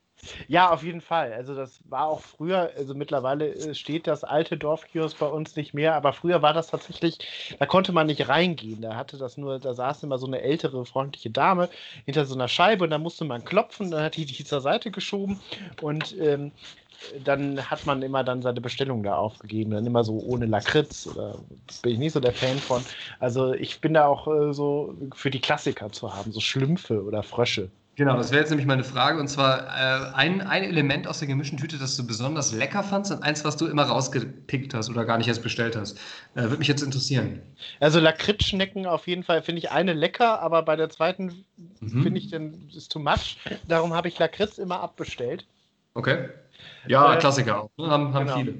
Ja, 0.47 0.72
auf 0.72 0.84
jeden 0.84 1.01
Fall. 1.01 1.34
Also 1.34 1.56
das 1.56 1.80
war 1.86 2.08
auch 2.08 2.22
früher, 2.22 2.72
also 2.76 2.93
mittlerweile 2.95 3.53
äh, 3.53 3.76
steht 3.76 4.08
das 4.08 4.24
alte 4.24 4.58
Dorfkiosk 4.58 5.20
bei 5.20 5.28
uns 5.28 5.56
nicht 5.56 5.74
mehr, 5.74 5.95
aber 5.95 6.14
früher 6.14 6.41
war 6.41 6.53
das 6.53 6.68
tatsächlich, 6.68 7.20
da 7.60 7.66
konnte 7.66 7.91
man 7.91 8.08
nicht 8.08 8.28
reingehen. 8.28 8.82
Da 8.82 8.95
hatte 8.95 9.18
das 9.18 9.38
nur, 9.38 9.60
da 9.60 9.74
saß 9.74 10.03
immer 10.03 10.18
so 10.18 10.28
eine 10.28 10.41
ältere, 10.41 10.86
freundliche 10.86 11.30
Dame 11.30 11.70
hinter 12.06 12.26
so 12.26 12.36
einer 12.36 12.47
Scheibe 12.47 12.84
und 12.84 12.89
da 12.89 12.97
musste 12.97 13.26
man 13.26 13.43
klopfen, 13.43 13.91
dann 13.91 14.03
hat 14.03 14.16
die 14.18 14.26
die 14.26 14.43
zur 14.43 14.62
Seite 14.62 14.91
geschoben 14.91 15.39
und 15.82 16.16
ähm, 16.20 16.51
dann 17.24 17.60
hat 17.70 17.86
man 17.86 18.01
immer 18.01 18.24
dann 18.24 18.41
seine 18.41 18.62
Bestellung 18.62 19.03
da 19.03 19.16
aufgegeben, 19.16 19.72
dann 19.72 19.86
immer 19.86 20.03
so 20.03 20.20
ohne 20.20 20.45
Lakritz. 20.45 21.08
Oder 21.08 21.38
bin 21.82 21.93
ich 21.93 21.99
nicht 21.99 22.14
so 22.14 22.20
der 22.20 22.34
Fan 22.34 22.58
von. 22.58 22.84
Also 23.20 23.53
ich 23.53 23.82
bin 23.82 23.93
da 23.93 24.06
auch 24.08 24.28
äh, 24.28 24.53
so 24.53 24.95
für 25.14 25.30
die 25.30 25.41
Klassiker 25.41 25.91
zu 25.91 26.14
haben, 26.14 26.32
so 26.32 26.39
Schlümpfe 26.39 27.03
oder 27.03 27.24
Frösche. 27.24 27.70
Genau, 27.97 28.18
das 28.18 28.32
wäre 28.32 28.41
jetzt 28.41 28.49
nämlich 28.49 28.68
meine 28.68 28.84
Frage. 28.84 29.20
Und 29.20 29.30
zwar 29.30 29.68
äh, 29.68 30.14
ein, 30.16 30.41
ein 30.41 30.64
Element 30.64 31.08
aus 31.08 31.20
der 31.20 31.30
gemischten 31.30 31.58
Tüte, 31.58 31.78
das 31.78 31.95
du 31.95 32.06
besonders 32.06 32.51
lecker 32.51 32.84
fandst 32.84 33.12
und 33.12 33.24
eins, 33.24 33.45
was 33.45 33.56
du 33.56 33.68
immer 33.68 33.84
rausgepickt 33.84 34.74
hast 34.74 34.89
oder 34.89 35.06
gar 35.06 35.18
nicht 35.18 35.30
erst 35.30 35.43
bestellt 35.43 35.78
hast. 35.78 35.97
Äh, 36.36 36.41
Würde 36.43 36.58
mich 36.58 36.68
jetzt 36.68 36.84
interessieren. 36.84 37.41
Also 37.80 38.01
Lakritzschnecken 38.01 38.86
auf 38.86 39.08
jeden 39.08 39.24
Fall 39.24 39.41
finde 39.41 39.60
ich 39.60 39.72
eine 39.72 39.93
lecker, 39.93 40.41
aber 40.41 40.62
bei 40.64 40.76
der 40.76 40.89
zweiten 40.89 41.45
mhm. 41.80 42.03
finde 42.03 42.20
ich, 42.20 42.30
dann 42.30 42.70
ist 42.76 42.91
too 42.91 42.99
much. 42.99 43.38
Darum 43.68 43.93
habe 43.93 44.10
ich 44.10 44.20
Lakritz 44.20 44.58
immer 44.58 44.82
abbestellt. 44.82 45.45
Okay. 45.93 46.28
Ja, 46.88 47.16
äh, 47.16 47.20
Klassiker 47.20 47.64
auch. 47.64 47.70
Ne? 47.78 47.88
Haben, 47.88 48.14
haben 48.14 48.26
genau. 48.26 48.38
viele. 48.38 48.56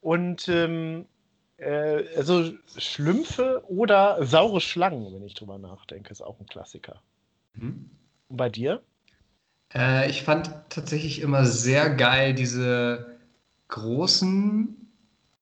Und 0.00 0.48
ähm, 0.48 1.06
äh, 1.58 2.04
also 2.16 2.52
Schlümpfe 2.76 3.62
oder 3.68 4.24
saure 4.24 4.60
Schlangen, 4.60 5.12
wenn 5.14 5.22
ich 5.22 5.34
drüber 5.34 5.58
nachdenke, 5.58 6.10
ist 6.10 6.22
auch 6.22 6.40
ein 6.40 6.46
Klassiker. 6.46 7.00
Mhm. 7.54 7.90
Und 8.28 8.36
bei 8.36 8.48
dir? 8.48 8.82
Äh, 9.74 10.10
ich 10.10 10.22
fand 10.22 10.50
tatsächlich 10.68 11.20
immer 11.20 11.44
sehr 11.44 11.90
geil 11.90 12.34
diese 12.34 13.16
großen 13.68 14.76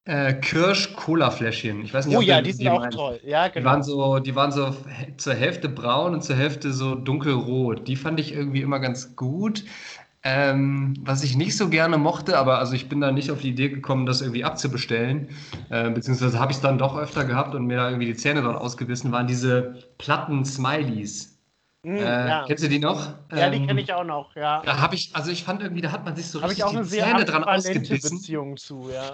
äh, 0.05 0.33
Kirsch-Cola-Fläschchen. 0.33 1.83
Ich 1.83 1.93
weiß 1.93 2.07
nicht, 2.07 2.17
oh 2.17 2.21
ja, 2.21 2.41
die 2.41 2.51
sind 2.51 2.67
auch 2.67 2.79
meinst. 2.79 2.97
toll. 2.97 3.19
Ja, 3.23 3.47
genau. 3.47 3.59
Die 3.59 3.65
waren, 3.65 3.83
so, 3.83 4.19
die 4.19 4.35
waren 4.35 4.51
so 4.51 4.75
zur 5.17 5.33
Hälfte 5.33 5.69
braun 5.69 6.13
und 6.13 6.23
zur 6.23 6.35
Hälfte 6.35 6.71
so 6.71 6.95
dunkelrot. 6.95 7.87
Die 7.87 7.95
fand 7.95 8.19
ich 8.19 8.33
irgendwie 8.33 8.61
immer 8.61 8.79
ganz 8.79 9.15
gut. 9.15 9.63
Ähm, 10.23 10.93
was 11.01 11.23
ich 11.23 11.35
nicht 11.35 11.57
so 11.57 11.69
gerne 11.69 11.97
mochte, 11.97 12.37
aber 12.37 12.59
also 12.59 12.73
ich 12.73 12.87
bin 12.87 13.01
da 13.01 13.11
nicht 13.11 13.31
auf 13.31 13.41
die 13.41 13.49
Idee 13.49 13.69
gekommen, 13.69 14.05
das 14.05 14.21
irgendwie 14.21 14.43
abzubestellen, 14.43 15.29
äh, 15.69 15.89
beziehungsweise 15.89 16.39
habe 16.39 16.51
ich 16.51 16.57
es 16.57 16.61
dann 16.61 16.77
doch 16.77 16.95
öfter 16.95 17.25
gehabt 17.25 17.55
und 17.55 17.65
mir 17.65 17.77
da 17.77 17.89
irgendwie 17.89 18.05
die 18.05 18.15
Zähne 18.15 18.43
dran 18.43 18.55
ausgebissen, 18.55 19.11
waren 19.11 19.25
diese 19.25 19.79
platten 19.97 20.45
Smileys. 20.45 21.39
Hm, 21.83 21.95
Äh, 21.97 22.27
ja. 22.29 22.43
Kennst 22.45 22.63
du 22.63 22.69
die 22.69 22.77
noch? 22.77 23.15
ja, 23.33 23.49
die 23.49 23.57
Ähm, 23.57 23.67
kenne 23.67 23.81
ich 23.81 23.91
auch 23.93 24.03
noch, 24.03 24.35
ja. 24.35 24.61
Da 24.63 24.77
habe 24.79 24.93
ich, 24.93 25.15
also 25.15 25.31
ich 25.31 25.43
fand 25.43 25.63
irgendwie, 25.63 25.81
da 25.81 25.91
hat 25.91 26.05
man 26.05 26.15
sich 26.15 26.27
so 26.27 26.39
Habe 26.39 26.53
ich 26.53 26.59
richtig 26.59 26.65
auch 26.65 26.69
die 26.71 26.77
eine 26.77 26.85
sehr 26.85 27.03
Zähne 27.05 27.25
dran 27.25 27.43
ausgebissen. 27.43 28.17
Beziehung 28.19 28.57
zu, 28.57 28.89
ja. 28.93 29.13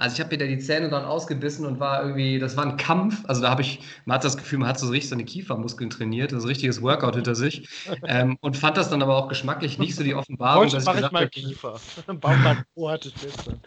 Also 0.00 0.14
ich 0.14 0.20
habe 0.20 0.30
mir 0.34 0.38
da 0.38 0.46
die 0.46 0.58
Zähne 0.58 0.88
dran 0.88 1.04
ausgebissen 1.04 1.66
und 1.66 1.78
war 1.78 2.02
irgendwie, 2.02 2.38
das 2.38 2.56
war 2.56 2.64
ein 2.64 2.78
Kampf. 2.78 3.22
Also 3.28 3.42
da 3.42 3.50
habe 3.50 3.60
ich, 3.60 3.80
man 4.06 4.14
hat 4.14 4.24
das 4.24 4.38
Gefühl, 4.38 4.58
man 4.58 4.68
hat 4.68 4.78
so 4.78 4.88
richtig 4.88 5.10
seine 5.10 5.24
Kiefermuskeln 5.24 5.90
trainiert, 5.90 6.32
also 6.32 6.46
ein 6.46 6.48
richtiges 6.48 6.80
Workout 6.80 7.16
hinter 7.16 7.34
sich. 7.34 7.68
Ähm, 8.06 8.38
und 8.40 8.56
fand 8.56 8.78
das 8.78 8.88
dann 8.88 9.02
aber 9.02 9.14
auch 9.16 9.28
geschmacklich 9.28 9.78
nicht 9.78 9.94
so 9.94 10.02
die 10.02 10.14
Offenbarung, 10.14 10.64
Heute 10.64 10.76
dass 10.76 10.84
ich 10.84 10.94
ich 11.04 11.10
mal 11.12 11.20
habe, 11.20 11.28
Kiefer. 11.28 11.80
Oh, 12.74 12.88
hatte 12.88 13.12
gestern. 13.20 13.60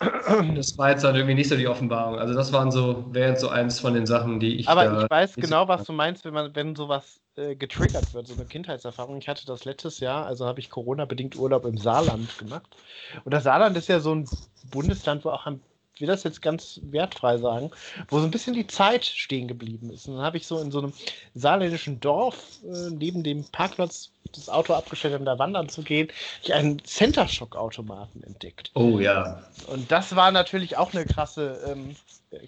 Das 0.56 0.76
war 0.76 0.90
jetzt 0.90 1.04
dann 1.04 1.14
irgendwie 1.14 1.34
nicht 1.34 1.48
so 1.48 1.56
die 1.56 1.68
Offenbarung. 1.68 2.18
Also 2.18 2.34
das 2.34 2.52
waren 2.52 2.70
so, 2.70 3.06
wäre 3.14 3.30
jetzt 3.30 3.40
so 3.40 3.48
eins 3.48 3.80
von 3.80 3.94
den 3.94 4.06
Sachen, 4.06 4.40
die 4.40 4.56
ich 4.56 4.68
Aber 4.68 5.04
ich 5.04 5.10
weiß 5.10 5.34
genau, 5.36 5.68
was 5.68 5.84
du 5.86 5.92
meinst, 5.92 6.24
wenn 6.24 6.34
man, 6.34 6.54
wenn 6.54 6.76
sowas 6.76 7.20
äh, 7.36 7.54
getriggert 7.54 8.14
wird, 8.14 8.28
so 8.28 8.34
eine 8.34 8.44
Kindheitserfahrung. 8.44 9.18
Ich 9.18 9.28
hatte 9.28 9.46
das 9.46 9.64
letztes 9.64 10.00
Jahr, 10.00 10.26
also 10.26 10.46
habe 10.46 10.60
ich 10.60 10.70
Corona-bedingt 10.70 11.36
Urlaub 11.36 11.64
im 11.64 11.78
Saarland 11.78 12.38
gemacht. 12.38 12.76
Und 13.24 13.32
das 13.32 13.44
Saarland 13.44 13.76
ist 13.76 13.88
ja 13.88 14.00
so 14.00 14.14
ein 14.14 14.28
Bundesland, 14.70 15.24
wo 15.24 15.30
auch 15.30 15.46
am 15.46 15.60
ich 15.94 16.00
will 16.00 16.08
das 16.08 16.24
jetzt 16.24 16.42
ganz 16.42 16.80
wertfrei 16.82 17.38
sagen, 17.38 17.70
wo 18.08 18.18
so 18.18 18.24
ein 18.24 18.30
bisschen 18.32 18.54
die 18.54 18.66
Zeit 18.66 19.04
stehen 19.04 19.46
geblieben 19.46 19.90
ist. 19.90 20.08
Und 20.08 20.16
dann 20.16 20.24
habe 20.24 20.36
ich 20.36 20.46
so 20.46 20.60
in 20.60 20.72
so 20.72 20.80
einem 20.80 20.92
saarländischen 21.34 22.00
Dorf 22.00 22.58
äh, 22.64 22.90
neben 22.90 23.22
dem 23.22 23.44
Parkplatz 23.44 24.10
das 24.32 24.48
Auto 24.48 24.74
abgestellt, 24.74 25.16
um 25.16 25.24
da 25.24 25.38
wandern 25.38 25.68
zu 25.68 25.82
gehen, 25.82 26.08
ich 26.42 26.52
einen 26.52 26.84
Center 26.84 27.28
Shock 27.28 27.54
Automaten 27.54 28.24
entdeckt. 28.24 28.72
Oh 28.74 28.98
ja. 28.98 29.44
Und 29.68 29.92
das 29.92 30.16
war 30.16 30.32
natürlich 30.32 30.76
auch 30.76 30.92
eine 30.92 31.04
krasse, 31.04 31.60
ähm, 31.68 31.94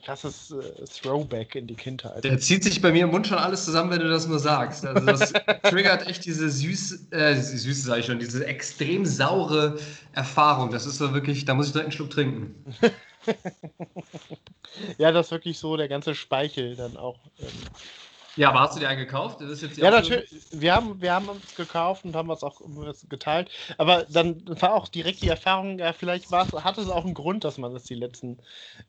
krasses 0.05 0.51
äh, 0.51 0.85
Throwback 0.85 1.55
in 1.55 1.67
die 1.67 1.75
Kindheit. 1.75 2.25
Der 2.25 2.39
zieht 2.39 2.65
sich 2.65 2.81
bei 2.81 2.93
mir 2.93 3.05
im 3.05 3.11
Mund 3.11 3.27
schon 3.27 3.39
alles 3.39 3.65
zusammen, 3.65 3.91
wenn 3.91 4.01
du 4.01 4.09
das 4.09 4.27
nur 4.27 4.39
sagst. 4.39 4.85
Also 4.85 5.05
das 5.07 5.33
triggert 5.63 6.07
echt 6.07 6.25
diese 6.25 6.51
süße, 6.51 7.13
äh, 7.13 7.35
süße 7.35 7.83
sage 7.83 8.01
ich 8.01 8.07
schon, 8.07 8.19
diese 8.19 8.47
extrem 8.47 9.05
saure 9.05 9.79
Erfahrung. 10.13 10.71
Das 10.71 10.87
ist 10.87 10.99
so 10.99 11.15
wirklich, 11.15 11.45
da 11.45 11.55
muss 11.55 11.67
ich 11.67 11.73
direkt 11.73 11.87
einen 11.87 11.93
Schluck 11.93 12.11
trinken. 12.11 12.65
Ja, 14.99 15.11
das 15.11 15.27
ist 15.27 15.33
wirklich 15.33 15.59
so 15.59 15.77
der 15.77 15.89
ganze 15.89 16.15
Speichel 16.15 16.77
dann 16.77 16.97
auch. 16.97 17.19
Ähm. 17.39 17.47
Ja, 18.37 18.51
aber 18.51 18.61
hast 18.61 18.77
du 18.77 18.81
dir 18.81 18.89
einen 18.89 19.01
gekauft? 19.01 19.41
Das 19.41 19.51
ist 19.51 19.63
jetzt 19.63 19.77
die 19.77 19.81
Ja, 19.81 19.91
natürlich. 19.91 20.31
Wir 20.51 20.75
haben, 20.75 21.01
wir 21.01 21.13
haben 21.13 21.29
uns 21.29 21.55
gekauft 21.55 22.05
und 22.05 22.15
haben 22.15 22.31
es 22.31 22.43
auch 22.43 22.61
geteilt. 23.09 23.51
Aber 23.79 24.05
dann 24.11 24.43
war 24.61 24.75
auch 24.75 24.89
direkt 24.89 25.23
die 25.23 25.29
Erfahrung, 25.29 25.79
ja, 25.79 25.93
vielleicht 25.95 26.31
war 26.31 26.47
es, 26.47 26.53
hatte 26.53 26.83
es 26.83 26.89
auch 26.89 27.05
einen 27.05 27.15
Grund, 27.15 27.45
dass 27.45 27.57
man 27.57 27.73
das 27.73 27.85
die 27.85 27.95
letzten 27.95 28.39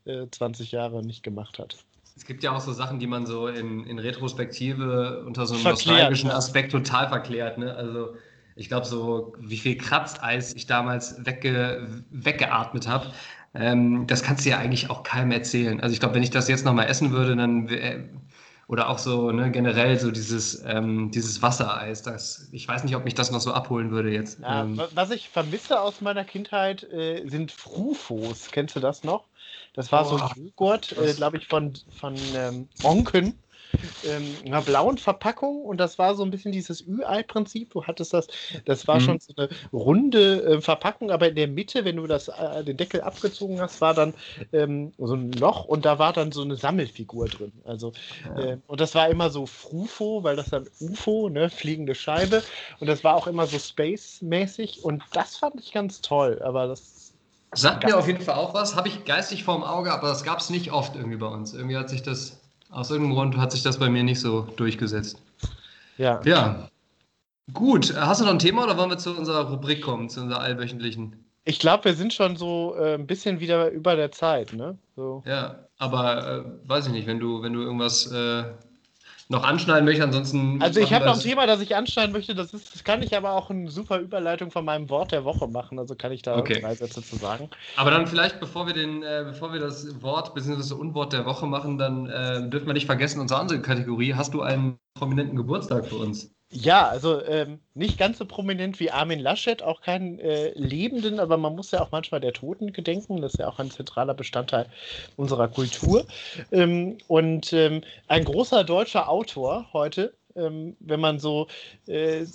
äh, 0.05 0.25
20 0.29 0.73
Jahre 0.73 1.03
nicht 1.03 1.23
gemacht 1.23 1.59
hat. 1.59 1.77
Es 2.17 2.25
gibt 2.25 2.43
ja 2.43 2.51
auch 2.51 2.59
so 2.59 2.73
Sachen, 2.73 2.99
die 2.99 3.07
man 3.07 3.25
so 3.25 3.47
in, 3.47 3.85
in 3.85 3.99
Retrospektive 3.99 5.23
unter 5.25 5.45
so 5.45 5.53
einem 5.53 5.63
nostalgischen 5.63 6.29
ja. 6.29 6.35
Aspekt 6.35 6.71
total 6.71 7.07
verklärt. 7.07 7.57
Ne? 7.57 7.73
Also 7.73 8.15
ich 8.55 8.67
glaube, 8.67 8.85
so 8.85 9.33
wie 9.39 9.57
viel 9.57 9.77
Kratzeis 9.77 10.53
ich 10.55 10.65
damals 10.65 11.25
wegge, 11.25 12.03
weggeatmet 12.09 12.87
habe, 12.87 13.11
ähm, 13.53 14.07
das 14.07 14.23
kannst 14.23 14.45
du 14.45 14.49
ja 14.49 14.57
eigentlich 14.57 14.89
auch 14.89 15.03
keinem 15.03 15.31
erzählen. 15.31 15.79
Also 15.79 15.93
ich 15.93 15.99
glaube, 15.99 16.15
wenn 16.15 16.23
ich 16.23 16.31
das 16.31 16.47
jetzt 16.47 16.65
nochmal 16.65 16.87
essen 16.87 17.11
würde, 17.11 17.35
dann 17.35 17.69
oder 18.67 18.89
auch 18.89 18.97
so 18.99 19.31
ne, 19.31 19.51
generell 19.51 19.99
so 19.99 20.11
dieses, 20.11 20.63
ähm, 20.65 21.11
dieses 21.11 21.41
Wassereis, 21.41 22.03
das, 22.03 22.49
ich 22.51 22.67
weiß 22.67 22.83
nicht, 22.83 22.95
ob 22.95 23.03
mich 23.05 23.15
das 23.15 23.31
noch 23.31 23.39
so 23.41 23.53
abholen 23.53 23.91
würde 23.91 24.11
jetzt. 24.11 24.41
Ja, 24.45 24.45
ähm, 24.47 24.77
wa- 24.77 24.89
was 24.93 25.09
ich 25.11 25.29
vermisse 25.29 25.81
aus 25.81 26.01
meiner 26.01 26.23
Kindheit 26.25 26.83
äh, 26.83 27.27
sind 27.27 27.51
Frufos. 27.51 28.51
Kennst 28.51 28.75
du 28.75 28.79
das 28.79 29.03
noch? 29.03 29.29
Das 29.73 29.91
war 29.91 30.05
so 30.05 30.15
Boah, 30.15 30.29
ein 30.31 30.31
Joghurt, 30.35 30.91
äh, 30.93 31.13
glaube 31.15 31.37
ich, 31.37 31.47
von, 31.47 31.73
von 31.89 32.33
ähm, 32.35 32.69
Onken. 32.81 33.41
Ähm, 34.03 34.39
in 34.43 34.53
einer 34.53 34.61
blauen 34.63 34.97
Verpackung 34.97 35.61
und 35.63 35.77
das 35.77 35.97
war 35.99 36.15
so 36.15 36.23
ein 36.23 36.31
bisschen 36.31 36.51
dieses 36.51 36.85
Ü-Ei-Prinzip. 36.87 37.71
Du 37.71 37.85
hattest 37.85 38.13
das, 38.13 38.27
das 38.65 38.87
war 38.87 38.99
Mhm. 38.99 38.99
schon 38.99 39.19
so 39.19 39.33
eine 39.37 39.49
runde 39.71 40.43
äh, 40.43 40.61
Verpackung, 40.61 41.11
aber 41.11 41.29
in 41.29 41.35
der 41.35 41.47
Mitte, 41.47 41.85
wenn 41.85 41.97
du 41.97 42.07
das, 42.07 42.27
äh, 42.29 42.63
den 42.63 42.77
Deckel 42.77 43.01
abgezogen 43.01 43.61
hast, 43.61 43.81
war 43.81 43.93
dann 43.93 44.15
ähm, 44.51 44.93
so 44.97 45.13
ein 45.15 45.31
Loch 45.31 45.65
und 45.65 45.85
da 45.85 45.99
war 45.99 46.13
dann 46.13 46.31
so 46.31 46.41
eine 46.41 46.55
Sammelfigur 46.55 47.29
drin. 47.29 47.61
Also, 47.63 47.93
äh, 48.35 48.57
und 48.67 48.81
das 48.81 48.95
war 48.95 49.09
immer 49.09 49.29
so 49.29 49.45
Frufo, 49.45 50.23
weil 50.23 50.35
das 50.35 50.49
dann 50.49 50.67
UFO, 50.79 51.29
ne, 51.29 51.49
fliegende 51.49 51.95
Scheibe. 51.95 52.43
Und 52.79 52.87
das 52.87 53.03
war 53.03 53.15
auch 53.15 53.27
immer 53.27 53.47
so 53.47 53.59
Space-mäßig 53.59 54.83
und 54.83 55.03
das 55.13 55.37
fand 55.37 55.59
ich 55.59 55.71
ganz 55.71 56.01
toll, 56.01 56.41
aber 56.43 56.67
das. 56.67 57.15
Sagt 57.53 57.85
mir 57.85 57.97
auf 57.97 58.07
jeden 58.07 58.21
Fall 58.21 58.35
auch 58.35 58.53
was, 58.53 58.75
habe 58.75 58.87
ich 58.89 59.03
geistig 59.05 59.43
vorm 59.43 59.63
Auge, 59.63 59.91
aber 59.93 60.07
das 60.09 60.23
gab 60.23 60.39
es 60.39 60.49
nicht 60.49 60.71
oft 60.71 60.95
irgendwie 60.95 61.17
bei 61.17 61.27
uns. 61.27 61.53
Irgendwie 61.53 61.77
hat 61.77 61.89
sich 61.89 62.01
das, 62.03 62.39
aus 62.69 62.91
irgendeinem 62.91 63.15
Grund 63.15 63.37
hat 63.37 63.51
sich 63.51 63.63
das 63.63 63.77
bei 63.77 63.89
mir 63.89 64.03
nicht 64.03 64.19
so 64.19 64.41
durchgesetzt. 64.55 65.21
Ja. 65.97 66.21
Ja. 66.25 66.69
Gut, 67.53 67.95
hast 67.95 68.21
du 68.21 68.25
noch 68.25 68.33
ein 68.33 68.39
Thema 68.39 68.65
oder 68.65 68.77
wollen 68.77 68.89
wir 68.89 68.97
zu 68.97 69.15
unserer 69.15 69.49
Rubrik 69.49 69.81
kommen, 69.81 70.09
zu 70.09 70.21
unserer 70.21 70.41
allwöchentlichen? 70.41 71.15
Ich 71.45 71.59
glaube, 71.59 71.85
wir 71.85 71.93
sind 71.93 72.13
schon 72.13 72.35
so 72.35 72.75
äh, 72.77 72.95
ein 72.95 73.07
bisschen 73.07 73.39
wieder 73.39 73.71
über 73.71 73.95
der 73.95 74.11
Zeit, 74.11 74.51
ne? 74.51 74.77
So. 74.97 75.23
Ja, 75.25 75.67
aber 75.77 76.27
äh, 76.45 76.69
weiß 76.69 76.87
ich 76.87 76.91
nicht, 76.91 77.07
wenn 77.07 77.19
du, 77.19 77.41
wenn 77.41 77.53
du 77.53 77.61
irgendwas 77.61 78.11
äh, 78.11 78.43
noch 79.29 79.43
anschneiden 79.43 79.85
möchtest, 79.85 80.05
ansonsten. 80.05 80.61
Also 80.61 80.79
ich 80.79 80.93
habe 80.93 81.05
noch 81.05 81.15
ein 81.15 81.19
Thema, 81.19 81.45
das 81.45 81.59
ich 81.61 81.75
anschneiden 81.75 82.13
möchte. 82.13 82.33
Das, 82.33 82.53
ist, 82.53 82.73
das 82.73 82.83
kann 82.83 83.01
ich 83.01 83.15
aber 83.15 83.33
auch 83.33 83.49
eine 83.49 83.69
super 83.69 83.99
Überleitung 83.99 84.51
von 84.51 84.63
meinem 84.63 84.89
Wort 84.89 85.11
der 85.11 85.25
Woche 85.25 85.47
machen. 85.47 85.79
Also 85.79 85.95
kann 85.95 86.11
ich 86.11 86.21
da 86.21 86.37
Okay. 86.37 86.61
drei 86.61 86.75
Sätze 86.75 87.03
zu 87.03 87.17
sagen. 87.17 87.49
Aber 87.75 87.91
dann 87.91 88.07
vielleicht, 88.07 88.39
bevor 88.39 88.67
wir 88.67 88.73
den, 88.73 89.03
äh, 89.03 89.23
bevor 89.25 89.51
wir 89.51 89.59
das 89.59 90.01
Wort 90.01 90.33
bzw. 90.33 90.73
Unwort 90.75 91.11
der 91.13 91.25
Woche 91.25 91.45
machen, 91.45 91.77
dann 91.77 92.07
äh, 92.07 92.49
dürfen 92.49 92.67
wir 92.67 92.73
nicht 92.73 92.85
vergessen, 92.85 93.19
unsere 93.19 93.39
andere 93.39 93.61
Kategorie. 93.61 94.13
Hast 94.13 94.33
du 94.33 94.41
einen 94.41 94.79
prominenten 94.93 95.35
Geburtstag 95.35 95.85
für 95.87 95.95
uns? 95.95 96.36
Ja, 96.49 96.87
also 96.87 97.21
ähm, 97.25 97.59
nicht 97.73 97.97
ganz 97.97 98.19
so 98.19 98.25
prominent 98.25 98.79
wie 98.79 98.89
Armin 98.89 99.19
Laschet, 99.19 99.61
auch 99.61 99.81
keinen 99.81 100.17
äh, 100.19 100.51
Lebenden, 100.53 101.19
aber 101.19 101.35
man 101.35 101.55
muss 101.55 101.71
ja 101.71 101.81
auch 101.81 101.91
manchmal 101.91 102.21
der 102.21 102.31
Toten 102.31 102.71
gedenken. 102.71 103.21
Das 103.21 103.33
ist 103.33 103.39
ja 103.39 103.49
auch 103.49 103.59
ein 103.59 103.69
zentraler 103.69 104.13
Bestandteil 104.13 104.67
unserer 105.17 105.49
Kultur. 105.49 106.05
Ähm, 106.51 106.99
und 107.07 107.51
ähm, 107.51 107.81
ein 108.07 108.23
großer 108.23 108.63
deutscher 108.63 109.09
Autor 109.09 109.67
heute, 109.73 110.13
ähm, 110.37 110.77
wenn 110.79 111.01
man 111.01 111.19
so, 111.19 111.47
äh, 111.87 112.25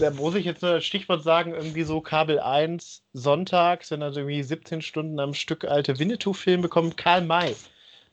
da 0.00 0.10
muss 0.10 0.34
ich 0.34 0.44
jetzt 0.44 0.62
nur 0.62 0.72
das 0.72 0.84
Stichwort 0.84 1.22
sagen, 1.22 1.54
irgendwie 1.54 1.84
so 1.84 2.00
Kabel 2.00 2.40
1 2.40 3.04
sonntags, 3.12 3.92
wenn 3.92 4.02
er 4.02 4.12
so 4.12 4.20
irgendwie 4.20 4.42
17 4.42 4.82
Stunden 4.82 5.20
am 5.20 5.34
Stück 5.34 5.64
alte 5.64 6.00
Winnetou-Filme 6.00 6.62
bekommt, 6.62 6.96
Karl 6.96 7.22
May, 7.22 7.54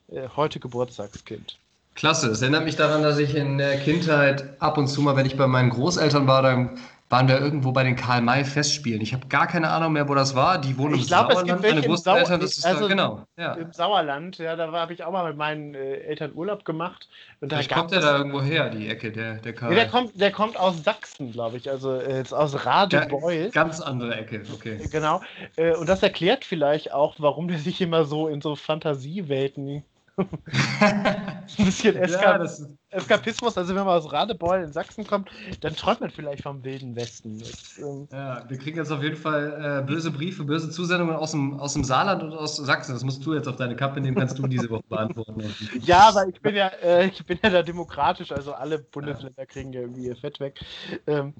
äh, 0.08 0.28
heute 0.36 0.60
Geburtstagskind. 0.60 1.58
Klasse. 1.94 2.30
Es 2.30 2.42
erinnert 2.42 2.64
mich 2.64 2.76
daran, 2.76 3.02
dass 3.02 3.18
ich 3.18 3.34
in 3.34 3.58
der 3.58 3.78
Kindheit 3.78 4.44
ab 4.60 4.78
und 4.78 4.88
zu 4.88 5.00
mal, 5.02 5.16
wenn 5.16 5.26
ich 5.26 5.36
bei 5.36 5.46
meinen 5.46 5.70
Großeltern 5.70 6.26
war, 6.26 6.42
dann 6.42 6.70
waren 7.10 7.28
wir 7.28 7.38
irgendwo 7.38 7.70
bei 7.70 7.84
den 7.84 7.94
Karl-May-Festspielen. 7.94 9.00
Ich 9.00 9.12
habe 9.12 9.28
gar 9.28 9.46
keine 9.46 9.68
Ahnung 9.68 9.92
mehr, 9.92 10.08
wo 10.08 10.14
das 10.16 10.34
war. 10.34 10.58
Die 10.58 10.76
wohnen 10.78 10.94
im 10.94 11.00
Ich 11.00 11.06
glaube, 11.06 11.28
es 11.34 11.38
Sauerland. 11.38 11.46
gibt 11.48 11.62
welche 11.62 11.74
Meine 11.76 11.86
im 11.86 11.92
Großeltern, 11.92 12.40
das 12.40 12.58
ist 12.58 12.66
also 12.66 12.80
da, 12.82 12.88
genau. 12.88 13.26
Ja. 13.36 13.52
Im 13.54 13.72
Sauerland, 13.72 14.38
ja, 14.38 14.56
da 14.56 14.72
habe 14.72 14.92
ich 14.94 15.04
auch 15.04 15.12
mal 15.12 15.28
mit 15.28 15.36
meinen 15.36 15.74
äh, 15.74 15.96
Eltern 15.98 16.32
Urlaub 16.34 16.64
gemacht. 16.64 17.08
Und 17.40 17.52
da 17.52 17.62
kommt 17.62 17.92
der 17.92 17.98
es- 18.00 18.04
da 18.04 18.16
irgendwo 18.16 18.42
her, 18.42 18.70
die 18.70 18.88
Ecke, 18.88 19.12
der, 19.12 19.34
der 19.34 19.52
Karl. 19.52 19.70
Ja, 19.70 19.76
der, 19.84 19.88
kommt, 19.88 20.18
der 20.20 20.32
kommt 20.32 20.58
aus 20.58 20.82
Sachsen, 20.82 21.30
glaube 21.30 21.58
ich, 21.58 21.70
also 21.70 21.92
äh, 21.94 22.16
jetzt 22.16 22.32
aus 22.34 22.66
Radebeul. 22.66 23.50
Ganz 23.50 23.80
andere 23.80 24.16
Ecke, 24.16 24.42
okay. 24.52 24.80
Genau. 24.90 25.20
Äh, 25.56 25.76
und 25.76 25.88
das 25.88 26.02
erklärt 26.02 26.44
vielleicht 26.44 26.92
auch, 26.92 27.14
warum 27.18 27.46
der 27.46 27.58
sich 27.58 27.80
immer 27.80 28.06
so 28.06 28.26
in 28.26 28.40
so 28.40 28.56
Fantasiewelten. 28.56 29.84
Ein 30.18 31.64
bisschen 31.64 31.96
Eska 31.96 32.22
ja, 32.22 32.38
das, 32.38 32.66
Eskapismus, 32.94 33.58
also 33.58 33.74
wenn 33.74 33.84
man 33.84 33.96
aus 33.96 34.10
Radebeul 34.12 34.62
in 34.62 34.72
Sachsen 34.72 35.06
kommt, 35.06 35.30
dann 35.60 35.74
träumt 35.76 36.00
man 36.00 36.10
vielleicht 36.10 36.42
vom 36.42 36.64
Wilden 36.64 36.96
Westen. 36.96 37.38
Das, 37.38 37.78
ähm, 37.78 38.08
ja, 38.12 38.44
wir 38.48 38.58
kriegen 38.58 38.78
jetzt 38.78 38.90
auf 38.90 39.02
jeden 39.02 39.16
Fall 39.16 39.82
äh, 39.82 39.86
böse 39.86 40.10
Briefe, 40.10 40.44
böse 40.44 40.70
Zusendungen 40.70 41.16
aus 41.16 41.32
dem, 41.32 41.58
aus 41.58 41.74
dem 41.74 41.84
Saarland 41.84 42.22
und 42.22 42.32
aus 42.32 42.56
Sachsen. 42.56 42.94
Das 42.94 43.04
musst 43.04 43.24
du 43.26 43.34
jetzt 43.34 43.48
auf 43.48 43.56
deine 43.56 43.76
Kappe 43.76 44.00
nehmen, 44.00 44.16
kannst 44.16 44.38
du 44.38 44.46
diese 44.46 44.70
Woche 44.70 44.84
beantworten. 44.88 45.34
Ja, 45.84 46.08
aber 46.08 46.26
ich 46.28 46.40
bin 46.40 46.54
ja, 46.54 46.68
äh, 46.82 47.08
ich 47.08 47.24
bin 47.26 47.38
ja 47.42 47.50
da 47.50 47.62
demokratisch, 47.62 48.32
also 48.32 48.52
alle 48.52 48.78
Bundesländer 48.78 49.44
kriegen 49.46 49.72
ja 49.72 49.80
irgendwie 49.80 50.06
ihr 50.06 50.16
Fett 50.16 50.40
weg. 50.40 50.60
Ähm, 51.06 51.34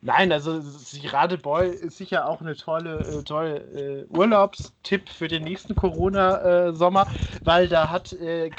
nein, 0.00 0.32
also 0.32 0.60
Radebeul 1.04 1.66
ist 1.66 1.98
sicher 1.98 2.28
auch 2.28 2.40
eine 2.40 2.56
tolle, 2.56 2.98
äh, 2.98 3.22
tolle 3.22 3.56
äh, 3.56 4.04
Urlaubstipp 4.08 5.08
für 5.08 5.28
den 5.28 5.44
nächsten 5.44 5.74
Corona-Sommer, 5.74 7.06
weil 7.44 7.68
da 7.68 7.90
hat 7.90 8.12
äh, 8.14 8.50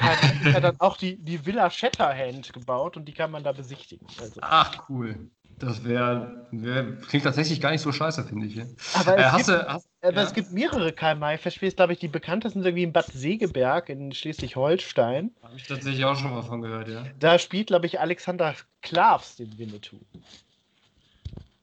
hat 0.54 0.64
dann 0.64 0.76
auch 0.80 0.96
die, 0.96 1.16
die 1.16 1.44
Villa 1.44 1.70
Shatterhand 1.70 2.37
gebaut 2.42 2.96
und 2.96 3.04
die 3.06 3.12
kann 3.12 3.30
man 3.30 3.44
da 3.44 3.52
besichtigen. 3.52 4.06
Also. 4.20 4.40
Ach, 4.42 4.88
cool. 4.88 5.30
Das 5.58 5.82
wäre, 5.82 6.46
wär, 6.52 6.96
klingt 7.08 7.24
tatsächlich 7.24 7.60
gar 7.60 7.72
nicht 7.72 7.80
so 7.80 7.90
scheiße, 7.90 8.22
finde 8.24 8.46
ich. 8.46 8.54
ja. 8.54 8.64
Aber, 8.94 9.18
Äh, 9.18 9.22
es, 9.24 9.36
gibt, 9.36 9.48
du, 9.48 9.66
hast, 9.68 9.88
aber 10.02 10.12
ja? 10.12 10.22
es 10.22 10.32
gibt 10.32 10.52
mehrere 10.52 10.92
Karl-May-Festspiele, 10.92 11.72
glaube 11.72 11.94
ich, 11.94 11.98
die 11.98 12.06
bekanntesten 12.06 12.60
sind 12.60 12.68
irgendwie 12.68 12.84
in 12.84 12.92
Bad 12.92 13.06
Segeberg 13.06 13.88
in 13.88 14.12
Schleswig-Holstein. 14.12 15.32
Habe 15.42 15.56
ich 15.56 15.66
tatsächlich 15.66 16.04
auch 16.04 16.14
schon 16.16 16.30
mal 16.30 16.42
von 16.42 16.62
gehört, 16.62 16.88
ja. 16.88 17.04
Da 17.18 17.38
spielt, 17.40 17.66
glaube 17.68 17.86
ich, 17.86 17.98
Alexander 17.98 18.54
Klavs 18.82 19.34
den 19.36 19.58
Winnetou. 19.58 19.98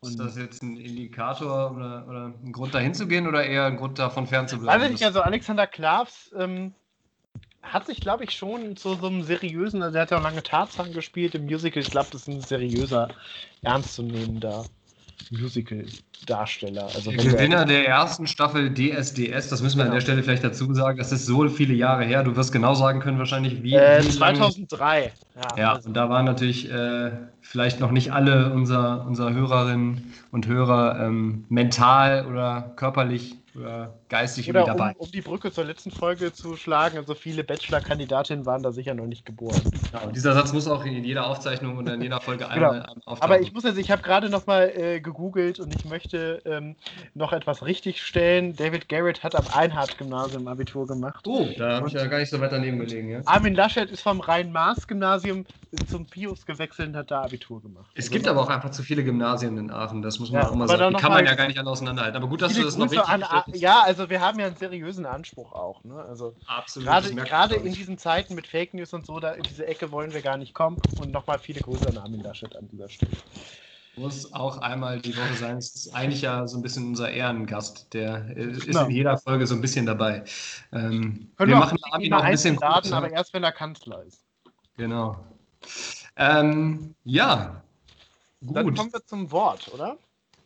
ist 0.01 0.19
das 0.19 0.38
jetzt 0.38 0.61
ein 0.61 0.76
Indikator 0.76 1.71
oder, 1.71 2.05
oder 2.07 2.34
ein 2.43 2.51
Grund 2.51 2.76
dahin 2.76 2.93
zu 2.93 3.07
gehen 3.07 3.28
oder 3.28 3.45
eher 3.45 3.65
ein 3.65 3.78
Grund 3.78 3.97
davon 3.97 4.28
fernzubleiben? 4.28 4.82
Also, 4.82 4.93
ich, 4.93 5.05
also 5.05 5.21
Alexander 5.21 5.67
Klavs 5.67 6.32
ähm, 6.38 6.73
hat 7.66 7.88
sich, 7.88 7.99
glaube 7.99 8.24
ich, 8.24 8.32
schon 8.32 8.78
zu 8.78 8.95
so 8.95 9.07
einem 9.07 9.24
seriösen, 9.24 9.82
also 9.82 9.97
er 9.97 10.03
hat 10.03 10.11
ja 10.11 10.18
auch 10.18 10.24
lange 10.24 10.43
Tarzan 10.43 10.93
gespielt 10.93 11.36
im 11.36 11.45
Musical. 11.45 11.82
Ich 11.82 11.91
glaube, 11.91 12.07
das 12.11 12.22
ist 12.22 12.28
ein 12.28 12.41
seriöser, 12.41 13.09
ernstzunehmender 13.61 14.66
Musical-Darsteller. 15.32 16.84
Also 16.84 17.11
der 17.11 17.24
Gewinner 17.24 17.66
der 17.66 17.88
ersten 17.88 18.28
Staffel 18.28 18.74
DSDS, 18.74 19.49
das 19.49 19.61
müssen 19.61 19.78
wir 19.78 19.86
genau. 19.86 19.86
an 19.86 19.91
der 19.93 20.01
Stelle 20.01 20.24
vielleicht 20.24 20.43
dazu 20.43 20.72
sagen, 20.74 20.97
das 20.97 21.11
ist 21.11 21.26
so 21.26 21.47
viele 21.49 21.74
Jahre 21.74 22.05
her. 22.05 22.24
Du 22.24 22.36
wirst 22.36 22.51
genau 22.51 22.76
sagen 22.76 22.99
können, 22.99 23.18
wahrscheinlich 23.18 23.63
wie. 23.63 23.74
Äh, 23.74 24.01
2003. 24.01 25.11
Ja, 25.36 25.57
ja 25.57 25.80
und 25.84 25.93
da 25.93 26.09
waren 26.09 26.26
natürlich 26.26 26.70
äh, 26.72 27.11
vielleicht 27.41 27.80
noch 27.80 27.91
nicht 27.91 28.13
alle 28.13 28.51
unserer, 28.51 29.05
unserer 29.07 29.34
Hörerinnen 29.34 30.13
und 30.32 30.47
Hörer 30.47 30.99
ähm, 30.99 31.45
mental 31.49 32.28
oder 32.28 32.74
körperlich 32.76 33.36
oder 33.55 33.93
geistig 34.09 34.49
Oder 34.49 34.65
dabei. 34.65 34.91
Um, 34.97 35.05
um, 35.05 35.11
die 35.11 35.21
Brücke 35.21 35.51
zur 35.51 35.65
letzten 35.65 35.91
Folge 35.91 36.31
zu 36.33 36.55
schlagen, 36.55 36.97
also 36.97 37.15
viele 37.15 37.43
Bachelor-Kandidatinnen 37.43 38.45
waren 38.45 38.63
da 38.63 38.71
sicher 38.71 38.93
noch 38.93 39.05
nicht 39.05 39.25
geboren. 39.25 39.61
Genau, 39.91 40.11
dieser 40.11 40.33
Satz 40.33 40.53
muss 40.53 40.67
auch 40.67 40.85
in 40.85 41.03
jeder 41.03 41.27
Aufzeichnung 41.27 41.77
und 41.77 41.87
in 41.87 42.01
jeder 42.01 42.21
Folge 42.21 42.45
genau. 42.53 42.71
einmal 42.71 42.81
auftauchen. 43.05 43.21
Aber 43.21 43.41
ich 43.41 43.53
muss 43.53 43.63
jetzt, 43.63 43.77
ich 43.77 43.91
habe 43.91 44.01
gerade 44.01 44.29
noch 44.29 44.45
mal 44.47 44.71
äh, 44.75 44.99
gegoogelt 44.99 45.59
und 45.59 45.75
ich 45.75 45.85
möchte 45.85 46.41
ähm, 46.45 46.75
noch 47.13 47.33
etwas 47.33 47.65
richtigstellen. 47.65 48.55
David 48.55 48.89
Garrett 48.89 49.23
hat 49.23 49.35
am 49.35 49.45
Einhardt-Gymnasium 49.53 50.47
Abitur 50.47 50.87
gemacht. 50.87 51.25
Oh, 51.27 51.47
da 51.57 51.77
habe 51.77 51.87
ich 51.87 51.93
ja 51.93 52.05
gar 52.05 52.19
nicht 52.19 52.29
so 52.29 52.39
weit 52.39 52.51
daneben 52.51 52.79
gelegen. 52.79 53.09
Ja? 53.09 53.21
Armin 53.25 53.55
Laschet 53.55 53.89
ist 53.89 54.01
vom 54.01 54.19
Rhein-Maas-Gymnasium 54.19 55.45
zum 55.89 56.05
Pius 56.05 56.45
gewechselt 56.45 56.89
und 56.89 56.95
hat 56.95 57.11
da 57.11 57.23
Abitur 57.23 57.61
gemacht. 57.61 57.89
Es 57.93 58.05
also 58.05 58.13
gibt 58.13 58.27
aber 58.27 58.41
auch 58.41 58.49
einfach 58.49 58.71
zu 58.71 58.83
viele 58.83 59.03
Gymnasien 59.03 59.57
in 59.57 59.71
Aachen, 59.71 60.01
das 60.01 60.19
muss 60.19 60.31
man 60.31 60.41
ja, 60.41 60.47
auch 60.47 60.53
immer 60.53 60.67
sagen. 60.67 60.95
Die 60.95 61.01
kann 61.01 61.11
man 61.11 61.25
ja 61.25 61.35
gar 61.35 61.47
nicht 61.47 61.59
alle 61.59 61.69
auseinanderhalten. 61.69 62.17
Aber 62.17 62.27
gut, 62.27 62.41
dass 62.41 62.53
du 62.53 62.63
das 62.63 62.77
noch 62.77 62.91
richtig 62.91 63.07
an, 63.07 63.23
Ja, 63.53 63.81
also 63.85 63.94
wir 64.09 64.21
haben 64.21 64.39
ja 64.39 64.47
einen 64.47 64.55
seriösen 64.55 65.05
Anspruch 65.05 65.53
auch. 65.53 65.83
Ne? 65.83 65.95
Also 65.95 66.35
Absolut. 66.45 66.87
Gerade, 66.87 67.15
gerade 67.15 67.55
in 67.55 67.73
diesen 67.73 67.97
Zeiten 67.97 68.35
mit 68.35 68.47
Fake 68.47 68.73
News 68.73 68.93
und 68.93 69.05
so, 69.05 69.19
da 69.19 69.31
in 69.31 69.43
diese 69.43 69.65
Ecke 69.65 69.91
wollen 69.91 70.13
wir 70.13 70.21
gar 70.21 70.37
nicht 70.37 70.53
kommen. 70.53 70.77
Und 70.99 71.11
nochmal 71.11 71.39
viele 71.39 71.61
Grüße 71.61 71.87
an 71.87 71.97
Armin 71.97 72.21
Laschet 72.21 72.55
an 72.55 72.67
dieser 72.67 72.89
Stelle. 72.89 73.11
Muss 73.97 74.33
auch 74.33 74.57
einmal 74.57 74.99
die 74.99 75.15
Woche 75.15 75.33
sein. 75.35 75.57
Es 75.57 75.73
ist 75.73 75.95
eigentlich 75.95 76.21
ja 76.21 76.47
so 76.47 76.57
ein 76.57 76.61
bisschen 76.61 76.87
unser 76.87 77.11
Ehrengast. 77.11 77.93
Der 77.93 78.29
ist 78.35 78.65
genau. 78.65 78.85
in 78.85 78.91
jeder 78.91 79.17
Folge 79.17 79.47
so 79.47 79.55
ein 79.55 79.61
bisschen 79.61 79.85
dabei. 79.85 80.23
Ähm, 80.73 81.31
wir, 81.37 81.47
wir 81.47 81.55
machen 81.55 81.77
Armin 81.91 82.09
noch 82.09 82.21
ein 82.21 82.31
bisschen 82.31 82.57
laden, 82.57 82.93
aber 82.93 83.09
erst 83.09 83.33
wenn 83.33 83.43
er 83.43 83.53
Kanzler 83.53 84.03
ist. 84.03 84.21
Genau. 84.75 85.17
Ähm, 86.17 86.95
ja. 87.05 87.61
Gut. 88.45 88.55
Dann 88.55 88.75
kommen 88.75 88.93
wir 88.93 89.05
zum 89.05 89.31
Wort, 89.31 89.73
oder? 89.73 89.97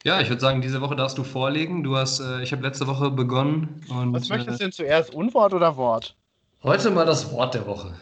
Ja, 0.03 0.21
ich 0.21 0.29
würde 0.29 0.41
sagen, 0.41 0.61
diese 0.61 0.81
Woche 0.81 0.95
darfst 0.95 1.17
du 1.17 1.23
vorlegen. 1.23 1.83
Du 1.83 1.97
hast, 1.97 2.21
äh, 2.21 2.41
ich 2.41 2.51
habe 2.51 2.63
letzte 2.63 2.87
Woche 2.87 3.11
begonnen. 3.11 3.83
Und, 3.89 4.13
Was 4.13 4.29
möchtest 4.29 4.59
du 4.59 4.63
denn 4.65 4.71
zuerst, 4.71 5.13
Unwort 5.13 5.53
oder 5.53 5.75
Wort? 5.75 6.15
Heute 6.63 6.89
mal 6.91 7.05
das 7.05 7.31
Wort 7.31 7.53
der 7.53 7.65
Woche. 7.65 7.93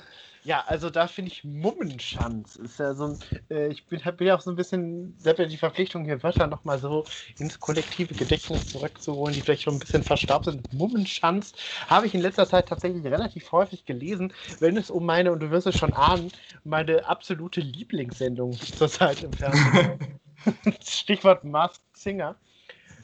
Ja, 0.43 0.63
also 0.65 0.89
da 0.89 1.07
finde 1.07 1.31
ich 1.31 1.43
Mummenschanz. 1.43 2.55
Ist 2.55 2.79
ja 2.79 2.93
so 2.93 3.07
ein, 3.07 3.19
äh, 3.49 3.67
ich 3.67 3.85
bin, 3.87 3.99
bin 4.15 4.27
ja 4.27 4.37
auch 4.37 4.41
so 4.41 4.49
ein 4.49 4.55
bisschen, 4.55 5.13
selbst 5.19 5.51
die 5.51 5.57
Verpflichtung, 5.57 6.05
hier 6.05 6.23
Wörter 6.23 6.47
nochmal 6.47 6.79
so 6.79 7.03
ins 7.37 7.59
kollektive 7.59 8.13
Gedächtnis 8.13 8.71
zurückzuholen, 8.71 9.33
die 9.33 9.41
vielleicht 9.41 9.63
schon 9.63 9.75
ein 9.75 9.79
bisschen 9.79 10.03
verstaubt 10.03 10.45
sind. 10.45 10.71
Mummenschanz 10.71 11.51
habe 11.87 12.07
ich 12.07 12.13
in 12.13 12.21
letzter 12.21 12.47
Zeit 12.47 12.69
tatsächlich 12.69 13.03
relativ 13.03 13.51
häufig 13.51 13.85
gelesen, 13.85 14.31
wenn 14.59 14.77
es 14.77 14.89
um 14.89 15.05
meine, 15.05 15.33
und 15.33 15.41
du 15.41 15.51
wirst 15.51 15.67
es 15.67 15.77
schon 15.77 15.93
ahnen, 15.93 16.31
meine 16.63 17.05
absolute 17.05 17.59
Lieblingssendung 17.59 18.53
zurzeit 18.53 19.23
im 19.23 19.33
Fernsehen. 19.33 19.99
Stichwort 20.83 21.43
Masked 21.43 21.97
Singer. 21.97 22.35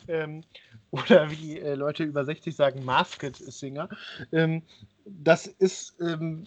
Ähm, 0.08 0.44
oder 0.92 1.32
wie 1.32 1.60
äh, 1.60 1.76
Leute 1.76 2.04
über 2.04 2.26
60 2.26 2.56
sagen, 2.56 2.84
Masked 2.86 3.36
Singer. 3.38 3.90
Ähm, 4.32 4.62
das 5.06 5.48
ist 5.48 5.96
ähm, 6.00 6.46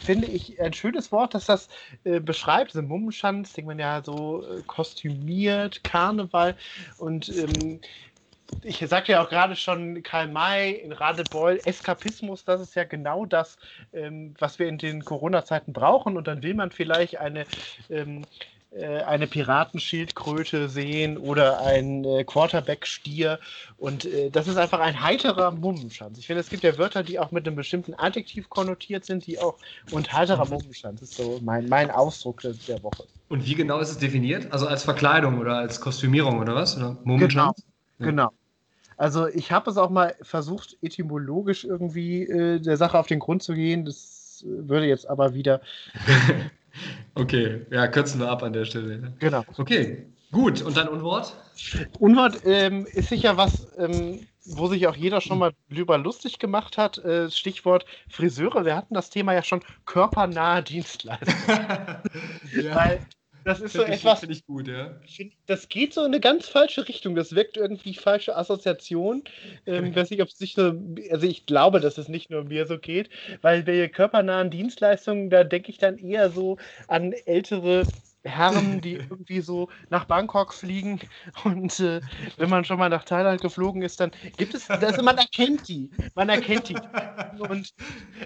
finde 0.00 0.26
ich, 0.26 0.60
ein 0.60 0.72
schönes 0.72 1.12
Wort, 1.12 1.34
das 1.34 1.46
das 1.46 1.68
äh, 2.04 2.20
beschreibt. 2.20 2.72
So 2.72 2.82
Mummenschanz, 2.82 3.52
denkt 3.52 3.68
man 3.68 3.78
ja 3.78 4.02
so 4.02 4.44
äh, 4.44 4.62
kostümiert, 4.66 5.84
Karneval 5.84 6.56
und 6.98 7.28
ähm, 7.28 7.80
ich 8.64 8.78
sagte 8.86 9.12
ja 9.12 9.24
auch 9.24 9.28
gerade 9.28 9.56
schon 9.56 10.02
Karl 10.02 10.28
May 10.28 10.72
in 10.72 10.92
Radebeul, 10.92 11.60
Eskapismus, 11.64 12.44
das 12.44 12.60
ist 12.60 12.74
ja 12.74 12.84
genau 12.84 13.24
das, 13.24 13.56
ähm, 13.92 14.34
was 14.38 14.58
wir 14.58 14.68
in 14.68 14.78
den 14.78 15.04
Corona-Zeiten 15.04 15.72
brauchen. 15.72 16.16
Und 16.16 16.28
dann 16.28 16.42
will 16.42 16.54
man 16.54 16.70
vielleicht 16.70 17.18
eine 17.18 17.46
ähm, 17.90 18.22
äh, 18.22 18.24
eine 19.04 19.26
Piratenschildkröte 19.26 20.68
sehen 20.68 21.18
oder 21.18 21.60
ein 21.60 22.04
äh, 22.04 22.24
Quarterback-Stier. 22.24 23.38
Und 23.76 24.04
äh, 24.04 24.30
das 24.30 24.48
ist 24.48 24.56
einfach 24.56 24.80
ein 24.80 25.02
heiterer 25.02 25.50
Mummenschanz. 25.50 26.18
Ich 26.18 26.26
finde, 26.26 26.40
es 26.40 26.48
gibt 26.48 26.62
ja 26.62 26.78
Wörter, 26.78 27.02
die 27.02 27.18
auch 27.18 27.30
mit 27.30 27.46
einem 27.46 27.56
bestimmten 27.56 27.94
Adjektiv 27.94 28.48
konnotiert 28.48 29.04
sind, 29.04 29.26
die 29.26 29.38
auch. 29.38 29.56
Und 29.90 30.12
heiterer 30.12 30.46
Mummenschanz 30.46 31.02
ist 31.02 31.14
so 31.14 31.40
mein, 31.42 31.68
mein 31.68 31.90
Ausdruck 31.90 32.42
der 32.42 32.82
Woche. 32.82 33.04
Und 33.28 33.46
wie 33.46 33.54
genau 33.54 33.78
ist 33.78 33.90
es 33.90 33.98
definiert? 33.98 34.52
Also 34.52 34.66
als 34.66 34.84
Verkleidung 34.84 35.38
oder 35.38 35.56
als 35.56 35.80
Kostümierung 35.80 36.38
oder 36.38 36.54
was? 36.54 36.76
Oder 36.76 36.98
Mummenschanz? 37.04 37.56
Genau. 37.56 37.64
Ja. 37.98 38.06
genau. 38.06 38.32
Also 38.96 39.26
ich 39.26 39.50
habe 39.52 39.70
es 39.70 39.76
auch 39.76 39.90
mal 39.90 40.14
versucht, 40.22 40.76
etymologisch 40.80 41.64
irgendwie 41.64 42.22
äh, 42.22 42.60
der 42.60 42.76
Sache 42.76 42.98
auf 42.98 43.06
den 43.06 43.18
Grund 43.18 43.42
zu 43.42 43.54
gehen. 43.54 43.84
Das 43.84 44.44
äh, 44.46 44.68
würde 44.68 44.86
jetzt 44.86 45.08
aber 45.08 45.34
wieder 45.34 45.60
Okay, 47.14 47.66
ja, 47.70 47.86
kürzen 47.88 48.20
wir 48.20 48.30
ab 48.30 48.42
an 48.42 48.52
der 48.52 48.64
Stelle. 48.64 49.12
Genau. 49.18 49.44
Okay, 49.58 50.06
gut. 50.30 50.62
Und 50.62 50.76
dann 50.76 50.88
Unwort? 50.88 51.36
Unwort 51.98 52.40
ähm, 52.44 52.86
ist 52.92 53.10
sicher 53.10 53.36
was, 53.36 53.68
ähm, 53.78 54.26
wo 54.44 54.66
sich 54.66 54.86
auch 54.86 54.96
jeder 54.96 55.20
schon 55.20 55.38
mal 55.38 55.52
drüber 55.70 55.98
lustig 55.98 56.38
gemacht 56.38 56.78
hat. 56.78 56.98
Äh, 56.98 57.30
Stichwort 57.30 57.84
Friseure. 58.08 58.64
Wir 58.64 58.76
hatten 58.76 58.94
das 58.94 59.10
Thema 59.10 59.34
ja 59.34 59.42
schon 59.42 59.62
körpernahe 59.86 60.62
Dienstleistung. 60.62 61.34
ja. 61.48 62.74
Weil 62.74 63.06
das 63.44 63.60
ist 63.60 63.72
so 63.72 63.82
etwas. 63.82 64.20
Finde 64.20 64.34
ich 64.34 64.46
gut, 64.46 64.68
ja. 64.68 64.98
Das 65.46 65.68
geht 65.68 65.94
so 65.94 66.00
in 66.02 66.08
eine 66.08 66.20
ganz 66.20 66.48
falsche 66.48 66.88
Richtung. 66.88 67.14
Das 67.14 67.34
weckt 67.34 67.56
irgendwie 67.56 67.94
falsche 67.94 68.36
Assoziationen. 68.36 69.24
Ähm, 69.66 69.94
weiß 69.96 70.10
nicht, 70.10 70.22
ob 70.22 70.28
es 70.28 70.40
nicht 70.40 70.56
nur. 70.56 70.80
Also, 71.10 71.26
ich 71.26 71.46
glaube, 71.46 71.80
dass 71.80 71.98
es 71.98 72.08
nicht 72.08 72.30
nur 72.30 72.44
mir 72.44 72.66
so 72.66 72.78
geht, 72.78 73.10
weil 73.40 73.62
bei 73.62 73.88
körpernahen 73.88 74.50
Dienstleistungen, 74.50 75.30
da 75.30 75.44
denke 75.44 75.70
ich 75.70 75.78
dann 75.78 75.98
eher 75.98 76.30
so 76.30 76.58
an 76.88 77.12
ältere 77.12 77.84
Herren, 78.24 78.80
die 78.80 78.94
irgendwie 79.10 79.40
so 79.40 79.68
nach 79.90 80.04
Bangkok 80.04 80.54
fliegen 80.54 81.00
und 81.44 81.78
äh, 81.80 82.00
wenn 82.36 82.50
man 82.50 82.64
schon 82.64 82.78
mal 82.78 82.88
nach 82.88 83.04
Thailand 83.04 83.40
geflogen 83.40 83.82
ist, 83.82 84.00
dann 84.00 84.12
gibt 84.36 84.54
es, 84.54 84.68
also 84.70 85.02
man 85.02 85.18
erkennt 85.18 85.68
die, 85.68 85.90
man 86.14 86.28
erkennt 86.28 86.68
die. 86.68 86.76
Und 87.38 87.72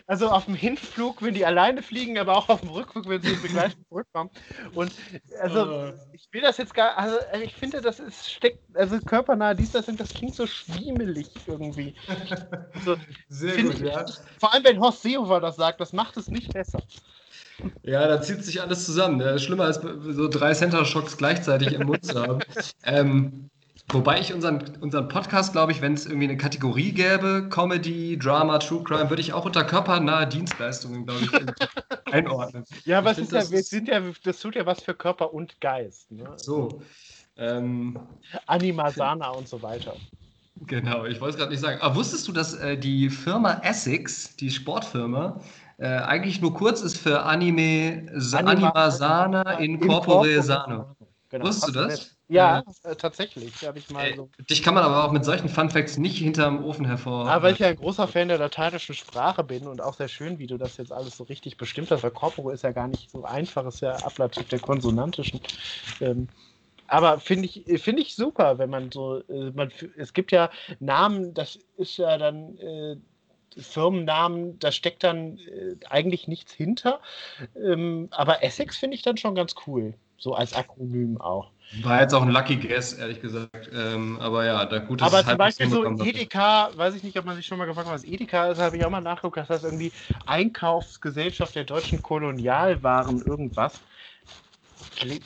also 0.07 0.29
auf 0.29 0.47
dem 0.47 0.55
Hinflug, 0.55 1.23
wenn 1.23 1.35
die 1.35 1.47
alleine 1.47 1.83
fliegen, 1.83 2.19
aber 2.19 2.37
auch 2.37 2.49
auf 2.49 2.61
dem 2.61 2.71
Rückflug, 2.71 3.09
wenn 3.09 3.23
sie 3.23 3.33
in 3.33 3.43
Begleitung 3.43 3.85
zurückkommen. 3.89 4.31
Und 4.75 4.93
also 5.41 5.67
oh. 5.67 5.93
ich 6.13 6.29
will 6.33 6.43
das 6.43 6.59
jetzt 6.59 6.75
gar, 6.75 6.97
also 6.99 7.17
ich 7.43 7.55
finde, 7.55 7.81
das 7.81 8.01
ist 8.01 8.31
steckt, 8.31 8.77
also 8.77 8.99
körpernahe 9.01 9.55
Dienstleistung, 9.55 9.97
das 9.97 10.13
klingt 10.13 10.35
so 10.35 10.47
schwiemelig 10.47 11.29
irgendwie. 11.47 11.95
Also, 12.75 12.97
Sehr 13.29 13.63
gut, 13.63 13.75
ich, 13.75 13.81
ja. 13.81 14.05
Vor 14.39 14.53
allem, 14.53 14.65
wenn 14.65 14.81
Horst 14.81 15.03
Seehofer 15.03 15.41
das 15.41 15.57
sagt, 15.57 15.81
das 15.81 15.93
macht 15.93 16.17
es 16.17 16.29
nicht 16.29 16.53
besser. 16.53 16.81
Ja, 17.83 18.07
da 18.07 18.21
zieht 18.21 18.45
sich 18.45 18.61
alles 18.61 18.85
zusammen. 18.85 19.21
Ist 19.21 19.45
schlimmer 19.45 19.65
als 19.65 19.81
so 19.83 20.29
drei 20.29 20.53
Center-Shocks 20.53 21.17
gleichzeitig 21.17 21.73
im 21.73 21.87
Mund 21.87 22.05
zu 22.05 22.21
haben. 22.21 22.41
Ähm, 22.85 23.51
wobei 23.89 24.21
ich 24.21 24.33
unseren, 24.33 24.63
unseren 24.81 25.09
Podcast, 25.09 25.53
glaube 25.53 25.73
ich, 25.73 25.81
wenn 25.81 25.95
es 25.95 26.07
irgendwie 26.07 26.29
eine 26.29 26.37
Kategorie 26.37 26.93
gäbe, 26.93 27.49
Comedy, 27.51 28.17
Drama, 28.17 28.59
True 28.59 28.85
Crime, 28.85 29.11
würde 29.11 29.23
ich 29.23 29.33
auch 29.33 29.45
unter 29.45 29.65
körpernahe 29.65 30.27
Dienstleistungen, 30.29 31.05
glaube 31.05 31.23
ich, 31.23 32.13
einordnen. 32.13 32.65
Ja, 32.85 32.99
aber 32.99 33.19
ist 33.19 33.33
ja, 33.33 33.51
wir 33.51 33.63
sind 33.63 33.89
ja, 33.89 34.01
das 34.23 34.39
tut 34.39 34.55
ja 34.55 34.67
was 34.67 34.83
für 34.83 34.95
Körper 34.95 35.35
und 35.35 35.61
Geist. 35.61 36.13
Ne? 36.13 36.29
So. 36.37 36.81
Ähm, 37.37 37.99
Anima 38.47 38.91
Sana 38.93 39.31
und 39.31 39.49
so 39.49 39.61
weiter. 39.63 39.95
Genau, 40.67 41.05
ich 41.05 41.21
wollte 41.21 41.35
es 41.35 41.39
gerade 41.39 41.51
nicht 41.51 41.61
sagen. 41.61 41.81
Aber 41.83 41.97
wusstest 41.97 42.27
du, 42.29 42.33
dass 42.33 42.55
äh, 42.55 42.79
die 42.79 43.11
Firma 43.11 43.61
Essex, 43.63 44.37
die 44.37 44.51
Sportfirma, 44.51 45.41
äh, 45.79 45.87
eigentlich 45.87 46.41
nur 46.41 46.55
kurz 46.55 46.81
ist 46.81 46.97
für 46.97 47.23
Anime 47.23 48.07
Anima, 48.33 48.51
Anima 48.51 48.91
Sana 48.91 49.59
in 49.59 49.81
Corpore 49.81 50.43
Sano. 50.43 50.97
Genau. 51.29 51.45
Wusstest 51.45 51.69
du 51.69 51.73
das? 51.73 52.17
Ja, 52.29 52.63
äh, 52.83 52.97
tatsächlich. 52.97 53.53
Ich 53.75 53.91
mal 53.91 54.15
so. 54.15 54.31
Dich 54.49 54.63
kann 54.63 54.75
man 54.75 54.85
aber 54.85 55.05
auch 55.05 55.13
mit 55.13 55.25
solchen 55.25 55.49
Funfacts 55.49 55.97
nicht 55.97 56.19
hinterm 56.19 56.65
Ofen 56.65 56.87
hervor. 56.87 57.27
Ja, 57.27 57.43
weil 57.43 57.53
ich 57.53 57.61
ja 57.61 57.69
ein 57.69 57.77
großer 57.77 58.09
Fan 58.09 58.29
der 58.29 58.39
lateinischen 58.39 58.95
Sprache 58.95 59.45
bin 59.45 59.67
und 59.67 59.81
auch 59.81 59.95
sehr 59.95 60.09
schön, 60.09 60.39
wie 60.39 60.47
du 60.47 60.57
das 60.57 60.77
jetzt 60.77 60.93
alles 60.93 61.17
so 61.17 61.25
richtig 61.25 61.57
bestimmt 61.57 61.91
hast, 61.91 62.03
weil 62.03 62.11
Corpore 62.11 62.53
ist 62.53 62.63
ja 62.63 62.73
gar 62.73 62.89
nicht 62.89 63.11
so 63.11 63.25
einfach, 63.25 63.67
ist 63.67 63.81
ja 63.81 63.93
Ableitung 63.97 64.49
der 64.49 64.61
konsonantischen. 64.61 65.41
Ähm, 66.01 66.29
aber 66.89 67.19
finde 67.21 67.47
ich, 67.47 67.83
find 67.83 67.99
ich 67.99 68.15
super, 68.15 68.59
wenn 68.59 68.71
man 68.71 68.91
so, 68.91 69.19
äh, 69.29 69.51
man, 69.53 69.71
es 69.97 70.13
gibt 70.13 70.33
ja 70.33 70.51
Namen, 70.79 71.35
das 71.35 71.59
ist 71.77 71.97
ja 71.97 72.17
dann 72.19 72.57
äh, 72.59 72.97
Firmennamen, 73.57 74.59
da 74.59 74.73
steckt 74.73 75.05
dann 75.05 75.39
äh, 75.39 75.77
eigentlich 75.89 76.29
nichts 76.29 76.53
hinter. 76.53 77.01
Ähm, 77.57 78.09
aber 78.11 78.43
Essex 78.43 78.77
finde 78.77 78.97
ich 78.97 79.03
dann 79.03 79.17
schon 79.17 79.35
ganz 79.35 79.55
cool. 79.67 79.95
So 80.19 80.35
als 80.35 80.55
Akronym 80.55 81.21
auch. 81.21 81.51
War 81.83 82.01
jetzt 82.01 82.15
auch 82.15 82.23
ein 82.23 82.31
Lucky 82.31 82.57
Guess, 82.57 82.95
ehrlich 82.95 83.21
gesagt. 83.21 83.71
Ähm, 83.75 84.19
aber 84.21 84.45
ja, 84.45 84.65
da 84.65 84.79
gut 84.79 85.01
ist 85.01 85.07
Aber 85.07 85.25
zum 85.25 85.37
Beispiel 85.37 85.69
so 85.69 85.85
Edeka, 85.85 86.71
weiß 86.77 86.95
ich 86.95 87.03
nicht, 87.03 87.19
ob 87.19 87.25
man 87.25 87.37
sich 87.37 87.45
schon 87.45 87.59
mal 87.59 87.67
gefragt 87.67 87.89
hat, 87.89 87.95
was 87.95 88.05
Edeka 88.05 88.49
ist, 88.51 88.59
habe 88.59 88.77
ich 88.77 88.85
auch 88.85 88.91
mal 88.91 89.01
nachgeguckt. 89.01 89.37
Das 89.37 89.51
heißt 89.51 89.65
irgendwie 89.65 89.93
Einkaufsgesellschaft 90.27 91.55
der 91.55 91.65
deutschen 91.65 92.03
Kolonialwaren, 92.03 93.21
irgendwas. 93.23 93.81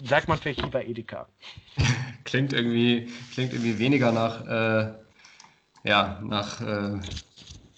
Sagt 0.03 0.29
man 0.29 0.39
vielleicht 0.39 0.63
lieber 0.63 0.85
Edeka. 0.85 1.29
klingt, 2.25 2.53
irgendwie, 2.53 3.13
klingt 3.35 3.53
irgendwie 3.53 3.79
weniger 3.79 4.11
nach, 4.11 4.47
äh, 4.47 4.93
ja, 5.85 6.21
nach 6.23 6.61
äh, 6.63 6.99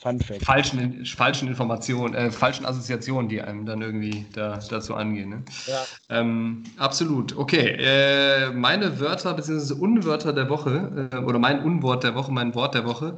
falschen, 0.03 1.07
falschen 1.07 1.49
Informationen, 1.49 2.15
äh, 2.15 2.31
falschen 2.31 2.67
Assoziationen, 2.67 3.29
die 3.29 3.41
einem 3.41 3.65
dann 3.67 3.83
irgendwie 3.83 4.27
da, 4.33 4.59
dazu 4.69 4.95
angehen. 4.95 5.31
Ne? 5.31 5.45
Ja. 5.67 5.85
Ähm, 6.09 6.65
absolut. 6.77 7.37
Okay, 7.37 7.77
äh, 7.79 8.51
meine 8.51 8.99
Wörter 8.99 9.35
bzw. 9.35 9.75
Unwörter 9.75 10.33
der 10.33 10.49
Woche 10.49 11.11
äh, 11.13 11.17
oder 11.19 11.39
mein 11.39 11.63
Unwort 11.63 12.03
der 12.05 12.15
Woche, 12.15 12.33
mein 12.33 12.55
Wort 12.55 12.75
der 12.75 12.85
Woche. 12.85 13.17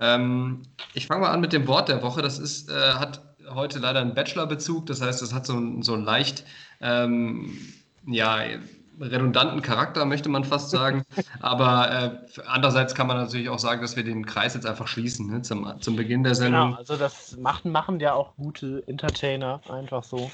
Ähm, 0.00 0.62
ich 0.94 1.06
fange 1.06 1.22
mal 1.22 1.30
an 1.30 1.40
mit 1.40 1.52
dem 1.52 1.66
Wort 1.66 1.88
der 1.88 2.02
Woche. 2.02 2.22
Das 2.22 2.38
ist, 2.38 2.70
äh, 2.70 2.74
hat 2.74 3.22
heute 3.48 3.78
leider 3.78 4.00
einen 4.00 4.14
Bachelor-Bezug, 4.14 4.86
das 4.86 5.00
heißt, 5.00 5.22
es 5.22 5.32
hat 5.32 5.46
so, 5.46 5.80
so 5.80 5.96
leicht 5.96 6.44
ähm, 6.82 7.56
ja, 8.06 8.38
redundanten 9.00 9.62
Charakter, 9.62 10.04
möchte 10.04 10.28
man 10.28 10.44
fast 10.44 10.70
sagen. 10.70 11.04
Aber 11.40 11.90
äh, 11.90 12.40
andererseits 12.46 12.94
kann 12.94 13.06
man 13.06 13.16
natürlich 13.16 13.48
auch 13.48 13.58
sagen, 13.58 13.82
dass 13.82 13.96
wir 13.96 14.04
den 14.04 14.26
Kreis 14.26 14.54
jetzt 14.54 14.66
einfach 14.66 14.88
schließen 14.88 15.30
ne, 15.30 15.42
zum, 15.42 15.80
zum 15.80 15.96
Beginn 15.96 16.22
der 16.22 16.34
Sendung. 16.34 16.68
Genau, 16.68 16.78
also 16.78 16.96
das 16.96 17.36
machen, 17.36 17.72
machen 17.72 18.00
ja 18.00 18.14
auch 18.14 18.36
gute 18.36 18.82
Entertainer 18.86 19.60
einfach 19.68 20.04
so. 20.04 20.30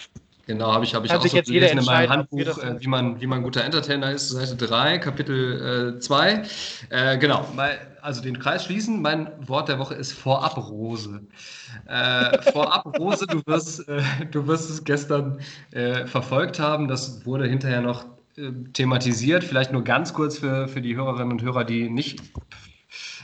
Genau, 0.47 0.73
habe 0.73 0.85
ich, 0.85 0.95
hab 0.95 1.05
ich 1.07 1.15
auch 1.15 1.23
so 1.23 1.41
gelesen 1.41 1.79
in 1.79 1.85
meinem 1.87 2.11
Handbuch, 2.11 2.59
äh, 2.59 2.79
wie, 2.79 2.87
man, 2.87 3.19
wie 3.21 3.27
man 3.27 3.43
guter 3.43 3.65
Entertainer 3.65 4.11
ist, 4.11 4.29
Seite 4.29 4.57
3, 4.57 4.99
Kapitel 4.99 5.99
2. 5.99 6.43
Äh, 6.91 7.15
äh, 7.15 7.19
genau, 7.19 7.47
also 8.03 8.21
den 8.21 8.39
Kreis 8.39 8.65
schließen. 8.65 9.01
Mein 9.01 9.31
Wort 9.49 9.69
der 9.71 9.79
Woche 9.79 9.95
ist 9.95 10.13
Vorabrose. 10.13 11.23
Äh, 11.87 12.43
Vorabrose, 12.43 13.27
du 13.27 13.41
wirst, 13.47 13.89
äh, 13.89 14.03
du 14.31 14.47
wirst 14.47 14.69
es 14.69 14.85
gestern 14.85 15.41
äh, 15.71 16.07
verfolgt 16.07 16.61
haben. 16.61 16.89
Das 16.89 17.25
wurde 17.25 17.47
hinterher 17.47 17.81
noch 17.81 18.05
äh, 18.37 18.53
thematisiert. 18.73 19.45
Vielleicht 19.45 19.73
nur 19.73 19.85
ganz 19.85 20.13
kurz 20.15 20.39
für, 20.39 20.69
für 20.69 20.81
die 20.81 20.97
Hörerinnen 20.97 21.33
und 21.33 21.43
Hörer, 21.43 21.65
die 21.65 21.89
nicht 21.89 22.23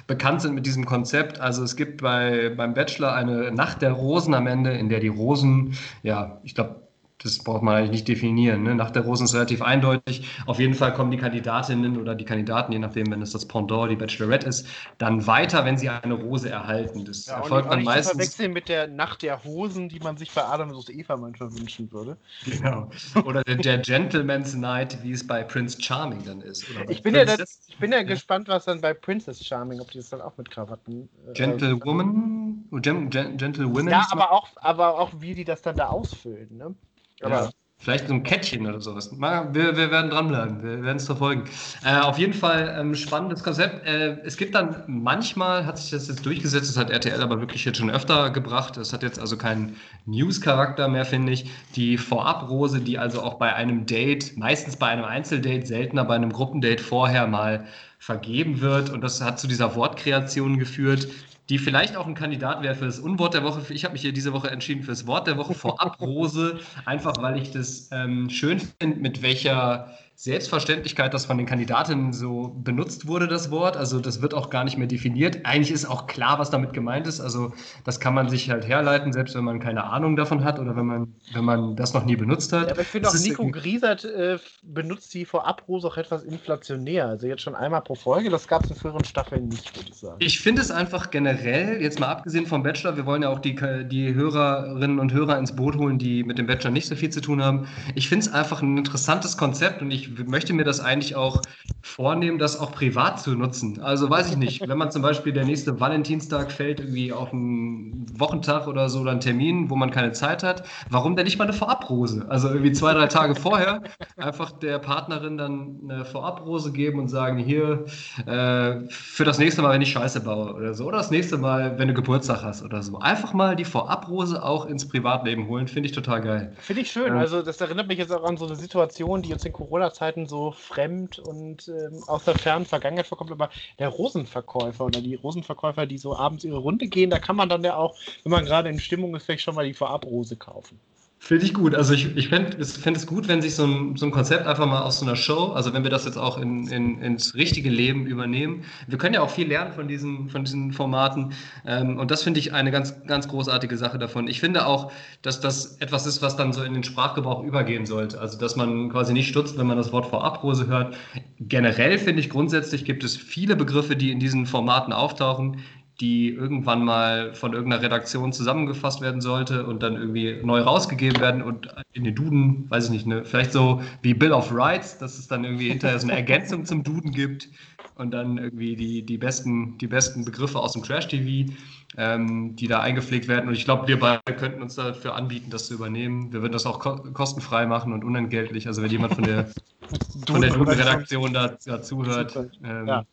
bekannt 0.07 0.43
sind 0.43 0.55
mit 0.55 0.67
diesem 0.67 0.87
Konzept. 0.87 1.41
Also 1.41 1.63
es 1.63 1.77
gibt 1.77 2.03
bei, 2.03 2.53
beim 2.57 2.75
Bachelor 2.75 3.15
eine 3.15 3.53
Nacht 3.53 3.81
der 3.83 3.93
Rosen 3.93 4.35
am 4.35 4.47
Ende, 4.47 4.73
in 4.73 4.89
der 4.89 5.01
die 5.01 5.09
Rosen, 5.09 5.77
ja, 6.03 6.41
ich 6.43 6.55
glaube, 6.55 6.89
das 7.23 7.39
braucht 7.39 7.63
man 7.63 7.77
eigentlich 7.77 7.91
nicht 7.91 8.09
definieren. 8.09 8.63
Ne? 8.63 8.75
Nach 8.75 8.91
der 8.91 9.03
Rosen 9.03 9.25
ist 9.25 9.35
relativ 9.35 9.63
eindeutig. 9.63 10.29
Auf 10.47 10.59
jeden 10.59 10.75
Fall 10.75 10.95
kommen 10.95 11.11
die 11.11 11.19
Kandidatinnen 11.19 11.99
oder 11.99 12.15
die 12.15 12.25
Kandidaten, 12.25 12.73
je 12.73 12.79
nachdem, 12.79 13.11
wenn 13.11 13.21
es 13.21 13.33
das 13.33 13.47
Pendant, 13.47 13.91
die 13.91 13.97
Bachelorette 13.97 14.49
ist, 14.49 14.67
dann 14.99 15.27
weiter, 15.27 15.65
wenn 15.65 15.77
sie 15.77 15.89
eine 15.89 16.15
Rose 16.15 16.49
erhalten. 16.49 17.05
Das 17.05 17.27
ja, 17.27 17.37
erfolgt 17.37 17.71
dann 17.71 17.83
meistens. 17.83 18.13
Verwechseln 18.13 18.53
mit 18.53 18.69
der 18.69 18.87
Nacht 18.87 19.23
der 19.23 19.45
Hosen, 19.45 19.89
die 19.89 20.01
man 20.01 20.17
sich 20.17 20.33
bei 20.33 20.45
Adam 20.45 20.71
und 20.71 20.91
Eva 20.91 21.17
manchmal 21.17 21.53
wünschen 21.53 21.93
würde. 21.93 22.17
Genau. 22.45 22.91
Oder 23.25 23.43
der, 23.45 23.57
der 23.57 23.79
Gentleman's 23.79 24.55
Night, 24.55 25.03
wie 25.03 25.13
es 25.13 25.27
bei 25.27 25.43
Prince 25.43 25.81
Charming 25.81 26.25
dann 26.25 26.41
ist. 26.41 26.65
ich 26.89 27.03
bin, 27.03 27.15
ja, 27.15 27.25
das, 27.25 27.61
ich 27.69 27.77
bin 27.79 27.93
ja, 27.93 27.99
ja, 27.99 28.05
gespannt, 28.05 28.49
was 28.49 28.65
dann 28.65 28.81
bei 28.81 28.95
Princess 28.95 29.45
Charming, 29.45 29.81
ob 29.81 29.91
die 29.91 29.99
das 29.99 30.09
dann 30.09 30.21
auch 30.21 30.37
mit 30.39 30.51
Krawatten. 30.51 31.09
Äh, 31.29 31.33
Gentlewoman? 31.35 32.65
Gentlewomen? 32.71 33.89
Ja, 33.89 34.07
aber 34.11 34.33
auch, 34.33 34.49
aber 34.57 34.99
auch, 34.99 35.11
wie 35.19 35.35
die 35.35 35.45
das 35.45 35.63
dann 35.63 35.77
da 35.77 35.89
ausfüllen. 35.89 36.57
Ne? 36.57 36.75
Aber 37.23 37.45
ja. 37.45 37.51
Vielleicht 37.83 38.09
so 38.09 38.15
ein 38.15 38.23
Kettchen 38.25 38.67
oder 38.67 38.79
sowas. 38.79 39.11
Wir, 39.11 39.55
wir 39.55 39.91
werden 39.91 40.11
dranbleiben, 40.11 40.63
wir 40.63 40.83
werden 40.83 40.99
es 40.99 41.07
verfolgen. 41.07 41.45
Äh, 41.83 42.01
auf 42.01 42.19
jeden 42.19 42.35
Fall 42.35 42.77
ähm, 42.79 42.95
spannendes 42.95 43.43
Konzept. 43.43 43.87
Äh, 43.87 44.19
es 44.23 44.37
gibt 44.37 44.55
dann 44.55 44.85
manchmal, 44.87 45.65
hat 45.65 45.79
sich 45.79 45.91
das 45.91 46.07
jetzt 46.07 46.27
durchgesetzt, 46.27 46.69
das 46.69 46.77
hat 46.77 46.91
RTL 46.91 47.23
aber 47.23 47.41
wirklich 47.41 47.65
jetzt 47.65 47.79
schon 47.79 47.91
öfter 47.91 48.29
gebracht. 48.29 48.77
Das 48.77 48.93
hat 48.93 49.03
jetzt 49.03 49.19
also 49.19 49.39
keinen 49.39 49.77
News-Charakter 50.05 50.89
mehr, 50.89 51.07
finde 51.07 51.33
ich. 51.33 51.51
Die 51.75 51.97
Vorabrose, 51.97 52.83
die 52.83 52.99
also 52.99 53.23
auch 53.23 53.39
bei 53.39 53.55
einem 53.55 53.87
Date, 53.87 54.37
meistens 54.37 54.77
bei 54.77 54.89
einem 54.89 55.05
Einzeldate, 55.05 55.65
seltener 55.65 56.05
bei 56.05 56.17
einem 56.17 56.35
Gruppendate 56.35 56.83
vorher 56.83 57.27
mal 57.29 57.65
vergeben 57.99 58.61
wird. 58.61 58.91
Und 58.91 59.01
das 59.01 59.23
hat 59.23 59.41
zu 59.41 59.47
dieser 59.47 59.75
Wortkreation 59.75 60.59
geführt, 60.59 61.09
die 61.49 61.59
vielleicht 61.59 61.97
auch 61.97 62.07
ein 62.07 62.15
Kandidat 62.15 62.63
wäre 62.63 62.75
für 62.75 62.87
das 62.87 62.99
Unwort 62.99 63.35
der 63.35 63.43
Woche. 63.43 63.73
Ich 63.73 63.85
habe 63.85 63.93
mich 63.93 64.03
hier 64.03 64.13
diese 64.13 64.33
Woche 64.33 64.51
entschieden 64.51 64.83
für 64.83 64.93
das 64.93 65.07
Wort 65.07 65.27
der 65.27 65.37
Woche 65.37 65.55
vorab 65.55 66.01
Rose, 66.01 66.61
einfach 66.85 67.15
weil 67.21 67.41
ich 67.41 67.51
das 67.51 67.89
ähm, 67.93 68.31
schön 68.31 68.61
finde, 68.61 69.01
mit 69.01 69.23
welcher 69.23 69.93
Selbstverständlichkeit, 70.23 71.15
dass 71.15 71.25
von 71.25 71.39
den 71.39 71.47
Kandidatinnen 71.47 72.13
so 72.13 72.55
benutzt 72.63 73.07
wurde, 73.07 73.27
das 73.27 73.51
Wort. 73.51 73.79
Also 73.79 74.01
das 74.01 74.21
wird 74.21 74.35
auch 74.35 74.51
gar 74.51 74.65
nicht 74.65 74.77
mehr 74.77 74.87
definiert. 74.87 75.47
Eigentlich 75.47 75.71
ist 75.71 75.87
auch 75.87 76.07
klar, 76.07 76.39
was 76.39 76.51
damit 76.51 76.75
gemeint 76.75 77.07
ist. 77.07 77.23
Also 77.23 77.55
das 77.85 78.01
kann 78.01 78.13
man 78.13 78.29
sich 78.29 78.51
halt 78.51 78.69
herleiten, 78.69 79.15
selbst 79.15 79.35
wenn 79.35 79.45
man 79.45 79.61
keine 79.61 79.85
Ahnung 79.85 80.17
davon 80.17 80.45
hat 80.45 80.59
oder 80.59 80.77
wenn 80.77 80.85
man, 80.85 81.15
wenn 81.33 81.47
man 81.47 81.75
das 81.75 81.95
noch 81.95 82.05
nie 82.05 82.17
benutzt 82.17 82.53
hat. 82.53 82.67
Ja, 82.67 82.73
aber 82.73 82.83
ich 82.83 82.89
finde 82.89 83.09
auch, 83.09 83.15
Nico 83.15 83.49
Griesert 83.49 84.05
äh, 84.05 84.39
benutzt 84.63 85.15
die 85.15 85.25
Vorabrose 85.25 85.89
auch 85.89 85.97
etwas 85.97 86.23
inflationär. 86.23 87.07
Also 87.07 87.27
jetzt 87.27 87.41
schon 87.41 87.55
einmal 87.55 87.81
pro 87.81 87.95
Folge. 87.95 88.29
Das 88.29 88.47
gab 88.47 88.65
es 88.65 88.71
in 88.73 88.77
früheren 88.77 89.05
Staffeln 89.07 89.49
nicht, 89.49 89.75
würde 89.75 89.89
ich 89.91 89.97
sagen. 89.97 90.17
Ich 90.19 90.39
finde 90.39 90.61
es 90.61 90.71
einfach 90.71 91.11
generell, 91.11 91.81
jetzt 91.81 91.99
mal 91.99 92.09
abgesehen 92.09 92.45
vom 92.45 92.63
Bachelor, 92.63 92.99
wir 92.99 93.07
wollen 93.07 93.23
ja 93.23 93.31
auch 93.31 93.39
die, 93.39 93.55
die 93.89 94.13
Hörerinnen 94.13 94.99
und 94.99 95.15
Hörer 95.15 95.39
ins 95.39 95.57
Boot 95.57 95.77
holen, 95.77 95.99
die 95.99 96.25
mit 96.25 96.37
dem 96.37 96.47
Bachelor 96.47 96.73
nicht 96.73 96.89
so 96.89 96.95
viel 96.95 97.09
zu 97.09 97.23
tun 97.23 97.43
haben. 97.43 97.69
Ich 97.95 98.11
finde 98.11 98.27
es 98.27 98.35
einfach 98.35 98.61
ein 98.61 98.77
interessantes 98.77 99.39
Konzept 99.39 99.81
und 99.81 99.91
ich 99.91 100.10
möchte 100.27 100.53
mir 100.53 100.65
das 100.65 100.81
eigentlich 100.81 101.17
auch 101.17 101.43
vornehmen, 101.83 102.39
das 102.39 102.59
auch 102.61 102.73
privat 102.73 103.21
zu 103.21 103.31
nutzen. 103.31 103.81
Also 103.81 104.11
weiß 104.11 104.31
ich 104.31 104.37
nicht, 104.37 104.69
wenn 104.69 104.77
man 104.77 104.91
zum 104.91 105.03
Beispiel 105.03 105.33
der 105.33 105.45
nächste 105.45 105.81
Valentinstag 105.81 106.53
fällt, 106.53 106.81
irgendwie 106.81 107.13
auf 107.13 107.33
einen 107.33 108.07
Wochentag 108.19 108.67
oder 108.67 108.89
so 108.89 109.01
oder 109.01 109.13
einen 109.13 109.21
Termin, 109.21 109.71
wo 109.71 109.77
man 109.77 109.91
keine 109.91 110.13
Zeit 110.13 110.43
hat, 110.43 110.65
warum 110.91 111.17
denn 111.17 111.25
nicht 111.25 111.39
mal 111.39 111.45
eine 111.45 111.55
Vorabrose? 111.55 112.27
Also 112.29 112.49
irgendwie 112.49 112.73
zwei, 112.73 112.93
drei 112.93 113.07
Tage 113.07 113.35
vorher 113.35 113.83
einfach 114.19 114.53
der 114.53 114.79
Partnerin 114.79 115.39
dann 115.39 115.81
eine 115.85 116.05
Vorabrose 116.05 116.73
geben 116.73 116.99
und 116.99 117.09
sagen, 117.09 117.39
hier, 117.39 117.87
äh, 118.27 118.81
für 118.91 119.25
das 119.25 119.39
nächste 119.39 119.63
Mal, 119.63 119.73
wenn 119.73 119.83
ich 119.83 119.93
Scheiße 119.93 120.21
baue 120.21 120.55
oder 120.55 120.75
so, 120.75 120.85
oder 120.87 120.99
das 120.99 121.11
nächste 121.11 121.39
Mal, 121.39 121.79
wenn 121.79 121.89
du 121.89 121.95
Geburtstag 121.95 122.43
hast 122.43 122.63
oder 122.63 122.83
so. 122.83 122.99
Einfach 122.99 123.33
mal 123.33 123.57
die 123.57 123.65
Vorabrose 123.65 124.43
auch 124.43 124.67
ins 124.67 124.87
Privatleben 124.87 125.49
holen, 125.49 125.67
finde 125.67 125.89
ich 125.89 125.95
total 125.95 126.21
geil. 126.21 126.53
Finde 126.59 126.83
ich 126.83 126.91
schön. 126.91 127.13
Also 127.13 127.41
das 127.41 127.61
erinnert 127.61 127.89
mich 127.89 127.99
jetzt 127.99 128.13
auch 128.13 128.25
an 128.25 128.37
so 128.37 128.47
eine 128.47 128.57
Situation, 128.57 129.23
die 129.23 129.33
uns 129.33 129.45
in 129.47 129.53
Corona-Zeiten 129.53 130.00
so 130.27 130.53
fremd 130.53 131.19
und 131.19 131.69
ähm, 131.69 132.05
aus 132.07 132.25
der 132.25 132.35
fernen 132.37 132.67
Vergangenheit 132.67 133.07
vorkommt, 133.07 133.31
aber 133.33 133.51
der 133.79 133.89
Rosenverkäufer 133.89 134.87
oder 134.87 135.01
die 135.03 135.15
Rosenverkäufer, 135.15 135.87
die 135.87 135.99
so 135.99 136.17
abends 136.17 136.45
ihre 136.45 136.59
Runde 136.59 136.89
gehen, 136.89 137.11
da 137.11 137.19
kann 137.19 137.37
man 137.37 137.49
dann 137.49 137.65
ja 137.65 137.77
auch, 137.77 137.97
wenn 138.25 138.31
man 138.33 138.45
gerade 138.47 138.69
in 138.71 138.79
Stimmung 138.81 139.15
ist, 139.15 139.25
vielleicht 139.25 139.43
schon 139.45 139.55
mal 139.55 139.67
die 139.67 139.75
Vorabrose 139.75 140.37
kaufen. 140.37 140.81
Finde 141.23 141.45
ich 141.45 141.53
gut. 141.53 141.75
Also 141.75 141.93
ich, 141.93 142.17
ich 142.17 142.29
fände 142.29 142.57
es 142.59 143.07
gut, 143.07 143.29
wenn 143.29 143.43
sich 143.43 143.55
so 143.55 143.65
ein, 143.65 143.95
so 143.95 144.07
ein 144.07 144.11
Konzept 144.11 144.47
einfach 144.47 144.65
mal 144.65 144.81
aus 144.81 145.01
so 145.01 145.05
einer 145.05 145.17
Show, 145.17 145.53
also 145.53 145.75
wenn 145.75 145.83
wir 145.83 145.91
das 145.91 146.07
jetzt 146.07 146.17
auch 146.17 146.39
in, 146.39 146.67
in, 146.69 146.99
ins 147.03 147.35
richtige 147.35 147.69
Leben 147.69 148.07
übernehmen. 148.07 148.65
Wir 148.89 148.97
können 148.97 149.13
ja 149.13 149.21
auch 149.21 149.29
viel 149.29 149.47
lernen 149.47 149.73
von 149.73 149.87
diesen, 149.87 150.31
von 150.31 150.45
diesen 150.45 150.73
Formaten. 150.73 151.35
Ähm, 151.67 151.99
und 151.99 152.11
das 152.11 152.23
finde 152.23 152.41
ich 152.41 152.55
eine 152.55 152.71
ganz, 152.71 153.05
ganz 153.05 153.29
großartige 153.29 153.77
Sache 153.77 153.99
davon. 153.99 154.29
Ich 154.29 154.41
finde 154.41 154.67
auch, 154.67 154.93
dass 155.21 155.41
das 155.41 155.77
etwas 155.77 156.07
ist, 156.07 156.23
was 156.23 156.37
dann 156.37 156.55
so 156.55 156.63
in 156.63 156.73
den 156.73 156.85
Sprachgebrauch 156.85 157.45
übergehen 157.45 157.85
sollte. 157.85 158.19
Also 158.19 158.39
dass 158.39 158.57
man 158.57 158.89
quasi 158.89 159.13
nicht 159.13 159.29
stutzt, 159.29 159.59
wenn 159.59 159.67
man 159.67 159.77
das 159.77 159.93
Wort 159.93 160.07
Vorabrose 160.07 160.69
hört. 160.69 160.97
Generell 161.39 161.99
finde 161.99 162.21
ich 162.21 162.31
grundsätzlich 162.31 162.87
gibt 162.87 163.05
es 163.05 163.19
viele 163.19 163.57
Begriffe, 163.57 163.95
die 163.95 164.11
in 164.11 164.21
diesen 164.21 164.47
Formaten 164.47 164.95
auftauchen, 164.95 165.59
die 166.01 166.31
irgendwann 166.31 166.83
mal 166.83 167.35
von 167.35 167.53
irgendeiner 167.53 167.83
Redaktion 167.83 168.33
zusammengefasst 168.33 169.03
werden 169.03 169.21
sollte 169.21 169.67
und 169.67 169.83
dann 169.83 169.97
irgendwie 169.97 170.41
neu 170.43 170.61
rausgegeben 170.61 171.21
werden 171.21 171.43
und 171.43 171.69
in 171.93 172.05
den 172.05 172.15
Duden, 172.15 172.71
weiß 172.71 172.87
ich 172.87 172.91
nicht, 172.91 173.07
ne, 173.07 173.25
vielleicht 173.25 173.53
so 173.53 173.83
wie 174.01 174.15
Bill 174.15 174.33
of 174.33 174.51
Rights, 174.53 174.97
dass 174.97 175.19
es 175.19 175.29
dann 175.29 175.45
irgendwie 175.45 175.69
hinterher 175.69 175.99
so 175.99 176.07
eine 176.07 176.17
Ergänzung 176.17 176.65
zum 176.65 176.83
Duden 176.83 177.13
gibt 177.13 177.51
und 177.97 178.13
dann 178.13 178.39
irgendwie 178.39 178.77
die, 178.77 179.03
die, 179.03 179.19
besten, 179.19 179.77
die 179.77 179.89
besten 179.89 180.25
Begriffe 180.25 180.59
aus 180.59 180.73
dem 180.73 180.83
Trash-TV, 180.83 181.53
ähm, 181.99 182.57
die 182.57 182.67
da 182.67 182.81
eingepflegt 182.81 183.29
werden. 183.29 183.49
Und 183.49 183.55
ich 183.55 183.67
glaube, 183.67 183.87
wir 183.87 184.01
beide 184.01 184.23
könnten 184.39 184.63
uns 184.63 184.77
dafür 184.77 185.17
anbieten, 185.17 185.51
das 185.51 185.67
zu 185.67 185.75
übernehmen. 185.75 186.33
Wir 186.33 186.41
würden 186.41 186.55
das 186.55 186.65
auch 186.65 186.79
ko 186.79 186.97
kostenfrei 187.13 187.67
machen 187.67 187.93
und 187.93 188.05
unentgeltlich. 188.05 188.67
Also 188.67 188.83
wenn 188.83 188.91
jemand 188.91 189.17
von 189.17 189.25
der, 189.25 189.51
von 190.27 190.41
der 190.41 190.51
Duden-Redaktion 190.51 191.35
da, 191.35 191.59
da 191.67 191.83
zuhört. 191.83 192.39
Ähm, 192.65 192.87
ja 192.87 193.05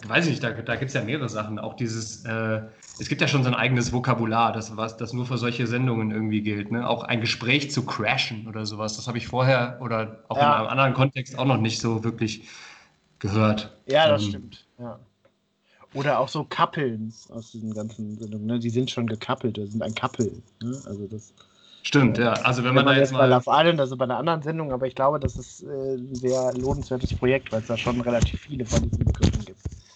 da 0.00 0.08
weiß 0.08 0.26
ich 0.26 0.30
nicht, 0.32 0.42
da, 0.42 0.50
da 0.50 0.76
gibt 0.76 0.88
es 0.88 0.94
ja 0.94 1.02
mehrere 1.02 1.28
Sachen. 1.28 1.58
Auch 1.58 1.74
dieses, 1.74 2.24
äh, 2.24 2.62
es 2.98 3.08
gibt 3.08 3.20
ja 3.20 3.28
schon 3.28 3.42
so 3.42 3.48
ein 3.48 3.54
eigenes 3.54 3.92
Vokabular, 3.92 4.52
das, 4.52 4.76
was, 4.76 4.96
das 4.96 5.12
nur 5.12 5.26
für 5.26 5.38
solche 5.38 5.66
Sendungen 5.66 6.10
irgendwie 6.10 6.42
gilt. 6.42 6.70
Ne? 6.70 6.88
Auch 6.88 7.04
ein 7.04 7.20
Gespräch 7.20 7.70
zu 7.70 7.84
crashen 7.84 8.46
oder 8.46 8.66
sowas, 8.66 8.96
das 8.96 9.08
habe 9.08 9.18
ich 9.18 9.26
vorher 9.26 9.78
oder 9.80 10.24
auch 10.28 10.36
ja. 10.36 10.42
in 10.42 10.60
einem 10.60 10.68
anderen 10.68 10.94
Kontext 10.94 11.38
auch 11.38 11.44
noch 11.44 11.58
nicht 11.58 11.80
so 11.80 12.04
wirklich 12.04 12.48
gehört. 13.18 13.76
Ja, 13.86 14.08
das 14.08 14.22
ähm, 14.22 14.28
stimmt. 14.28 14.66
Ja. 14.78 14.98
Oder 15.94 16.18
auch 16.18 16.28
so 16.28 16.44
Kappeln 16.44 17.12
aus 17.28 17.52
diesen 17.52 17.74
ganzen 17.74 18.18
Sendungen. 18.18 18.46
Ne? 18.46 18.58
Die 18.58 18.70
sind 18.70 18.90
schon 18.90 19.06
gekappelt, 19.06 19.58
das 19.58 19.70
sind 19.70 19.82
ein 19.82 19.94
Kappel. 19.94 20.42
Ne? 20.62 20.80
Also 20.86 21.06
das 21.06 21.34
Stimmt, 21.84 22.16
ja. 22.16 22.32
Also 22.34 22.62
wenn, 22.62 22.68
wenn 22.68 22.76
man, 22.76 22.84
man, 22.84 22.94
da 22.94 23.00
jetzt 23.00 23.12
mal 23.12 23.28
Love 23.28 23.50
Island, 23.50 23.80
also 23.80 23.96
bei 23.96 24.04
einer 24.04 24.16
anderen 24.16 24.40
Sendung, 24.42 24.72
aber 24.72 24.86
ich 24.86 24.94
glaube, 24.94 25.18
das 25.18 25.36
ist 25.36 25.64
äh, 25.64 25.94
ein 25.96 26.14
sehr 26.14 26.52
lohnenswertes 26.54 27.12
Projekt, 27.14 27.50
weil 27.50 27.60
es 27.60 27.66
da 27.66 27.76
schon 27.76 28.00
relativ 28.00 28.40
viele 28.40 28.64
von 28.64 28.88
diesen 28.88 29.04
Begriffen. 29.04 29.41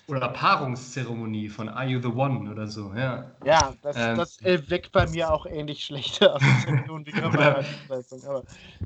Oder 0.09 0.29
Paarungszeremonie 0.29 1.49
von 1.49 1.69
Are 1.69 1.85
You 1.85 2.01
the 2.01 2.09
One 2.09 2.49
oder 2.49 2.69
so, 2.69 2.93
ja. 2.97 3.33
Ja, 3.45 3.73
das, 3.83 3.97
ähm, 3.97 4.17
das 4.17 4.41
äh, 4.43 4.71
weckt 4.71 4.93
bei 4.93 5.09
mir 5.09 5.33
auch 5.33 5.47
ähnlich 5.47 5.85
schlechte 5.85 6.33
Assoziationen 6.35 7.05
wie 7.07 7.13
oder, 7.23 7.65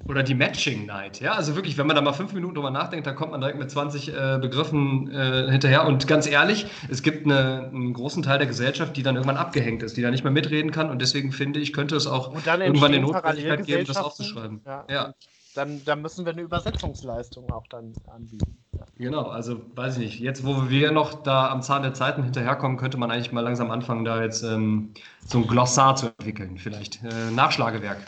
oder 0.09 0.22
die 0.22 0.34
Matching 0.34 0.86
Night, 0.86 1.20
ja. 1.20 1.32
Also 1.32 1.56
wirklich, 1.56 1.76
wenn 1.76 1.86
man 1.86 1.94
da 1.94 2.01
mal 2.01 2.14
fünf 2.14 2.32
Minuten 2.32 2.55
drüber 2.55 2.70
nachdenkt, 2.70 3.06
dann 3.06 3.16
kommt 3.16 3.32
man 3.32 3.40
direkt 3.42 3.59
mit 3.59 3.70
20 3.70 4.09
äh, 4.09 4.38
Begriffen 4.40 5.10
äh, 5.10 5.51
hinterher. 5.51 5.86
Und 5.86 6.06
ganz 6.09 6.26
ehrlich, 6.26 6.66
es 6.88 7.02
gibt 7.02 7.26
eine, 7.26 7.68
einen 7.70 7.92
großen 7.92 8.22
Teil 8.22 8.38
der 8.38 8.47
Gesellschaft, 8.47 8.97
die 8.97 9.02
dann 9.02 9.16
irgendwann 9.16 9.36
abgehängt 9.36 9.82
ist, 9.82 9.98
die 9.98 10.02
da 10.02 10.10
nicht 10.10 10.24
mehr 10.24 10.32
mitreden 10.32 10.70
kann. 10.70 10.88
Und 10.88 11.02
deswegen 11.02 11.32
finde 11.32 11.60
ich, 11.60 11.74
könnte 11.74 11.97
es 11.97 12.06
auch 12.06 12.34
irgendwann 12.34 12.92
eine 12.92 13.01
Notwendigkeit 13.02 13.66
geben, 13.66 13.84
das 13.84 13.98
aufzuschreiben. 13.98 14.62
Ja. 14.64 14.86
ja. 14.88 15.14
Dann, 15.61 15.85
dann 15.85 16.01
müssen 16.01 16.24
wir 16.24 16.32
eine 16.32 16.41
Übersetzungsleistung 16.41 17.53
auch 17.53 17.66
dann 17.66 17.93
anbieten. 18.07 18.57
Genau, 18.97 19.24
also 19.24 19.61
weiß 19.74 19.99
ich 19.99 20.01
nicht. 20.01 20.20
Jetzt, 20.20 20.43
wo 20.43 20.70
wir 20.70 20.91
noch 20.91 21.23
da 21.23 21.51
am 21.51 21.61
Zahn 21.61 21.82
der 21.82 21.93
Zeiten 21.93 22.23
hinterherkommen, 22.23 22.78
könnte 22.78 22.97
man 22.97 23.11
eigentlich 23.11 23.31
mal 23.31 23.43
langsam 23.43 23.70
anfangen, 23.70 24.07
da 24.07 24.23
jetzt 24.23 24.43
ähm, 24.43 24.95
so 25.27 25.37
ein 25.37 25.47
Glossar 25.47 25.97
zu 25.97 26.07
entwickeln, 26.07 26.57
vielleicht. 26.57 27.05
Äh, 27.05 27.31
Nachschlagewerk. 27.32 27.99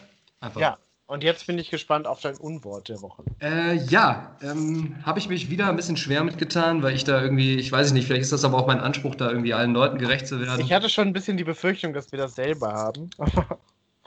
Einfach. 0.41 0.63
Ja, 0.63 0.79
und 1.05 1.23
jetzt 1.23 1.47
bin 1.47 1.59
ich 1.59 1.69
gespannt 1.69 2.07
auf 2.07 2.23
dein 2.23 2.39
Unwort 2.39 2.89
der 2.89 3.03
Woche. 3.03 3.23
Äh, 3.43 3.77
ja, 3.85 4.35
ähm, 4.41 4.97
habe 5.03 5.19
ich 5.19 5.29
mich 5.29 5.51
wieder 5.51 5.69
ein 5.69 5.77
bisschen 5.77 5.99
schwer 5.99 6.25
mitgetan, 6.25 6.83
weil 6.83 6.95
ich 6.95 7.05
da 7.05 7.21
irgendwie, 7.21 7.57
ich 7.57 7.71
weiß 7.71 7.93
nicht, 7.93 8.07
vielleicht 8.07 8.23
ist 8.23 8.33
das 8.33 8.47
aber 8.47 8.57
auch 8.57 8.67
mein 8.67 8.81
Anspruch, 8.81 9.15
da 9.15 9.29
irgendwie 9.29 9.53
allen 9.53 9.75
Leuten 9.75 9.99
gerecht 9.99 10.27
zu 10.27 10.41
werden. 10.41 10.65
Ich 10.65 10.73
hatte 10.73 10.89
schon 10.89 11.09
ein 11.09 11.13
bisschen 11.13 11.37
die 11.37 11.45
Befürchtung, 11.45 11.93
dass 11.93 12.13
wir 12.13 12.19
das 12.19 12.35
selber 12.35 12.73
haben. 12.73 13.11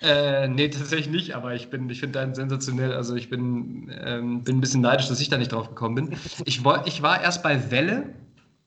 Äh, 0.01 0.47
nee, 0.47 0.69
tatsächlich 0.69 1.09
nicht, 1.09 1.35
aber 1.35 1.53
ich 1.53 1.69
bin, 1.69 1.89
ich 1.89 1.99
finde 1.99 2.19
deinen 2.19 2.35
sensationell. 2.35 2.93
Also 2.93 3.15
ich 3.15 3.29
bin, 3.29 3.91
ähm, 3.97 4.43
bin 4.43 4.57
ein 4.57 4.61
bisschen 4.61 4.81
neidisch, 4.81 5.07
dass 5.07 5.19
ich 5.19 5.29
da 5.29 5.37
nicht 5.37 5.51
drauf 5.51 5.69
gekommen 5.69 5.95
bin. 5.95 6.17
Ich, 6.45 6.61
ich 6.85 7.01
war 7.01 7.21
erst 7.21 7.43
bei 7.43 7.71
Welle, 7.71 8.13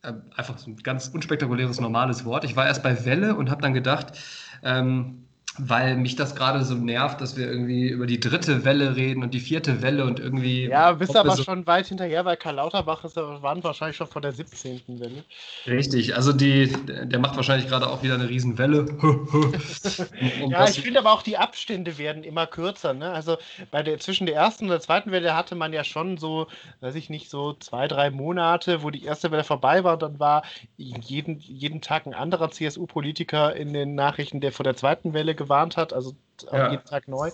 äh, 0.02 0.12
einfach 0.34 0.58
so 0.58 0.70
ein 0.70 0.76
ganz 0.76 1.08
unspektakuläres, 1.08 1.80
normales 1.80 2.24
Wort. 2.24 2.44
Ich 2.44 2.56
war 2.56 2.66
erst 2.66 2.82
bei 2.82 3.04
Welle 3.04 3.34
und 3.36 3.50
habe 3.50 3.62
dann 3.62 3.74
gedacht, 3.74 4.18
ähm, 4.62 5.27
weil 5.58 5.96
mich 5.96 6.16
das 6.16 6.34
gerade 6.36 6.64
so 6.64 6.74
nervt, 6.74 7.20
dass 7.20 7.36
wir 7.36 7.50
irgendwie 7.50 7.88
über 7.88 8.06
die 8.06 8.20
dritte 8.20 8.64
Welle 8.64 8.96
reden 8.96 9.22
und 9.22 9.34
die 9.34 9.40
vierte 9.40 9.82
Welle 9.82 10.04
und 10.04 10.20
irgendwie. 10.20 10.68
Ja, 10.68 10.92
bist 10.92 11.16
aber 11.16 11.34
so 11.34 11.42
schon 11.42 11.66
weit 11.66 11.86
hinterher, 11.86 12.24
weil 12.24 12.36
Karl 12.36 12.54
Lauterbach 12.54 13.04
ist, 13.04 13.16
waren 13.16 13.64
wahrscheinlich 13.64 13.96
schon 13.96 14.06
vor 14.06 14.22
der 14.22 14.32
17. 14.32 14.82
Welle. 14.86 15.24
Richtig, 15.66 16.14
also 16.14 16.32
die, 16.32 16.72
der 16.86 17.18
macht 17.18 17.36
wahrscheinlich 17.36 17.68
gerade 17.68 17.88
auch 17.88 18.02
wieder 18.02 18.14
eine 18.14 18.28
Riesenwelle. 18.28 18.84
um 19.02 20.50
ja, 20.50 20.68
ich 20.68 20.80
finde 20.80 21.00
aber 21.00 21.12
auch 21.12 21.22
die 21.22 21.36
Abstände 21.36 21.98
werden 21.98 22.22
immer 22.22 22.46
kürzer. 22.46 22.94
Ne? 22.94 23.10
Also 23.10 23.36
bei 23.70 23.82
der, 23.82 23.98
zwischen 23.98 24.26
der 24.26 24.36
ersten 24.36 24.64
und 24.64 24.70
der 24.70 24.80
zweiten 24.80 25.10
Welle 25.10 25.34
hatte 25.34 25.56
man 25.56 25.72
ja 25.72 25.82
schon 25.82 26.18
so, 26.18 26.46
weiß 26.80 26.94
ich 26.94 27.10
nicht, 27.10 27.30
so 27.30 27.54
zwei, 27.54 27.88
drei 27.88 28.10
Monate, 28.10 28.82
wo 28.82 28.90
die 28.90 29.04
erste 29.04 29.30
Welle 29.32 29.44
vorbei 29.44 29.82
war. 29.82 29.96
Dann 29.96 30.20
war 30.20 30.42
jeden, 30.76 31.38
jeden 31.40 31.80
Tag 31.80 32.06
ein 32.06 32.14
anderer 32.14 32.50
CSU-Politiker 32.50 33.56
in 33.56 33.72
den 33.72 33.96
Nachrichten, 33.96 34.40
der 34.40 34.52
vor 34.52 34.64
der 34.64 34.76
zweiten 34.76 35.12
Welle 35.14 35.34
gewonnen 35.34 35.47
gewarnt 35.48 35.76
hat, 35.76 35.92
also 35.92 36.14
ja. 36.52 36.70
jeden 36.70 36.84
Tag 36.84 37.08
neu. 37.08 37.30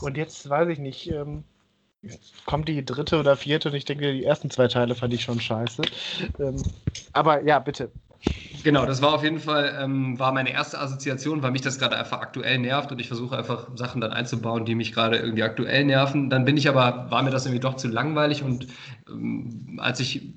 Und 0.00 0.16
jetzt 0.16 0.48
weiß 0.48 0.68
ich 0.68 0.78
nicht, 0.78 1.08
ähm, 1.08 1.44
kommt 2.46 2.68
die 2.68 2.84
dritte 2.84 3.18
oder 3.20 3.36
vierte 3.36 3.68
und 3.68 3.74
ich 3.74 3.84
denke, 3.84 4.12
die 4.12 4.24
ersten 4.24 4.50
zwei 4.50 4.68
Teile 4.68 4.94
fand 4.94 5.14
ich 5.14 5.22
schon 5.22 5.40
scheiße. 5.40 5.82
Ähm, 6.40 6.62
aber 7.12 7.42
ja, 7.44 7.58
bitte. 7.58 7.90
Genau, 8.62 8.86
das 8.86 9.02
war 9.02 9.14
auf 9.14 9.24
jeden 9.24 9.40
Fall 9.40 9.76
ähm, 9.80 10.18
war 10.18 10.32
meine 10.32 10.52
erste 10.52 10.78
Assoziation, 10.78 11.42
weil 11.42 11.50
mich 11.50 11.62
das 11.62 11.78
gerade 11.78 11.96
einfach 11.96 12.20
aktuell 12.20 12.58
nervt 12.58 12.92
und 12.92 13.00
ich 13.00 13.08
versuche 13.08 13.36
einfach 13.36 13.68
Sachen 13.76 14.00
dann 14.00 14.12
einzubauen, 14.12 14.64
die 14.64 14.74
mich 14.74 14.92
gerade 14.92 15.16
irgendwie 15.16 15.42
aktuell 15.42 15.84
nerven. 15.84 16.30
Dann 16.30 16.44
bin 16.44 16.56
ich 16.56 16.68
aber, 16.68 17.10
war 17.10 17.22
mir 17.22 17.30
das 17.30 17.46
irgendwie 17.46 17.60
doch 17.60 17.76
zu 17.76 17.88
langweilig 17.88 18.42
und 18.42 18.68
ähm, 19.08 19.78
als 19.82 20.00
ich 20.00 20.34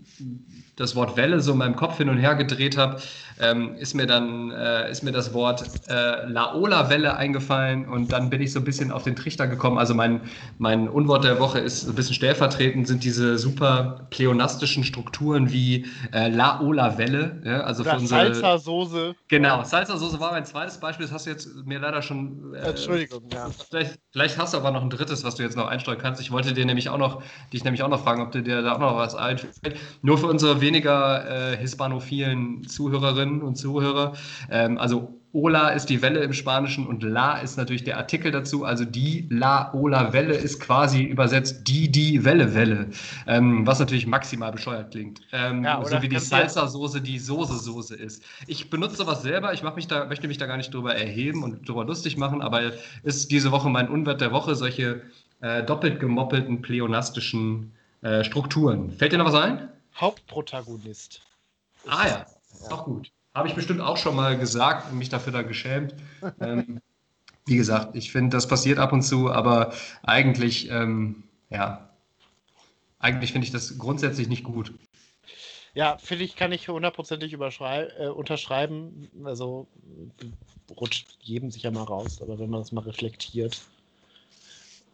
das 0.76 0.96
Wort 0.96 1.18
Welle 1.18 1.40
so 1.40 1.54
in 1.54 1.58
meinem 1.58 1.76
Kopf 1.76 1.98
hin 1.98 2.10
und 2.10 2.18
her 2.18 2.36
gedreht 2.36 2.78
habe, 2.78 3.02
ähm, 3.40 3.76
ist 3.76 3.94
mir 3.94 4.06
dann 4.06 4.52
äh, 4.52 4.90
ist 4.90 5.04
mir 5.04 5.12
das 5.12 5.34
Wort 5.34 5.64
äh, 5.88 6.26
Laola-Welle 6.26 7.18
eingefallen 7.18 7.88
und 7.88 8.12
dann 8.12 8.30
bin 8.30 8.42
ich 8.42 8.54
so 8.54 8.60
ein 8.60 8.66
bisschen 8.66 8.92
auf 8.92 9.04
den 9.04 9.16
Trichter 9.16 9.48
gekommen. 9.48 9.78
Also 9.78 9.94
mein, 9.94 10.22
mein 10.58 10.88
Unwort 10.88 11.24
der 11.24 11.40
Woche 11.40 11.60
ist 11.60 11.88
ein 11.88 11.96
bisschen 11.96 12.16
stellvertretend, 12.16 12.88
sind 12.88 13.04
diese 13.04 13.38
super 13.38 14.08
pleonastischen 14.10 14.84
Strukturen 14.84 15.52
wie 15.52 15.86
äh, 16.14 16.30
Laola-Welle. 16.30 17.42
Ja, 17.44 17.62
also 17.62 17.84
für 17.84 17.98
unsere, 17.98 18.34
Salsa-Soße. 18.34 19.16
Genau, 19.28 19.64
Salsa-Soße 19.64 20.20
war 20.20 20.32
mein 20.32 20.46
zweites 20.46 20.78
Beispiel, 20.78 21.06
das 21.06 21.14
hast 21.14 21.26
du 21.26 21.30
jetzt 21.32 21.50
mir 21.66 21.80
leider 21.80 22.02
schon. 22.02 22.54
Äh, 22.54 22.70
Entschuldigung, 22.70 23.24
ja. 23.32 23.50
Vielleicht, 23.70 24.00
vielleicht, 24.12 24.38
hast 24.38 24.54
du 24.54 24.58
aber 24.58 24.72
noch 24.72 24.82
ein 24.82 24.90
drittes, 24.90 25.24
was 25.24 25.36
du 25.36 25.44
jetzt 25.44 25.58
noch 25.58 25.68
einsteuern 25.68 26.00
kannst. 26.00 26.22
Ich 26.22 26.32
wollte 26.32 26.54
dir 26.54 26.66
nämlich 26.66 26.90
auch 26.90 26.98
noch, 26.98 27.22
dich 27.52 27.64
nämlich 27.64 27.84
auch 27.84 27.90
noch 27.90 28.04
fragen, 28.04 28.22
ob 28.22 28.32
dir 28.32 28.44
da 28.44 28.74
auch 28.74 28.80
noch 28.80 28.96
was 28.96 29.16
einfällt. 29.16 29.78
Nur 30.02 30.18
für 30.18 30.28
unsere 30.28 30.62
weniger 30.66 31.54
äh, 31.54 31.58
hispanophilen 31.58 32.68
Zuhörerinnen 32.68 33.42
und 33.42 33.56
Zuhörer. 33.56 34.14
Ähm, 34.50 34.78
also 34.78 35.22
Ola 35.32 35.70
ist 35.70 35.88
die 35.88 36.02
Welle 36.02 36.22
im 36.22 36.32
Spanischen 36.32 36.88
und 36.88 37.04
La 37.04 37.38
ist 37.40 37.58
natürlich 37.58 37.84
der 37.84 37.98
Artikel 37.98 38.32
dazu. 38.32 38.64
Also 38.64 38.86
die 38.86 39.28
La 39.30 39.74
Ola 39.74 40.14
Welle 40.14 40.34
ist 40.34 40.62
quasi 40.62 41.04
übersetzt 41.04 41.68
die 41.68 41.92
die 41.92 42.24
Welle 42.24 42.56
Welle, 42.56 42.88
ähm, 43.28 43.68
was 43.68 43.80
natürlich 43.80 44.08
maximal 44.08 44.54
bescheuert 44.54 44.92
klingt. 44.92 45.20
Ähm, 45.34 45.64
ja, 45.66 45.84
so 45.84 46.02
wie 46.02 46.08
die 46.08 46.20
Salsa 46.20 46.68
Soße 46.68 47.02
die 47.02 47.20
Soße 47.20 47.60
Soße 47.60 47.96
ist. 47.96 48.24
Ich 48.48 48.70
benutze 48.70 48.96
sowas 48.96 49.24
selber. 49.24 49.54
Ich 49.54 49.62
mich 49.76 49.88
da, 49.88 50.06
möchte 50.06 50.30
mich 50.30 50.38
da 50.38 50.46
gar 50.46 50.58
nicht 50.58 50.74
drüber 50.74 50.96
erheben 50.96 51.44
und 51.44 51.68
drüber 51.68 51.84
lustig 51.84 52.16
machen, 52.16 52.42
aber 52.42 52.72
ist 53.04 53.30
diese 53.30 53.52
Woche 53.52 53.70
mein 53.70 53.90
Unwert 53.90 54.22
der 54.22 54.32
Woche 54.32 54.56
solche 54.56 55.02
äh, 55.42 55.64
doppelt 55.64 56.00
gemoppelten 56.00 56.62
pleonastischen 56.62 57.74
äh, 58.02 58.24
Strukturen. 58.24 58.92
Fällt 58.92 59.12
dir 59.12 59.18
noch 59.18 59.26
was 59.26 59.36
ein? 59.36 59.68
Hauptprotagonist. 59.96 61.22
Ah 61.88 62.08
ja, 62.08 62.26
ja. 62.64 62.72
auch 62.72 62.86
gut. 62.86 63.12
Habe 63.34 63.48
ich 63.48 63.56
bestimmt 63.56 63.82
auch 63.82 63.98
schon 63.98 64.16
mal 64.16 64.38
gesagt 64.38 64.92
und 64.92 64.98
mich 64.98 65.10
dafür 65.10 65.34
da 65.34 65.42
geschämt. 65.42 65.96
ähm, 66.40 66.82
wie 67.46 67.58
gesagt, 67.58 67.96
ich 67.96 68.12
finde, 68.12 68.36
das 68.36 68.48
passiert 68.48 68.80
ab 68.80 68.94
und 68.94 69.04
zu, 69.04 69.32
aber 69.32 69.74
eigentlich, 70.04 70.70
ähm, 70.70 71.24
ja, 71.50 71.90
eigentlich 73.00 73.32
finde 73.32 73.46
ich 73.46 73.52
das 73.52 73.78
grundsätzlich 73.78 74.28
nicht 74.28 74.44
gut. 74.44 74.74
Ja, 75.74 75.98
finde 75.98 76.24
ich, 76.24 76.36
kann 76.36 76.54
ich 76.54 76.70
hundertprozentig 76.70 77.34
äh, 77.34 78.08
unterschreiben. 78.08 79.10
Also 79.26 79.68
rutscht 80.80 81.18
jedem 81.22 81.52
sicher 81.52 81.72
mal 81.72 81.84
raus, 81.84 82.22
aber 82.22 82.40
wenn 82.40 82.50
man 82.50 82.62
das 82.62 82.72
mal 82.72 82.82
reflektiert 82.82 83.62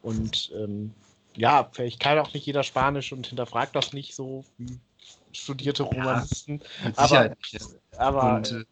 und 0.02 0.52
ähm, 0.56 0.94
ja, 1.36 1.69
vielleicht 1.72 1.99
kann 1.99 2.19
auch 2.19 2.34
nicht 2.34 2.45
jeder 2.45 2.64
Spanisch 2.64 3.14
und 3.14 3.28
hinterfragt 3.28 3.76
das 3.76 3.94
nicht 3.94 4.15
so 4.15 4.44
wie 4.57 4.80
studierte 5.34 5.84
Romanisten. 5.84 6.62
Ja, 6.84 6.91
aber, 6.95 7.36
aber 7.98 8.36
und, 8.36 8.52
äh, 8.52 8.64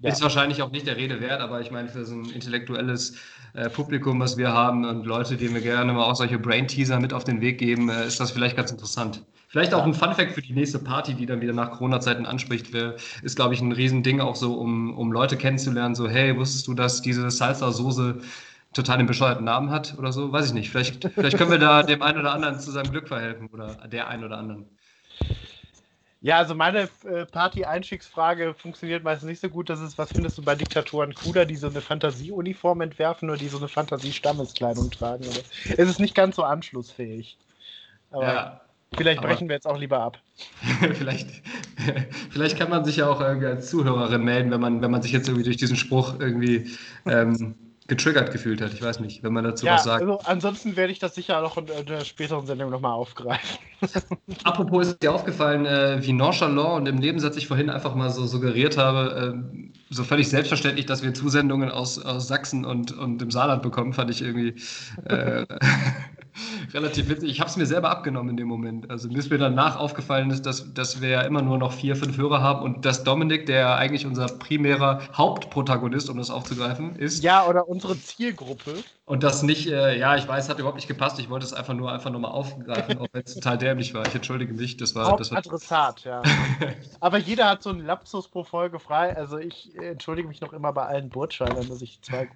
ja. 0.00 0.10
Ist 0.10 0.22
wahrscheinlich 0.22 0.60
auch 0.62 0.70
nicht 0.70 0.86
der 0.86 0.96
Rede 0.96 1.20
wert, 1.20 1.40
aber 1.40 1.60
ich 1.62 1.70
meine, 1.70 1.88
für 1.88 2.04
so 2.04 2.14
ein 2.14 2.26
intellektuelles 2.26 3.16
äh, 3.54 3.70
Publikum, 3.70 4.20
was 4.20 4.36
wir 4.36 4.52
haben 4.52 4.84
und 4.84 5.06
Leute, 5.06 5.36
denen 5.36 5.54
wir 5.54 5.62
gerne 5.62 5.92
mal 5.94 6.04
auch 6.04 6.16
solche 6.16 6.38
Brain-Teaser 6.38 7.00
mit 7.00 7.14
auf 7.14 7.24
den 7.24 7.40
Weg 7.40 7.58
geben, 7.58 7.88
äh, 7.88 8.06
ist 8.06 8.20
das 8.20 8.30
vielleicht 8.30 8.56
ganz 8.56 8.70
interessant. 8.70 9.24
Vielleicht 9.48 9.72
auch 9.72 9.84
ein 9.84 9.94
Fun-Fact 9.94 10.32
für 10.32 10.42
die 10.42 10.52
nächste 10.52 10.78
Party, 10.78 11.14
die 11.14 11.24
dann 11.24 11.40
wieder 11.40 11.54
nach 11.54 11.70
Corona-Zeiten 11.70 12.26
anspricht, 12.26 12.74
ist, 12.74 13.36
glaube 13.36 13.54
ich, 13.54 13.60
ein 13.62 13.72
Riesending 13.72 14.20
auch 14.20 14.36
so, 14.36 14.54
um, 14.54 14.96
um 14.98 15.12
Leute 15.12 15.36
kennenzulernen. 15.36 15.94
So, 15.94 16.08
hey, 16.08 16.36
wusstest 16.36 16.66
du, 16.66 16.74
dass 16.74 17.00
diese 17.00 17.30
Salsa-Soße 17.30 18.20
total 18.74 18.98
den 18.98 19.06
bescheuerten 19.06 19.44
Namen 19.44 19.70
hat 19.70 19.96
oder 19.98 20.12
so? 20.12 20.30
Weiß 20.30 20.46
ich 20.46 20.52
nicht. 20.52 20.68
Vielleicht, 20.70 21.08
vielleicht 21.14 21.38
können 21.38 21.50
wir 21.50 21.58
da 21.58 21.82
dem 21.82 22.02
einen 22.02 22.18
oder 22.18 22.32
anderen 22.34 22.60
zu 22.60 22.70
seinem 22.70 22.90
Glück 22.90 23.08
verhelfen 23.08 23.48
oder 23.48 23.74
der 23.88 24.08
einen 24.08 24.24
oder 24.24 24.36
anderen. 24.36 24.66
Ja, 26.26 26.38
also 26.38 26.56
meine 26.56 26.88
äh, 27.04 27.24
Party-Einstiegsfrage 27.24 28.52
funktioniert 28.54 29.04
meistens 29.04 29.28
nicht 29.28 29.40
so 29.40 29.48
gut. 29.48 29.70
Das 29.70 29.80
ist, 29.80 29.96
was 29.96 30.10
findest 30.10 30.36
du 30.36 30.42
bei 30.42 30.56
Diktatoren 30.56 31.14
cooler, 31.14 31.44
die 31.46 31.54
so 31.54 31.68
eine 31.68 31.80
Fantasieuniform 31.80 32.80
entwerfen 32.80 33.30
oder 33.30 33.38
die 33.38 33.46
so 33.46 33.58
eine 33.58 33.68
Fantasie-Stammeskleidung 33.68 34.90
tragen? 34.90 35.22
Oder? 35.22 35.42
Es 35.76 35.88
ist 35.88 36.00
nicht 36.00 36.16
ganz 36.16 36.34
so 36.34 36.42
anschlussfähig. 36.42 37.38
Aber 38.10 38.24
ja, 38.24 38.60
vielleicht 38.96 39.20
brechen 39.20 39.44
aber 39.44 39.50
wir 39.50 39.54
jetzt 39.54 39.68
auch 39.68 39.78
lieber 39.78 40.00
ab. 40.00 40.18
vielleicht, 40.94 41.28
vielleicht 42.30 42.58
kann 42.58 42.70
man 42.70 42.84
sich 42.84 42.96
ja 42.96 43.08
auch 43.08 43.20
irgendwie 43.20 43.46
als 43.46 43.70
Zuhörerin 43.70 44.24
melden, 44.24 44.50
wenn 44.50 44.60
man, 44.60 44.82
wenn 44.82 44.90
man 44.90 45.02
sich 45.02 45.12
jetzt 45.12 45.28
irgendwie 45.28 45.44
durch 45.44 45.58
diesen 45.58 45.76
Spruch 45.76 46.18
irgendwie 46.18 46.72
ähm, 47.06 47.54
getriggert 47.88 48.32
gefühlt 48.32 48.60
hat. 48.60 48.72
Ich 48.72 48.82
weiß 48.82 49.00
nicht, 49.00 49.22
wenn 49.22 49.32
man 49.32 49.44
dazu 49.44 49.66
ja, 49.66 49.74
was 49.74 49.84
sagt. 49.84 50.02
Also 50.02 50.20
ansonsten 50.24 50.76
werde 50.76 50.92
ich 50.92 50.98
das 50.98 51.14
sicher 51.14 51.40
noch 51.40 51.56
in 51.56 51.66
der 51.86 52.04
späteren 52.04 52.46
Sendung 52.46 52.70
nochmal 52.70 52.92
aufgreifen. 52.92 53.58
Apropos 54.44 54.88
ist 54.88 55.02
dir 55.02 55.12
aufgefallen, 55.12 55.66
äh, 55.66 55.98
wie 56.02 56.12
nonchalant 56.12 56.80
und 56.80 56.86
im 56.86 56.96
Nebensatz 56.96 57.36
ich 57.36 57.46
vorhin 57.46 57.70
einfach 57.70 57.94
mal 57.94 58.10
so 58.10 58.26
suggeriert 58.26 58.76
habe, 58.76 59.34
äh, 59.36 59.68
so 59.90 60.02
völlig 60.02 60.28
selbstverständlich, 60.28 60.86
dass 60.86 61.02
wir 61.02 61.14
Zusendungen 61.14 61.70
aus, 61.70 62.02
aus 62.02 62.26
Sachsen 62.26 62.64
und, 62.64 62.96
und 62.96 63.18
dem 63.18 63.30
Saarland 63.30 63.62
bekommen, 63.62 63.92
fand 63.92 64.10
ich 64.10 64.22
irgendwie. 64.22 64.54
Äh, 65.04 65.46
relativ 66.72 67.08
witzig. 67.08 67.30
Ich 67.30 67.40
habe 67.40 67.50
es 67.50 67.56
mir 67.56 67.66
selber 67.66 67.90
abgenommen 67.90 68.30
in 68.30 68.36
dem 68.36 68.48
Moment. 68.48 68.90
Also 68.90 69.08
mir 69.08 69.18
ist 69.18 69.30
mir 69.30 69.38
danach 69.38 69.76
aufgefallen, 69.76 70.30
ist, 70.30 70.46
dass, 70.46 70.72
dass 70.74 71.00
wir 71.00 71.08
ja 71.08 71.20
immer 71.22 71.42
nur 71.42 71.58
noch 71.58 71.72
vier, 71.72 71.96
fünf 71.96 72.16
Hörer 72.16 72.42
haben 72.42 72.62
und 72.62 72.84
dass 72.84 73.04
Dominik, 73.04 73.46
der 73.46 73.76
eigentlich 73.76 74.06
unser 74.06 74.26
primärer 74.26 75.00
Hauptprotagonist, 75.14 76.10
um 76.10 76.18
das 76.18 76.30
aufzugreifen, 76.30 76.96
ist. 76.96 77.22
Ja, 77.22 77.46
oder 77.46 77.68
unsere 77.68 77.98
Zielgruppe. 77.98 78.82
Und 79.04 79.22
das 79.22 79.42
nicht, 79.44 79.68
äh, 79.68 79.96
ja, 79.96 80.16
ich 80.16 80.26
weiß, 80.26 80.48
hat 80.48 80.58
überhaupt 80.58 80.76
nicht 80.76 80.88
gepasst. 80.88 81.20
Ich 81.20 81.30
wollte 81.30 81.46
es 81.46 81.52
einfach 81.52 81.74
nur 81.74 81.92
einfach 81.92 82.10
nochmal 82.10 82.32
aufgreifen, 82.32 82.98
auch 82.98 83.06
wenn 83.12 83.22
es 83.22 83.34
total 83.34 83.56
dämlich 83.56 83.94
war. 83.94 84.04
Ich 84.04 84.14
entschuldige 84.14 84.52
mich. 84.52 84.76
Das 84.76 84.96
war. 84.96 85.16
Das 85.16 85.30
war 85.30 85.38
Adressat, 85.38 86.04
ja. 86.04 86.22
Aber 87.00 87.18
jeder 87.18 87.48
hat 87.48 87.62
so 87.62 87.70
einen 87.70 87.86
Lapsus 87.86 88.28
pro 88.28 88.42
Folge 88.42 88.80
frei. 88.80 89.16
Also 89.16 89.38
ich 89.38 89.76
entschuldige 89.76 90.26
mich 90.26 90.40
noch 90.40 90.52
immer 90.52 90.72
bei 90.72 90.86
allen 90.86 91.08
Burtscheinern, 91.08 91.68
dass 91.68 91.82
ich 91.82 92.02
zwei 92.02 92.28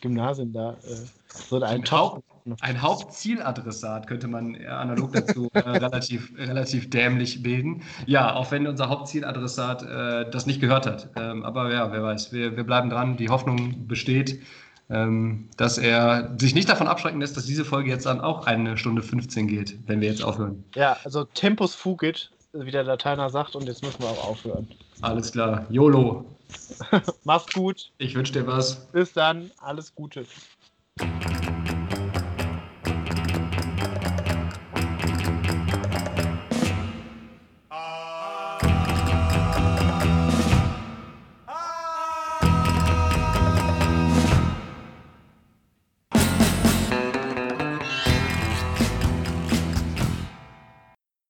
Gymnasien 0.00 0.52
da 0.52 0.72
äh, 0.72 0.96
so 1.28 1.56
einen 1.56 1.64
ein, 1.64 1.90
Haupt, 1.90 2.24
ein 2.60 2.82
Hauptzieladressat 2.82 4.06
könnte 4.06 4.28
man 4.28 4.56
analog 4.66 5.12
dazu 5.12 5.48
äh, 5.52 5.58
relativ, 5.60 6.32
relativ 6.36 6.90
dämlich 6.90 7.42
bilden. 7.42 7.82
Ja, 8.06 8.34
auch 8.34 8.50
wenn 8.50 8.66
unser 8.66 8.88
Hauptzieladressat 8.88 9.82
äh, 9.82 10.30
das 10.30 10.46
nicht 10.46 10.60
gehört 10.60 10.86
hat. 10.86 11.10
Ähm, 11.16 11.44
aber 11.44 11.72
ja, 11.72 11.92
wer 11.92 12.02
weiß, 12.02 12.32
wir, 12.32 12.56
wir 12.56 12.64
bleiben 12.64 12.90
dran. 12.90 13.16
Die 13.16 13.28
Hoffnung 13.28 13.86
besteht, 13.86 14.42
ähm, 14.90 15.48
dass 15.56 15.78
er 15.78 16.34
sich 16.38 16.54
nicht 16.54 16.68
davon 16.68 16.88
abschrecken 16.88 17.20
lässt, 17.20 17.36
dass 17.36 17.46
diese 17.46 17.64
Folge 17.64 17.90
jetzt 17.90 18.06
dann 18.06 18.20
auch 18.20 18.46
eine 18.46 18.76
Stunde 18.76 19.02
15 19.02 19.46
geht, 19.46 19.78
wenn 19.86 20.00
wir 20.00 20.08
jetzt 20.08 20.22
aufhören. 20.22 20.64
Ja, 20.74 20.96
also 21.04 21.24
Tempus 21.24 21.74
fugit, 21.74 22.30
wie 22.52 22.70
der 22.70 22.84
Lateiner 22.84 23.30
sagt, 23.30 23.56
und 23.56 23.66
jetzt 23.66 23.82
müssen 23.82 24.02
wir 24.02 24.08
auch 24.08 24.28
aufhören. 24.28 24.68
Alles 25.00 25.32
klar. 25.32 25.66
YOLO. 25.70 26.24
Mach's 27.24 27.52
gut. 27.52 27.90
Ich 27.98 28.14
wünsche 28.14 28.32
dir 28.32 28.46
was. 28.46 28.86
Bis 28.92 29.12
dann. 29.12 29.50
Alles 29.60 29.94
Gute. 29.94 30.26